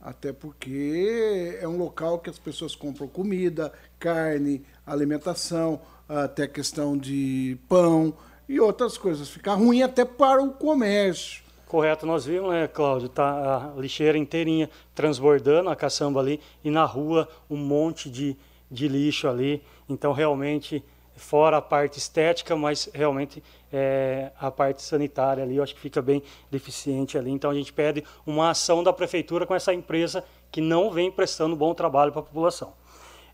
Até 0.00 0.32
porque 0.32 1.58
é 1.60 1.68
um 1.68 1.76
local 1.76 2.18
que 2.18 2.30
as 2.30 2.38
pessoas 2.38 2.74
compram 2.74 3.06
comida, 3.06 3.72
carne, 3.98 4.64
alimentação, 4.86 5.80
até 6.08 6.46
questão 6.46 6.96
de 6.96 7.58
pão 7.68 8.14
e 8.48 8.58
outras 8.58 8.96
coisas. 8.96 9.28
Fica 9.28 9.52
ruim 9.54 9.82
até 9.82 10.04
para 10.04 10.42
o 10.42 10.52
comércio. 10.52 11.42
Correto, 11.66 12.04
nós 12.04 12.24
vimos, 12.24 12.50
né, 12.50 12.66
Cláudio? 12.66 13.08
Tá 13.08 13.72
a 13.76 13.80
lixeira 13.80 14.18
inteirinha 14.18 14.68
transbordando 14.92 15.70
a 15.70 15.76
caçamba 15.76 16.18
ali 16.18 16.40
e 16.64 16.70
na 16.70 16.84
rua 16.84 17.28
um 17.48 17.56
monte 17.56 18.10
de, 18.10 18.36
de 18.68 18.88
lixo 18.88 19.28
ali. 19.28 19.62
Então, 19.88 20.12
realmente, 20.12 20.82
fora 21.20 21.58
a 21.58 21.62
parte 21.62 21.98
estética, 21.98 22.56
mas 22.56 22.88
realmente 22.92 23.42
é, 23.72 24.32
a 24.38 24.50
parte 24.50 24.82
sanitária 24.82 25.44
ali, 25.44 25.56
eu 25.56 25.62
acho 25.62 25.74
que 25.74 25.80
fica 25.80 26.02
bem 26.02 26.22
deficiente 26.50 27.16
ali. 27.16 27.30
Então 27.30 27.50
a 27.50 27.54
gente 27.54 27.72
pede 27.72 28.04
uma 28.26 28.50
ação 28.50 28.82
da 28.82 28.92
prefeitura 28.92 29.46
com 29.46 29.54
essa 29.54 29.72
empresa 29.72 30.24
que 30.50 30.60
não 30.60 30.90
vem 30.90 31.10
prestando 31.10 31.54
bom 31.54 31.74
trabalho 31.74 32.10
para 32.10 32.20
a 32.20 32.24
população. 32.24 32.72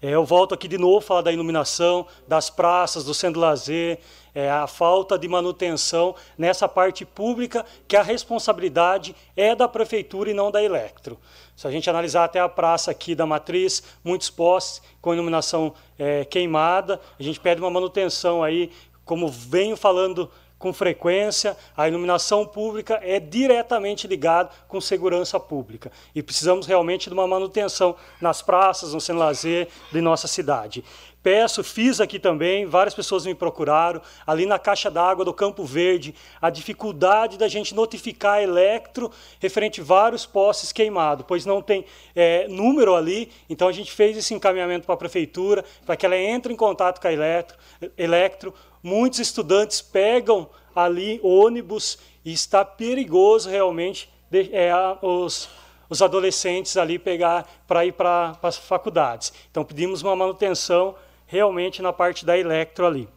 É, 0.01 0.11
eu 0.11 0.25
volto 0.25 0.55
aqui 0.55 0.69
de 0.69 0.79
novo 0.79 1.01
falar 1.01 1.23
da 1.23 1.33
iluminação, 1.33 2.07
das 2.29 2.51
praças, 2.51 3.05
do 3.05 3.15
centro 3.15 3.41
de 3.41 3.47
lazer, 3.47 3.99
é, 4.35 4.51
a 4.51 4.67
falta 4.67 5.19
de 5.19 5.27
manutenção 5.27 6.15
nessa 6.37 6.69
parte 6.69 7.05
pública, 7.05 7.65
que 7.89 7.97
a 7.97 8.03
responsabilidade 8.03 9.17
é 9.35 9.55
da 9.55 9.67
prefeitura 9.67 10.31
e 10.31 10.35
não 10.35 10.51
da 10.51 10.63
Electro. 10.63 11.19
Se 11.57 11.67
a 11.67 11.71
gente 11.71 11.89
analisar 11.89 12.25
até 12.25 12.39
a 12.39 12.49
praça 12.49 12.91
aqui 12.91 13.15
da 13.15 13.25
Matriz, 13.25 13.83
muitos 14.05 14.29
postes 14.29 14.83
com 15.01 15.15
iluminação 15.15 15.73
é, 15.99 16.25
queimada, 16.25 17.01
a 17.19 17.23
gente 17.23 17.41
pede 17.41 17.63
uma 17.63 17.71
manutenção 17.71 18.43
aí 18.43 18.71
como 19.07 19.29
venho 19.29 19.77
falando 19.77 20.31
com 20.59 20.73
frequência, 20.73 21.57
a 21.77 21.87
iluminação 21.87 22.47
pública 22.47 22.99
é 23.03 23.21
diretamente 23.21 24.07
ligada 24.07 24.51
com 24.67 24.81
segurança 24.81 25.39
pública. 25.39 25.93
E 26.15 26.23
precisamos 26.23 26.67
realmente 26.67 27.09
de 27.09 27.15
uma 27.15 27.27
manutenção 27.27 27.95
nas 28.21 28.41
praças, 28.41 28.95
no 28.95 29.01
centro 29.01 29.21
lazer 29.21 29.69
de 29.93 30.01
nossa 30.01 30.27
cidade. 30.27 30.83
Peço, 31.27 31.65
fiz 31.65 32.01
aqui 32.01 32.21
também, 32.21 32.67
várias 32.67 32.95
pessoas 32.95 33.27
me 33.27 33.35
procuraram, 33.35 34.01
ali 34.25 34.47
na 34.47 34.61
caixa 34.61 34.89
d'água 34.89 35.25
do 35.25 35.35
Campo 35.35 35.65
Verde, 35.65 36.15
a 36.41 36.51
dificuldade 36.51 37.37
da 37.37 37.49
gente 37.49 37.75
notificar 37.75 38.35
a 38.35 38.43
Electro 38.45 39.11
referente 39.41 39.81
a 39.81 39.85
vários 39.85 40.25
postes 40.25 40.71
queimados, 40.71 41.25
pois 41.27 41.45
não 41.45 41.61
tem 41.61 41.85
é, 42.15 42.47
número 42.47 42.95
ali, 42.95 43.29
então 43.51 43.67
a 43.67 43.73
gente 43.73 43.91
fez 43.91 44.17
esse 44.17 44.35
encaminhamento 44.35 44.87
para 44.87 44.95
a 44.95 44.99
Prefeitura, 44.99 45.65
para 45.85 45.97
que 45.97 46.07
ela 46.07 46.17
entre 46.17 46.53
em 46.53 46.57
contato 46.57 47.01
com 47.01 47.09
a 47.09 47.13
Electro, 47.13 47.59
Electro 47.99 48.55
Muitos 48.87 49.19
estudantes 49.19 49.83
pegam 49.83 50.49
ali 50.73 51.19
ônibus 51.21 51.99
e 52.25 52.33
está 52.33 52.65
perigoso 52.65 53.51
realmente 53.51 54.09
de, 54.31 54.49
é, 54.55 54.73
os, 55.03 55.49
os 55.91 56.01
adolescentes 56.01 56.77
ali 56.77 56.97
pegar 56.97 57.49
para 57.67 57.85
ir 57.85 57.91
para 57.95 58.39
as 58.41 58.57
faculdades. 58.57 59.33
Então 59.51 59.65
pedimos 59.65 60.03
uma 60.03 60.15
manutenção 60.15 60.95
realmente 61.27 61.83
na 61.83 61.93
parte 61.93 62.25
da 62.25 62.39
eletro 62.39 62.87
ali. 62.87 63.09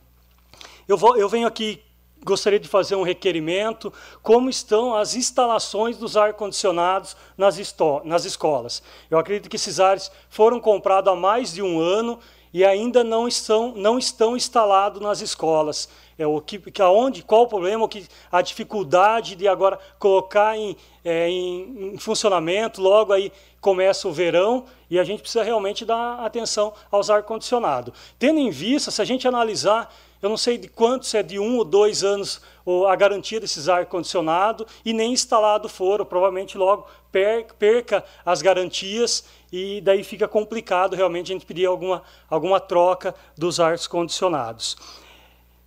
Eu, 0.87 0.97
vou, 0.97 1.15
eu 1.15 1.29
venho 1.29 1.47
aqui, 1.47 1.83
gostaria 2.25 2.59
de 2.59 2.67
fazer 2.67 2.95
um 2.95 3.03
requerimento, 3.03 3.93
como 4.23 4.49
estão 4.49 4.95
as 4.95 5.13
instalações 5.13 5.97
dos 5.99 6.17
ar-condicionados 6.17 7.15
nas, 7.37 7.59
nas 8.05 8.25
escolas. 8.25 8.81
Eu 9.07 9.19
acredito 9.19 9.47
que 9.47 9.55
esses 9.55 9.79
ares 9.79 10.11
foram 10.31 10.59
comprados 10.59 11.13
há 11.13 11.15
mais 11.15 11.53
de 11.53 11.61
um 11.61 11.79
ano 11.79 12.19
e 12.53 12.65
ainda 12.65 13.03
não 13.03 13.27
estão, 13.27 13.73
não 13.75 13.97
estão 13.97 14.35
instalados 14.35 15.01
nas 15.01 15.21
escolas. 15.21 15.89
É 16.17 16.27
o 16.27 16.41
que, 16.41 16.59
que 16.59 16.81
aonde, 16.81 17.23
qual 17.23 17.43
o 17.43 17.47
problema, 17.47 17.87
que, 17.87 18.05
a 18.31 18.41
dificuldade 18.41 19.35
de 19.35 19.47
agora 19.47 19.79
colocar 19.97 20.57
em, 20.57 20.75
é, 21.03 21.29
em, 21.29 21.93
em, 21.93 21.97
funcionamento, 21.97 22.81
logo 22.81 23.13
aí 23.13 23.31
começa 23.61 24.07
o 24.07 24.11
verão 24.11 24.65
e 24.89 24.99
a 24.99 25.03
gente 25.03 25.21
precisa 25.21 25.43
realmente 25.43 25.85
dar 25.85 26.19
atenção 26.19 26.73
aos 26.91 27.09
ar-condicionado. 27.09 27.93
Tendo 28.17 28.39
em 28.39 28.49
vista, 28.49 28.91
se 28.91 29.01
a 29.01 29.05
gente 29.05 29.27
analisar, 29.27 29.93
eu 30.21 30.27
não 30.27 30.35
sei 30.35 30.57
de 30.57 30.67
quanto, 30.67 31.05
se 31.05 31.17
é 31.17 31.23
de 31.23 31.39
um 31.39 31.57
ou 31.57 31.63
dois 31.63 32.03
anos 32.03 32.41
a 32.87 32.95
garantia 32.95 33.39
desses 33.39 33.67
ar-condicionado 33.67 34.65
e 34.83 34.93
nem 34.93 35.13
instalado 35.13 35.67
foram, 35.67 36.05
provavelmente 36.05 36.57
logo 36.57 36.87
perca 37.11 38.03
as 38.25 38.41
garantias 38.41 39.25
e 39.51 39.81
daí 39.81 40.03
fica 40.03 40.27
complicado 40.27 40.95
realmente 40.95 41.31
a 41.31 41.33
gente 41.33 41.45
pedir 41.45 41.65
alguma, 41.65 42.03
alguma 42.29 42.59
troca 42.59 43.15
dos 43.35 43.59
ar 43.59 43.77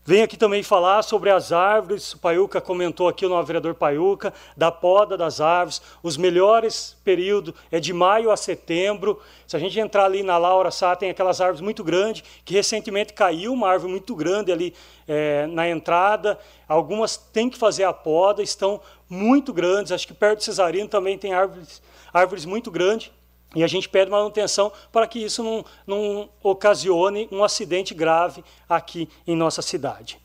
Venho 0.05 0.25
aqui 0.25 0.37
também 0.37 0.65
falar 0.65 1.03
sobre 1.03 1.31
as 1.31 1.53
árvores, 1.53 2.15
o 2.15 2.19
Paiuca 2.19 2.61
comentou 2.61 3.07
aqui, 3.07 3.25
o 3.25 3.29
novo 3.29 3.47
vereador 3.47 3.73
Paiuca, 3.73 4.35
da 4.57 4.69
poda 4.69 5.17
das 5.17 5.41
árvores. 5.41 5.81
Os 6.03 6.17
melhores 6.17 6.97
períodos 7.05 7.55
é 7.71 7.79
de 7.79 7.93
maio 7.93 8.33
a 8.33 8.37
setembro. 8.37 9.21
Se 9.47 9.55
a 9.55 9.61
gente 9.61 9.79
entrar 9.79 10.07
ali 10.07 10.25
na 10.25 10.37
Laura 10.37 10.73
Sá, 10.73 10.97
tem 10.97 11.09
aquelas 11.09 11.41
árvores 11.41 11.61
muito 11.61 11.85
grandes, 11.85 12.25
que 12.45 12.53
recentemente 12.53 13.13
caiu 13.13 13.53
uma 13.53 13.69
árvore 13.69 13.93
muito 13.93 14.13
grande 14.17 14.51
ali 14.51 14.75
é, 15.07 15.47
na 15.47 15.69
entrada. 15.69 16.37
Algumas 16.67 17.17
têm 17.17 17.49
que 17.49 17.57
fazer 17.57 17.85
a 17.85 17.93
poda, 17.93 18.43
estão 18.43 18.81
muito 19.09 19.53
grandes. 19.53 19.93
Acho 19.93 20.09
que 20.09 20.15
perto 20.15 20.39
de 20.39 20.47
Cesarino 20.47 20.89
também 20.89 21.17
tem 21.17 21.33
árvores, 21.33 21.81
árvores 22.13 22.45
muito 22.45 22.73
grandes 22.73 23.13
E 23.55 23.63
a 23.63 23.67
gente 23.67 23.89
pede 23.89 24.11
manutenção 24.11 24.73
para 24.91 25.07
que 25.07 25.19
isso 25.19 25.43
não, 25.43 25.65
não 25.87 26.29
ocasione 26.43 27.29
um 27.31 27.45
acidente 27.45 27.93
grave 27.93 28.43
aqui 28.69 29.09
em 29.27 29.37
nossa 29.37 29.61
cidade. 29.61 30.19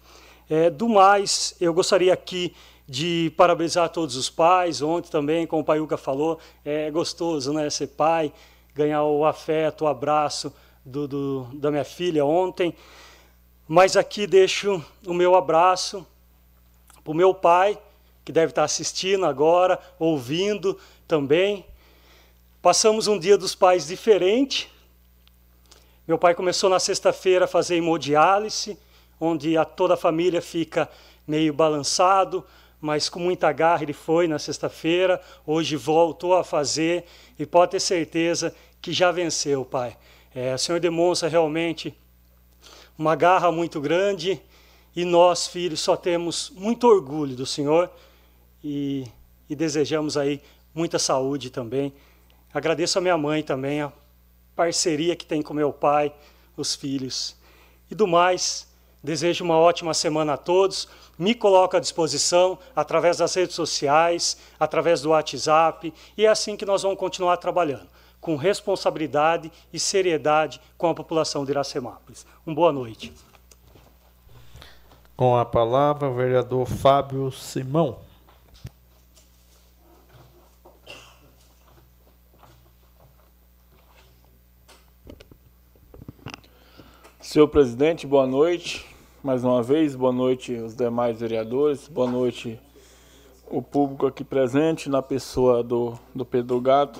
É, 0.49 0.70
do 0.70 0.88
mais, 0.88 1.56
eu 1.60 1.74
gostaria 1.74 2.14
aqui 2.14 2.56
de 2.88 3.34
parabenizar 3.36 3.90
todos 3.90 4.16
os 4.16 4.30
pais. 4.30 4.82
Ontem 4.82 5.10
também, 5.10 5.45
como 5.45 5.62
o 5.62 5.66
Paiuca 5.66 5.98
falou, 5.98 6.40
é 6.64 6.90
gostoso 6.90 7.52
né, 7.52 7.70
ser 7.70 7.88
pai, 7.88 8.32
ganhar 8.74 9.04
o 9.04 9.26
afeto, 9.26 9.84
o 9.84 9.88
abraço 9.88 10.54
do, 10.86 11.08
do, 11.08 11.44
da 11.54 11.70
minha 11.70 11.84
filha 11.84 12.26
ontem. 12.26 12.74
Mas 13.68 13.98
aqui 13.98 14.26
deixo 14.26 14.82
o 15.06 15.14
meu 15.14 15.36
abraço 15.36 16.08
para 17.04 17.12
o 17.12 17.16
meu 17.16 17.34
pai, 17.34 17.78
que 18.24 18.32
deve 18.32 18.52
estar 18.52 18.64
assistindo 18.64 19.26
agora, 19.26 19.80
ouvindo 19.99 20.78
também. 21.06 21.66
Passamos 22.68 23.07
um 23.07 23.18
dia 23.18 23.38
dos 23.38 23.56
pais 23.56 23.88
diferente. 23.88 24.69
Meu 26.06 26.18
pai 26.18 26.35
começou 26.35 26.69
na 26.69 26.81
sexta-feira 26.81 27.45
a 27.45 27.48
fazer 27.48 27.77
hemodiálise, 27.77 28.77
onde 29.18 29.56
a, 29.56 29.64
toda 29.64 29.94
a 29.94 29.98
família 29.98 30.41
fica 30.41 30.89
meio 31.26 31.53
balançado, 31.53 32.44
mas 32.81 33.07
com 33.07 33.19
muita 33.19 33.49
garra 33.53 33.84
ele 33.84 33.94
foi 33.94 34.27
na 34.27 34.38
sexta-feira, 34.38 35.22
hoje 35.45 35.77
voltou 35.77 36.35
a 36.35 36.44
fazer 36.44 37.06
e 37.39 37.45
pode 37.45 37.72
ter 37.72 37.80
certeza 37.80 38.53
que 38.81 38.91
já 38.91 39.14
venceu, 39.14 39.64
pai. 39.64 39.95
É, 40.35 40.53
o 40.53 40.57
Senhor 40.57 40.81
demonstra 40.81 41.30
realmente 41.30 41.98
uma 42.99 43.15
garra 43.15 43.49
muito 43.49 43.80
grande 43.80 44.41
e 44.94 45.06
nós, 45.06 45.48
filhos, 45.48 45.80
só 45.80 45.95
temos 45.95 46.49
muito 46.53 46.85
orgulho 46.85 47.34
do 47.34 47.45
Senhor 47.45 47.89
e, 48.61 49.07
e 49.49 49.56
desejamos 49.56 50.18
aí 50.18 50.41
muita 50.76 50.99
saúde 50.99 51.49
também. 51.49 51.94
Agradeço 52.53 52.98
a 52.98 53.02
minha 53.02 53.18
mãe 53.18 53.44
também, 53.44 53.82
a 53.82 53.91
parceria 54.56 55.15
que 55.15 55.26
tem 55.26 55.41
com 55.41 55.53
meu 55.53 55.72
pai, 55.72 56.14
os 56.56 56.74
filhos. 56.74 57.36
E 57.90 57.95
do 57.95 58.07
mais, 58.07 58.68
desejo 59.03 59.44
uma 59.44 59.57
ótima 59.57 59.94
semana 59.94 60.34
a 60.34 60.38
todos. 60.38 60.88
Me 61.18 61.34
coloco 61.34 61.78
à 61.78 61.80
disposição 61.80 62.57
através 62.76 63.18
das 63.18 63.34
redes 63.36 63.56
sociais, 63.56 64.38
através 64.60 65.02
do 65.02 65.10
WhatsApp, 65.10 65.94
e 66.15 66.26
é 66.26 66.30
assim 66.30 66.56
que 66.56 66.65
nós 66.65 66.84
vamos 66.84 66.98
continuar 66.98 67.38
trabalhando 67.38 67.88
com 68.19 68.36
responsabilidade 68.36 69.52
e 69.72 69.80
seriedade 69.80 70.60
com 70.78 70.90
a 70.90 70.94
população 70.94 71.45
de 71.45 71.52
Iracemápolis. 71.52 72.26
Uma 72.45 72.56
boa 72.56 72.72
noite. 72.72 73.14
Com 75.15 75.38
a 75.38 75.45
palavra, 75.45 76.10
o 76.10 76.14
vereador 76.14 76.68
Fábio 76.68 77.32
Simão. 77.32 78.06
Senhor 87.38 87.49
presidente, 87.49 88.07
boa 88.07 88.26
noite. 88.26 88.84
Mais 89.23 89.43
uma 89.43 89.61
vez, 89.61 89.95
boa 89.95 90.11
noite 90.11 90.53
os 90.53 90.76
demais 90.76 91.19
vereadores, 91.19 91.88
boa 91.88 92.09
noite 92.09 92.59
o 93.45 93.61
público 93.61 94.07
aqui 94.07 94.23
presente, 94.23 94.89
na 94.89 95.03
pessoa 95.03 95.61
do, 95.61 95.93
do 96.15 96.26
Pedro 96.26 96.59
Gato, 96.59 96.99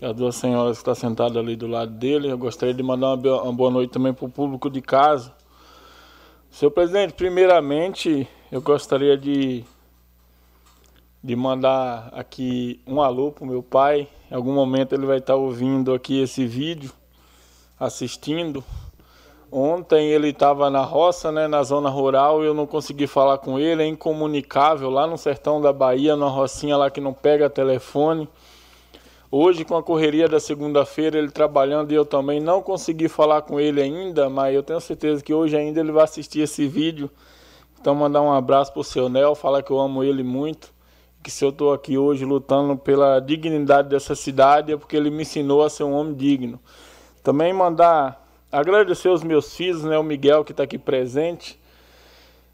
e 0.00 0.04
as 0.04 0.16
duas 0.16 0.34
senhoras 0.34 0.78
que 0.78 0.80
estão 0.80 0.96
sentadas 0.96 1.36
ali 1.36 1.54
do 1.54 1.68
lado 1.68 1.92
dele. 1.92 2.28
Eu 2.28 2.36
gostaria 2.36 2.74
de 2.74 2.82
mandar 2.82 3.14
uma, 3.14 3.42
uma 3.42 3.52
boa 3.52 3.70
noite 3.70 3.92
também 3.92 4.12
para 4.12 4.24
o 4.24 4.28
público 4.28 4.68
de 4.68 4.82
casa. 4.82 5.32
Senhor 6.50 6.72
presidente, 6.72 7.12
primeiramente 7.12 8.26
eu 8.50 8.60
gostaria 8.60 9.16
de, 9.16 9.62
de 11.22 11.36
mandar 11.36 12.10
aqui 12.12 12.80
um 12.84 13.00
alô 13.00 13.30
para 13.30 13.44
o 13.44 13.46
meu 13.46 13.62
pai. 13.62 14.08
Em 14.28 14.34
algum 14.34 14.52
momento 14.52 14.92
ele 14.92 15.06
vai 15.06 15.18
estar 15.18 15.36
ouvindo 15.36 15.94
aqui 15.94 16.20
esse 16.20 16.44
vídeo, 16.44 16.90
assistindo. 17.78 18.64
Ontem 19.54 20.08
ele 20.08 20.30
estava 20.30 20.70
na 20.70 20.80
roça, 20.80 21.30
né, 21.30 21.46
na 21.46 21.62
zona 21.62 21.90
rural, 21.90 22.42
e 22.42 22.46
eu 22.46 22.54
não 22.54 22.66
consegui 22.66 23.06
falar 23.06 23.36
com 23.36 23.58
ele, 23.58 23.82
é 23.82 23.86
incomunicável, 23.86 24.88
lá 24.88 25.06
no 25.06 25.18
sertão 25.18 25.60
da 25.60 25.70
Bahia, 25.70 26.16
numa 26.16 26.30
rocinha 26.30 26.74
lá 26.74 26.90
que 26.90 27.02
não 27.02 27.12
pega 27.12 27.50
telefone. 27.50 28.26
Hoje, 29.30 29.62
com 29.62 29.76
a 29.76 29.82
correria 29.82 30.26
da 30.26 30.40
segunda-feira, 30.40 31.18
ele 31.18 31.30
trabalhando 31.30 31.92
e 31.92 31.94
eu 31.94 32.06
também 32.06 32.40
não 32.40 32.62
consegui 32.62 33.10
falar 33.10 33.42
com 33.42 33.60
ele 33.60 33.82
ainda, 33.82 34.30
mas 34.30 34.54
eu 34.54 34.62
tenho 34.62 34.80
certeza 34.80 35.22
que 35.22 35.34
hoje 35.34 35.54
ainda 35.54 35.80
ele 35.80 35.92
vai 35.92 36.04
assistir 36.04 36.40
esse 36.40 36.66
vídeo. 36.66 37.10
Então, 37.78 37.94
mandar 37.94 38.22
um 38.22 38.32
abraço 38.32 38.72
para 38.72 38.80
o 38.80 38.84
seu 38.84 39.10
Nel, 39.10 39.34
falar 39.34 39.62
que 39.62 39.70
eu 39.70 39.78
amo 39.78 40.02
ele 40.02 40.22
muito. 40.22 40.72
Que 41.22 41.30
se 41.30 41.44
eu 41.44 41.50
estou 41.50 41.74
aqui 41.74 41.98
hoje 41.98 42.24
lutando 42.24 42.74
pela 42.74 43.20
dignidade 43.20 43.90
dessa 43.90 44.14
cidade 44.14 44.72
é 44.72 44.78
porque 44.78 44.96
ele 44.96 45.10
me 45.10 45.22
ensinou 45.22 45.62
a 45.62 45.68
ser 45.68 45.84
um 45.84 45.92
homem 45.92 46.14
digno. 46.14 46.58
Também 47.22 47.52
mandar 47.52 48.21
agradecer 48.52 49.08
aos 49.08 49.24
meus 49.24 49.56
filhos, 49.56 49.82
né, 49.82 49.98
o 49.98 50.04
Miguel 50.04 50.44
que 50.44 50.52
está 50.52 50.62
aqui 50.62 50.78
presente, 50.78 51.58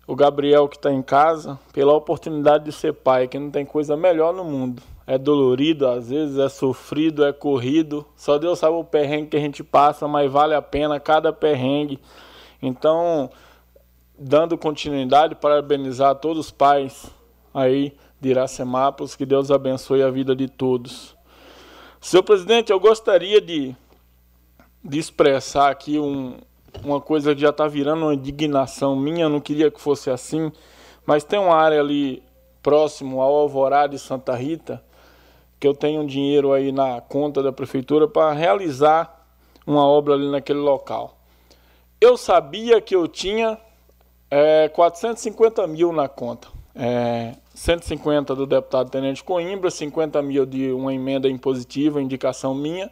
o 0.07 0.17
Gabriel 0.17 0.69
que 0.69 0.77
está 0.77 0.93
em 0.93 1.03
casa, 1.03 1.59
pela 1.73 1.93
oportunidade 1.93 2.65
de 2.65 2.73
ser 2.73 2.95
pai, 2.95 3.29
que 3.29 3.39
não 3.39 3.51
tem 3.51 3.67
coisa 3.67 3.97
melhor 3.97 4.33
no 4.33 4.45
mundo 4.45 4.83
é 5.09 5.17
dolorido, 5.17 5.89
às 5.89 6.11
vezes 6.11 6.37
é 6.37 6.51
sofrido, 6.51 7.25
é 7.25 7.33
corrido. 7.33 8.05
Só 8.15 8.37
Deus 8.37 8.59
sabe 8.59 8.75
o 8.75 8.85
perrengue 8.85 9.31
que 9.31 9.39
a 9.39 9.41
gente 9.41 9.65
passa, 9.65 10.07
mas 10.07 10.31
vale 10.31 10.55
a 10.55 10.61
pena 10.61 11.01
cada 11.01 11.33
perrengue. 11.33 11.99
Então, 12.61 13.31
dando 14.19 14.59
continuidade, 14.59 15.35
parabenizar 15.35 16.15
todos 16.17 16.49
os 16.49 16.51
pais 16.51 17.11
aí 17.55 17.97
de 18.21 18.29
Iracemápolis, 18.29 19.17
que 19.17 19.25
Deus 19.25 19.51
abençoe 19.51 20.03
a 20.03 20.11
vida 20.11 20.37
de 20.37 20.47
todos. 20.47 21.17
Senhor 22.03 22.23
presidente, 22.23 22.71
eu 22.71 22.79
gostaria 22.79 23.41
de, 23.41 23.75
de 24.83 24.99
expressar 24.99 25.71
aqui 25.71 25.99
um, 25.99 26.37
uma 26.83 27.01
coisa 27.01 27.35
que 27.35 27.41
já 27.41 27.51
está 27.51 27.67
virando 27.67 28.03
uma 28.07 28.15
indignação 28.15 28.97
minha, 28.97 29.29
não 29.29 29.41
queria 29.41 29.71
que 29.71 29.81
fosse 29.81 30.11
assim, 30.11 30.53
mas 31.05 31.25
tem 31.25 31.39
uma 31.39 31.57
área 31.57 31.81
ali 31.81 32.23
próximo 32.63 33.21
ao 33.21 33.35
Alvorada 33.35 33.91
de 33.91 33.99
Santa 33.99 34.35
Rita, 34.35 34.83
que 35.59 35.67
eu 35.67 35.75
tenho 35.75 36.07
dinheiro 36.07 36.53
aí 36.53 36.71
na 36.71 37.01
conta 37.01 37.43
da 37.43 37.53
prefeitura 37.53 38.07
para 38.07 38.33
realizar 38.33 39.27
uma 39.67 39.87
obra 39.87 40.15
ali 40.15 40.31
naquele 40.31 40.61
local. 40.61 41.19
Eu 42.01 42.17
sabia 42.17 42.81
que 42.81 42.95
eu 42.95 43.09
tinha 43.09 43.59
é, 44.31 44.69
450 44.69 45.67
mil 45.67 45.93
na 45.93 46.09
conta. 46.09 46.49
É, 46.75 47.35
150 47.55 48.37
do 48.37 48.47
deputado 48.47 48.89
Tenente 48.89 49.25
Coimbra, 49.25 49.69
50 49.69 50.23
mil 50.23 50.47
de 50.47 50.71
uma 50.71 50.95
emenda 50.95 51.29
impositiva, 51.29 52.01
indicação 52.01 52.55
minha, 52.55 52.89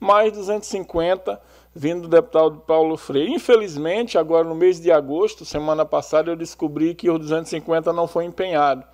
mais 0.00 0.32
250 0.32 1.40
vindo 1.74 2.02
do 2.02 2.08
deputado 2.08 2.62
Paulo 2.66 2.96
Freire. 2.96 3.32
Infelizmente, 3.32 4.18
agora 4.18 4.44
no 4.44 4.54
mês 4.54 4.80
de 4.80 4.90
agosto, 4.90 5.44
semana 5.44 5.84
passada, 5.84 6.30
eu 6.30 6.36
descobri 6.36 6.94
que 6.94 7.08
os 7.08 7.18
250 7.20 7.92
não 7.92 8.08
foi 8.08 8.24
empenhado. 8.24 8.84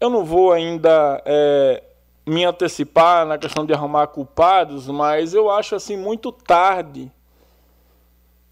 Eu 0.00 0.10
não 0.10 0.24
vou 0.24 0.52
ainda 0.52 1.22
é, 1.24 1.82
me 2.26 2.44
antecipar 2.44 3.26
na 3.26 3.38
questão 3.38 3.64
de 3.64 3.72
arrumar 3.72 4.06
culpados, 4.08 4.86
mas 4.86 5.34
eu 5.34 5.50
acho 5.50 5.74
assim 5.74 5.96
muito 5.96 6.30
tarde 6.30 7.10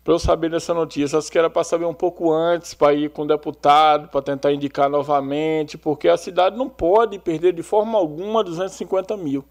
para 0.02 0.14
eu 0.14 0.18
saber 0.18 0.50
dessa 0.50 0.72
notícia. 0.72 1.18
Acho 1.18 1.30
que 1.30 1.38
era 1.38 1.50
para 1.50 1.62
saber 1.62 1.84
um 1.84 1.94
pouco 1.94 2.32
antes, 2.32 2.74
para 2.74 2.94
ir 2.94 3.10
com 3.10 3.22
o 3.22 3.26
deputado, 3.26 4.08
para 4.08 4.22
tentar 4.22 4.52
indicar 4.52 4.88
novamente, 4.88 5.76
porque 5.76 6.08
a 6.08 6.16
cidade 6.16 6.56
não 6.56 6.68
pode 6.68 7.18
perder 7.18 7.52
de 7.52 7.62
forma 7.62 7.98
alguma 7.98 8.42
250 8.42 9.16
mil. 9.16 9.44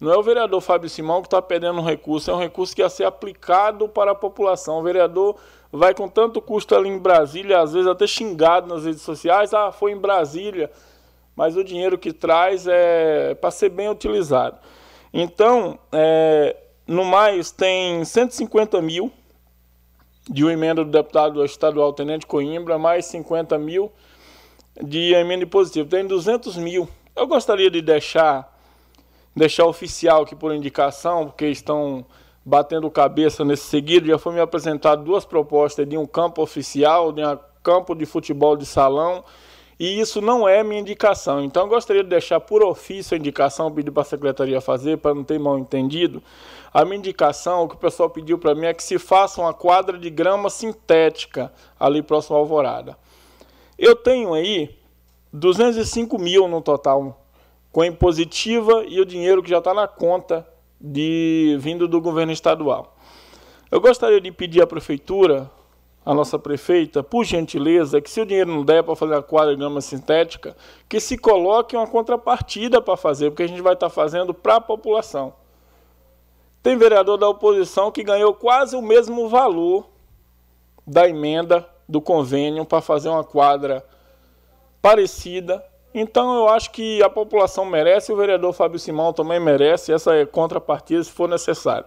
Não 0.00 0.12
é 0.12 0.16
o 0.16 0.22
vereador 0.22 0.60
Fábio 0.60 0.88
Simão 0.88 1.22
que 1.22 1.28
está 1.28 1.40
perdendo 1.40 1.80
um 1.80 1.84
recurso, 1.84 2.30
é 2.30 2.34
um 2.34 2.38
recurso 2.38 2.74
que 2.74 2.82
ia 2.82 2.88
ser 2.88 3.04
aplicado 3.04 3.88
para 3.88 4.10
a 4.10 4.14
população. 4.14 4.78
O 4.78 4.82
vereador 4.82 5.36
vai 5.72 5.94
com 5.94 6.08
tanto 6.08 6.42
custo 6.42 6.74
ali 6.74 6.88
em 6.88 6.98
Brasília, 6.98 7.60
às 7.60 7.72
vezes 7.72 7.88
até 7.88 8.06
xingado 8.06 8.66
nas 8.66 8.84
redes 8.84 9.02
sociais, 9.02 9.54
ah, 9.54 9.72
foi 9.72 9.92
em 9.92 9.98
Brasília 9.98 10.70
mas 11.36 11.56
o 11.56 11.64
dinheiro 11.64 11.98
que 11.98 12.12
traz 12.12 12.66
é 12.66 13.34
para 13.34 13.50
ser 13.50 13.68
bem 13.68 13.88
utilizado. 13.88 14.58
Então, 15.12 15.78
é, 15.92 16.56
no 16.86 17.04
mais, 17.04 17.50
tem 17.50 18.04
150 18.04 18.80
mil 18.80 19.10
de 20.28 20.44
uma 20.44 20.52
emenda 20.52 20.84
do 20.84 20.90
deputado 20.90 21.44
estadual 21.44 21.92
Tenente 21.92 22.26
Coimbra, 22.26 22.78
mais 22.78 23.06
50 23.06 23.58
mil 23.58 23.92
de 24.82 25.12
emenda 25.12 25.46
positiva. 25.46 25.88
Tem 25.88 26.06
200 26.06 26.56
mil. 26.56 26.88
Eu 27.14 27.26
gostaria 27.26 27.70
de 27.70 27.80
deixar, 27.80 28.53
deixar 29.34 29.66
oficial 29.66 30.22
aqui 30.22 30.34
por 30.34 30.54
indicação, 30.54 31.26
porque 31.26 31.46
estão 31.46 32.04
batendo 32.44 32.90
cabeça 32.90 33.44
nesse 33.44 33.64
seguido. 33.64 34.06
Já 34.06 34.18
foi 34.18 34.34
me 34.34 34.40
apresentado 34.40 35.04
duas 35.04 35.24
propostas 35.24 35.88
de 35.88 35.96
um 35.96 36.06
campo 36.06 36.42
oficial, 36.42 37.12
de 37.12 37.24
um 37.24 37.38
campo 37.62 37.94
de 37.94 38.06
futebol 38.06 38.56
de 38.56 38.66
salão 38.66 39.24
e 39.78 40.00
isso 40.00 40.20
não 40.20 40.48
é 40.48 40.62
minha 40.62 40.80
indicação. 40.80 41.42
Então, 41.42 41.68
gostaria 41.68 42.02
de 42.02 42.08
deixar 42.08 42.40
por 42.40 42.62
ofício 42.62 43.14
a 43.14 43.18
indicação, 43.18 43.72
pedir 43.72 43.90
para 43.90 44.02
a 44.02 44.06
secretaria 44.06 44.60
fazer, 44.60 44.98
para 44.98 45.14
não 45.14 45.24
ter 45.24 45.38
mal 45.38 45.58
entendido. 45.58 46.22
A 46.72 46.84
minha 46.84 46.96
indicação, 46.96 47.64
o 47.64 47.68
que 47.68 47.74
o 47.74 47.78
pessoal 47.78 48.08
pediu 48.08 48.38
para 48.38 48.54
mim, 48.54 48.66
é 48.66 48.74
que 48.74 48.82
se 48.82 48.98
faça 48.98 49.40
uma 49.40 49.52
quadra 49.52 49.98
de 49.98 50.10
grama 50.10 50.48
sintética 50.48 51.52
ali 51.78 52.02
próximo 52.02 52.36
à 52.36 52.38
Alvorada. 52.38 52.96
Eu 53.76 53.96
tenho 53.96 54.32
aí 54.32 54.76
205 55.32 56.18
mil 56.18 56.46
no 56.46 56.60
total, 56.60 57.23
com 57.74 57.80
a 57.80 57.88
impositiva 57.88 58.84
e 58.86 59.00
o 59.00 59.04
dinheiro 59.04 59.42
que 59.42 59.50
já 59.50 59.58
está 59.58 59.74
na 59.74 59.88
conta 59.88 60.46
de 60.80 61.56
vindo 61.58 61.88
do 61.88 62.00
governo 62.00 62.30
estadual. 62.30 62.96
Eu 63.68 63.80
gostaria 63.80 64.20
de 64.20 64.30
pedir 64.30 64.62
à 64.62 64.66
prefeitura, 64.66 65.50
à 66.06 66.14
nossa 66.14 66.38
prefeita, 66.38 67.02
por 67.02 67.24
gentileza, 67.24 68.00
que 68.00 68.08
se 68.08 68.20
o 68.20 68.24
dinheiro 68.24 68.52
não 68.52 68.64
der 68.64 68.84
para 68.84 68.94
fazer 68.94 69.16
a 69.16 69.22
quadra 69.22 69.50
de 69.50 69.58
grama 69.58 69.80
sintética, 69.80 70.56
que 70.88 71.00
se 71.00 71.18
coloque 71.18 71.74
uma 71.74 71.88
contrapartida 71.88 72.80
para 72.80 72.96
fazer, 72.96 73.30
porque 73.30 73.42
a 73.42 73.48
gente 73.48 73.60
vai 73.60 73.74
estar 73.74 73.88
tá 73.88 73.92
fazendo 73.92 74.32
para 74.32 74.54
a 74.54 74.60
população. 74.60 75.34
Tem 76.62 76.76
vereador 76.76 77.18
da 77.18 77.28
oposição 77.28 77.90
que 77.90 78.04
ganhou 78.04 78.32
quase 78.34 78.76
o 78.76 78.82
mesmo 78.82 79.28
valor 79.28 79.88
da 80.86 81.08
emenda 81.08 81.68
do 81.88 82.00
convênio 82.00 82.64
para 82.64 82.80
fazer 82.80 83.08
uma 83.08 83.24
quadra 83.24 83.84
parecida. 84.80 85.73
Então 85.94 86.34
eu 86.34 86.48
acho 86.48 86.72
que 86.72 87.00
a 87.04 87.08
população 87.08 87.64
merece, 87.64 88.12
o 88.12 88.16
vereador 88.16 88.52
Fábio 88.52 88.80
Simão 88.80 89.12
também 89.12 89.38
merece 89.38 89.92
essa 89.92 90.26
contrapartida 90.26 91.04
se 91.04 91.10
for 91.10 91.28
necessário. 91.28 91.86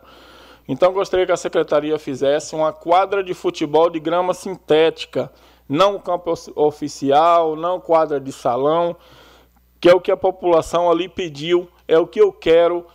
Então 0.65 0.93
gostaria 0.93 1.25
que 1.25 1.31
a 1.31 1.37
secretaria 1.37 1.99
fizesse 1.99 2.55
uma 2.55 2.71
quadra 2.71 3.21
de 3.21 3.33
futebol 3.33 3.89
de 3.89 3.99
grama 3.99 4.33
sintética, 4.33 5.29
não 5.67 5.99
campo 5.99 6.33
oficial, 6.55 7.57
não 7.57 7.81
quadra 7.81 8.17
de 8.17 8.31
salão, 8.31 8.95
que 9.79 9.89
é 9.89 9.93
o 9.93 9.99
que 9.99 10.11
a 10.11 10.17
população 10.17 10.89
ali 10.89 11.09
pediu, 11.09 11.67
é 11.85 11.99
o 11.99 12.07
que 12.07 12.21
eu 12.21 12.31
quero 12.31 12.85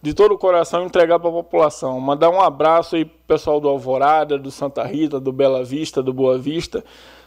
de 0.00 0.14
todo 0.14 0.34
o 0.34 0.38
coração 0.38 0.84
entregar 0.84 1.18
para 1.18 1.30
a 1.30 1.32
população. 1.32 1.98
Mandar 1.98 2.30
um 2.30 2.40
abraço 2.40 2.94
aí 2.94 3.04
pro 3.04 3.18
pessoal 3.26 3.58
do 3.58 3.68
Alvorada, 3.68 4.38
do 4.38 4.50
Santa 4.50 4.84
Rita, 4.84 5.18
do 5.18 5.32
Bela 5.32 5.64
Vista, 5.64 6.02
do 6.02 6.12
Boa 6.12 6.38
Vista. 6.38 6.84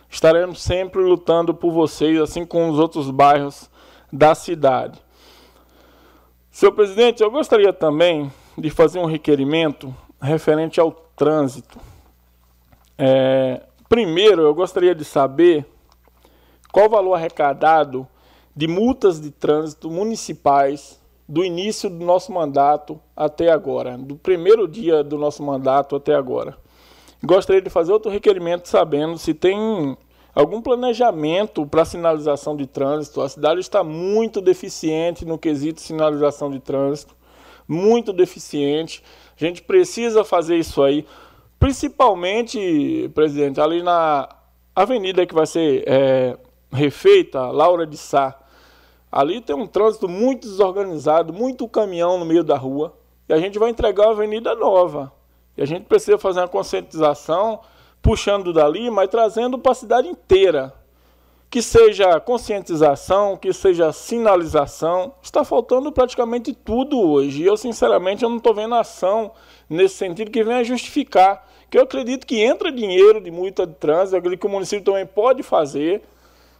Estaremos 0.10 0.62
sempre 0.62 1.02
lutando 1.02 1.54
por 1.54 1.72
vocês, 1.72 2.20
assim 2.20 2.46
como 2.46 2.72
os 2.72 2.80
outros 2.80 3.10
bairros 3.10 3.70
da 4.12 4.34
cidade. 4.34 5.00
Senhor 6.50 6.72
presidente, 6.72 7.22
eu 7.22 7.30
gostaria 7.30 7.72
também 7.72 8.32
de 8.58 8.70
fazer 8.70 9.00
um 9.00 9.06
requerimento 9.06 9.94
referente 10.20 10.80
ao 10.80 10.92
trânsito. 10.92 11.78
É, 12.98 13.62
primeiro, 13.88 14.42
eu 14.42 14.56
gostaria 14.56 14.96
de 14.96 15.06
saber 15.06 15.66
qual 16.72 16.88
o 16.88 16.90
valor 16.90 17.14
arrecadado 17.14 18.08
de 18.56 18.68
multas 18.68 19.22
de 19.22 19.30
trânsito 19.30 19.92
municipais 19.92 21.00
do 21.28 21.44
início 21.44 21.90
do 21.90 22.04
nosso 22.04 22.32
mandato 22.32 23.00
até 23.16 23.52
agora, 23.52 23.98
do 23.98 24.16
primeiro 24.16 24.68
dia 24.68 25.04
do 25.04 25.18
nosso 25.18 25.44
mandato 25.44 25.96
até 25.96 26.16
agora. 26.16 26.58
Gostaria 27.24 27.62
de 27.62 27.70
fazer 27.70 27.92
outro 27.92 28.12
requerimento 28.12 28.68
sabendo 28.68 29.18
se 29.18 29.34
tem 29.34 29.98
algum 30.36 30.62
planejamento 30.62 31.66
para 31.66 31.84
sinalização 31.84 32.56
de 32.56 32.68
trânsito. 32.68 33.22
A 33.22 33.30
cidade 33.30 33.60
está 33.60 33.84
muito 33.84 34.40
deficiente 34.40 35.26
no 35.26 35.38
quesito 35.38 35.82
sinalização 35.82 36.52
de 36.52 36.60
trânsito, 36.60 37.16
muito 37.68 38.14
deficiente. 38.14 39.04
A 39.36 39.44
gente 39.44 39.62
precisa 39.64 40.24
fazer 40.24 40.58
isso 40.58 40.84
aí, 40.84 41.06
principalmente, 41.60 43.10
presidente, 43.16 43.60
ali 43.60 43.82
na 43.82 44.30
avenida 44.76 45.26
que 45.26 45.34
vai 45.34 45.48
ser 45.48 45.84
é, 45.88 46.38
refeita, 46.72 47.50
Laura 47.50 47.88
de 47.88 47.98
Sá 47.98 48.38
Ali 49.12 49.42
tem 49.42 49.56
um 49.56 49.66
trânsito 49.66 50.08
muito 50.08 50.48
desorganizado, 50.48 51.34
muito 51.34 51.68
caminhão 51.68 52.20
no 52.20 52.26
meio 52.26 52.44
da 52.44 52.58
rua. 52.58 52.96
E 53.28 53.34
a 53.34 53.40
gente 53.40 53.58
vai 53.58 53.70
entregar 53.70 54.04
uma 54.04 54.12
avenida 54.12 54.54
nova. 54.54 55.12
E 55.58 55.64
a 55.64 55.66
gente 55.66 55.86
precisa 55.86 56.18
fazer 56.18 56.42
uma 56.42 56.48
conscientização, 56.48 57.60
puxando 58.02 58.54
dali, 58.54 58.92
mas 58.92 59.10
trazendo 59.10 59.58
para 59.58 59.72
a 59.72 59.76
cidade 59.76 60.08
inteira. 60.08 60.74
Que 61.50 61.62
seja 61.62 62.20
conscientização, 62.20 63.36
que 63.36 63.52
seja 63.52 63.92
sinalização. 63.92 65.14
Está 65.22 65.44
faltando 65.44 65.92
praticamente 65.92 66.54
tudo 66.54 67.00
hoje. 67.00 67.42
E 67.42 67.46
eu, 67.46 67.58
sinceramente, 67.58 68.24
eu 68.24 68.30
não 68.30 68.38
estou 68.38 68.54
vendo 68.54 68.76
ação 68.76 69.32
nesse 69.70 69.96
sentido 69.96 70.30
que 70.30 70.44
venha 70.44 70.64
justificar. 70.64 71.48
Que 71.70 71.78
eu 71.78 71.84
acredito 71.84 72.28
que 72.28 72.42
entra 72.42 72.72
dinheiro 72.72 73.20
de 73.20 73.32
multa 73.32 73.66
de 73.66 73.74
trânsito, 73.74 74.16
eu 74.16 74.20
acredito 74.20 74.42
que 74.42 74.48
o 74.48 74.50
município 74.50 74.86
também 74.86 75.06
pode 75.06 75.42
fazer. 75.42 76.04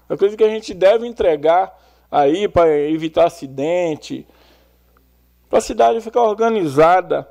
Eu 0.10 0.16
acredito 0.16 0.38
que 0.38 0.44
a 0.44 0.50
gente 0.50 0.74
deve 0.74 1.06
entregar 1.06 1.78
aí 2.10 2.48
para 2.48 2.70
evitar 2.78 3.26
acidente, 3.26 4.26
para 5.50 5.60
a 5.60 5.62
cidade 5.62 6.02
ficar 6.02 6.24
organizada 6.24 7.28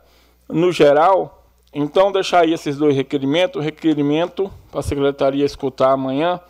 no 0.48 0.70
geral. 0.70 1.45
Então, 1.78 2.11
deixar 2.11 2.40
aí 2.40 2.55
esses 2.55 2.78
dois 2.78 2.97
requerimentos. 2.97 3.62
Requerimento 3.62 4.51
para 4.70 4.81
a 4.81 4.82
secretaria 4.82 5.44
escutar 5.44 5.93
amanhã 5.93 6.40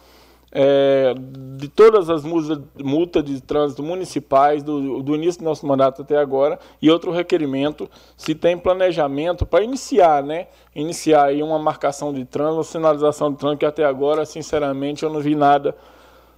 é, 0.53 1.15
de 1.59 1.66
todas 1.66 2.09
as 2.09 2.23
multas 2.23 3.24
de 3.24 3.40
trânsito 3.40 3.82
municipais 3.82 4.62
do, 4.62 5.03
do, 5.03 5.16
início 5.16 5.40
do 5.40 5.44
nosso 5.44 5.66
mandato 5.66 6.03
até 6.03 6.16
agora 6.16 6.61
e 6.81 6.89
outro 6.89 7.11
requerimento 7.11 7.90
se 8.16 8.36
tem 8.36 8.57
planejamento 8.57 9.44
para 9.44 9.65
iniciar, 9.65 10.23
né? 10.23 10.47
Iniciar 10.73 11.24
aí 11.24 11.43
uma 11.43 11.59
marcação 11.59 12.15
de 12.15 12.24
trânsito, 12.24 12.59
uma 12.59 12.62
sinalização 12.62 13.32
de 13.32 13.39
trânsito 13.39 13.59
que 13.59 13.66
até 13.66 13.85
agora, 13.85 14.24
sinceramente, 14.24 15.03
eu 15.03 15.11
não 15.11 15.19
vi 15.19 15.35
nada 15.35 15.77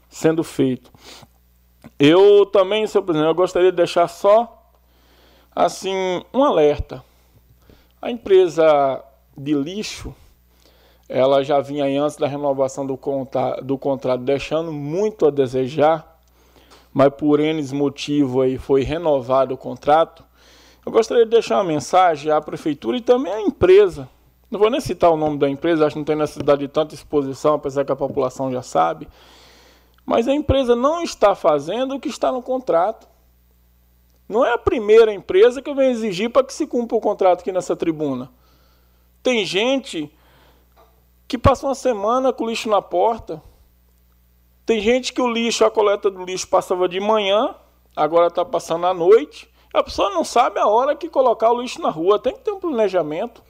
sendo 0.09 0.43
feito. 0.43 0.91
Eu 1.99 2.47
também, 2.47 2.87
senhor 2.87 3.05
presidente, 3.05 3.29
eu 3.29 3.35
gostaria 3.35 3.71
de 3.71 3.77
deixar 3.77 4.09
só 4.09 4.73
assim 5.55 6.25
um 6.33 6.43
alerta. 6.43 7.07
A 8.01 8.13
empresa 8.13 9.03
de 9.37 9.55
lixo, 9.55 10.15
ela 11.09 11.43
já 11.43 11.61
vinha 11.61 11.85
antes 12.01 12.17
da 12.17 12.29
renovação 12.29 12.87
do, 12.87 12.97
contra, 12.97 13.61
do 13.61 13.77
contrato 13.77 14.23
deixando 14.23 14.71
muito 14.71 15.27
a 15.27 15.31
desejar, 15.31 16.21
mas 16.93 17.13
por 17.13 17.41
N 17.41 17.61
motivo 17.75 18.43
aí 18.43 18.57
foi 18.57 18.83
renovado 18.83 19.55
o 19.55 19.59
contrato. 19.59 20.25
Eu 20.87 20.93
gostaria 20.93 21.25
de 21.25 21.31
deixar 21.31 21.57
uma 21.57 21.65
mensagem 21.65 22.31
à 22.31 22.41
prefeitura 22.41 22.97
e 22.97 23.01
também 23.01 23.33
à 23.33 23.41
empresa. 23.41 24.09
Não 24.49 24.61
vou 24.61 24.71
nem 24.71 24.81
citar 24.81 25.11
o 25.11 25.17
nome 25.17 25.37
da 25.37 25.51
empresa, 25.51 25.85
acho 25.85 25.95
que 25.95 25.99
não 25.99 26.05
tem 26.05 26.17
necessidade 26.17 26.61
de 26.61 26.69
tanta 26.69 26.95
exposição, 26.95 27.55
apesar 27.55 27.85
que 27.85 27.93
a 27.93 27.97
população 27.97 28.53
já 28.53 28.63
sabe. 28.63 29.09
Mas 30.07 30.29
a 30.29 30.33
empresa 30.33 30.77
não 30.77 31.03
está 31.03 31.35
fazendo 31.35 31.97
o 31.97 32.01
que 32.01 32.09
está 32.09 32.31
no 32.31 32.43
contrato. 32.43 33.09
Não 34.29 34.45
é 34.45 34.53
a 34.53 34.59
primeira 34.59 35.13
empresa 35.13 35.63
que 35.63 35.71
eu 35.71 35.75
venho 35.75 35.91
exigir 35.91 36.31
para 36.31 36.45
que 36.45 36.53
se 36.53 36.67
cumpra 36.67 36.97
o 36.97 37.01
contrato 37.01 37.41
aqui 37.41 37.51
nessa 37.51 37.75
tribuna. 37.75 38.31
Tem 39.23 39.45
gente 39.45 40.13
que 41.27 41.39
passa 41.39 41.67
uma 41.67 41.75
semana 41.75 42.33
com 42.33 42.45
o 42.45 42.49
lixo 42.49 42.69
na 42.69 42.83
porta. 42.83 43.43
Tem 44.67 44.81
gente 44.81 45.13
que 45.13 45.23
o 45.23 45.27
lixo, 45.27 45.65
a 45.65 45.71
coleta 45.71 46.11
do 46.11 46.25
lixo 46.25 46.47
passava 46.49 46.87
de 46.89 47.01
manhã, 47.01 47.55
agora 47.97 48.27
está 48.27 48.45
passando 48.45 48.87
à 48.87 48.93
noite. 48.93 49.51
A 49.73 49.83
pessoa 49.83 50.11
não 50.11 50.25
sabe 50.25 50.59
a 50.59 50.67
hora 50.67 50.95
que 50.95 51.09
colocar 51.09 51.51
o 51.51 51.63
lixo 51.63 51.81
na 51.81 51.91
rua. 51.91 52.19
Tem 52.19 52.35
que 52.35 52.41
ter 52.41 52.51
um 52.51 52.61
planejamento. 52.61 53.43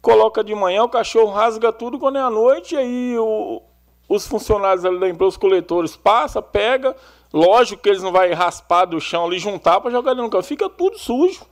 Coloca 0.00 0.44
de 0.44 0.54
manhã, 0.54 0.84
o 0.84 0.88
cachorro 0.88 1.32
rasga 1.32 1.72
tudo 1.72 1.98
quando 1.98 2.18
é 2.18 2.20
à 2.20 2.28
noite, 2.28 2.74
e 2.74 2.78
aí 2.78 3.18
o, 3.18 3.62
os 4.06 4.26
funcionários 4.26 4.82
da 4.82 5.08
empresa, 5.08 5.30
os 5.30 5.36
coletores, 5.36 5.96
passa, 5.96 6.42
pega, 6.42 6.94
lógico 7.34 7.82
que 7.82 7.88
eles 7.88 8.02
não 8.02 8.12
vão 8.12 8.32
raspar 8.32 8.84
do 8.84 9.00
chão 9.00 9.26
ali, 9.26 9.40
juntar 9.40 9.80
para 9.80 9.90
jogar 9.90 10.14
no 10.14 10.30
campo, 10.30 10.44
fica 10.44 10.70
tudo 10.70 10.96
sujo. 10.96 11.44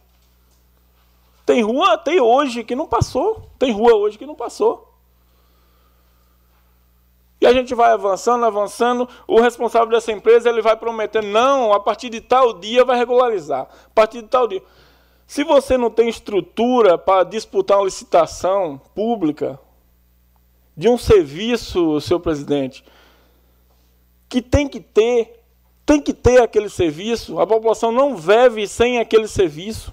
Tem 1.44 1.60
rua, 1.60 1.98
tem 1.98 2.20
hoje 2.20 2.62
que 2.62 2.76
não 2.76 2.86
passou, 2.86 3.50
tem 3.59 3.72
rua 3.72 3.96
hoje 3.96 4.16
que 4.16 4.24
não 4.24 4.36
passou. 4.36 4.88
E 7.40 7.46
a 7.46 7.52
gente 7.52 7.74
vai 7.74 7.90
avançando, 7.90 8.44
avançando, 8.44 9.09
o 9.26 9.40
responsável 9.40 9.88
dessa 9.88 10.12
empresa 10.12 10.48
ele 10.48 10.62
vai 10.62 10.76
prometendo, 10.76 11.26
não, 11.26 11.72
a 11.72 11.80
partir 11.80 12.09
de 12.09 12.20
tal 12.20 12.52
dia 12.52 12.84
vai 12.84 12.96
regularizar, 12.96 13.62
a 13.62 13.90
partir 13.92 14.22
de 14.22 14.28
tal 14.28 14.46
dia. 14.46 14.62
Se 15.26 15.42
você 15.42 15.76
não 15.76 15.90
tem 15.90 16.09
estrutura 16.09 16.96
para 16.96 17.24
disputar 17.24 17.78
uma 17.78 17.86
licitação 17.86 18.80
pública, 18.94 19.59
de 20.76 20.88
um 20.88 20.96
serviço, 20.96 22.00
senhor 22.00 22.20
presidente, 22.20 22.84
que 24.28 24.40
tem 24.40 24.68
que 24.68 24.78
ter, 24.78 25.41
tem 25.93 26.01
que 26.01 26.14
ter 26.14 26.40
aquele 26.40 26.70
serviço. 26.70 27.39
A 27.39 27.47
população 27.47 27.93
não 27.93 28.16
vive 28.16 28.66
sem 28.66 28.98
aquele 28.98 29.28
serviço. 29.28 29.93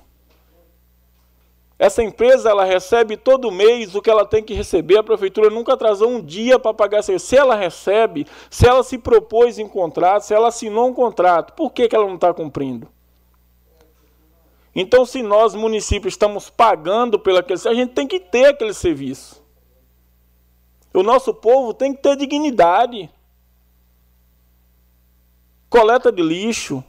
Essa 1.78 2.02
empresa 2.02 2.50
ela 2.50 2.64
recebe 2.64 3.18
todo 3.18 3.52
mês 3.52 3.94
o 3.94 4.02
que 4.02 4.10
ela 4.10 4.26
tem 4.26 4.42
que 4.42 4.54
receber. 4.54 4.98
A 4.98 5.04
prefeitura 5.04 5.50
nunca 5.50 5.74
atrasou 5.74 6.10
um 6.10 6.22
dia 6.22 6.58
para 6.58 6.74
pagar 6.74 7.04
serviço. 7.04 7.28
Se 7.28 7.36
ela 7.36 7.54
recebe, 7.54 8.26
se 8.50 8.66
ela 8.66 8.82
se 8.82 8.98
propôs 8.98 9.60
em 9.60 9.68
contrato, 9.68 10.22
se 10.22 10.34
ela 10.34 10.48
assinou 10.48 10.88
um 10.88 10.94
contrato, 10.94 11.54
por 11.54 11.74
que, 11.74 11.90
que 11.90 11.96
ela 11.96 12.08
não 12.08 12.16
está 12.16 12.34
cumprindo? 12.34 12.88
Então, 14.74 15.06
se 15.06 15.22
nós, 15.22 15.54
municípios, 15.54 16.14
estamos 16.14 16.50
pagando 16.50 17.20
pelo 17.20 17.40
aquele 17.40 17.58
serviço, 17.60 17.78
a 17.78 17.84
gente 17.86 17.94
tem 17.94 18.08
que 18.08 18.22
ter 18.22 18.46
aquele 18.46 18.74
serviço. 18.74 19.44
O 20.94 21.04
nosso 21.04 21.34
povo 21.34 21.74
tem 21.74 21.94
que 21.94 22.02
ter 22.02 22.16
dignidade. 22.16 23.10
Coleta 25.70 26.12
de 26.12 26.24
lixo, 26.24 26.84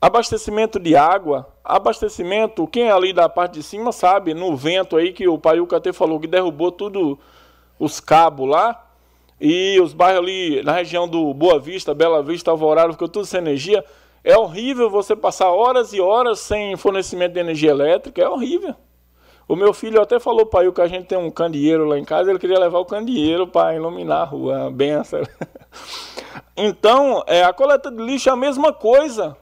abastecimento 0.00 0.78
de 0.78 0.94
água, 0.94 1.48
abastecimento, 1.64 2.66
quem 2.66 2.84
é 2.84 2.92
ali 2.92 3.12
da 3.12 3.28
parte 3.28 3.54
de 3.54 3.62
cima 3.62 3.92
sabe, 3.92 4.34
no 4.34 4.54
vento 4.54 4.96
aí 4.96 5.12
que 5.12 5.26
o 5.26 5.38
Paiuca 5.38 5.78
até 5.78 5.92
falou 5.92 6.20
que 6.20 6.26
derrubou 6.26 6.70
tudo 6.70 7.18
os 7.78 7.98
cabos 7.98 8.48
lá, 8.48 8.86
e 9.40 9.78
os 9.80 9.92
bairros 9.92 10.22
ali 10.22 10.62
na 10.62 10.72
região 10.72 11.06
do 11.06 11.32
Boa 11.34 11.58
Vista, 11.58 11.94
Bela 11.94 12.22
Vista, 12.22 12.50
Alvorada, 12.50 12.92
ficou 12.92 13.08
tudo 13.08 13.26
sem 13.26 13.38
energia. 13.38 13.84
É 14.24 14.36
horrível 14.36 14.90
você 14.90 15.14
passar 15.14 15.50
horas 15.50 15.92
e 15.92 16.00
horas 16.00 16.40
sem 16.40 16.76
fornecimento 16.76 17.34
de 17.34 17.40
energia 17.40 17.70
elétrica, 17.70 18.20
é 18.20 18.28
horrível. 18.28 18.74
O 19.48 19.54
meu 19.54 19.72
filho 19.72 20.00
até 20.00 20.18
falou 20.18 20.44
para 20.44 20.64
eu 20.64 20.72
que 20.72 20.80
a 20.80 20.88
gente 20.88 21.06
tem 21.06 21.16
um 21.16 21.30
candeeiro 21.30 21.84
lá 21.84 21.96
em 21.96 22.04
casa, 22.04 22.30
ele 22.30 22.38
queria 22.38 22.58
levar 22.58 22.80
o 22.80 22.84
candeeiro 22.84 23.46
para 23.46 23.76
iluminar 23.76 24.22
a 24.22 24.24
rua, 24.24 24.66
a 24.66 24.70
benção. 24.70 25.22
Então, 26.58 27.22
é, 27.26 27.44
a 27.44 27.52
coleta 27.52 27.90
de 27.90 28.02
lixo 28.02 28.30
é 28.30 28.32
a 28.32 28.36
mesma 28.36 28.72
coisa. 28.72 29.36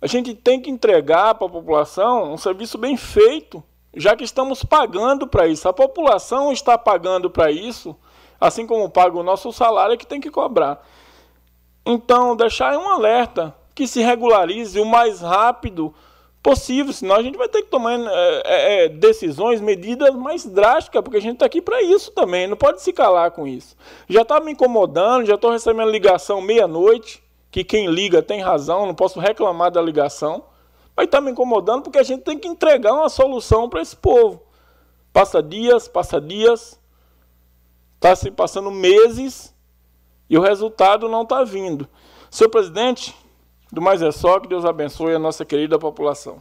A 0.00 0.06
gente 0.06 0.32
tem 0.32 0.60
que 0.60 0.70
entregar 0.70 1.34
para 1.34 1.48
a 1.48 1.50
população 1.50 2.32
um 2.32 2.36
serviço 2.36 2.78
bem 2.78 2.96
feito, 2.96 3.62
já 3.92 4.14
que 4.14 4.22
estamos 4.22 4.62
pagando 4.62 5.26
para 5.26 5.48
isso. 5.48 5.68
A 5.68 5.72
população 5.72 6.52
está 6.52 6.78
pagando 6.78 7.28
para 7.28 7.50
isso, 7.50 7.96
assim 8.40 8.68
como 8.68 8.88
paga 8.88 9.18
o 9.18 9.24
nosso 9.24 9.52
salário, 9.52 9.94
é 9.94 9.96
que 9.96 10.06
tem 10.06 10.20
que 10.20 10.30
cobrar. 10.30 10.86
Então, 11.84 12.36
deixar 12.36 12.78
um 12.78 12.88
alerta 12.88 13.52
que 13.74 13.88
se 13.88 14.00
regularize 14.00 14.78
o 14.78 14.84
mais 14.84 15.20
rápido 15.20 15.92
possível, 15.92 16.07
senão 16.92 17.16
a 17.16 17.22
gente 17.22 17.36
vai 17.36 17.48
ter 17.48 17.62
que 17.62 17.68
tomar 17.68 17.98
é, 17.98 18.42
é, 18.44 18.84
é 18.84 18.88
decisões, 18.88 19.60
medidas 19.60 20.14
mais 20.14 20.46
drásticas, 20.46 21.02
porque 21.02 21.18
a 21.18 21.20
gente 21.20 21.34
está 21.34 21.46
aqui 21.46 21.60
para 21.60 21.82
isso 21.82 22.10
também, 22.12 22.46
não 22.46 22.56
pode 22.56 22.80
se 22.80 22.92
calar 22.92 23.30
com 23.32 23.46
isso. 23.46 23.76
Já 24.08 24.22
está 24.22 24.40
me 24.40 24.52
incomodando, 24.52 25.26
já 25.26 25.34
estou 25.34 25.50
recebendo 25.50 25.90
ligação 25.90 26.40
meia-noite, 26.40 27.22
que 27.50 27.64
quem 27.64 27.88
liga 27.88 28.22
tem 28.22 28.40
razão, 28.40 28.86
não 28.86 28.94
posso 28.94 29.20
reclamar 29.20 29.70
da 29.70 29.82
ligação, 29.82 30.44
mas 30.96 31.06
está 31.06 31.20
me 31.20 31.30
incomodando 31.30 31.82
porque 31.82 31.98
a 31.98 32.02
gente 32.02 32.22
tem 32.22 32.38
que 32.38 32.48
entregar 32.48 32.92
uma 32.92 33.08
solução 33.08 33.68
para 33.68 33.82
esse 33.82 33.96
povo. 33.96 34.42
Passa 35.12 35.42
dias, 35.42 35.88
passa 35.88 36.20
dias, 36.20 36.80
está 37.96 38.14
se 38.14 38.30
passando 38.30 38.70
meses 38.70 39.54
e 40.30 40.36
o 40.36 40.40
resultado 40.40 41.08
não 41.08 41.22
está 41.22 41.42
vindo. 41.44 41.88
Senhor 42.30 42.50
presidente, 42.50 43.14
do 43.72 43.80
mais 43.80 44.02
é 44.02 44.10
só, 44.10 44.40
que 44.40 44.48
Deus 44.48 44.64
abençoe 44.64 45.14
a 45.14 45.18
nossa 45.18 45.44
querida 45.44 45.78
população. 45.78 46.40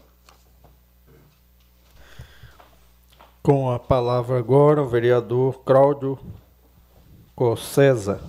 Com 3.43 3.71
a 3.71 3.79
palavra 3.79 4.37
agora 4.37 4.81
o 4.81 4.87
vereador 4.87 5.61
Cláudio 5.63 6.19
Cossesa. 7.35 8.21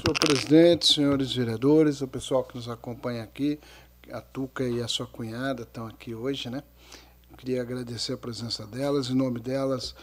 Senhor 0.00 0.18
presidente, 0.18 0.86
senhores 0.86 1.34
vereadores, 1.34 2.00
o 2.02 2.08
pessoal 2.08 2.44
que 2.44 2.56
nos 2.56 2.68
acompanha 2.68 3.22
aqui, 3.22 3.58
a 4.12 4.20
Tuca 4.20 4.64
e 4.64 4.82
a 4.82 4.88
sua 4.88 5.06
cunhada 5.06 5.62
estão 5.62 5.86
aqui 5.86 6.14
hoje, 6.14 6.50
né? 6.50 6.62
queria 7.34 7.60
agradecer 7.60 8.14
a 8.14 8.16
presença 8.16 8.66
delas, 8.66 9.10
em 9.10 9.14
nome 9.14 9.40
delas, 9.40 9.94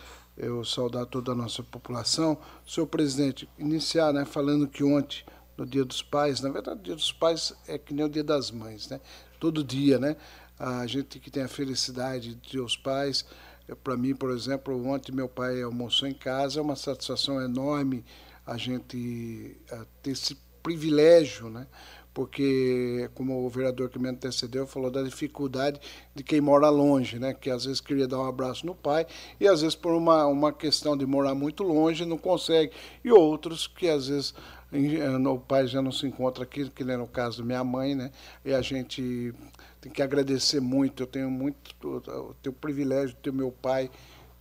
eu 0.42 0.66
saudar 0.66 1.06
toda 1.06 1.32
a 1.32 1.36
nossa 1.36 1.62
população. 1.62 2.38
Senhor 2.68 2.88
presidente, 2.88 3.48
iniciar 3.60 4.12
né, 4.12 4.26
falando 4.26 4.68
que 4.68 4.84
ontem, 4.84 5.24
no 5.56 5.66
Dia 5.66 5.86
dos 5.86 6.02
Pais, 6.02 6.42
na 6.42 6.50
verdade, 6.50 6.80
o 6.80 6.84
Dia 6.84 6.96
dos 6.96 7.12
Pais 7.12 7.54
é 7.68 7.78
que 7.78 7.94
nem 7.94 8.04
o 8.04 8.10
Dia 8.10 8.24
das 8.24 8.50
Mães, 8.50 8.90
né? 8.90 9.00
Todo 9.40 9.64
dia, 9.64 10.00
né? 10.00 10.18
A 10.58 10.86
gente 10.88 11.20
que 11.20 11.30
tem 11.30 11.44
a 11.44 11.48
felicidade 11.48 12.36
de 12.36 12.52
ter 12.52 12.60
os 12.60 12.76
pais, 12.76 13.26
é, 13.68 13.76
para 13.76 13.96
mim, 13.96 14.16
por 14.16 14.32
exemplo, 14.32 14.88
ontem 14.88 15.12
meu 15.12 15.30
pai 15.30 15.62
almoçou 15.62 16.08
em 16.08 16.14
casa, 16.14 16.60
é 16.60 16.62
uma 16.62 16.76
satisfação 16.76 17.42
enorme 17.42 18.04
a 18.46 18.58
gente 18.58 19.58
ter 20.02 20.12
esse 20.12 20.36
privilégio, 20.62 21.50
né? 21.50 21.68
Porque, 22.14 23.10
como 23.14 23.46
o 23.46 23.50
vereador 23.50 23.90
que 23.90 23.98
me 23.98 24.10
antecedeu 24.10 24.68
falou 24.68 24.92
da 24.92 25.02
dificuldade 25.02 25.80
de 26.14 26.24
quem 26.24 26.42
mora 26.42 26.70
longe, 26.70 27.18
né? 27.18 27.34
que 27.34 27.50
às 27.50 27.66
vezes 27.66 27.80
queria 27.80 28.08
dar 28.08 28.20
um 28.20 28.26
abraço 28.26 28.66
no 28.66 28.76
pai 28.76 29.06
e 29.40 29.48
às 29.48 29.62
vezes 29.62 29.76
por 29.76 29.94
uma, 29.94 30.26
uma 30.26 30.52
questão 30.52 30.98
de 30.98 31.06
morar 31.06 31.34
muito 31.34 31.64
longe 31.64 32.06
não 32.06 32.18
consegue, 32.18 32.72
e 33.04 33.12
outros 33.12 33.66
que 33.66 33.88
às 33.88 34.08
vezes 34.08 34.34
o 34.74 35.40
pai 35.40 35.68
já 35.68 35.82
não 35.82 35.92
se 35.92 36.06
encontra 36.06 36.44
aqui, 36.44 36.70
que 36.70 36.84
nem 36.84 36.98
no 36.98 37.08
caso 37.08 37.40
da 37.40 37.46
minha 37.46 37.64
mãe, 37.64 37.96
né? 37.96 38.12
e 38.44 38.54
a 38.54 38.62
gente 38.62 39.34
tem 39.80 39.92
que 39.92 40.02
agradecer 40.02 40.60
muito, 40.60 41.04
eu 41.04 41.08
tenho 41.08 41.30
muito, 41.30 41.76
eu 42.08 42.36
tenho 42.42 42.54
o 42.54 42.60
privilégio 42.60 43.10
de 43.10 43.16
ter 43.16 43.34
meu 43.34 43.52
pai, 43.52 43.90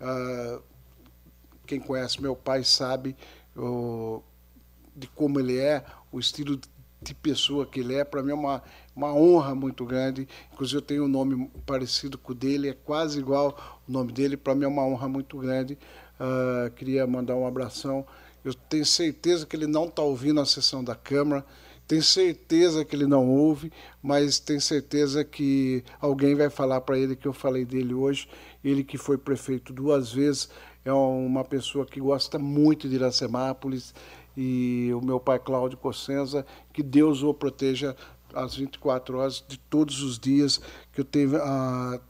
uh, 0.01 0.63
quem 1.67 1.79
conhece 1.79 2.21
meu 2.21 2.35
pai 2.35 2.65
sabe 2.65 3.17
de 4.95 5.07
como 5.09 5.39
ele 5.39 5.59
é, 5.59 5.85
o 6.11 6.19
estilo 6.19 6.59
de 7.01 7.15
pessoa 7.15 7.67
que 7.67 7.81
ele 7.81 7.95
é, 7.95 8.05
para 8.05 8.23
mim 8.23 8.33
é 8.33 8.35
uma, 8.35 8.63
uma 8.95 9.15
honra 9.15 9.55
muito 9.55 9.85
grande. 9.85 10.29
Inclusive, 10.53 10.79
eu 10.79 10.83
tenho 10.83 11.05
um 11.05 11.09
nome 11.09 11.51
parecido 11.65 12.19
com 12.19 12.33
o 12.33 12.35
dele, 12.35 12.69
é 12.69 12.75
quase 12.75 13.19
igual 13.19 13.83
o 13.89 13.93
nome 13.93 14.13
dele, 14.13 14.37
para 14.37 14.55
mim 14.55 14.65
é 14.65 14.69
uma 14.69 14.85
honra 14.85 15.09
muito 15.09 15.39
grande. 15.39 15.79
Uh, 16.21 16.71
queria 16.73 17.07
mandar 17.07 17.37
um 17.37 17.47
abração. 17.47 18.07
Eu 18.45 18.53
tenho 18.53 18.85
certeza 18.85 19.47
que 19.47 19.57
ele 19.57 19.67
não 19.67 19.87
está 19.87 20.03
ouvindo 20.03 20.41
a 20.41 20.47
sessão 20.47 20.85
da 20.85 20.95
Câmara, 20.95 21.45
tenho 21.87 22.03
certeza 22.03 22.85
que 22.85 22.95
ele 22.95 23.07
não 23.07 23.29
ouve, 23.29 23.73
mas 24.01 24.39
tenho 24.39 24.61
certeza 24.61 25.25
que 25.25 25.83
alguém 26.01 26.37
vai 26.37 26.49
falar 26.49 26.81
para 26.83 26.97
ele 26.97 27.17
que 27.17 27.27
eu 27.27 27.33
falei 27.33 27.65
dele 27.65 27.93
hoje. 27.93 28.29
Ele 28.63 28.85
que 28.85 28.97
foi 28.97 29.19
prefeito 29.19 29.73
duas 29.73 30.13
vezes, 30.13 30.49
é 30.85 30.93
uma 30.93 31.45
pessoa 31.45 31.85
que 31.85 32.01
gosta 32.01 32.39
muito 32.39 32.89
de 32.89 32.95
Iracemápolis 32.95 33.93
e 34.43 34.91
o 34.95 35.05
meu 35.05 35.21
pai 35.21 35.39
Cláudio 35.39 35.77
Cossenza, 35.77 36.47
que 36.73 36.83
Deus 36.83 37.23
o 37.23 37.35
proteja 37.35 37.95
às 38.33 38.55
24 38.55 39.19
horas 39.19 39.45
de 39.47 39.59
todos 39.59 40.01
os 40.01 40.19
dias 40.19 40.59
que 40.95 41.03
eu 41.03 41.05
tenho, 41.05 41.37
a, 41.37 42.01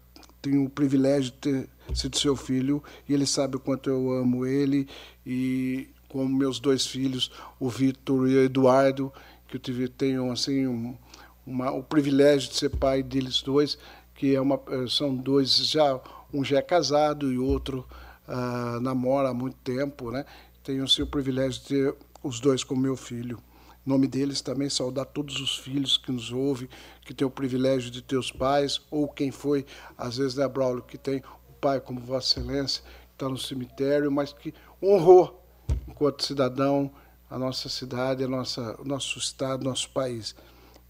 tenho 0.41 0.65
o 0.65 0.71
privilégio 0.71 1.33
de 1.33 1.39
ter 1.39 1.69
sido 1.93 2.17
seu 2.17 2.37
filho 2.37 2.81
e 3.09 3.15
ele 3.15 3.27
sabe 3.27 3.57
o 3.57 3.61
quanto 3.61 3.91
eu 3.91 4.13
amo 4.13 4.47
ele 4.47 4.87
e 5.27 5.89
como 6.09 6.29
meus 6.29 6.61
dois 6.61 6.87
filhos, 6.87 7.33
o 7.59 7.69
Vitor 7.69 8.29
e 8.29 8.37
o 8.37 8.45
Eduardo, 8.45 9.13
que 9.49 9.57
eu 9.57 9.61
tive, 9.61 9.89
tenho 9.89 10.31
assim 10.31 10.69
um, 10.69 10.97
uma, 11.45 11.73
o 11.73 11.83
privilégio 11.83 12.49
de 12.49 12.57
ser 12.57 12.69
pai 12.69 13.03
deles 13.03 13.43
dois, 13.43 13.77
que 14.15 14.37
é 14.37 14.41
uma, 14.41 14.61
são 14.89 15.17
dois 15.17 15.57
já 15.57 16.01
um 16.33 16.45
já 16.45 16.59
é 16.59 16.63
casado 16.63 17.33
e 17.33 17.39
outro 17.39 17.85
uh, 18.29 18.79
namora 18.81 19.31
há 19.31 19.35
muito 19.35 19.57
tempo, 19.65 20.13
né? 20.13 20.25
Tenho 20.63 20.85
assim, 20.85 21.03
o 21.03 21.07
privilégio 21.09 21.61
de 21.63 21.67
ter 21.67 21.97
os 22.23 22.41
dois 22.41 22.65
como 22.65 22.81
meu 22.81 22.97
filho. 22.97 23.39
Em 23.87 23.89
nome 23.89 24.07
deles 24.07 24.41
também 24.41 24.69
saudar 24.69 25.07
todos 25.07 25.41
os 25.41 25.57
filhos 25.57 25.97
que 25.97 26.13
nos 26.13 26.31
ouvem, 26.33 26.69
que 27.03 27.15
têm 27.15 27.27
o 27.27 27.31
privilégio 27.31 27.91
de 27.91 28.03
ter 28.03 28.17
os 28.17 28.31
pais, 28.31 28.81
ou 28.91 29.09
quem 29.09 29.31
foi, 29.31 29.65
às 29.97 30.19
vezes, 30.19 30.35
né, 30.37 30.47
Braulio, 30.47 30.83
que 30.83 30.99
tem 30.99 31.23
o 31.49 31.53
pai 31.61 31.81
como 31.81 31.99
Vossa 32.01 32.41
Excelência, 32.41 32.83
que 32.83 33.15
está 33.15 33.29
no 33.29 33.39
cemitério, 33.39 34.13
mas 34.13 34.33
que 34.33 34.53
honrou, 34.83 35.43
enquanto 35.89 36.25
cidadão, 36.25 36.91
a 37.31 37.39
nossa 37.39 37.69
cidade, 37.69 38.25
a 38.25 38.29
nossa, 38.29 38.77
o 38.81 38.85
nosso 38.85 39.19
estado, 39.19 39.65
nosso 39.65 39.89
país. 39.91 40.35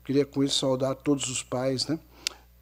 Queria 0.05 0.25
com 0.25 0.43
isso 0.43 0.59
saudar 0.59 0.95
todos 0.97 1.29
os 1.29 1.43
pais, 1.43 1.87
né? 1.87 1.99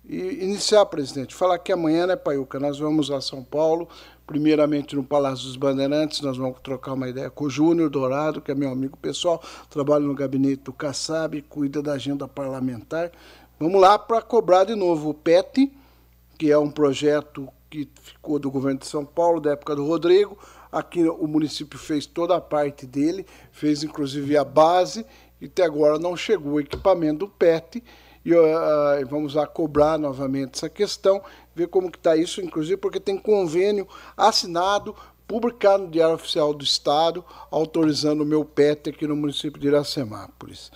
E 0.04 0.44
iniciar, 0.44 0.84
presidente, 0.86 1.34
falar 1.34 1.58
que 1.58 1.70
amanhã, 1.70 2.06
né, 2.06 2.16
Paiuca, 2.16 2.58
nós 2.58 2.78
vamos 2.78 3.10
a 3.10 3.20
São 3.20 3.44
Paulo 3.44 3.88
primeiramente 4.28 4.94
no 4.94 5.02
Palácio 5.02 5.46
dos 5.46 5.56
Bandeirantes, 5.56 6.20
nós 6.20 6.36
vamos 6.36 6.60
trocar 6.62 6.92
uma 6.92 7.08
ideia 7.08 7.30
com 7.30 7.46
o 7.46 7.50
Júnior 7.50 7.88
Dourado, 7.88 8.42
que 8.42 8.52
é 8.52 8.54
meu 8.54 8.70
amigo 8.70 8.94
pessoal, 8.98 9.42
trabalha 9.70 10.04
no 10.04 10.14
gabinete 10.14 10.64
do 10.64 10.72
Kassab, 10.72 11.40
cuida 11.48 11.80
da 11.80 11.94
agenda 11.94 12.28
parlamentar. 12.28 13.10
Vamos 13.58 13.80
lá 13.80 13.98
para 13.98 14.20
cobrar 14.20 14.64
de 14.64 14.74
novo 14.74 15.08
o 15.08 15.14
PET, 15.14 15.72
que 16.36 16.52
é 16.52 16.58
um 16.58 16.70
projeto 16.70 17.48
que 17.70 17.88
ficou 18.02 18.38
do 18.38 18.50
governo 18.50 18.80
de 18.80 18.86
São 18.86 19.02
Paulo, 19.02 19.40
da 19.40 19.52
época 19.52 19.74
do 19.74 19.86
Rodrigo. 19.86 20.36
Aqui 20.70 21.02
o 21.08 21.26
município 21.26 21.78
fez 21.78 22.04
toda 22.04 22.36
a 22.36 22.40
parte 22.40 22.86
dele, 22.86 23.24
fez 23.50 23.82
inclusive 23.82 24.36
a 24.36 24.44
base, 24.44 25.06
e 25.40 25.46
até 25.46 25.64
agora 25.64 25.98
não 25.98 26.14
chegou 26.14 26.52
o 26.52 26.60
equipamento 26.60 27.20
do 27.20 27.28
PET 27.28 27.82
e 28.24 28.34
uh, 28.34 29.06
vamos 29.08 29.34
lá 29.34 29.46
cobrar 29.46 29.98
novamente 29.98 30.56
essa 30.56 30.68
questão, 30.68 31.22
ver 31.54 31.68
como 31.68 31.90
que 31.90 31.98
está 31.98 32.16
isso, 32.16 32.40
inclusive 32.40 32.76
porque 32.76 33.00
tem 33.00 33.16
convênio 33.16 33.86
assinado, 34.16 34.94
publicado 35.26 35.84
no 35.84 35.90
Diário 35.90 36.14
Oficial 36.14 36.54
do 36.54 36.64
Estado, 36.64 37.24
autorizando 37.50 38.22
o 38.22 38.26
meu 38.26 38.44
PET 38.44 38.90
aqui 38.90 39.06
no 39.06 39.14
município 39.14 39.60
de 39.60 39.68
Iracemápolis. 39.68 40.70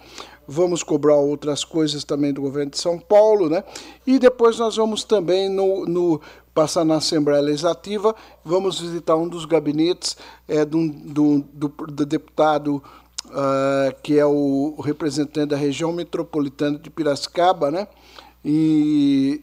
Vamos 0.47 0.83
cobrar 0.83 1.17
outras 1.17 1.65
coisas 1.65 2.05
também 2.05 2.33
do 2.33 2.43
governo 2.43 2.73
de 2.73 2.79
São 2.79 2.99
Paulo, 2.99 3.49
né? 3.49 3.65
E 4.07 4.19
depois 4.19 4.59
nós 4.59 4.77
vamos 4.77 5.05
também 5.05 5.49
no, 5.49 5.87
no 5.87 6.21
passar 6.53 6.85
na 6.85 6.97
Assembleia 6.97 7.41
Legislativa, 7.41 8.15
vamos 8.45 8.79
visitar 8.79 9.17
um 9.17 9.29
dos 9.29 9.45
gabinetes 9.45 10.17
é, 10.47 10.65
do, 10.65 10.89
do, 10.89 11.45
do, 11.53 11.69
do 11.69 12.05
deputado 12.05 12.83
uh, 13.33 13.95
que 14.03 14.19
é 14.19 14.27
o, 14.27 14.77
representante 14.81 15.49
da 15.51 15.57
região 15.57 15.93
metropolitana 15.93 16.79
de 16.79 16.91
Piracicaba, 16.91 17.71
né? 17.71 17.89
E, 18.45 19.43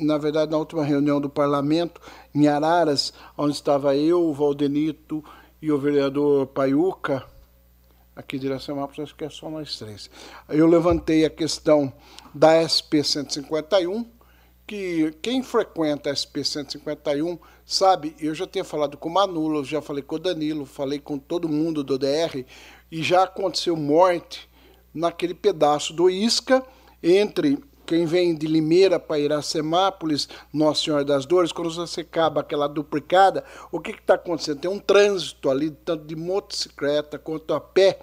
na 0.00 0.18
verdade, 0.18 0.50
na 0.50 0.58
última 0.58 0.84
reunião 0.84 1.20
do 1.20 1.28
parlamento, 1.28 2.00
em 2.34 2.46
Araras, 2.46 3.12
onde 3.36 3.54
estava 3.54 3.96
eu, 3.96 4.22
o 4.22 4.34
Valdenito 4.34 5.24
e 5.60 5.70
o 5.72 5.78
vereador 5.78 6.46
Paiuca, 6.48 7.24
aqui 8.14 8.38
de 8.38 8.46
Iracemápolis, 8.46 9.00
acho 9.00 9.16
que 9.16 9.24
é 9.24 9.30
só 9.30 9.48
nós 9.48 9.78
três. 9.78 10.10
Eu 10.48 10.66
levantei 10.66 11.24
a 11.24 11.30
questão 11.30 11.92
da 12.34 12.66
SP 12.66 13.02
151, 13.02 14.06
que 14.66 15.12
quem 15.22 15.42
frequenta 15.42 16.10
a 16.10 16.16
SP 16.16 16.44
151 16.44 17.38
sabe, 17.64 18.14
eu 18.20 18.34
já 18.34 18.46
tinha 18.46 18.64
falado 18.64 18.96
com 18.96 19.08
o 19.08 19.12
Manula, 19.12 19.64
já 19.64 19.80
falei 19.80 20.02
com 20.02 20.16
o 20.16 20.18
Danilo, 20.18 20.66
falei 20.66 20.98
com 20.98 21.18
todo 21.18 21.48
mundo 21.48 21.82
do 21.82 21.98
DR, 21.98 22.44
e 22.92 23.02
já 23.02 23.22
aconteceu 23.22 23.74
morte 23.74 24.46
naquele 24.92 25.32
pedaço 25.32 25.94
do 25.94 26.10
Isca 26.10 26.62
entre 27.02 27.58
quem 27.86 28.04
vem 28.04 28.34
de 28.34 28.46
Limeira 28.46 29.00
para 29.00 29.18
Iracemápolis, 29.18 30.28
Nossa 30.52 30.84
Senhora 30.84 31.04
das 31.04 31.24
Dores, 31.24 31.52
quando 31.52 31.72
você 31.72 32.02
acaba 32.02 32.42
aquela 32.42 32.68
duplicada, 32.68 33.44
o 33.72 33.80
que 33.80 33.92
está 33.92 34.14
acontecendo? 34.14 34.60
Tem 34.60 34.70
um 34.70 34.78
trânsito 34.78 35.48
ali, 35.48 35.70
tanto 35.70 36.04
de 36.04 36.14
motocicleta 36.14 37.18
quanto 37.18 37.54
a 37.54 37.60
pé, 37.60 37.98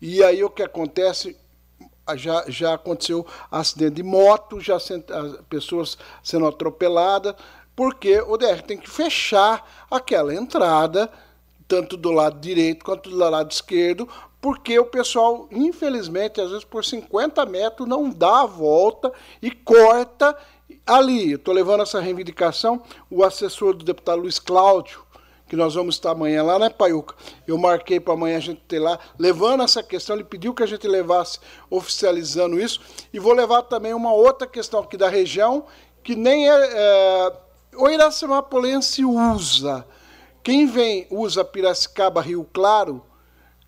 e 0.00 0.22
aí 0.22 0.44
o 0.44 0.50
que 0.50 0.62
acontece? 0.62 1.36
Já, 2.14 2.44
já 2.46 2.74
aconteceu 2.74 3.26
acidente 3.50 3.94
de 3.94 4.02
moto, 4.02 4.60
já 4.60 4.76
as 4.76 4.92
pessoas 5.48 5.96
sendo 6.22 6.46
atropeladas, 6.46 7.34
porque 7.74 8.20
o 8.20 8.36
DR 8.36 8.60
tem 8.60 8.76
que 8.76 8.90
fechar 8.90 9.86
aquela 9.90 10.34
entrada, 10.34 11.10
tanto 11.66 11.96
do 11.96 12.10
lado 12.10 12.38
direito 12.40 12.84
quanto 12.84 13.08
do 13.08 13.16
lado 13.16 13.50
esquerdo, 13.50 14.08
porque 14.44 14.78
o 14.78 14.84
pessoal, 14.84 15.48
infelizmente, 15.50 16.38
às 16.38 16.50
vezes 16.50 16.64
por 16.66 16.84
50 16.84 17.46
metros 17.46 17.88
não 17.88 18.10
dá 18.10 18.42
a 18.42 18.46
volta 18.46 19.10
e 19.40 19.50
corta 19.50 20.36
ali. 20.86 21.32
Estou 21.32 21.54
levando 21.54 21.82
essa 21.82 21.98
reivindicação, 21.98 22.82
o 23.10 23.24
assessor 23.24 23.72
do 23.72 23.86
deputado 23.86 24.20
Luiz 24.20 24.38
Cláudio, 24.38 25.02
que 25.48 25.56
nós 25.56 25.74
vamos 25.74 25.94
estar 25.94 26.10
amanhã 26.10 26.42
lá, 26.42 26.58
né, 26.58 26.68
Paiuca? 26.68 27.14
Eu 27.46 27.56
marquei 27.56 27.98
para 27.98 28.12
amanhã 28.12 28.36
a 28.36 28.40
gente 28.40 28.60
ter 28.68 28.80
lá, 28.80 28.98
levando 29.18 29.62
essa 29.62 29.82
questão, 29.82 30.14
ele 30.14 30.24
pediu 30.24 30.52
que 30.52 30.62
a 30.62 30.66
gente 30.66 30.86
levasse 30.86 31.38
oficializando 31.70 32.60
isso, 32.60 32.82
e 33.14 33.18
vou 33.18 33.32
levar 33.32 33.62
também 33.62 33.94
uma 33.94 34.12
outra 34.12 34.46
questão 34.46 34.80
aqui 34.80 34.98
da 34.98 35.08
região, 35.08 35.64
que 36.02 36.14
nem 36.14 36.50
é, 36.50 36.54
é 36.54 37.32
o 37.76 37.88
Iracemapolense 37.88 39.06
usa. 39.06 39.86
Quem 40.42 40.66
vem, 40.66 41.06
usa 41.10 41.42
Piracicaba, 41.42 42.20
Rio 42.20 42.46
Claro, 42.52 43.02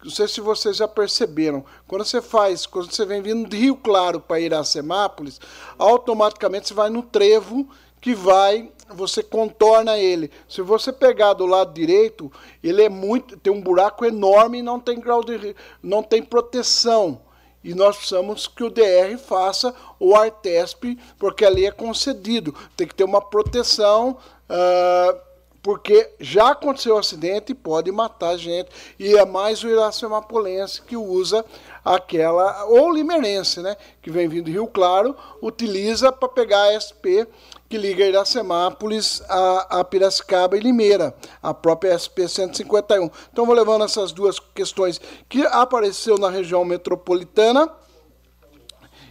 não 0.06 0.12
sei 0.12 0.28
se 0.28 0.40
vocês 0.40 0.76
já 0.76 0.86
perceberam, 0.86 1.64
quando 1.88 2.04
você 2.04 2.22
faz, 2.22 2.64
quando 2.64 2.92
você 2.92 3.04
vem 3.04 3.20
vindo 3.20 3.48
de 3.48 3.56
Rio 3.56 3.74
Claro 3.74 4.20
para 4.20 4.38
Iracemápolis, 4.38 5.40
automaticamente 5.76 6.68
você 6.68 6.74
vai 6.74 6.88
no 6.88 7.02
trevo 7.02 7.68
que 8.00 8.14
vai, 8.14 8.70
você 8.88 9.20
contorna 9.20 9.98
ele. 9.98 10.30
Se 10.48 10.62
você 10.62 10.92
pegar 10.92 11.32
do 11.32 11.44
lado 11.44 11.74
direito, 11.74 12.30
ele 12.62 12.84
é 12.84 12.88
muito, 12.88 13.36
tem 13.36 13.52
um 13.52 13.60
buraco 13.60 14.04
enorme 14.04 14.58
e 14.58 14.62
não 14.62 14.78
tem 14.78 15.00
grau 15.00 15.24
de, 15.24 15.56
não 15.82 16.04
tem 16.04 16.22
proteção. 16.22 17.20
E 17.64 17.74
nós 17.74 17.96
precisamos 17.96 18.46
que 18.46 18.62
o 18.62 18.70
DR 18.70 19.18
faça 19.18 19.74
o 19.98 20.14
Artesp, 20.14 20.96
porque 21.18 21.44
ali 21.44 21.66
é 21.66 21.72
concedido. 21.72 22.54
Tem 22.76 22.86
que 22.86 22.94
ter 22.94 23.02
uma 23.02 23.20
proteção. 23.20 24.18
Uh, 24.48 25.25
porque 25.66 26.08
já 26.20 26.50
aconteceu 26.50 26.94
um 26.94 26.98
acidente 26.98 27.50
e 27.50 27.54
pode 27.54 27.90
matar 27.90 28.36
gente. 28.36 28.70
E 29.00 29.16
é 29.16 29.24
mais 29.24 29.64
o 29.64 29.68
iracemapolense 29.68 30.80
que 30.80 30.96
usa 30.96 31.44
aquela, 31.84 32.66
ou 32.66 32.92
limerense, 32.92 33.60
né, 33.60 33.76
que 34.00 34.08
vem 34.08 34.28
vindo 34.28 34.44
do 34.44 34.52
Rio 34.52 34.68
Claro, 34.68 35.16
utiliza 35.42 36.12
para 36.12 36.28
pegar 36.28 36.62
a 36.62 36.78
SP 36.78 37.26
que 37.68 37.76
liga 37.76 38.06
Iracemápolis 38.06 39.20
a, 39.28 39.80
a 39.80 39.84
Piracicaba 39.84 40.56
e 40.56 40.60
Limeira, 40.60 41.12
a 41.42 41.52
própria 41.52 41.98
SP 41.98 42.28
151. 42.28 43.10
Então 43.32 43.44
vou 43.44 43.52
levando 43.52 43.84
essas 43.84 44.12
duas 44.12 44.38
questões 44.38 45.00
que 45.28 45.44
apareceu 45.46 46.16
na 46.16 46.30
região 46.30 46.64
metropolitana 46.64 47.68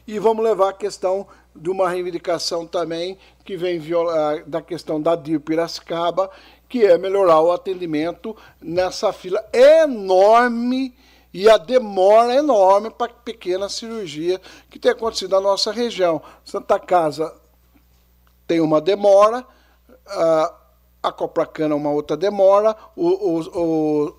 e 0.07 0.17
vamos 0.19 0.41
levar 0.41 0.69
a 0.69 0.73
questão 0.73 1.27
de 1.53 1.69
uma 1.69 1.89
reivindicação 1.89 2.65
também 2.65 3.17
que 3.45 3.55
vem 3.55 3.77
violar, 3.77 4.43
da 4.45 4.61
questão 4.61 4.99
da 4.99 5.15
DIR 5.15 5.39
Piracicaba, 5.39 6.31
que 6.67 6.83
é 6.83 6.97
melhorar 6.97 7.39
o 7.41 7.51
atendimento 7.51 8.35
nessa 8.59 9.13
fila 9.13 9.41
enorme 9.53 10.97
e 11.31 11.47
a 11.47 11.57
demora 11.57 12.33
enorme 12.33 12.89
para 12.89 13.13
pequena 13.13 13.69
cirurgia 13.69 14.41
que 14.69 14.79
tem 14.79 14.91
acontecido 14.91 15.31
na 15.31 15.41
nossa 15.41 15.71
região. 15.71 16.21
Santa 16.43 16.79
Casa 16.79 17.33
tem 18.47 18.59
uma 18.59 18.81
demora, 18.81 19.45
a 21.07 21.11
Copracana 21.11 21.75
uma 21.75 21.91
outra 21.91 22.17
demora, 22.17 22.75
os, 22.95 23.49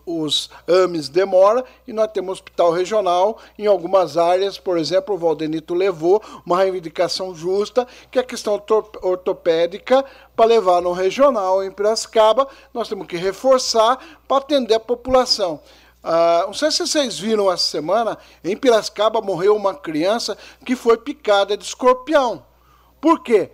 os, 0.07 0.51
AMES 0.69 1.09
demora, 1.09 1.65
e 1.87 1.93
nós 1.93 2.11
temos 2.13 2.35
hospital 2.35 2.71
regional 2.71 3.39
em 3.59 3.67
algumas 3.67 4.17
áreas, 4.17 4.59
por 4.59 4.79
exemplo, 4.79 5.15
o 5.15 5.19
Valdenito 5.19 5.75
levou 5.75 6.23
uma 6.45 6.59
reivindicação 6.59 7.35
justa, 7.35 7.87
que 8.11 8.19
é 8.19 8.23
a 8.23 8.25
questão 8.25 8.63
ortopédica, 9.03 10.05
para 10.35 10.47
levar 10.47 10.81
no 10.83 10.93
regional 10.93 11.65
em 11.65 11.71
Piracicaba, 11.71 12.47
nós 12.73 12.89
temos 12.89 13.07
que 13.07 13.17
reforçar 13.17 13.99
para 14.29 14.37
atender 14.37 14.75
a 14.75 14.81
população. 14.81 15.61
Uh, 16.05 16.47
não 16.47 16.55
sei 16.55 16.71
se 16.71 16.87
vocês 16.87 17.19
viram 17.19 17.51
essa 17.51 17.65
semana, 17.65 18.17
em 18.45 18.57
Piracicaba 18.57 19.21
morreu 19.21 19.57
uma 19.57 19.75
criança 19.75 20.39
que 20.65 20.77
foi 20.77 20.97
picada 20.99 21.57
de 21.57 21.65
escorpião. 21.65 22.45
Por 23.01 23.23
quê? 23.23 23.51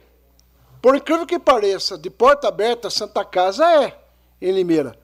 Por 0.83 0.97
incrível 0.97 1.25
que 1.25 1.39
pareça, 1.39 1.97
de 1.97 2.11
porta 2.11 2.49
aberta, 2.49 2.91
Santa 2.91 3.25
Casa 3.25 3.65
é 3.65 3.97
em 4.41 4.51
Limeira. 4.51 4.99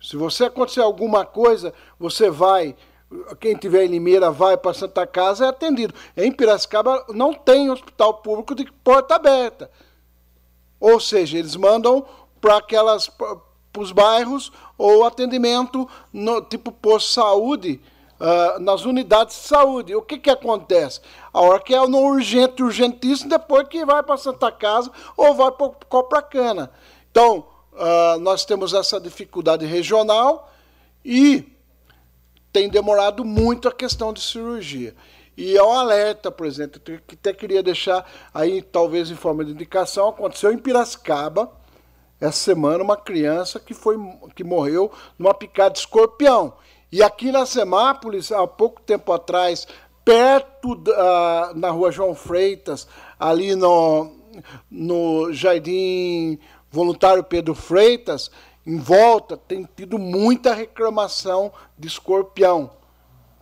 Se 0.00 0.16
você 0.16 0.44
acontecer 0.44 0.80
alguma 0.80 1.26
coisa, 1.26 1.74
você 1.98 2.30
vai, 2.30 2.76
quem 3.40 3.56
tiver 3.56 3.84
em 3.84 3.88
Limeira 3.88 4.30
vai 4.30 4.56
para 4.56 4.72
Santa 4.72 5.04
Casa 5.08 5.46
é 5.46 5.48
atendido. 5.48 5.92
Em 6.16 6.30
Piracicaba 6.30 7.04
não 7.08 7.34
tem 7.34 7.68
hospital 7.68 8.14
público 8.14 8.54
de 8.54 8.70
porta 8.84 9.16
aberta. 9.16 9.68
Ou 10.78 11.00
seja, 11.00 11.36
eles 11.36 11.56
mandam 11.56 12.06
para 12.40 12.58
aquelas 12.58 13.08
para 13.08 13.82
os 13.82 13.90
bairros 13.90 14.52
ou 14.78 15.04
atendimento 15.04 15.88
no 16.12 16.40
tipo 16.40 16.70
posto 16.70 17.12
saúde 17.12 17.80
uh, 18.20 18.58
nas 18.60 18.84
unidades 18.84 19.36
de 19.36 19.42
saúde. 19.48 19.94
O 19.94 20.02
que, 20.02 20.18
que 20.18 20.30
acontece? 20.30 21.00
A 21.32 21.40
hora 21.40 21.60
que 21.60 21.74
é 21.74 21.86
no 21.86 21.98
urgente, 21.98 22.62
urgentíssimo, 22.62 23.30
depois 23.30 23.66
que 23.68 23.84
vai 23.84 24.02
para 24.02 24.16
Santa 24.16 24.50
Casa 24.50 24.90
ou 25.16 25.34
vai 25.34 25.50
para 25.52 25.70
Copracana. 25.88 26.70
Então, 27.10 27.46
uh, 27.72 28.18
nós 28.20 28.44
temos 28.44 28.74
essa 28.74 29.00
dificuldade 29.00 29.64
regional 29.64 30.50
e 31.04 31.52
tem 32.52 32.68
demorado 32.68 33.24
muito 33.24 33.68
a 33.68 33.72
questão 33.72 34.12
de 34.12 34.20
cirurgia. 34.20 34.94
E 35.36 35.56
é 35.56 35.62
um 35.62 35.70
alerta, 35.70 36.32
por 36.32 36.46
exemplo, 36.46 36.80
que 36.80 37.14
até 37.14 37.32
queria 37.32 37.62
deixar 37.62 38.04
aí, 38.34 38.60
talvez 38.60 39.08
em 39.08 39.14
forma 39.14 39.44
de 39.44 39.52
indicação, 39.52 40.08
aconteceu 40.08 40.52
em 40.52 40.58
Piracicaba, 40.58 41.52
essa 42.20 42.38
semana, 42.38 42.82
uma 42.82 42.96
criança 42.96 43.60
que, 43.60 43.72
foi, 43.72 43.96
que 44.34 44.42
morreu 44.42 44.90
numa 45.16 45.32
picada 45.32 45.70
de 45.70 45.78
escorpião. 45.78 46.54
E 46.90 47.02
aqui 47.02 47.30
na 47.30 47.44
Semápolis, 47.44 48.32
há 48.32 48.46
pouco 48.46 48.80
tempo 48.80 49.12
atrás, 49.12 49.68
perto 50.02 50.74
da, 50.74 51.52
na 51.54 51.70
rua 51.70 51.92
João 51.92 52.14
Freitas, 52.14 52.88
ali 53.20 53.54
no, 53.54 54.10
no 54.70 55.30
Jardim 55.30 56.38
Voluntário 56.70 57.22
Pedro 57.22 57.54
Freitas, 57.54 58.30
em 58.66 58.78
volta, 58.78 59.36
tem 59.36 59.68
tido 59.76 59.98
muita 59.98 60.54
reclamação 60.54 61.52
de 61.78 61.88
escorpião. 61.88 62.70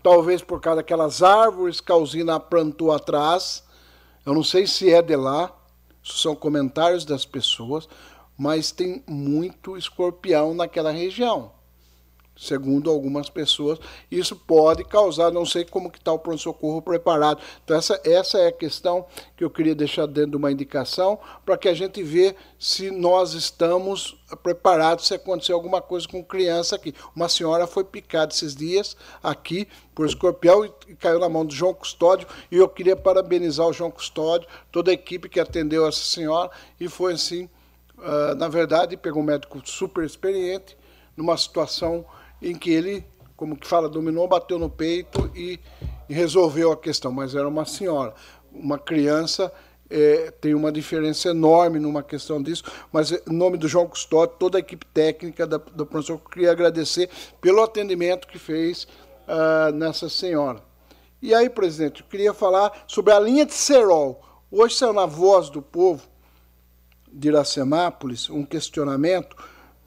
Talvez 0.02 0.42
por 0.42 0.60
causa 0.60 0.78
daquelas 0.78 1.22
árvores 1.22 1.80
que 1.80 1.92
a 1.92 1.96
usina 1.96 2.40
plantou 2.40 2.90
atrás. 2.90 3.62
Eu 4.24 4.34
não 4.34 4.42
sei 4.42 4.66
se 4.66 4.92
é 4.92 5.00
de 5.00 5.14
lá, 5.14 5.52
são 6.02 6.34
comentários 6.34 7.04
das 7.04 7.24
pessoas, 7.24 7.88
mas 8.36 8.72
tem 8.72 9.04
muito 9.06 9.76
escorpião 9.76 10.52
naquela 10.52 10.90
região 10.90 11.55
segundo 12.36 12.90
algumas 12.90 13.30
pessoas, 13.30 13.78
isso 14.10 14.36
pode 14.36 14.84
causar, 14.84 15.32
não 15.32 15.46
sei 15.46 15.64
como 15.64 15.90
que 15.90 15.98
está 15.98 16.12
o 16.12 16.18
pronto-socorro 16.18 16.82
preparado. 16.82 17.40
Então 17.64 17.76
essa, 17.76 18.00
essa 18.04 18.38
é 18.38 18.48
a 18.48 18.52
questão 18.52 19.06
que 19.36 19.42
eu 19.42 19.50
queria 19.50 19.74
deixar 19.74 20.06
dentro 20.06 20.32
de 20.32 20.36
uma 20.36 20.52
indicação, 20.52 21.18
para 21.44 21.56
que 21.56 21.68
a 21.68 21.74
gente 21.74 22.02
vê 22.02 22.36
se 22.58 22.90
nós 22.90 23.32
estamos 23.32 24.16
preparados 24.42 25.06
se 25.06 25.14
acontecer 25.14 25.52
alguma 25.52 25.80
coisa 25.80 26.06
com 26.06 26.22
criança 26.22 26.76
aqui. 26.76 26.94
Uma 27.14 27.28
senhora 27.28 27.66
foi 27.66 27.84
picada 27.84 28.32
esses 28.32 28.54
dias 28.54 28.96
aqui 29.22 29.66
por 29.94 30.04
escorpião 30.06 30.64
e 30.64 30.94
caiu 30.94 31.18
na 31.18 31.28
mão 31.28 31.44
do 31.44 31.54
João 31.54 31.72
Custódio, 31.72 32.28
e 32.50 32.56
eu 32.56 32.68
queria 32.68 32.94
parabenizar 32.94 33.66
o 33.66 33.72
João 33.72 33.90
Custódio, 33.90 34.46
toda 34.70 34.90
a 34.90 34.94
equipe 34.94 35.28
que 35.28 35.40
atendeu 35.40 35.86
essa 35.86 36.04
senhora, 36.04 36.50
e 36.78 36.86
foi 36.86 37.14
assim, 37.14 37.48
uh, 37.96 38.34
na 38.36 38.46
verdade, 38.46 38.94
pegou 38.96 39.22
um 39.22 39.24
médico 39.24 39.60
super 39.64 40.04
experiente, 40.04 40.76
numa 41.16 41.36
situação 41.38 42.04
em 42.50 42.54
que 42.54 42.70
ele, 42.70 43.04
como 43.36 43.56
que 43.56 43.66
fala, 43.66 43.88
dominou, 43.88 44.28
bateu 44.28 44.58
no 44.58 44.70
peito 44.70 45.30
e, 45.34 45.58
e 46.08 46.14
resolveu 46.14 46.72
a 46.72 46.76
questão. 46.76 47.10
Mas 47.12 47.34
era 47.34 47.48
uma 47.48 47.64
senhora, 47.64 48.14
uma 48.52 48.78
criança. 48.78 49.52
É, 49.88 50.32
tem 50.32 50.52
uma 50.52 50.72
diferença 50.72 51.28
enorme 51.28 51.78
numa 51.78 52.02
questão 52.02 52.42
disso, 52.42 52.64
mas 52.92 53.12
em 53.12 53.20
nome 53.32 53.56
do 53.56 53.68
João 53.68 53.86
Custódio, 53.86 54.34
toda 54.36 54.58
a 54.58 54.60
equipe 54.60 54.84
técnica 54.86 55.46
da, 55.46 55.58
do 55.58 55.86
professor, 55.86 56.20
queria 56.28 56.50
agradecer 56.50 57.08
pelo 57.40 57.62
atendimento 57.62 58.26
que 58.26 58.36
fez 58.36 58.82
uh, 59.28 59.72
nessa 59.72 60.08
senhora. 60.08 60.60
E 61.22 61.32
aí, 61.32 61.48
presidente, 61.48 62.00
eu 62.00 62.08
queria 62.08 62.34
falar 62.34 62.84
sobre 62.88 63.12
a 63.12 63.20
linha 63.20 63.46
de 63.46 63.54
Serol. 63.54 64.20
Hoje 64.50 64.74
saiu 64.74 64.92
na 64.92 65.06
Voz 65.06 65.50
do 65.50 65.62
Povo 65.62 66.02
de 67.12 67.28
Iracemápolis 67.28 68.28
um 68.28 68.44
questionamento 68.44 69.36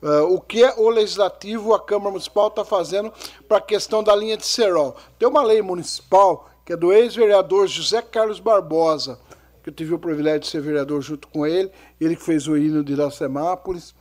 Uh, 0.01 0.33
o 0.33 0.39
que 0.39 0.63
o 0.77 0.89
legislativo, 0.89 1.73
a 1.73 1.79
Câmara 1.79 2.11
Municipal 2.11 2.47
está 2.47 2.63
fazendo 2.63 3.11
para 3.47 3.57
a 3.57 3.61
questão 3.61 4.01
da 4.01 4.15
linha 4.15 4.37
de 4.37 4.45
Serol. 4.45 4.95
Tem 5.17 5.27
uma 5.27 5.43
lei 5.43 5.61
municipal 5.61 6.49
que 6.65 6.73
é 6.73 6.77
do 6.77 6.93
ex-vereador 6.93 7.67
José 7.67 8.01
Carlos 8.01 8.39
Barbosa, 8.39 9.19
que 9.63 9.69
eu 9.69 9.73
tive 9.73 9.93
o 9.93 9.99
privilégio 9.99 10.41
de 10.41 10.47
ser 10.47 10.61
vereador 10.61 11.01
junto 11.01 11.27
com 11.27 11.45
ele, 11.45 11.71
ele 11.99 12.15
que 12.15 12.23
fez 12.23 12.47
o 12.47 12.55
hino 12.55 12.83
de 12.83 12.93
Iracemápolis. 12.93 13.93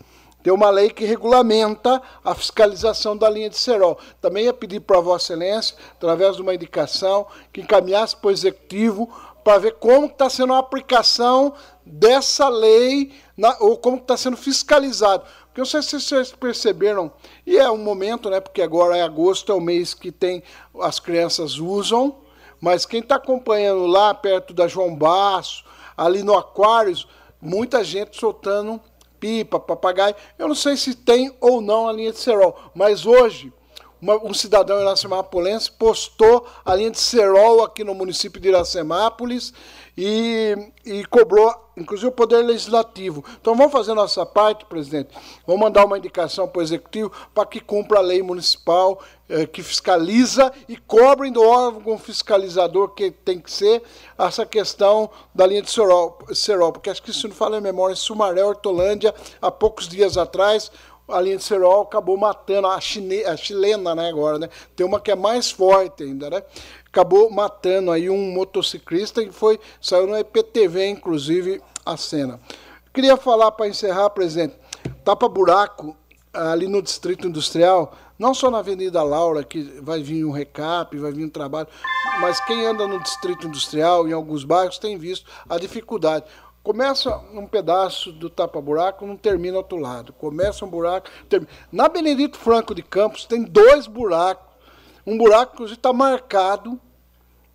Tem 0.42 0.52
uma 0.52 0.70
lei 0.70 0.90
que 0.90 1.04
regulamenta 1.04 2.00
a 2.22 2.34
fiscalização 2.34 3.16
da 3.16 3.28
linha 3.28 3.50
de 3.50 3.58
Serol. 3.58 3.98
Também 4.20 4.44
ia 4.44 4.52
pedir 4.52 4.80
para 4.80 5.00
Vossa 5.00 5.32
Excelência, 5.32 5.76
através 5.92 6.36
de 6.36 6.42
uma 6.42 6.54
indicação, 6.54 7.26
que 7.52 7.60
encaminhasse 7.60 8.14
para 8.16 8.28
o 8.28 8.30
Executivo 8.30 9.08
para 9.42 9.58
ver 9.58 9.72
como 9.76 10.06
está 10.06 10.28
sendo 10.28 10.52
a 10.52 10.58
aplicação 10.58 11.54
dessa 11.84 12.48
lei, 12.48 13.12
na, 13.36 13.56
ou 13.60 13.78
como 13.78 13.96
está 13.96 14.16
sendo 14.16 14.36
fiscalizado. 14.36 15.24
Porque 15.58 15.62
eu 15.76 15.82
sei 15.82 15.82
se 15.82 16.00
vocês 16.00 16.30
perceberam, 16.30 17.10
e 17.44 17.56
é 17.58 17.68
um 17.68 17.78
momento, 17.78 18.30
né, 18.30 18.38
porque 18.38 18.62
agora 18.62 18.96
é 18.96 19.02
agosto, 19.02 19.50
é 19.50 19.54
o 19.56 19.60
mês 19.60 19.92
que 19.92 20.12
tem 20.12 20.40
as 20.80 21.00
crianças 21.00 21.58
usam, 21.58 22.18
mas 22.60 22.86
quem 22.86 23.00
está 23.00 23.16
acompanhando 23.16 23.84
lá 23.84 24.14
perto 24.14 24.54
da 24.54 24.68
João 24.68 24.94
Basso, 24.94 25.64
ali 25.96 26.22
no 26.22 26.38
Aquários, 26.38 27.08
muita 27.42 27.82
gente 27.82 28.16
soltando 28.16 28.80
pipa, 29.18 29.58
papagaio. 29.58 30.14
Eu 30.38 30.46
não 30.46 30.54
sei 30.54 30.76
se 30.76 30.94
tem 30.94 31.34
ou 31.40 31.60
não 31.60 31.88
a 31.88 31.92
linha 31.92 32.12
de 32.12 32.20
cerol, 32.20 32.56
mas 32.72 33.04
hoje 33.04 33.52
uma, 34.00 34.14
um 34.24 34.32
cidadão 34.32 34.80
iracemápolense 34.80 35.72
postou 35.72 36.46
a 36.64 36.72
linha 36.72 36.92
de 36.92 37.00
cerol 37.00 37.64
aqui 37.64 37.82
no 37.82 37.96
município 37.96 38.40
de 38.40 38.46
Iracemápolis 38.46 39.52
e, 40.00 40.56
e 40.86 41.04
cobrou, 41.06 41.52
inclusive, 41.76 42.06
o 42.06 42.12
Poder 42.12 42.44
Legislativo. 42.44 43.24
Então 43.40 43.56
vamos 43.56 43.72
fazer 43.72 43.94
nossa 43.94 44.24
parte, 44.24 44.64
presidente. 44.64 45.08
Vamos 45.44 45.60
mandar 45.60 45.84
uma 45.84 45.98
indicação 45.98 46.46
para 46.46 46.60
o 46.60 46.62
Executivo 46.62 47.10
para 47.34 47.44
que 47.44 47.58
cumpra 47.58 47.98
a 47.98 48.00
lei 48.00 48.22
municipal 48.22 49.02
eh, 49.28 49.44
que 49.44 49.60
fiscaliza 49.60 50.52
e 50.68 50.76
cobrem 50.76 51.32
do 51.32 51.42
órgão 51.42 51.98
fiscalizador 51.98 52.90
que 52.90 53.10
tem 53.10 53.40
que 53.40 53.50
ser 53.50 53.82
essa 54.16 54.46
questão 54.46 55.10
da 55.34 55.44
linha 55.44 55.62
de 55.62 55.70
Serol, 55.70 56.16
Serol 56.32 56.70
porque 56.70 56.90
acho 56.90 57.02
que 57.02 57.12
se 57.12 57.26
não 57.26 57.34
fala 57.34 57.58
em 57.58 57.60
memória, 57.60 57.92
em 57.92 57.96
Sumaré, 57.96 58.44
Hortolândia, 58.44 59.12
há 59.42 59.50
poucos 59.50 59.88
dias 59.88 60.16
atrás, 60.16 60.70
a 61.08 61.20
linha 61.20 61.38
de 61.38 61.42
Serol 61.42 61.82
acabou 61.82 62.16
matando 62.16 62.68
a, 62.68 62.80
chine, 62.80 63.24
a 63.24 63.36
chilena, 63.36 63.94
né, 63.94 64.08
agora, 64.08 64.38
né? 64.38 64.48
Tem 64.76 64.86
uma 64.86 65.00
que 65.00 65.10
é 65.10 65.16
mais 65.16 65.50
forte 65.50 66.02
ainda, 66.02 66.28
né? 66.28 66.42
Acabou 66.90 67.30
matando 67.30 67.90
aí 67.90 68.10
um 68.10 68.32
motociclista 68.32 69.22
e 69.22 69.30
foi 69.30 69.60
saiu 69.80 70.06
no 70.06 70.16
EPTV, 70.16 70.88
inclusive, 70.88 71.60
a 71.84 71.96
cena. 71.96 72.40
Queria 72.92 73.16
falar 73.16 73.52
para 73.52 73.68
encerrar, 73.68 74.10
presidente, 74.10 74.56
tapa 75.04 75.28
buraco 75.28 75.96
ali 76.32 76.66
no 76.66 76.82
Distrito 76.82 77.26
Industrial, 77.26 77.92
não 78.18 78.34
só 78.34 78.50
na 78.50 78.58
Avenida 78.58 79.02
Laura, 79.02 79.44
que 79.44 79.62
vai 79.80 80.02
vir 80.02 80.24
um 80.24 80.30
recap, 80.30 80.96
vai 80.96 81.12
vir 81.12 81.24
um 81.24 81.30
trabalho, 81.30 81.68
mas 82.20 82.40
quem 82.46 82.66
anda 82.66 82.86
no 82.86 83.00
Distrito 83.00 83.46
Industrial, 83.46 84.08
em 84.08 84.12
alguns 84.12 84.44
bairros, 84.44 84.78
tem 84.78 84.98
visto 84.98 85.30
a 85.48 85.58
dificuldade. 85.58 86.24
Começa 86.62 87.16
um 87.32 87.46
pedaço 87.46 88.12
do 88.12 88.28
tapa-buraco, 88.28 89.06
não 89.06 89.16
termina 89.16 89.56
outro 89.56 89.78
lado. 89.78 90.12
Começa 90.12 90.64
um 90.64 90.68
buraco, 90.68 91.08
termina. 91.28 91.50
Na 91.70 91.88
Benedito 91.88 92.36
Franco 92.36 92.74
de 92.74 92.82
Campos 92.82 93.24
tem 93.24 93.42
dois 93.42 93.86
buracos 93.86 94.47
um 95.08 95.16
buraco 95.16 95.64
que 95.64 95.72
está 95.72 95.90
marcado 95.90 96.78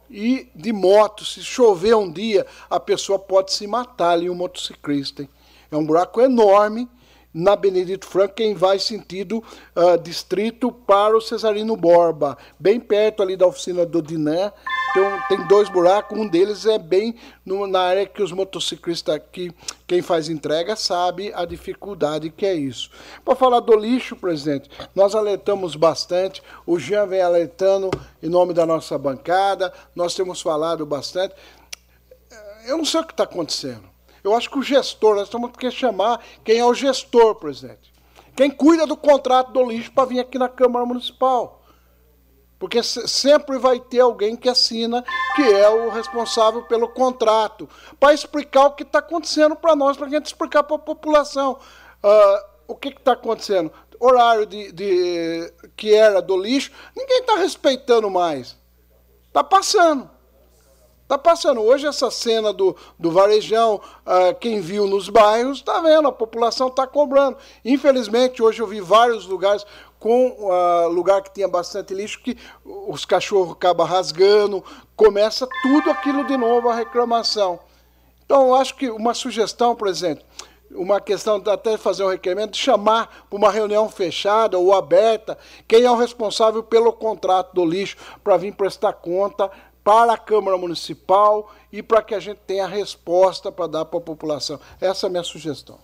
e 0.09 0.49
de 0.55 0.73
moto. 0.73 1.23
Se 1.23 1.43
chover 1.43 1.95
um 1.95 2.11
dia, 2.11 2.47
a 2.67 2.79
pessoa 2.79 3.19
pode 3.19 3.53
se 3.53 3.67
matar 3.67 4.13
ali, 4.13 4.27
um 4.27 4.33
motociclista. 4.33 5.21
Hein? 5.21 5.29
É 5.69 5.77
um 5.77 5.85
buraco 5.85 6.19
enorme 6.19 6.89
na 7.33 7.55
Benedito 7.55 8.07
quem 8.35 8.53
vai 8.53 8.77
sentido 8.77 9.43
uh, 9.75 9.97
distrito 10.01 10.71
para 10.71 11.17
o 11.17 11.21
Cesarino 11.21 11.75
Borba, 11.75 12.37
bem 12.59 12.79
perto 12.79 13.23
ali 13.23 13.35
da 13.35 13.47
oficina 13.47 13.85
do 13.85 14.01
Dinan. 14.01 14.51
Tem, 14.93 15.03
tem 15.27 15.47
dois 15.47 15.69
buracos, 15.69 16.17
um 16.17 16.27
deles 16.27 16.67
é 16.67 16.77
bem 16.77 17.15
no, 17.43 17.65
na 17.65 17.81
área 17.81 18.05
que 18.05 18.21
os 18.21 18.31
motociclistas 18.31 19.15
aqui, 19.15 19.51
quem 19.87 20.03
faz 20.03 20.29
entrega, 20.29 20.75
sabe 20.75 21.33
a 21.33 21.45
dificuldade 21.45 22.29
que 22.29 22.45
é 22.45 22.53
isso. 22.53 22.91
Para 23.25 23.35
falar 23.35 23.61
do 23.61 23.75
lixo, 23.75 24.15
presidente, 24.15 24.69
nós 24.93 25.15
alertamos 25.15 25.75
bastante, 25.75 26.43
o 26.65 26.77
Jean 26.77 27.07
vem 27.07 27.21
alertando 27.21 27.89
em 28.21 28.29
nome 28.29 28.53
da 28.53 28.67
nossa 28.67 28.95
bancada, 28.95 29.73
nós 29.95 30.13
temos 30.13 30.39
falado 30.41 30.85
bastante. 30.85 31.33
Eu 32.67 32.77
não 32.77 32.85
sei 32.85 33.01
o 33.01 33.05
que 33.05 33.13
está 33.13 33.23
acontecendo. 33.23 33.92
Eu 34.23 34.33
acho 34.35 34.49
que 34.49 34.57
o 34.57 34.63
gestor, 34.63 35.15
nós 35.15 35.29
temos 35.29 35.51
que 35.51 35.69
chamar 35.69 36.23
quem 36.43 36.59
é 36.59 36.65
o 36.65 36.73
gestor, 36.73 37.35
presidente. 37.35 37.91
Quem 38.35 38.49
cuida 38.49 38.87
do 38.87 38.95
contrato 38.95 39.51
do 39.51 39.63
lixo 39.63 39.91
para 39.91 40.07
vir 40.07 40.19
aqui 40.19 40.39
na 40.39 40.47
Câmara 40.47 40.85
Municipal. 40.85 41.61
Porque 42.57 42.81
sempre 42.81 43.57
vai 43.57 43.79
ter 43.79 43.99
alguém 43.99 44.37
que 44.37 44.47
assina, 44.47 45.03
que 45.35 45.41
é 45.41 45.69
o 45.69 45.89
responsável 45.89 46.63
pelo 46.63 46.87
contrato, 46.87 47.67
para 47.99 48.13
explicar 48.13 48.67
o 48.67 48.71
que 48.71 48.83
está 48.83 48.99
acontecendo 48.99 49.55
para 49.55 49.75
nós, 49.75 49.97
para 49.97 50.07
a 50.07 50.09
gente 50.09 50.27
explicar 50.27 50.63
para 50.63 50.77
a 50.77 50.79
população. 50.79 51.59
Uh, 52.01 52.53
o 52.65 52.75
que 52.75 52.89
está 52.89 53.11
acontecendo? 53.11 53.71
Horário 53.99 54.45
de, 54.45 54.71
de, 54.71 55.53
que 55.75 55.93
era 55.93 56.21
do 56.21 56.37
lixo, 56.37 56.71
ninguém 56.95 57.19
está 57.19 57.35
respeitando 57.35 58.09
mais. 58.09 58.57
Está 59.27 59.43
passando. 59.43 60.09
Está 61.03 61.17
passando. 61.17 61.61
Hoje 61.61 61.85
essa 61.85 62.09
cena 62.09 62.53
do, 62.53 62.75
do 62.97 63.11
varejão, 63.11 63.75
uh, 63.75 64.33
quem 64.39 64.61
viu 64.61 64.87
nos 64.87 65.09
bairros, 65.09 65.57
está 65.57 65.81
vendo, 65.81 66.07
a 66.07 66.11
população 66.11 66.69
está 66.69 66.87
cobrando. 66.87 67.37
Infelizmente, 67.63 68.41
hoje 68.41 68.61
eu 68.61 68.67
vi 68.67 68.79
vários 68.79 69.25
lugares 69.25 69.65
com 69.99 70.29
uh, 70.29 70.87
lugar 70.87 71.21
que 71.21 71.33
tinha 71.33 71.47
bastante 71.47 71.93
lixo, 71.93 72.21
que 72.21 72.37
os 72.65 73.05
cachorros 73.05 73.53
acabam 73.53 73.85
rasgando, 73.85 74.63
começa 74.95 75.47
tudo 75.61 75.91
aquilo 75.91 76.25
de 76.25 76.37
novo, 76.37 76.69
a 76.69 76.75
reclamação. 76.75 77.59
Então, 78.25 78.47
eu 78.47 78.55
acho 78.55 78.75
que 78.75 78.89
uma 78.89 79.13
sugestão, 79.13 79.75
por 79.75 79.89
exemplo, 79.89 80.23
uma 80.71 80.99
questão 80.99 81.39
de 81.39 81.49
até 81.49 81.77
fazer 81.77 82.03
um 82.03 82.09
requerimento, 82.09 82.51
de 82.51 82.57
chamar 82.57 83.25
para 83.29 83.37
uma 83.37 83.51
reunião 83.51 83.89
fechada 83.89 84.57
ou 84.57 84.73
aberta 84.73 85.37
quem 85.67 85.83
é 85.83 85.91
o 85.91 85.95
responsável 85.95 86.63
pelo 86.63 86.91
contrato 86.93 87.53
do 87.53 87.65
lixo 87.65 87.97
para 88.23 88.37
vir 88.37 88.53
prestar 88.53 88.93
conta 88.93 89.51
para 89.83 90.13
a 90.13 90.17
Câmara 90.17 90.57
Municipal 90.57 91.51
e 91.71 91.83
para 91.83 92.01
que 92.01 92.15
a 92.15 92.19
gente 92.19 92.39
tenha 92.47 92.67
resposta 92.67 93.51
para 93.51 93.67
dar 93.67 93.85
para 93.85 93.99
a 93.99 94.01
população. 94.01 94.59
Essa 94.79 95.05
é 95.05 95.07
a 95.07 95.11
minha 95.11 95.23
sugestão. 95.23 95.77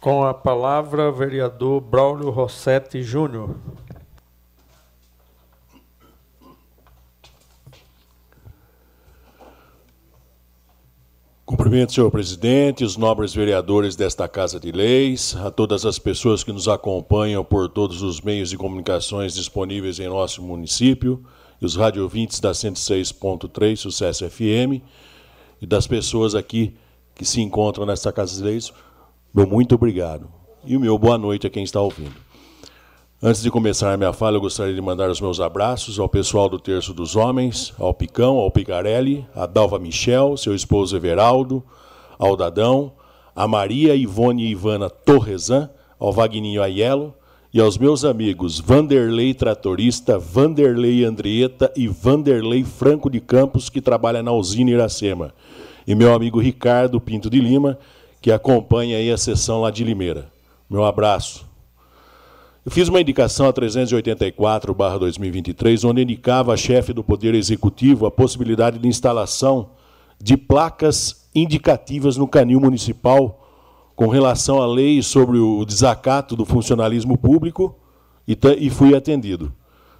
Com 0.00 0.24
a 0.24 0.34
palavra, 0.34 1.12
vereador 1.12 1.80
Braulio 1.80 2.30
Rossetti 2.30 3.02
Júnior. 3.02 3.54
Cumprimento, 11.52 11.92
senhor 11.92 12.10
presidente, 12.10 12.82
os 12.82 12.96
nobres 12.96 13.34
vereadores 13.34 13.94
desta 13.94 14.26
Casa 14.26 14.58
de 14.58 14.72
Leis, 14.72 15.36
a 15.36 15.50
todas 15.50 15.84
as 15.84 15.98
pessoas 15.98 16.42
que 16.42 16.50
nos 16.50 16.66
acompanham 16.66 17.44
por 17.44 17.68
todos 17.68 18.00
os 18.00 18.22
meios 18.22 18.48
de 18.48 18.56
comunicações 18.56 19.34
disponíveis 19.34 20.00
em 20.00 20.08
nosso 20.08 20.42
município, 20.42 21.22
e 21.60 21.66
os 21.66 21.76
radiovintes 21.76 22.40
da 22.40 22.52
106.3 22.52 23.76
Sucesso 23.76 24.30
FM, 24.30 24.80
e 25.60 25.66
das 25.66 25.86
pessoas 25.86 26.34
aqui 26.34 26.74
que 27.14 27.24
se 27.26 27.42
encontram 27.42 27.84
nesta 27.84 28.10
Casa 28.10 28.34
de 28.34 28.42
Leis, 28.42 28.72
meu 29.34 29.46
muito 29.46 29.74
obrigado. 29.74 30.30
E 30.64 30.74
o 30.74 30.80
meu 30.80 30.96
boa 30.96 31.18
noite 31.18 31.46
a 31.46 31.50
quem 31.50 31.64
está 31.64 31.82
ouvindo. 31.82 32.16
Antes 33.24 33.40
de 33.40 33.52
começar 33.52 33.92
a 33.92 33.96
minha 33.96 34.12
fala, 34.12 34.36
eu 34.36 34.40
gostaria 34.40 34.74
de 34.74 34.80
mandar 34.80 35.08
os 35.08 35.20
meus 35.20 35.38
abraços 35.38 35.96
ao 36.00 36.08
pessoal 36.08 36.48
do 36.48 36.58
Terço 36.58 36.92
dos 36.92 37.14
Homens, 37.14 37.72
ao 37.78 37.94
Picão, 37.94 38.34
ao 38.34 38.50
Picarelli, 38.50 39.24
a 39.32 39.46
Dalva 39.46 39.78
Michel, 39.78 40.36
seu 40.36 40.56
esposo 40.56 40.96
Everaldo, 40.96 41.62
ao 42.18 42.36
Dadão, 42.36 42.94
a 43.32 43.46
Maria 43.46 43.94
Ivone 43.94 44.48
Ivana 44.48 44.90
Torresan, 44.90 45.70
ao 46.00 46.12
Vagninho 46.12 46.60
Aiello 46.60 47.14
e 47.54 47.60
aos 47.60 47.78
meus 47.78 48.04
amigos 48.04 48.58
Vanderlei 48.58 49.32
Tratorista, 49.34 50.18
Vanderlei 50.18 51.04
Andrieta 51.04 51.72
e 51.76 51.86
Vanderlei 51.86 52.64
Franco 52.64 53.08
de 53.08 53.20
Campos, 53.20 53.68
que 53.68 53.80
trabalha 53.80 54.20
na 54.20 54.32
usina 54.32 54.72
Iracema, 54.72 55.32
e 55.86 55.94
meu 55.94 56.12
amigo 56.12 56.40
Ricardo 56.40 57.00
Pinto 57.00 57.30
de 57.30 57.38
Lima, 57.38 57.78
que 58.20 58.32
acompanha 58.32 58.96
aí 58.96 59.12
a 59.12 59.16
sessão 59.16 59.60
lá 59.60 59.70
de 59.70 59.84
Limeira. 59.84 60.28
Meu 60.68 60.82
abraço. 60.82 61.51
Eu 62.64 62.70
fiz 62.70 62.88
uma 62.88 63.00
indicação 63.00 63.48
a 63.48 63.52
384-2023, 63.52 65.84
onde 65.84 66.02
indicava 66.02 66.54
a 66.54 66.56
chefe 66.56 66.92
do 66.92 67.02
Poder 67.02 67.34
Executivo 67.34 68.06
a 68.06 68.10
possibilidade 68.10 68.78
de 68.78 68.86
instalação 68.86 69.70
de 70.20 70.36
placas 70.36 71.28
indicativas 71.34 72.16
no 72.16 72.28
canil 72.28 72.60
municipal 72.60 73.40
com 73.96 74.06
relação 74.06 74.62
à 74.62 74.66
lei 74.66 75.02
sobre 75.02 75.38
o 75.38 75.64
desacato 75.64 76.36
do 76.36 76.44
funcionalismo 76.44 77.18
público 77.18 77.74
e, 78.28 78.38
e 78.58 78.70
fui 78.70 78.94
atendido. 78.94 79.52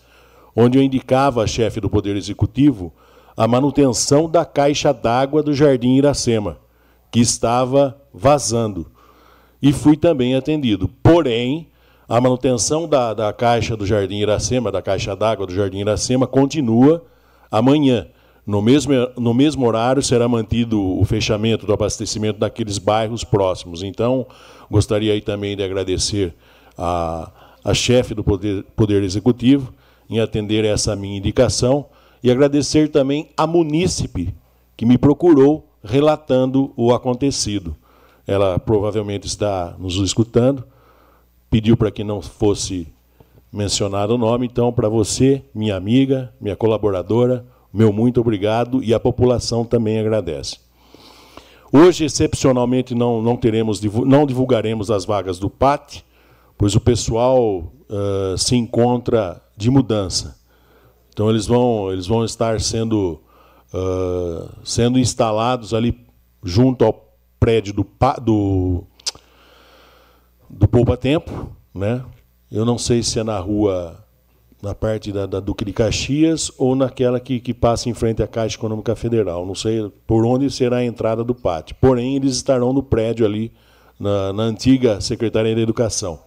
onde 0.57 0.79
eu 0.79 0.83
indicava 0.83 1.45
a 1.45 1.47
chefe 1.47 1.81
do 1.81 1.89
Poder 1.89 2.17
Executivo 2.17 2.93
a 3.37 3.47
manutenção 3.47 4.29
da 4.29 4.45
caixa 4.45 4.93
d'água 4.93 5.45
do 5.45 5.55
Jardim 5.55 5.95
Iracema, 5.95 6.59
que 7.09 7.21
estava 7.21 7.97
vazando. 8.13 8.91
E 9.63 9.73
fui 9.73 9.97
também 9.97 10.35
atendido. 10.35 10.91
Porém, 11.05 11.69
a 12.09 12.21
manutenção 12.21 12.89
da, 12.89 13.15
da 13.15 13.33
caixa 13.33 13.77
do 13.77 13.87
Jardim 13.87 14.17
Iracema, 14.17 14.73
da 14.73 14.83
caixa 14.83 15.15
d'água 15.15 15.47
do 15.47 15.55
Jardim 15.55 15.79
Iracema, 15.79 16.27
continua 16.27 17.05
amanhã. 17.49 18.09
No 18.45 18.61
mesmo, 18.61 18.93
no 19.17 19.33
mesmo 19.33 19.67
horário 19.67 20.03
será 20.03 20.27
mantido 20.27 20.81
o 20.81 21.05
fechamento 21.05 21.65
do 21.65 21.73
abastecimento 21.73 22.41
daqueles 22.41 22.77
bairros 22.79 23.23
próximos. 23.23 23.83
Então, 23.83 24.27
gostaria 24.71 25.13
aí 25.13 25.21
também 25.21 25.57
de 25.57 25.63
agradecer 25.63 26.35
a, 26.77 27.31
a 27.65 27.73
chefe 27.73 28.15
do 28.15 28.25
Poder, 28.25 28.65
Poder 28.75 29.03
Executivo 29.03 29.73
em 30.11 30.19
atender 30.19 30.65
essa 30.65 30.97
minha 30.97 31.17
indicação 31.17 31.87
e 32.23 32.31
agradecer 32.31 32.89
também 32.89 33.31
a 33.37 33.47
munícipe 33.47 34.35
que 34.77 34.85
me 34.85 34.99
procurou 34.99 35.69
relatando 35.83 36.73
o 36.77 36.93
acontecido. 36.93 37.77
Ela 38.27 38.59
provavelmente 38.59 39.27
está 39.27 39.75
nos 39.79 39.97
escutando, 39.97 40.65
pediu 41.51 41.77
para 41.77 41.91
que 41.91 42.05
não 42.05 42.21
fosse 42.21 42.87
mencionado 43.53 44.15
o 44.15 44.19
nome, 44.19 44.47
então, 44.47 44.73
para 44.73 44.89
você, 44.89 45.43
minha 45.55 45.77
amiga, 45.77 46.33
minha 46.41 46.57
colaboradora, 46.57 47.45
meu 47.73 47.93
muito 47.93 48.21
obrigado 48.21 48.83
e 48.83 48.93
a 48.93 49.01
população 49.01 49.65
também 49.65 49.99
agradece. 49.99 50.59
Hoje, 51.73 52.05
excepcionalmente, 52.05 52.95
não, 52.95 53.23
não 53.23 53.35
teremos, 53.35 53.81
não 53.81 54.27
divulgaremos 54.27 54.91
as 54.91 55.07
vagas 55.07 55.39
do 55.39 55.49
PAT, 55.49 56.05
pois 56.59 56.75
o 56.75 56.81
pessoal 56.81 57.73
uh, 57.89 58.37
se 58.37 58.55
encontra 58.57 59.43
de 59.57 59.71
mudança. 59.71 60.39
Então 61.09 61.31
eles 61.31 61.47
vão, 61.47 61.91
eles 61.91 62.07
vão 62.07 62.25
estar 62.25 62.61
sendo, 62.61 63.23
uh, 63.73 64.51
sendo 64.63 64.99
instalados 64.99 65.73
ali 65.73 65.99
junto 66.43 66.85
ao 66.85 67.17
prédio 67.41 67.73
do, 67.73 67.87
do, 68.23 68.85
do 70.49 70.69
Poupa 70.69 70.97
Tempo. 70.97 71.57
Né? 71.75 72.05
Eu 72.51 72.67
não 72.67 72.77
sei 72.77 73.03
se 73.03 73.19
é 73.19 73.25
na 73.25 73.39
rua, 73.39 74.02
na 74.63 74.77
parte 74.77 75.11
da, 75.11 75.27
da 75.27 75.41
Duque 75.41 75.65
de 75.65 75.73
Caxias 75.73 76.53
ou 76.57 76.77
naquela 76.77 77.19
que, 77.19 77.41
que 77.41 77.53
passa 77.53 77.91
em 77.91 77.95
frente 77.95 78.23
à 78.23 78.29
Caixa 78.29 78.57
Econômica 78.57 78.95
Federal. 78.95 79.45
Não 79.45 79.57
sei 79.57 79.91
por 80.07 80.25
onde 80.25 80.49
será 80.49 80.77
a 80.77 80.85
entrada 80.85 81.25
do 81.25 81.35
pátio. 81.35 81.75
Porém, 81.81 82.15
eles 82.15 82.37
estarão 82.37 82.73
no 82.73 82.83
prédio 82.83 83.27
ali, 83.27 83.53
na, 83.99 84.33
na 84.33 84.45
antiga 84.45 85.01
Secretaria 85.01 85.57
da 85.57 85.61
Educação. 85.61 86.21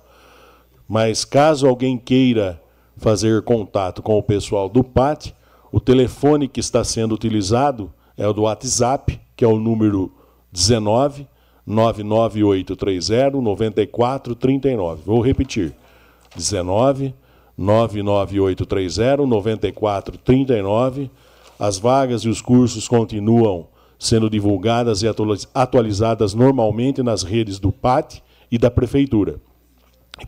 Mas 0.88 1.24
caso 1.24 1.66
alguém 1.66 1.98
queira 1.98 2.62
fazer 2.98 3.42
contato 3.42 4.04
com 4.04 4.18
o 4.18 4.24
pessoal 4.24 4.68
do 4.68 4.84
PAT, 4.84 5.34
o 5.72 5.80
telefone 5.80 6.48
que 6.48 6.60
está 6.60 6.84
sendo 6.84 7.16
utilizado 7.16 7.92
é 8.18 8.28
o 8.28 8.34
do 8.34 8.44
WhatsApp, 8.44 9.20
que 9.36 9.46
é 9.46 9.48
o 9.48 9.58
número 9.58 10.12
19 10.52 11.26
99830 11.66 13.32
9439. 13.42 15.02
Vou 15.06 15.22
repetir. 15.22 15.74
19 16.36 17.14
99830 17.58 19.26
9439. 19.26 21.12
As 21.58 21.78
vagas 21.78 22.22
e 22.24 22.30
os 22.30 22.42
cursos 22.42 22.88
continuam 22.88 23.68
sendo 23.98 24.30
divulgadas 24.30 25.02
e 25.04 25.08
atualizadas 25.54 26.34
normalmente 26.34 27.02
nas 27.02 27.24
redes 27.24 27.60
do 27.60 27.72
PAT 27.72 28.22
e 28.52 28.58
da 28.58 28.70
Prefeitura 28.70 29.40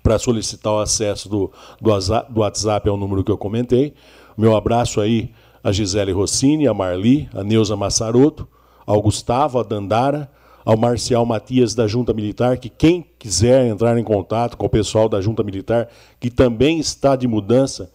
para 0.03 0.19
solicitar 0.19 0.73
o 0.73 0.79
acesso 0.79 1.29
do, 1.29 1.51
do, 1.79 2.39
WhatsApp 2.39 2.89
ao 2.89 2.97
número 2.97 3.23
que 3.23 3.31
eu 3.31 3.37
comentei. 3.37 3.93
Meu 4.37 4.55
abraço 4.55 4.99
aí 4.99 5.31
a 5.63 5.71
Gisele 5.71 6.11
Rossini, 6.11 6.67
a 6.67 6.73
Marli, 6.73 7.29
a 7.33 7.43
Neuza 7.43 7.75
Massaroto, 7.75 8.47
ao 8.85 9.01
Gustavo, 9.01 9.59
a 9.59 9.63
Dandara, 9.63 10.29
ao 10.67 10.75
Marcial 10.75 11.25
Matias 11.25 11.73
da 11.73 11.87
Junta 11.87 12.13
Militar, 12.13 12.57
que 12.57 12.67
quem 12.67 13.05
quiser 13.17 13.65
entrar 13.67 13.97
em 13.97 14.03
contato 14.03 14.57
com 14.57 14.65
o 14.65 14.69
pessoal 14.69 15.07
da 15.07 15.21
Junta 15.21 15.41
Militar, 15.41 15.87
que 16.19 16.29
também 16.29 16.77
está 16.77 17.15
de 17.15 17.25
mudança 17.25 17.89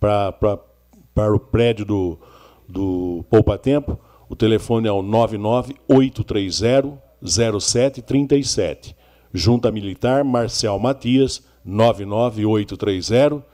para, 0.00 0.32
para, 0.32 1.34
o 1.34 1.38
prédio 1.38 1.84
do, 1.84 2.18
do 2.66 3.22
Poupa 3.28 3.58
Tempo, 3.58 4.00
o 4.26 4.34
telefone 4.34 4.88
é 4.88 4.90
o 4.90 5.02
99830 5.02 6.98
0737. 7.22 8.96
Junta 9.30 9.70
Militar 9.70 10.24
Marcial 10.24 10.78
Matias, 10.78 11.42
99830 11.62 13.44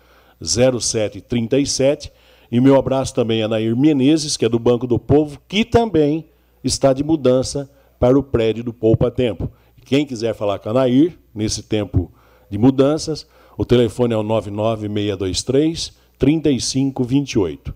0737. 0.41 2.13
E 2.53 2.61
meu 2.61 2.79
abraço 2.79 3.17
também 3.17 3.43
a 3.43 3.49
Nair 3.49 3.77
Menezes, 3.77 4.37
que 4.37 4.45
é 4.45 4.49
do 4.49 4.61
Banco 4.61 4.87
do 4.87 4.97
Povo, 4.97 5.41
que 5.49 5.65
também 5.65 6.27
está 6.63 6.93
de 6.93 7.03
mudança 7.03 7.69
para 8.01 8.18
o 8.18 8.22
prédio 8.22 8.64
do 8.64 8.72
Poupa 8.72 9.10
Tempo. 9.10 9.52
Quem 9.85 10.06
quiser 10.06 10.35
falar 10.35 10.59
com 10.59 10.70
a 10.70 10.72
Nair, 10.72 11.18
nesse 11.35 11.62
tempo 11.62 12.10
de 12.51 12.56
mudanças, 12.56 13.27
o 13.56 13.64
telefone 13.64 14.14
é 14.14 14.16
o 14.16 14.22
99623 14.22 15.93
3528. 16.18 17.74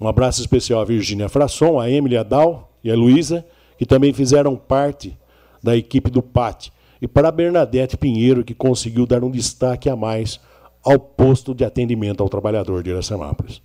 Um 0.00 0.08
abraço 0.08 0.40
especial 0.40 0.80
à 0.80 0.84
Virgínia 0.84 1.28
Frasson, 1.28 1.78
a 1.78 1.90
Emily 1.90 2.16
Adal 2.16 2.72
e 2.82 2.90
a 2.90 2.96
Luísa, 2.96 3.44
que 3.76 3.84
também 3.84 4.12
fizeram 4.12 4.56
parte 4.56 5.16
da 5.62 5.76
equipe 5.76 6.10
do 6.10 6.22
PAT 6.22 6.70
e 7.00 7.06
para 7.06 7.28
a 7.28 7.32
Bernadette 7.32 7.96
Pinheiro, 7.96 8.44
que 8.44 8.54
conseguiu 8.54 9.06
dar 9.06 9.22
um 9.22 9.30
destaque 9.30 9.88
a 9.88 9.96
mais 9.96 10.40
ao 10.82 10.98
posto 10.98 11.54
de 11.54 11.64
atendimento 11.64 12.22
ao 12.22 12.28
trabalhador 12.28 12.82
de 12.82 12.90
Iracemápolis. 12.90 13.60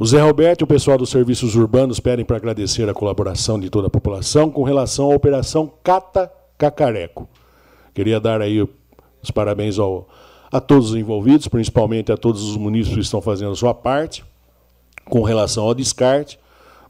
O 0.00 0.06
Zé 0.06 0.20
Roberto 0.22 0.60
e 0.60 0.64
o 0.64 0.66
pessoal 0.68 0.96
dos 0.96 1.10
serviços 1.10 1.56
urbanos 1.56 1.98
pedem 1.98 2.24
para 2.24 2.36
agradecer 2.36 2.88
a 2.88 2.94
colaboração 2.94 3.58
de 3.58 3.68
toda 3.68 3.88
a 3.88 3.90
população 3.90 4.48
com 4.48 4.62
relação 4.62 5.10
à 5.10 5.14
operação 5.16 5.68
Cata 5.82 6.30
Cacareco. 6.56 7.28
Queria 7.92 8.20
dar 8.20 8.40
aí 8.40 8.62
os 8.62 9.30
parabéns 9.34 9.76
ao, 9.76 10.08
a 10.52 10.60
todos 10.60 10.90
os 10.90 10.96
envolvidos, 10.96 11.48
principalmente 11.48 12.12
a 12.12 12.16
todos 12.16 12.44
os 12.44 12.56
munícipes 12.56 12.94
que 12.94 13.02
estão 13.02 13.20
fazendo 13.20 13.50
a 13.50 13.56
sua 13.56 13.74
parte 13.74 14.24
com 15.06 15.22
relação 15.22 15.64
ao 15.64 15.74
descarte. 15.74 16.38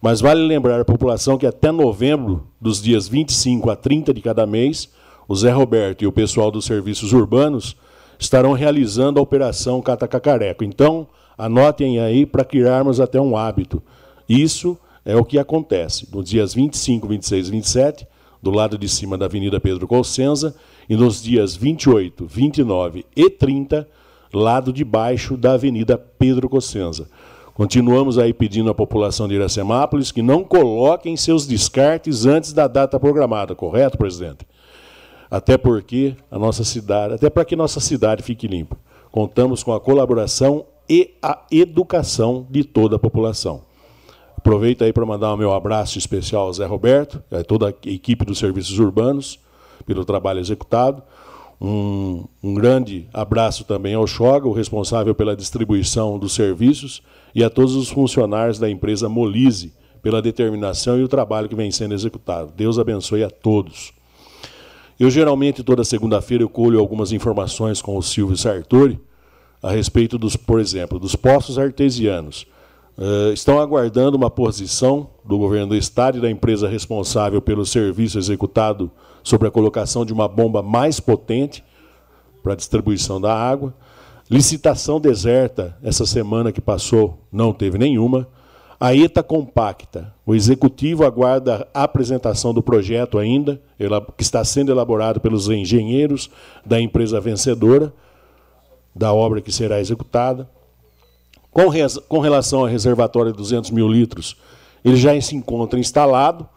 Mas 0.03 0.21
vale 0.21 0.43
lembrar 0.47 0.79
a 0.79 0.85
população 0.85 1.39
que 1.39 1.47
até 1.47 1.73
novembro, 1.73 2.47
dos 2.61 2.83
dias 2.83 3.09
25 3.09 3.71
a 3.71 3.77
30 3.77 4.13
de 4.13 4.21
cada 4.21 4.47
mês, 4.47 4.87
o 5.27 5.35
Zé 5.35 5.51
Roberto 5.51 6.03
e 6.03 6.07
o 6.07 6.13
pessoal 6.13 6.51
dos 6.51 6.67
serviços 6.67 7.15
urbanos 7.15 7.75
estarão 8.19 8.53
realizando 8.53 9.19
a 9.19 9.23
operação 9.23 9.81
Catacacareco. 9.81 10.63
Então, 10.63 11.09
anotem 11.39 12.01
aí 12.01 12.27
para 12.27 12.45
criarmos 12.45 13.01
até 13.01 13.21
um 13.21 13.37
hábito. 13.37 13.81
Isso 14.29 14.77
é 15.05 15.17
o 15.17 15.25
que 15.25 15.39
acontece 15.39 16.07
nos 16.13 16.29
dias 16.29 16.53
25, 16.53 17.07
26 17.07 17.49
e 17.49 17.51
27, 17.51 18.07
do 18.43 18.51
lado 18.51 18.77
de 18.77 18.89
cima 18.89 19.17
da 19.17 19.27
Avenida 19.27 19.61
Pedro 19.61 19.87
Colsenza, 19.87 20.55
e 20.89 20.97
nos 20.97 21.23
dias 21.23 21.55
28, 21.55 22.27
29 22.27 23.07
e 23.15 23.31
30, 23.31 23.89
lado 24.35 24.73
de 24.73 24.85
baixo 24.85 25.37
da 25.37 25.53
Avenida 25.53 25.97
Pedro 25.97 26.49
Cossenza. 26.49 27.09
Continuamos 27.55 28.19
aí 28.19 28.33
pedindo 28.33 28.71
à 28.71 28.75
população 28.75 29.29
de 29.29 29.35
Iracemápolis 29.35 30.13
que 30.13 30.23
não 30.23 30.45
coloquem 30.45 31.17
seus 31.17 31.47
descartes 31.47 32.27
antes 32.27 32.53
da 32.53 32.67
data 32.67 32.99
programada, 32.99 33.55
correto, 33.55 33.97
presidente? 33.97 34.47
até 35.31 35.59
porque 35.59 36.17
a 36.31 36.39
nossa 36.39 36.65
cidade, 36.65 37.15
até 37.15 37.29
para 37.29 37.45
que 37.45 37.55
nossa 37.55 37.81
cidade 37.81 38.23
fique 38.23 38.47
limpa. 38.47 38.77
Contamos 39.11 39.63
com 39.63 39.73
a 39.73 39.81
colaboração 39.81 40.65
e 40.89 41.15
a 41.23 41.43
educação 41.51 42.47
de 42.51 42.65
toda 42.65 42.97
a 42.97 42.99
população. 42.99 43.63
Aproveito 44.37 44.83
aí 44.83 44.93
para 44.93 45.05
mandar 45.05 45.35
o 45.35 45.37
meu 45.37 45.53
abraço 45.53 45.99
especial 45.99 46.47
ao 46.47 46.53
Zé 46.53 46.65
Roberto, 46.65 47.23
a 47.31 47.43
toda 47.43 47.69
a 47.69 47.75
equipe 47.89 48.25
dos 48.25 48.39
serviços 48.39 48.79
urbanos, 48.79 49.39
pelo 49.85 50.05
trabalho 50.05 50.41
executado. 50.41 51.03
Um, 51.61 52.25
um, 52.43 52.55
grande 52.55 53.09
abraço 53.13 53.65
também 53.65 53.95
ao 53.95 54.07
Choga, 54.07 54.47
o 54.47 54.53
responsável 54.53 55.15
pela 55.15 55.37
distribuição 55.37 56.19
dos 56.19 56.35
serviços, 56.35 57.03
e 57.35 57.43
a 57.43 57.51
todos 57.51 57.75
os 57.75 57.89
funcionários 57.89 58.59
da 58.59 58.71
empresa 58.71 59.09
Molise, 59.09 59.73
pela 60.01 60.23
determinação 60.23 60.99
e 60.99 61.03
o 61.03 61.09
trabalho 61.09 61.49
que 61.49 61.57
vem 61.57 61.73
sendo 61.73 61.93
executado. 61.93 62.53
Deus 62.57 62.79
abençoe 62.79 63.25
a 63.25 63.31
todos. 63.31 63.93
Eu 64.99 65.11
geralmente 65.11 65.65
toda 65.65 65.85
segunda-feira 65.85 66.45
eu 66.45 66.49
colho 66.49 66.79
algumas 66.79 67.13
informações 67.13 67.83
com 67.83 67.97
o 67.97 68.03
Silvio 68.03 68.37
Sartori 68.37 69.01
a 69.63 69.71
respeito 69.71 70.19
dos, 70.19 70.37
por 70.37 70.61
exemplo, 70.61 70.99
dos 70.99 71.17
poços 71.17 71.59
artesianos. 71.59 72.47
Uh, 72.97 73.33
estão 73.33 73.61
aguardando 73.61 74.17
uma 74.17 74.29
posição 74.29 75.11
do 75.25 75.39
governo 75.39 75.69
do 75.69 75.77
estado 75.77 76.19
e 76.19 76.21
da 76.21 76.31
empresa 76.31 76.69
responsável 76.69 77.41
pelo 77.41 77.65
serviço 77.65 78.19
executado 78.19 78.91
sobre 79.23 79.47
a 79.47 79.51
colocação 79.51 80.05
de 80.05 80.13
uma 80.13 80.27
bomba 80.27 80.63
mais 80.63 80.99
potente 80.99 81.63
para 82.43 82.55
a 82.55 82.57
distribuição 82.57 83.21
da 83.21 83.33
água. 83.33 83.73
Licitação 84.31 85.01
deserta, 85.01 85.77
essa 85.83 86.05
semana 86.05 86.51
que 86.51 86.61
passou, 86.61 87.19
não 87.31 87.53
teve 87.53 87.79
nenhuma. 87.79 88.27
A 88.81 88.95
ETA 88.95 89.23
compacta. 89.23 90.15
O 90.25 90.35
executivo 90.35 91.05
aguarda 91.05 91.67
a 91.73 91.83
apresentação 91.83 92.53
do 92.53 92.63
projeto 92.63 93.19
ainda, 93.19 93.61
que 94.17 94.23
está 94.23 94.45
sendo 94.45 94.71
elaborado 94.71 95.21
pelos 95.21 95.49
engenheiros 95.49 96.31
da 96.65 96.81
empresa 96.81 97.21
vencedora, 97.21 97.93
da 98.99 99.13
obra 99.13 99.41
que 99.41 99.53
será 99.53 99.81
executada. 99.81 100.51
Com, 101.51 101.69
res, 101.69 101.97
com 102.09 102.19
relação 102.19 102.61
ao 102.61 102.67
reservatório 102.67 103.33
de 103.33 103.39
200 103.39 103.71
mil 103.71 103.89
litros, 103.89 104.37
ele 104.85 104.97
já 104.97 105.19
se 105.21 105.35
encontra 105.35 105.79
instalado, 105.79 106.49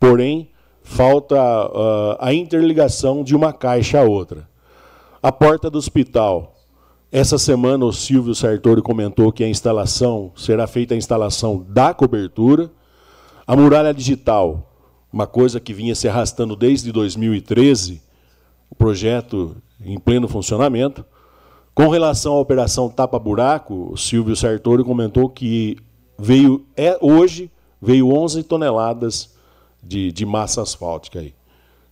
porém, 0.00 0.50
falta 0.82 1.36
uh, 1.36 2.16
a 2.18 2.32
interligação 2.32 3.22
de 3.22 3.36
uma 3.36 3.52
caixa 3.52 4.00
a 4.00 4.04
outra. 4.04 4.48
A 5.22 5.30
porta 5.30 5.70
do 5.70 5.78
hospital. 5.78 6.56
Essa 7.10 7.38
semana 7.38 7.84
o 7.84 7.92
Silvio 7.92 8.34
Sartori 8.34 8.80
comentou 8.80 9.30
que 9.30 9.44
a 9.44 9.48
instalação 9.48 10.32
será 10.34 10.66
feita 10.66 10.94
a 10.94 10.96
instalação 10.96 11.64
da 11.68 11.92
cobertura. 11.92 12.70
A 13.46 13.54
muralha 13.54 13.92
digital, 13.92 14.72
uma 15.12 15.26
coisa 15.26 15.60
que 15.60 15.74
vinha 15.74 15.94
se 15.94 16.08
arrastando 16.08 16.56
desde 16.56 16.90
2013, 16.90 18.02
o 18.70 18.74
projeto 18.74 19.56
em 19.84 19.98
pleno 19.98 20.26
funcionamento. 20.26 21.04
Com 21.74 21.88
relação 21.88 22.34
à 22.34 22.40
operação 22.40 22.90
Tapa 22.90 23.18
Buraco, 23.18 23.92
o 23.92 23.96
Silvio 23.96 24.36
Sartori 24.36 24.84
comentou 24.84 25.28
que 25.28 25.78
veio 26.18 26.66
é, 26.76 26.98
hoje 27.00 27.50
veio 27.80 28.14
11 28.14 28.42
toneladas 28.44 29.34
de, 29.82 30.12
de 30.12 30.24
massa 30.26 30.62
asfáltica 30.62 31.18
aí. 31.18 31.34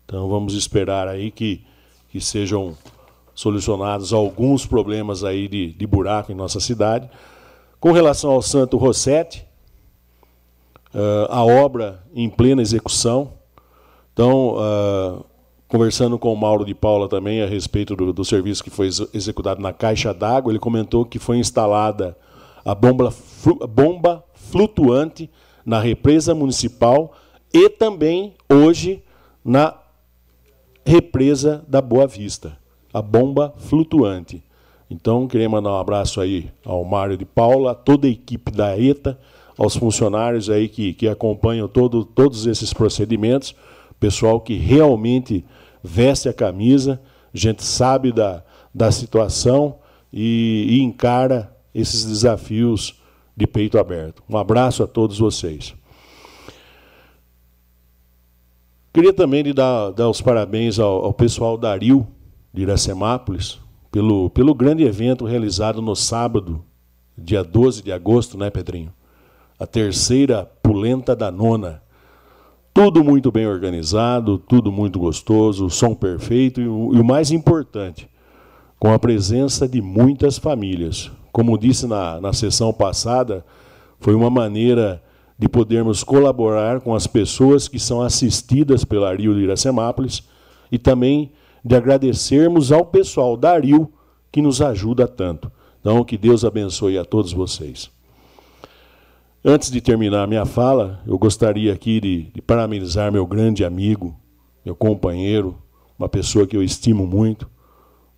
Então 0.05 0.28
vamos 0.28 0.55
esperar 0.55 1.09
aí 1.09 1.31
que, 1.31 1.65
que 2.09 2.20
sejam 2.20 2.77
solucionados 3.35 4.12
alguns 4.12 4.66
problemas 4.66 5.24
aí 5.24 5.48
de, 5.48 5.73
de 5.73 5.86
buraco 5.86 6.31
em 6.31 6.35
nossa 6.35 6.61
cidade. 6.61 7.09
Com 7.81 7.90
relação 7.90 8.32
ao 8.32 8.43
Santo 8.43 8.77
Rossetti, 8.77 9.47
uh, 10.94 11.27
a 11.31 11.44
obra 11.44 12.05
em 12.15 12.28
plena 12.28 12.61
execução. 12.61 13.32
Então, 14.12 14.57
uh, 14.57 15.24
Conversando 15.70 16.18
com 16.18 16.32
o 16.32 16.36
Mauro 16.36 16.64
de 16.64 16.74
Paula 16.74 17.09
também 17.09 17.40
a 17.42 17.47
respeito 17.47 17.94
do, 17.94 18.12
do 18.12 18.24
serviço 18.24 18.64
que 18.64 18.70
foi 18.70 18.88
executado 19.14 19.62
na 19.62 19.72
caixa 19.72 20.12
d'água, 20.12 20.51
ele 20.51 20.59
comentou 20.59 21.05
que 21.05 21.16
foi 21.16 21.38
instalada 21.38 22.18
a 22.64 22.74
bomba, 22.74 23.14
bomba 23.68 24.24
flutuante 24.34 25.30
na 25.64 25.78
represa 25.78 26.34
municipal 26.34 27.12
e 27.55 27.68
também 27.68 28.34
hoje 28.52 29.01
na 29.44 29.78
represa 30.84 31.64
da 31.68 31.80
Boa 31.80 32.09
Vista, 32.09 32.59
a 32.92 33.01
bomba 33.01 33.55
flutuante. 33.56 34.42
Então, 34.90 35.28
queria 35.28 35.48
mandar 35.48 35.70
um 35.70 35.78
abraço 35.78 36.20
aí 36.20 36.51
ao 36.64 36.84
Mário 36.84 37.16
de 37.16 37.24
Paula, 37.24 37.70
a 37.70 37.74
toda 37.76 38.09
a 38.09 38.10
equipe 38.10 38.51
da 38.51 38.76
ETA, 38.76 39.16
aos 39.56 39.76
funcionários 39.76 40.51
aí 40.51 40.68
que, 40.68 40.92
que 40.94 41.06
acompanham 41.06 41.68
todo, 41.68 42.05
todos 42.05 42.44
esses 42.47 42.74
procedimentos, 42.74 43.55
pessoal 44.01 44.40
que 44.40 44.55
realmente 44.55 45.44
veste 45.82 46.28
a 46.28 46.32
camisa, 46.32 47.01
a 47.32 47.36
gente 47.36 47.65
sabe 47.65 48.12
da, 48.12 48.43
da 48.74 48.90
situação 48.90 49.78
e, 50.12 50.66
e 50.69 50.81
encara 50.81 51.57
esses 51.74 52.05
desafios 52.05 53.01
de 53.36 53.47
peito 53.47 53.78
aberto. 53.78 54.23
Um 54.28 54.36
abraço 54.36 54.82
a 54.82 54.86
todos 54.86 55.19
vocês. 55.19 55.74
Queria 58.93 59.12
também 59.12 59.43
lhe 59.43 59.52
dar, 59.52 59.90
dar 59.90 60.09
os 60.09 60.20
parabéns 60.20 60.78
ao, 60.78 61.05
ao 61.05 61.15
pessoal 61.15 61.57
da 61.57 61.70
Aril, 61.70 62.07
de 62.52 62.62
Iracemápolis, 62.62 63.61
pelo, 63.90 64.31
pelo 64.31 64.55
grande 64.55 64.82
evento 64.82 65.24
realizado 65.24 65.81
no 65.81 65.94
sábado, 65.94 66.65
dia 67.16 67.44
12 67.44 67.82
de 67.82 67.93
agosto, 67.93 68.36
né, 68.36 68.51
Pedrinho? 68.51 68.93
A 69.59 69.66
terceira 69.66 70.44
pulenta 70.62 71.15
da 71.15 71.31
nona. 71.31 71.82
Tudo 72.72 73.02
muito 73.02 73.32
bem 73.32 73.47
organizado, 73.47 74.38
tudo 74.38 74.70
muito 74.70 74.98
gostoso, 74.98 75.68
som 75.68 75.94
perfeito 75.94 76.60
e 76.60 76.68
o, 76.68 76.94
e 76.94 77.01
o 77.01 77.05
mais 77.05 77.32
importante, 77.32 78.09
com 78.78 78.92
a 78.92 78.98
presença 78.98 79.68
de 79.68 79.82
muitas 79.82 80.38
famílias. 80.38 81.10
Como 81.32 81.59
disse 81.59 81.86
na, 81.86 82.20
na 82.20 82.32
sessão 82.32 82.72
passada, 82.72 83.44
foi 83.98 84.14
uma 84.14 84.30
maneira 84.30 85.02
de 85.38 85.48
podermos 85.48 86.05
colaborar 86.05 86.80
com 86.80 86.94
as 86.94 87.06
pessoas 87.06 87.66
que 87.66 87.78
são 87.78 88.02
assistidas 88.02 88.84
pela 88.84 89.14
Rio 89.14 89.34
de 89.34 89.40
Iracemápolis 89.40 90.22
e 90.70 90.78
também 90.78 91.32
de 91.64 91.74
agradecermos 91.74 92.70
ao 92.70 92.84
pessoal 92.84 93.36
da 93.36 93.59
Rio 93.59 93.92
que 94.30 94.40
nos 94.40 94.62
ajuda 94.62 95.09
tanto. 95.09 95.51
Então, 95.80 96.05
que 96.05 96.16
Deus 96.16 96.44
abençoe 96.44 96.98
a 96.98 97.05
todos 97.05 97.32
vocês. 97.32 97.90
Antes 99.42 99.70
de 99.70 99.80
terminar 99.80 100.28
minha 100.28 100.44
fala, 100.44 101.00
eu 101.06 101.18
gostaria 101.18 101.72
aqui 101.72 101.98
de, 101.98 102.24
de, 102.24 102.42
parabenizar 102.42 103.10
meu 103.10 103.26
grande 103.26 103.64
amigo, 103.64 104.14
meu 104.62 104.76
companheiro, 104.76 105.56
uma 105.98 106.10
pessoa 106.10 106.46
que 106.46 106.54
eu 106.54 106.62
estimo 106.62 107.06
muito, 107.06 107.48